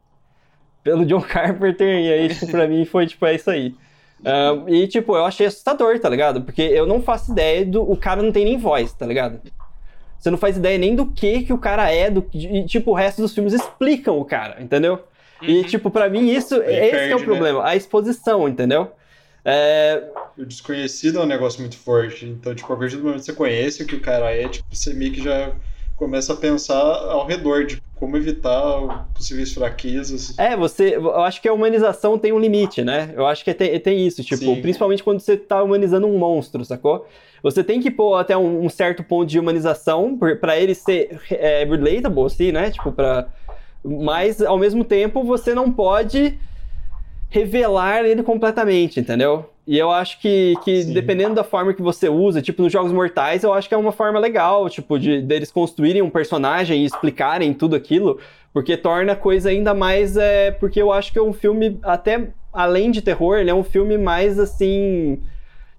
pelo 0.85 1.07
John 1.07 1.23
Carpenter, 1.27 1.89
e 1.89 2.13
aí, 2.13 2.29
tipo, 2.29 2.49
pra 2.51 2.69
mim 2.69 2.85
foi, 2.85 3.07
tipo, 3.07 3.25
é 3.25 3.35
isso 3.35 3.51
aí. 3.51 3.75
Ah, 4.25 4.63
e, 4.69 4.87
tipo, 4.87 5.17
eu 5.17 5.25
achei 5.25 5.47
assustador, 5.47 5.99
tá 5.99 6.09
ligado? 6.09 6.43
Porque 6.43 6.63
eu 6.63 6.87
não 6.87 7.03
faço 7.03 7.33
ideia 7.33 7.65
do. 7.67 7.83
O 7.83 7.97
cara 7.97 8.23
não 8.23 8.31
tem 8.33 8.45
nem 8.45 8.57
voz, 8.57 8.93
tá 8.93 9.05
ligado? 9.07 9.41
Você 10.19 10.31
não 10.31 10.39
faz 10.39 10.57
ideia 10.57 10.79
nem 10.79 10.95
do 10.95 11.07
que 11.07 11.43
que 11.43 11.53
o 11.53 11.59
cara 11.59 11.91
é, 11.91 12.09
do, 12.09 12.25
e, 12.33 12.65
tipo, 12.65 12.93
o 12.93 12.95
resto 12.95 13.21
dos 13.21 13.35
filmes 13.35 13.53
explicam 13.53 14.19
o 14.19 14.25
cara, 14.25 14.63
entendeu? 14.63 15.01
E, 15.43 15.59
Uhum. 15.59 15.65
tipo, 15.65 15.91
pra 15.91 16.09
mim, 16.09 16.29
isso, 16.31 16.55
Aí 16.55 16.61
esse 16.77 16.91
que 16.91 16.97
é 16.97 16.99
perde, 17.09 17.15
o 17.15 17.19
né? 17.19 17.25
problema, 17.25 17.67
a 17.67 17.75
exposição, 17.75 18.49
entendeu? 18.49 18.93
É, 19.45 20.05
O 20.39 20.45
desconhecido 20.45 21.19
é 21.19 21.23
um 21.23 21.27
negócio 21.27 21.61
muito 21.61 21.77
forte. 21.77 22.25
Então, 22.27 22.55
tipo, 22.55 22.73
a 22.73 22.77
partir 22.77 22.97
do 22.97 23.03
momento 23.03 23.19
que 23.19 23.25
você 23.25 23.33
conhece 23.33 23.83
o 23.83 23.87
que 23.87 23.97
o 23.97 24.01
cara 24.01 24.31
é, 24.33 24.47
tipo, 24.49 24.65
você 24.71 24.95
meio 24.95 25.13
que 25.13 25.21
já 25.21 25.51
começa 26.03 26.33
a 26.33 26.37
pensar 26.37 26.83
ao 26.83 27.25
redor 27.25 27.65
de 27.65 27.81
como 27.95 28.17
evitar 28.17 29.09
possíveis 29.15 29.55
fraquezas. 29.55 30.37
É, 30.37 30.57
você. 30.57 30.97
Eu 30.97 31.21
acho 31.21 31.41
que 31.41 31.47
a 31.47 31.53
humanização 31.53 32.19
tem 32.19 32.33
um 32.33 32.41
limite, 32.41 32.83
né? 32.83 33.15
Eu 33.15 33.25
acho 33.25 33.45
que 33.45 33.55
tem, 33.55 33.79
tem 33.79 34.05
isso, 34.05 34.21
tipo, 34.25 34.43
Sim. 34.43 34.61
principalmente 34.61 35.05
quando 35.05 35.21
você 35.21 35.37
tá 35.37 35.63
humanizando 35.63 36.09
um 36.09 36.19
monstro, 36.19 36.65
sacou? 36.65 37.07
Você 37.41 37.63
tem 37.63 37.81
que 37.81 37.89
pôr 37.89 38.17
até 38.17 38.37
um, 38.37 38.65
um 38.65 38.69
certo 38.69 39.05
ponto 39.05 39.29
de 39.29 39.39
humanização 39.39 40.19
pra 40.41 40.59
ele 40.59 40.75
ser 40.75 41.21
é, 41.31 41.65
relatable, 41.65 42.27
assim, 42.27 42.51
né? 42.51 42.73
Tipo, 42.73 42.91
pra. 42.91 43.29
Mas, 43.85 44.43
ao 44.43 44.59
mesmo 44.59 44.83
tempo, 44.83 45.23
você 45.23 45.55
não 45.55 45.71
pode 45.71 46.37
revelar 47.31 48.05
ele 48.05 48.25
completamente, 48.25 48.99
entendeu? 48.99 49.52
E 49.67 49.79
eu 49.79 49.93
acho 49.93 50.21
que, 50.21 50.55
que 50.65 50.83
Sim. 50.83 50.93
dependendo 50.93 51.37
da 51.37 51.45
forma 51.45 51.73
que 51.73 51.83
você 51.83 52.09
usa, 52.09 52.43
tipo, 52.43 52.63
nos 52.63 52.73
Jogos 52.73 52.93
Mortais, 52.93 53.45
eu 53.45 53.53
acho 53.53 53.69
que 53.69 53.75
é 53.75 53.79
uma 53.79 53.93
forma 53.93 54.19
legal, 54.19 54.69
tipo, 54.69 54.99
de 54.99 55.23
deles 55.23 55.53
construírem 55.53 56.03
um 56.03 56.11
personagem 56.11 56.83
e 56.83 56.85
explicarem 56.85 57.55
tudo 57.55 57.77
aquilo, 57.77 58.19
porque 58.53 58.77
torna 58.77 59.13
a 59.13 59.17
coisa 59.17 59.51
ainda 59.51 59.73
mais. 59.73 60.17
É, 60.17 60.51
porque 60.51 60.83
eu 60.83 60.93
acho 60.93 61.13
que 61.13 61.19
é 61.19 61.23
um 61.23 61.33
filme, 61.33 61.79
até 61.83 62.31
além 62.53 62.91
de 62.91 63.01
terror, 63.01 63.39
ele 63.39 63.51
é 63.51 63.55
um 63.55 63.63
filme 63.63 63.97
mais 63.97 64.39
assim. 64.39 65.23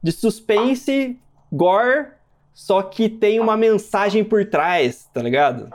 de 0.01 0.11
suspense, 0.13 1.17
gore, 1.51 2.07
só 2.53 2.81
que 2.81 3.09
tem 3.09 3.39
uma 3.39 3.57
mensagem 3.57 4.23
por 4.23 4.45
trás, 4.45 5.09
tá 5.13 5.21
ligado? 5.21 5.69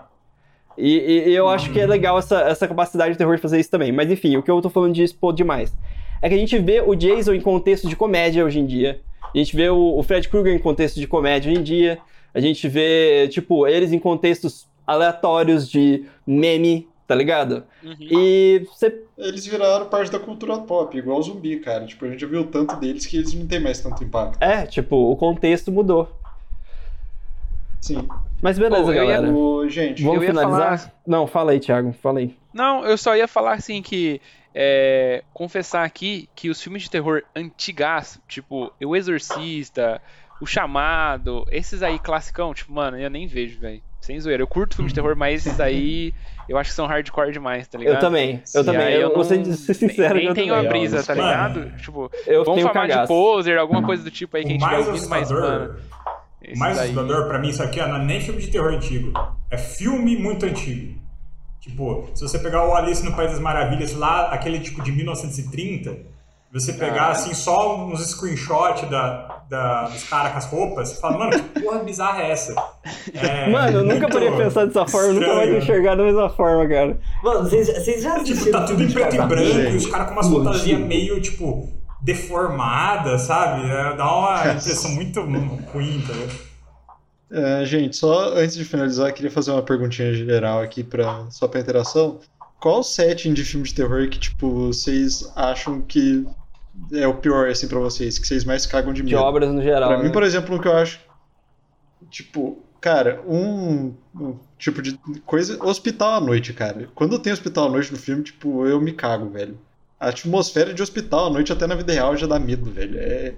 E, 0.79 1.27
e- 1.27 1.35
eu 1.35 1.49
acho 1.49 1.71
que 1.73 1.81
é 1.81 1.87
legal 1.87 2.19
essa, 2.19 2.41
essa 2.43 2.67
capacidade 2.67 3.13
de 3.13 3.19
terror 3.19 3.37
de 3.37 3.43
fazer 3.43 3.61
isso 3.61 3.71
também. 3.71 3.93
Mas 3.93 4.11
enfim, 4.11 4.37
o 4.37 4.43
que 4.43 4.51
eu 4.51 4.63
tô 4.63 4.71
falando 4.71 4.95
de 4.95 5.03
expor 5.03 5.35
demais 5.35 5.75
é 6.21 6.29
que 6.29 6.35
a 6.35 6.39
gente 6.39 6.59
vê 6.59 6.81
o 6.81 6.95
Jason 6.95 7.35
em 7.35 7.41
contexto 7.41 7.89
de 7.89 7.97
comédia 7.97 8.45
hoje 8.45 8.59
em 8.59 8.67
dia. 8.67 9.01
A 9.35 9.39
gente 9.39 9.55
vê 9.55 9.69
o, 9.69 9.99
o 9.99 10.03
Fred 10.03 10.29
Krueger 10.29 10.55
em 10.55 10.59
contexto 10.59 10.99
de 10.99 11.07
comédia 11.07 11.51
hoje 11.51 11.61
em 11.61 11.63
dia. 11.63 11.99
A 12.35 12.41
gente 12.41 12.69
vê, 12.69 13.29
tipo, 13.29 13.67
eles 13.67 13.93
em 13.93 13.99
contextos 13.99 14.67
aleatórios 14.87 15.69
de 15.69 16.05
meme, 16.27 16.89
tá 17.07 17.15
ligado? 17.15 17.65
Uhum. 17.83 17.97
E 18.01 18.67
você. 18.67 19.03
Eles 19.17 19.47
viraram 19.47 19.87
parte 19.87 20.11
da 20.11 20.19
cultura 20.19 20.59
pop, 20.59 20.97
igual 20.97 21.19
o 21.19 21.23
zumbi, 21.23 21.59
cara. 21.59 21.85
Tipo, 21.85 22.05
a 22.05 22.11
gente 22.11 22.21
já 22.21 22.27
viu 22.27 22.45
tanto 22.45 22.77
deles 22.77 23.07
que 23.07 23.17
eles 23.17 23.35
não 23.35 23.47
têm 23.47 23.61
mais 23.61 23.81
tanto 23.81 24.03
impacto. 24.03 24.43
É, 24.43 24.67
tipo, 24.67 24.97
o 24.97 25.17
contexto 25.17 25.73
mudou. 25.73 26.09
Sim. 27.81 28.07
Mas 28.43 28.59
beleza, 28.59 28.85
Pô, 28.85 28.93
eu 28.93 28.95
ia- 29.05 29.13
galera. 29.17 29.33
Ô, 29.33 29.69
gente, 29.69 30.03
Vamos 30.03 30.19
eu 30.19 30.23
ia 30.25 30.29
finalizar? 30.31 30.79
falar- 30.79 30.93
Não, 31.07 31.27
fala 31.27 31.53
aí, 31.53 31.61
Thiago. 31.61 31.93
Fala 31.93 32.19
aí. 32.21 32.37
Não, 32.53 32.85
eu 32.85 32.97
só 32.99 33.17
ia 33.17 33.29
falar 33.29 33.53
assim 33.55 33.83
que. 33.83 34.21
é, 34.61 35.23
confessar 35.33 35.85
aqui 35.85 36.29
que 36.35 36.49
os 36.51 36.61
filmes 36.61 36.83
de 36.83 36.91
terror 36.91 37.23
antigás, 37.37 38.19
tipo 38.27 38.73
O 38.85 38.97
Exorcista, 38.97 40.01
O 40.41 40.47
Chamado, 40.47 41.45
esses 41.51 41.83
aí 41.83 41.99
classicão, 41.99 42.53
tipo, 42.55 42.73
mano, 42.73 42.99
eu 42.99 43.11
nem 43.11 43.27
vejo, 43.27 43.61
velho. 43.61 43.81
Sem 44.01 44.19
zoeira. 44.19 44.43
Eu 44.43 44.47
curto 44.47 44.75
filme 44.77 44.89
de 44.89 44.95
terror, 44.95 45.15
mas 45.17 45.45
esses 45.47 45.61
aí 45.61 46.15
eu 46.49 46.57
acho 46.57 46.71
que 46.71 46.77
são 46.77 46.87
hardcore 46.87 47.31
demais, 47.33 47.67
tá 47.69 47.77
ligado? 47.79 47.95
Eu 47.97 48.01
também, 48.01 48.43
eu 48.55 48.63
E 48.63 48.65
também. 48.65 48.83
aí 48.83 48.95
Eu, 48.95 49.09
não- 49.09 49.15
vou 49.17 49.25
ser 49.25 49.45
sincero 49.45 50.15
nem, 50.15 50.25
eu 50.27 50.35
nem 50.35 50.43
tenho 50.45 50.55
a 50.55 50.63
brisa, 50.63 51.03
tá 51.05 51.15
Mano, 51.15 51.29
ligado? 51.29 51.77
Tipo, 51.79 52.11
Eu 52.27 52.45
vamos 52.45 52.63
falar 52.63 52.87
de 52.87 52.93
cagaço. 52.93 53.09
poser, 53.09 53.59
alguma 53.59 53.83
coisa 53.83 54.03
do 54.05 54.11
tipo 54.11 54.37
aí 54.37 54.43
que 54.45 54.49
a 54.49 54.53
gente 54.53 54.61
vai 54.61 54.71
mais 54.75 54.87
ouvindo, 54.89 55.09
mas, 55.09 55.31
mano. 55.31 55.77
Esse 56.43 56.59
mais 56.59 56.77
daí- 56.77 56.91
assustador 56.91 57.27
pra 57.27 57.39
mim, 57.39 57.49
isso 57.49 57.63
aqui 57.63 57.79
não 57.81 57.97
é 57.97 58.05
nem 58.05 58.21
filme 58.21 58.41
de 58.41 58.49
terror 58.49 58.73
antigo. 58.73 59.13
É 59.51 59.57
filme 59.59 60.17
muito 60.17 60.45
antigo. 60.47 60.99
Tipo, 61.61 62.09
se 62.15 62.23
você 62.23 62.39
pegar 62.39 62.67
o 62.67 62.75
Alice 62.75 63.05
no 63.05 63.13
País 63.15 63.33
das 63.33 63.41
Maravilhas 63.41 63.93
lá, 63.95 64.31
aquele 64.33 64.61
tipo 64.61 64.83
de 64.83 64.93
1930, 64.93 65.97
você 66.53 66.73
pegar 66.73 66.95
Caralho. 66.95 67.13
assim 67.13 67.35
só 67.35 67.85
uns 67.85 68.01
screenshots 68.11 68.89
da, 68.89 69.43
da, 69.51 69.83
dos 69.89 70.05
caras 70.09 70.33
com 70.33 70.39
as 70.39 70.45
roupas, 70.47 70.89
você 70.89 71.01
fala, 71.01 71.19
mano, 71.19 71.43
que 71.43 71.61
porra 71.61 71.81
bizarra 71.81 72.23
é 72.23 72.31
essa? 72.31 72.55
É 73.13 73.51
Mano, 73.51 73.79
eu 73.79 73.83
nunca 73.85 73.99
muito 74.01 74.13
parei 74.13 74.31
de 74.31 74.37
pensar 74.37 74.65
dessa 74.67 74.87
forma, 74.87 75.09
eu 75.09 75.15
nunca 75.15 75.27
mais 75.27 75.39
estranho. 75.41 75.59
enxergar 75.63 75.95
da 75.97 76.05
mesma 76.05 76.31
forma, 76.31 76.67
cara. 76.69 76.99
Mano, 77.23 77.41
vocês, 77.41 77.67
vocês 77.69 78.03
já 78.03 78.15
assistiram 78.17 78.45
Tipo, 78.45 78.53
tá 78.53 78.65
tudo 78.65 78.83
em 78.83 78.91
preto 78.91 79.15
e 79.17 79.19
branco, 79.19 79.59
e 79.73 79.77
os 79.77 79.87
caras 79.87 80.07
com 80.09 80.13
umas 80.15 80.29
fantasias 80.29 80.81
meio, 80.81 81.21
tipo, 81.21 81.69
deformadas, 82.01 83.23
sabe? 83.23 83.69
É, 83.69 83.97
Dá 83.97 84.17
uma 84.17 84.41
impressão 84.55 84.91
muito 84.93 85.21
ruim, 85.21 86.03
tá 86.07 86.13
ligado? 86.13 86.49
É, 87.31 87.65
gente, 87.67 87.97
só 87.97 88.33
antes 88.35 88.57
de 88.57 88.65
finalizar, 88.65 89.09
eu 89.09 89.15
queria 89.15 89.31
fazer 89.31 89.51
uma 89.51 89.63
perguntinha 89.63 90.15
geral 90.15 90.63
aqui 90.63 90.83
pra, 90.83 91.27
só 91.31 91.47
pra 91.47 91.61
interação. 91.61 92.21
Qual 92.59 92.83
setting 92.83 93.35
de 93.35 93.45
filme 93.45 93.67
de 93.67 93.75
terror 93.75 94.09
que, 94.09 94.19
tipo, 94.19 94.51
vocês 94.69 95.31
acham 95.37 95.83
que 95.83 96.27
é 96.93 97.07
o 97.07 97.15
pior, 97.15 97.49
assim, 97.51 97.69
pra 97.69 97.79
vocês? 97.79 98.19
Que 98.19 98.27
vocês 98.27 98.45
mais 98.45 98.65
cagam 98.65 98.93
de 98.95 99.03
De 99.03 99.13
medo? 99.15 99.23
obras 99.23 99.53
no 99.53 99.63
geral. 99.63 99.91
Pra 99.91 99.99
mim, 99.99 100.07
né? 100.07 100.11
por 100.13 100.23
exemplo, 100.23 100.57
o 100.57 100.61
que 100.61 100.67
eu 100.69 100.77
acho. 100.77 100.99
Tipo, 102.11 102.65
cara, 102.81 103.21
um, 103.29 103.95
um 104.15 104.39
tipo 104.59 104.81
de 104.81 104.99
coisa. 105.27 105.63
Hospital 105.63 106.15
à 106.15 106.21
noite, 106.21 106.53
cara. 106.55 106.89
Quando 106.95 107.19
tem 107.19 107.33
hospital 107.33 107.67
à 107.67 107.71
noite 107.71 107.93
no 107.93 107.99
filme, 107.99 108.23
tipo, 108.23 108.67
eu 108.67 108.81
me 108.81 108.93
cago, 108.93 109.29
velho. 109.29 109.59
A 109.99 110.09
atmosfera 110.09 110.73
de 110.73 110.83
hospital 110.83 111.27
à 111.27 111.31
noite, 111.31 111.53
até 111.53 111.67
na 111.67 111.75
vida 111.75 111.93
real, 111.93 112.17
já 112.17 112.27
dá 112.27 112.39
medo, 112.39 112.71
velho. 112.71 112.99
É. 112.99 113.35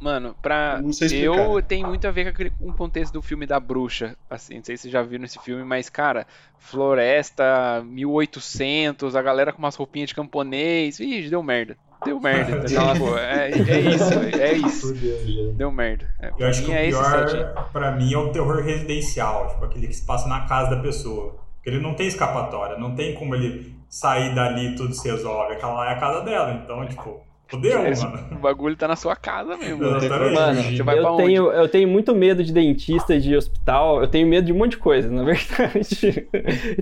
Mano, 0.00 0.34
pra. 0.42 0.80
Não 0.82 0.92
sei 0.92 1.06
explicar. 1.06 1.44
Eu 1.44 1.62
tenho 1.62 1.86
muito 1.86 2.08
a 2.08 2.10
ver 2.10 2.24
com 2.24 2.30
aquele, 2.30 2.50
com 2.50 2.70
o 2.70 2.72
contexto 2.74 3.12
do 3.12 3.22
filme 3.22 3.46
da 3.46 3.60
bruxa. 3.60 4.16
Assim, 4.28 4.56
não 4.56 4.64
sei 4.64 4.76
se 4.76 4.82
vocês 4.82 4.92
já 4.92 5.00
viram 5.00 5.24
esse 5.24 5.38
filme, 5.38 5.62
mas, 5.62 5.88
cara, 5.88 6.26
floresta, 6.58 7.82
1800, 7.84 9.14
a 9.14 9.22
galera 9.22 9.52
com 9.52 9.60
umas 9.60 9.76
roupinhas 9.76 10.08
de 10.08 10.14
camponês. 10.16 10.98
Ih, 10.98 11.28
deu 11.28 11.40
merda. 11.40 11.76
Deu 12.04 12.18
merda. 12.18 12.64
tá 12.66 13.20
é, 13.20 13.50
é 13.50 13.80
isso, 13.80 14.18
velho, 14.18 14.42
é 14.42 14.52
isso. 14.54 14.94
Já. 14.96 15.52
Deu 15.52 15.70
merda. 15.70 16.12
É, 16.18 16.30
Eu 16.30 16.34
pra 16.34 16.48
acho 16.48 16.62
que 16.62 16.68
mim 16.68 16.74
o 16.74 16.78
é 16.78 16.88
pior, 16.88 17.68
pra 17.72 17.92
mim, 17.92 18.12
é 18.12 18.18
o 18.18 18.32
terror 18.32 18.60
residencial, 18.60 19.50
tipo, 19.50 19.64
aquele 19.64 19.86
que 19.86 19.94
se 19.94 20.04
passa 20.04 20.26
na 20.28 20.46
casa 20.46 20.74
da 20.74 20.82
pessoa. 20.82 21.41
Porque 21.62 21.70
ele 21.70 21.80
não 21.80 21.94
tem 21.94 22.06
escapatória, 22.08 22.76
não 22.76 22.94
tem 22.94 23.14
como 23.14 23.34
ele 23.36 23.72
sair 23.88 24.34
dali 24.34 24.72
e 24.72 24.74
tudo 24.74 24.92
se 24.94 25.08
resolve. 25.08 25.52
Aquela 25.54 25.74
lá 25.74 25.90
é 25.90 25.92
a 25.92 25.98
casa 26.00 26.24
dela, 26.24 26.60
então, 26.64 26.84
tipo, 26.86 27.20
fodeu, 27.46 27.86
Esse- 27.86 28.04
mano. 28.04 28.26
O 28.32 28.34
bagulho 28.40 28.74
tá 28.74 28.88
na 28.88 28.96
sua 28.96 29.14
casa 29.14 29.56
mesmo. 29.56 29.78
Né? 29.82 29.98
Exatamente. 29.98 30.08
pra 30.08 30.30
Mano. 30.46 30.62
Você 30.62 30.82
vai 30.82 30.96
pra 30.96 31.04
eu 31.04 31.12
onde? 31.12 31.22
tenho, 31.24 31.52
eu 31.52 31.68
tenho 31.68 31.86
muito 31.88 32.14
medo 32.14 32.42
de 32.42 32.52
dentista 32.52 33.20
de 33.20 33.36
hospital, 33.36 34.00
eu 34.00 34.08
tenho 34.08 34.26
medo 34.26 34.46
de 34.46 34.52
um 34.52 34.56
monte 34.56 34.72
de 34.72 34.78
coisa, 34.78 35.08
na 35.10 35.22
verdade. 35.24 36.26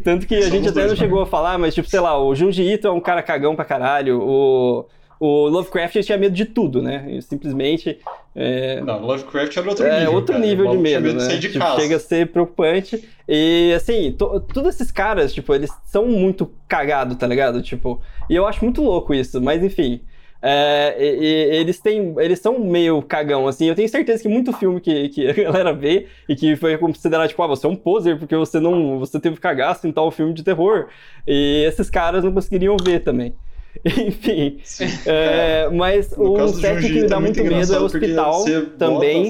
Tanto 0.02 0.26
que 0.26 0.34
a 0.36 0.42
Somos 0.42 0.54
gente 0.54 0.68
até 0.68 0.80
dois, 0.80 0.86
não 0.86 0.92
né? 0.92 0.96
chegou 0.96 1.20
a 1.20 1.26
falar, 1.26 1.58
mas 1.58 1.74
tipo, 1.74 1.88
sei 1.88 2.00
lá, 2.00 2.18
o 2.18 2.34
Junji 2.34 2.62
Ito 2.62 2.86
é 2.88 2.90
um 2.92 3.00
cara 3.00 3.22
cagão 3.22 3.54
pra 3.54 3.64
caralho, 3.66 4.20
o, 4.22 4.86
o 5.18 5.48
Lovecraft 5.48 5.96
tinha 6.02 6.16
medo 6.16 6.34
de 6.34 6.46
tudo, 6.46 6.80
né? 6.80 7.18
Simplesmente 7.20 7.98
é, 8.34 8.80
Não, 8.80 9.00
Lovecraft 9.04 9.56
era 9.56 9.68
outro 9.68 9.86
é 9.86 9.98
nível. 10.00 10.14
outro 10.14 10.34
cara. 10.34 10.46
nível 10.46 10.70
de 10.70 10.76
medo, 10.78 11.12
né? 11.14 11.26
de 11.36 11.48
Tipo, 11.50 11.64
chega 11.80 11.96
a 11.96 12.00
ser 12.00 12.28
preocupante. 12.28 13.08
E 13.28 13.72
assim, 13.76 14.12
to- 14.12 14.40
todos 14.40 14.74
esses 14.74 14.90
caras, 14.92 15.32
tipo, 15.34 15.54
eles 15.54 15.70
são 15.84 16.06
muito 16.06 16.50
cagados, 16.68 17.16
tá 17.16 17.26
ligado? 17.26 17.60
Tipo, 17.62 18.00
e 18.28 18.34
eu 18.36 18.46
acho 18.46 18.64
muito 18.64 18.82
louco 18.82 19.12
isso, 19.14 19.40
mas 19.40 19.62
enfim. 19.62 20.00
É, 20.42 20.96
e- 20.98 21.20
e 21.22 21.56
eles 21.56 21.80
têm. 21.80 22.14
Eles 22.18 22.38
são 22.38 22.58
meio 22.58 23.02
cagão, 23.02 23.46
assim. 23.46 23.66
Eu 23.68 23.74
tenho 23.74 23.88
certeza 23.88 24.22
que 24.22 24.28
muito 24.28 24.52
filme 24.54 24.80
que, 24.80 25.08
que 25.10 25.28
a 25.28 25.32
galera 25.52 25.72
vê 25.74 26.06
e 26.28 26.34
que 26.34 26.56
foi 26.56 26.78
considerado, 26.78 27.28
tipo, 27.28 27.42
ah, 27.42 27.46
você 27.48 27.66
é 27.66 27.68
um 27.68 27.76
poser 27.76 28.18
porque 28.18 28.34
você 28.34 28.58
não. 28.58 28.98
Você 29.00 29.20
teve 29.20 29.36
cagaço 29.38 29.86
em 29.86 29.92
tal 29.92 30.10
filme 30.10 30.32
de 30.32 30.42
terror. 30.42 30.86
E 31.26 31.64
esses 31.68 31.90
caras 31.90 32.24
não 32.24 32.32
conseguiriam 32.32 32.76
ver 32.82 33.00
também. 33.00 33.34
Enfim. 33.84 34.58
É, 35.06 35.68
mas 35.72 36.16
No 36.16 36.34
um 36.34 36.48
set 36.48 36.80
que 36.80 36.92
me 36.92 37.08
dá 37.08 37.16
é 37.16 37.20
muito 37.20 37.40
muito 37.40 37.54
medo 37.56 37.74
é 37.74 37.78
o 37.80 37.84
hospital 37.84 38.44
também. 38.78 39.24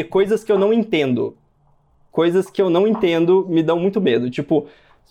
E 0.00 0.04
coisas 0.04 0.44
que 0.44 0.52
eu 0.52 0.58
não 0.58 0.72
entendo. 0.72 1.36
Coisas 2.12 2.48
que 2.50 2.60
eu 2.62 2.70
não 2.70 2.86
entendo 2.86 3.46
me 3.48 3.62
dão 3.62 3.78
muito 3.78 4.00
medo. 4.00 4.30
Tipo, 4.30 4.66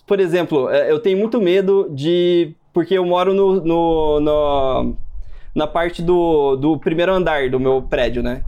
por 0.06 0.20
exemplo, 0.20 0.68
é, 0.70 0.90
eu 0.90 0.98
tenho 0.98 1.18
muito 1.18 1.40
medo 1.40 1.88
de. 1.90 2.54
Porque 2.72 2.94
eu 2.94 3.04
moro 3.06 3.32
no, 3.32 3.60
no- 3.64 4.20
no- 4.20 4.96
na 5.54 5.66
parte 5.66 6.02
do, 6.02 6.56
do 6.56 6.78
primeiro 6.78 7.12
andar 7.12 7.48
do 7.48 7.58
meu 7.58 7.80
prédio, 7.82 8.22
né? 8.22 8.42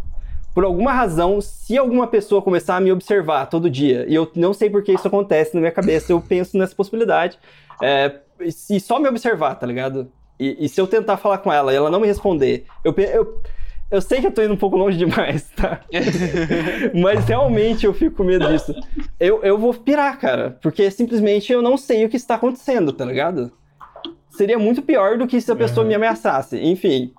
Por 0.54 0.64
alguma 0.64 0.92
razão, 0.92 1.40
se 1.40 1.78
alguma 1.78 2.06
pessoa 2.06 2.42
começar 2.42 2.76
a 2.76 2.80
me 2.80 2.90
observar 2.92 3.46
todo 3.46 3.70
dia, 3.70 4.04
e 4.08 4.14
eu 4.14 4.30
não 4.34 4.52
sei 4.52 4.68
por 4.68 4.82
que 4.82 4.92
isso 4.92 5.06
acontece 5.06 5.54
na 5.54 5.60
minha 5.60 5.72
cabeça, 5.72 6.12
eu 6.12 6.20
penso 6.20 6.58
nessa 6.58 6.74
possibilidade, 6.74 7.38
é, 7.80 8.16
e 8.40 8.80
só 8.80 8.98
me 8.98 9.08
observar, 9.08 9.54
tá 9.54 9.66
ligado? 9.66 10.10
E, 10.38 10.64
e 10.64 10.68
se 10.68 10.80
eu 10.80 10.86
tentar 10.86 11.16
falar 11.16 11.38
com 11.38 11.52
ela 11.52 11.72
e 11.72 11.76
ela 11.76 11.90
não 11.90 12.00
me 12.00 12.06
responder, 12.06 12.64
eu, 12.84 12.94
eu, 12.96 13.42
eu 13.90 14.00
sei 14.00 14.20
que 14.20 14.26
eu 14.26 14.32
tô 14.32 14.42
indo 14.42 14.54
um 14.54 14.58
pouco 14.58 14.76
longe 14.76 14.96
demais, 14.96 15.50
tá? 15.56 15.80
Mas 16.94 17.24
realmente 17.24 17.86
eu 17.86 17.94
fico 17.94 18.16
com 18.16 18.24
medo 18.24 18.46
disso. 18.48 18.74
Eu, 19.18 19.42
eu 19.42 19.58
vou 19.58 19.74
pirar, 19.74 20.18
cara, 20.18 20.58
porque 20.62 20.90
simplesmente 20.90 21.52
eu 21.52 21.62
não 21.62 21.76
sei 21.76 22.04
o 22.04 22.08
que 22.08 22.16
está 22.16 22.36
acontecendo, 22.36 22.92
tá 22.92 23.04
ligado? 23.04 23.50
Seria 24.30 24.58
muito 24.58 24.82
pior 24.82 25.18
do 25.18 25.26
que 25.26 25.40
se 25.40 25.50
a 25.50 25.56
pessoa 25.56 25.84
me 25.84 25.94
ameaçasse. 25.94 26.56
Enfim. 26.60 27.12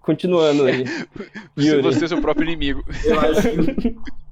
Continuando 0.00 0.64
aí. 0.64 0.86
Se 1.58 1.66
Yuri. 1.66 1.82
você 1.82 2.02
é 2.02 2.04
o 2.04 2.08
seu 2.08 2.20
próprio 2.20 2.44
inimigo. 2.44 2.84
Eu 3.04 3.18
acho 3.18 3.42
que. 3.42 3.96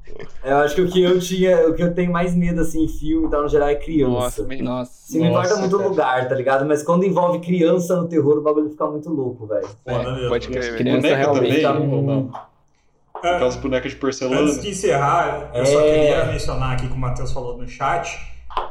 Eu 0.44 0.56
acho 0.58 0.74
que 0.74 0.80
o 0.82 0.90
que 0.90 1.02
eu 1.02 1.18
tinha, 1.18 1.68
o 1.68 1.74
que 1.74 1.82
eu 1.82 1.94
tenho 1.94 2.12
mais 2.12 2.34
medo 2.34 2.60
assim 2.60 2.84
em 2.84 2.88
filme 2.88 3.26
e 3.26 3.30
tal, 3.30 3.42
no 3.42 3.48
geral, 3.48 3.68
é 3.68 3.74
criança. 3.74 4.10
Nossa, 4.12 4.42
me- 4.44 4.62
Nossa. 4.62 4.92
Se 4.92 5.18
não 5.18 5.26
importa 5.26 5.56
muito 5.56 5.76
o 5.76 5.88
lugar, 5.88 6.28
tá 6.28 6.34
ligado? 6.34 6.64
Mas 6.66 6.82
quando 6.82 7.04
envolve 7.04 7.38
criança 7.40 7.96
no 7.96 8.06
terror, 8.08 8.38
o 8.38 8.42
bagulho 8.42 8.70
fica 8.70 8.86
muito 8.86 9.08
louco, 9.10 9.46
velho. 9.46 9.68
Mesmo. 9.86 10.28
pode 10.28 10.48
crer. 10.48 10.62
velho. 10.62 10.76
Criança 10.78 11.00
Boneca 11.00 11.16
realmente. 11.16 11.62
também, 11.62 12.02
não? 12.02 12.30
É, 13.24 13.36
Aquelas 13.36 13.56
bonecas 13.56 13.92
de 13.92 13.96
porcelana. 13.98 14.40
Antes 14.40 14.60
de 14.60 14.70
encerrar, 14.70 15.50
eu 15.54 15.64
só 15.64 15.80
É. 15.80 15.92
queria 15.92 16.24
mencionar 16.26 16.72
aqui 16.72 16.88
que 16.88 16.92
o 16.94 16.98
Matheus 16.98 17.32
falou 17.32 17.56
no 17.56 17.68
chat 17.68 18.18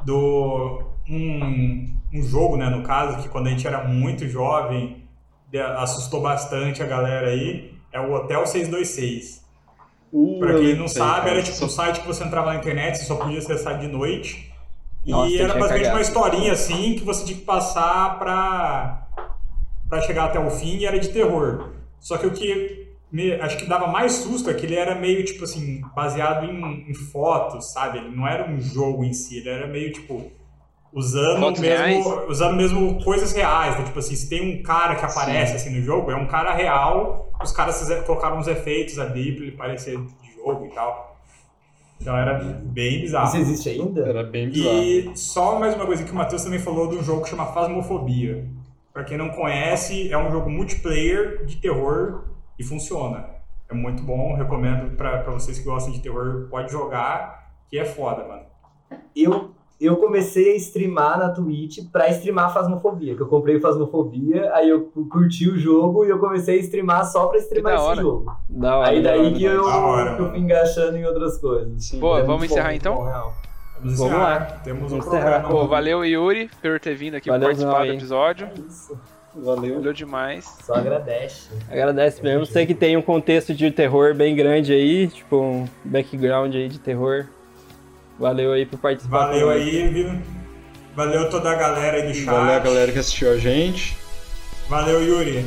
do 0.05 0.81
um, 1.09 1.93
um 2.13 2.21
jogo, 2.23 2.57
né, 2.57 2.69
no 2.69 2.83
caso, 2.83 3.21
que 3.21 3.29
quando 3.29 3.47
a 3.47 3.49
gente 3.49 3.65
era 3.65 3.83
muito 3.85 4.27
jovem, 4.27 5.03
assustou 5.77 6.21
bastante 6.21 6.83
a 6.83 6.85
galera 6.85 7.27
aí, 7.27 7.73
é 7.93 7.99
o 7.99 8.11
Hotel 8.13 8.45
626. 8.45 9.40
Uh, 10.13 10.39
Pra 10.39 10.59
quem 10.59 10.75
não 10.75 10.87
sei, 10.87 11.01
sabe, 11.01 11.29
era 11.29 11.41
tipo 11.41 11.63
um 11.65 11.69
site 11.69 12.01
que 12.01 12.07
você 12.07 12.23
entrava 12.23 12.53
na 12.53 12.59
internet, 12.59 12.97
você 12.97 13.05
só 13.05 13.15
podia 13.15 13.39
acessar 13.39 13.79
de 13.79 13.87
noite. 13.87 14.51
Nossa, 15.05 15.31
e 15.31 15.37
era 15.37 15.53
basicamente 15.53 15.83
cagado. 15.83 15.95
uma 15.95 16.01
historinha 16.01 16.51
assim 16.53 16.95
que 16.95 17.03
você 17.03 17.25
tinha 17.25 17.37
que 17.37 17.45
passar 17.45 18.19
pra, 18.19 19.07
pra 19.89 20.01
chegar 20.01 20.25
até 20.25 20.39
o 20.39 20.51
fim 20.51 20.77
e 20.77 20.85
era 20.85 20.99
de 20.99 21.09
terror. 21.09 21.71
Só 21.99 22.17
que 22.17 22.27
o 22.27 22.31
que 22.31 22.87
me, 23.11 23.33
acho 23.33 23.57
que 23.57 23.65
dava 23.65 23.87
mais 23.87 24.13
susto 24.13 24.49
é 24.49 24.53
que 24.53 24.65
ele 24.65 24.75
era 24.75 24.95
meio 24.95 25.23
tipo 25.23 25.43
assim, 25.43 25.81
baseado 25.95 26.45
em, 26.45 26.89
em 26.89 26.93
fotos, 26.93 27.71
sabe? 27.71 27.97
Ele 27.99 28.15
não 28.15 28.27
era 28.27 28.49
um 28.49 28.59
jogo 28.59 29.03
em 29.03 29.13
si, 29.13 29.37
ele 29.37 29.49
era 29.49 29.67
meio 29.67 29.91
tipo. 29.91 30.31
Usando 30.93 31.59
mesmo, 31.59 31.63
reais? 31.63 32.05
usando 32.27 32.55
mesmo 32.55 33.03
coisas 33.03 33.31
reais. 33.31 33.73
Então, 33.73 33.85
tipo 33.85 33.99
assim, 33.99 34.15
se 34.15 34.27
tem 34.27 34.59
um 34.59 34.61
cara 34.61 34.95
que 34.95 35.05
aparece 35.05 35.55
assim 35.55 35.69
no 35.69 35.81
jogo, 35.81 36.11
é 36.11 36.15
um 36.15 36.27
cara 36.27 36.53
real, 36.53 37.31
os 37.41 37.51
caras 37.51 37.87
colocaram 38.05 38.37
uns 38.37 38.47
efeitos 38.47 38.99
ali 38.99 39.35
pra 39.35 39.45
ele 39.45 39.51
parecer 39.53 39.97
de 39.97 40.35
jogo 40.35 40.65
e 40.65 40.69
tal. 40.69 41.17
Então 42.01 42.17
era 42.17 42.39
bem 42.39 43.01
bizarro. 43.01 43.27
Isso 43.27 43.37
existe 43.37 43.69
ainda? 43.69 44.01
Era 44.01 44.23
bem 44.23 44.49
bizarro. 44.49 44.81
E 44.81 45.11
só 45.15 45.59
mais 45.59 45.75
uma 45.75 45.85
coisa 45.85 46.03
que 46.03 46.11
o 46.11 46.15
Matheus 46.15 46.43
também 46.43 46.59
falou 46.59 46.87
de 46.87 46.97
um 46.97 47.03
jogo 47.03 47.23
que 47.23 47.29
chama 47.29 47.45
Phasmophobia. 47.45 48.45
Pra 48.91 49.03
quem 49.03 49.17
não 49.17 49.29
conhece, 49.29 50.11
é 50.11 50.17
um 50.17 50.31
jogo 50.31 50.49
multiplayer 50.49 51.45
de 51.45 51.57
terror 51.57 52.25
e 52.59 52.63
funciona. 52.63 53.29
É 53.69 53.73
muito 53.73 54.03
bom, 54.03 54.35
recomendo 54.35 54.97
pra, 54.97 55.19
pra 55.19 55.31
vocês 55.31 55.57
que 55.59 55.63
gostam 55.63 55.93
de 55.93 56.01
terror, 56.01 56.47
pode 56.49 56.71
jogar, 56.71 57.53
que 57.69 57.79
é 57.79 57.85
foda, 57.85 58.27
mano. 58.27 58.43
Eu, 59.15 59.51
eu 59.85 59.97
comecei 59.97 60.53
a 60.53 60.55
streamar 60.57 61.17
na 61.17 61.29
Twitch 61.29 61.79
pra 61.91 62.09
streamar 62.09 62.53
Fasmofobia, 62.53 63.15
que 63.15 63.21
eu 63.21 63.27
comprei 63.27 63.55
o 63.55 63.61
Fasmofobia, 63.61 64.53
aí 64.53 64.69
eu 64.69 64.91
curti 65.09 65.49
o 65.49 65.57
jogo 65.57 66.05
e 66.05 66.09
eu 66.09 66.19
comecei 66.19 66.57
a 66.59 66.61
streamar 66.61 67.05
só 67.05 67.27
pra 67.27 67.39
streamar 67.39 67.77
Que 67.77 67.91
esse 67.91 68.01
jogo. 68.01 68.35
Da 68.49 68.77
hora, 68.77 68.89
Aí 68.89 69.01
da 69.01 69.09
daí 69.11 69.19
hora, 69.19 69.31
que 69.33 69.43
da 69.45 69.49
hora. 69.51 69.57
eu, 69.57 69.65
Da 69.65 69.77
hora, 69.77 70.15
que 70.15 70.21
eu 70.21 70.29
fui 70.29 70.39
engaixando 70.39 70.97
em 70.97 71.05
outras 71.05 71.37
coisas. 71.37 71.83
Sim. 71.85 71.99
Pô, 71.99 72.17
É 72.17 72.21
vamos 72.23 72.39
muito 72.39 72.51
encerrar 72.51 72.69
bom, 72.69 72.75
então? 72.75 72.95
bom. 72.95 73.03
Vamos 73.05 73.33
Vamos 73.97 73.99
encerrar. 73.99 74.17
lá. 74.39 74.39
Temos 74.63 74.83
um 74.83 74.87
Vamos 74.99 75.05
programa. 75.05 75.49
Pô, 75.49 75.67
valeu, 75.67 76.05
Yuri, 76.05 76.49
por 76.61 76.79
ter 76.79 76.93
vindo 76.95 77.15
aqui 77.15 77.29
Valeu, 77.29 77.47
participar 77.47 77.77
Zão, 77.79 77.87
do 77.87 77.93
episódio. 77.93 78.49
Isso. 78.69 78.99
Valeu. 79.33 79.75
Valeu 79.75 79.93
demais. 79.93 80.45
Só 80.63 80.75
agradece. 80.75 81.49
Agradece 81.69 82.21
mesmo. 82.21 82.45
Sei 82.45 82.65
que 82.65 82.75
tem 82.75 82.95
um 82.97 83.01
contexto 83.01 83.55
de 83.55 83.71
terror 83.71 84.13
bem 84.13 84.35
grande 84.35 84.73
aí, 84.73 85.07
tipo 85.07 85.37
um 85.37 85.65
background 85.85 86.53
aí 86.53 86.67
de 86.67 86.79
terror. 86.79 87.25
Valeu 88.21 88.53
aí 88.53 88.65
por 88.65 88.79
participar. 88.79 89.27
Valeu 89.27 89.49
aí, 89.49 89.87
viu? 89.89 90.11
Valeu 90.95 91.29
toda 91.29 91.51
a 91.51 91.55
galera 91.55 91.97
aí 91.97 92.07
do 92.07 92.13
chat. 92.13 92.25
Valeu 92.25 92.53
a 92.53 92.59
galera 92.59 92.91
que 92.91 92.99
assistiu 92.99 93.31
a 93.31 93.37
gente. 93.37 93.97
Valeu, 94.69 95.03
Yuri. 95.03 95.45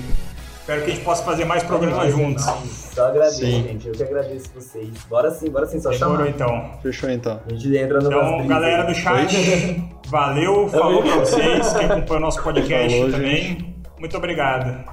Espero 0.61 0.83
que 0.83 0.91
a 0.91 0.95
gente 0.95 1.05
possa 1.05 1.23
fazer 1.23 1.45
mais 1.45 1.63
programas 1.63 2.11
juntos. 2.11 2.43
Só 2.95 3.09
agradeço, 3.09 3.41
Sim. 3.41 3.65
gente. 3.65 3.87
Eu 3.89 3.93
que 3.93 4.03
agradeço 4.03 4.51
vocês. 4.55 4.89
Bora 5.11 5.31
sim, 5.31 5.51
bora 5.51 5.67
sim, 5.67 5.79
só 5.79 5.91
Demorou 5.91 6.17
chamar. 6.25 6.31
então. 6.31 6.71
Fechou 6.83 7.11
então. 7.11 7.41
A 7.47 7.53
gente 7.53 7.77
entra 7.77 8.01
no 8.01 8.07
Então, 8.07 8.47
galera 8.47 8.85
do 8.85 8.95
chat, 8.95 9.37
valeu, 10.09 10.69
falou 10.69 11.03
pra 11.03 11.17
vocês 11.17 11.73
que 11.75 11.85
acompanham 11.85 12.17
o 12.17 12.21
nosso 12.21 12.43
podcast 12.43 12.97
Falou, 12.97 13.11
também. 13.13 13.75
Muito 13.99 14.17
obrigado. 14.17 14.85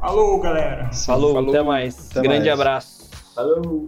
Falou, 0.00 0.40
galera. 0.40 0.90
Falou, 0.92 1.34
Falou. 1.34 1.50
até 1.50 1.62
mais. 1.62 2.10
Até 2.10 2.22
Grande 2.22 2.48
mais. 2.48 2.60
abraço. 2.60 3.10
Falou. 3.36 3.86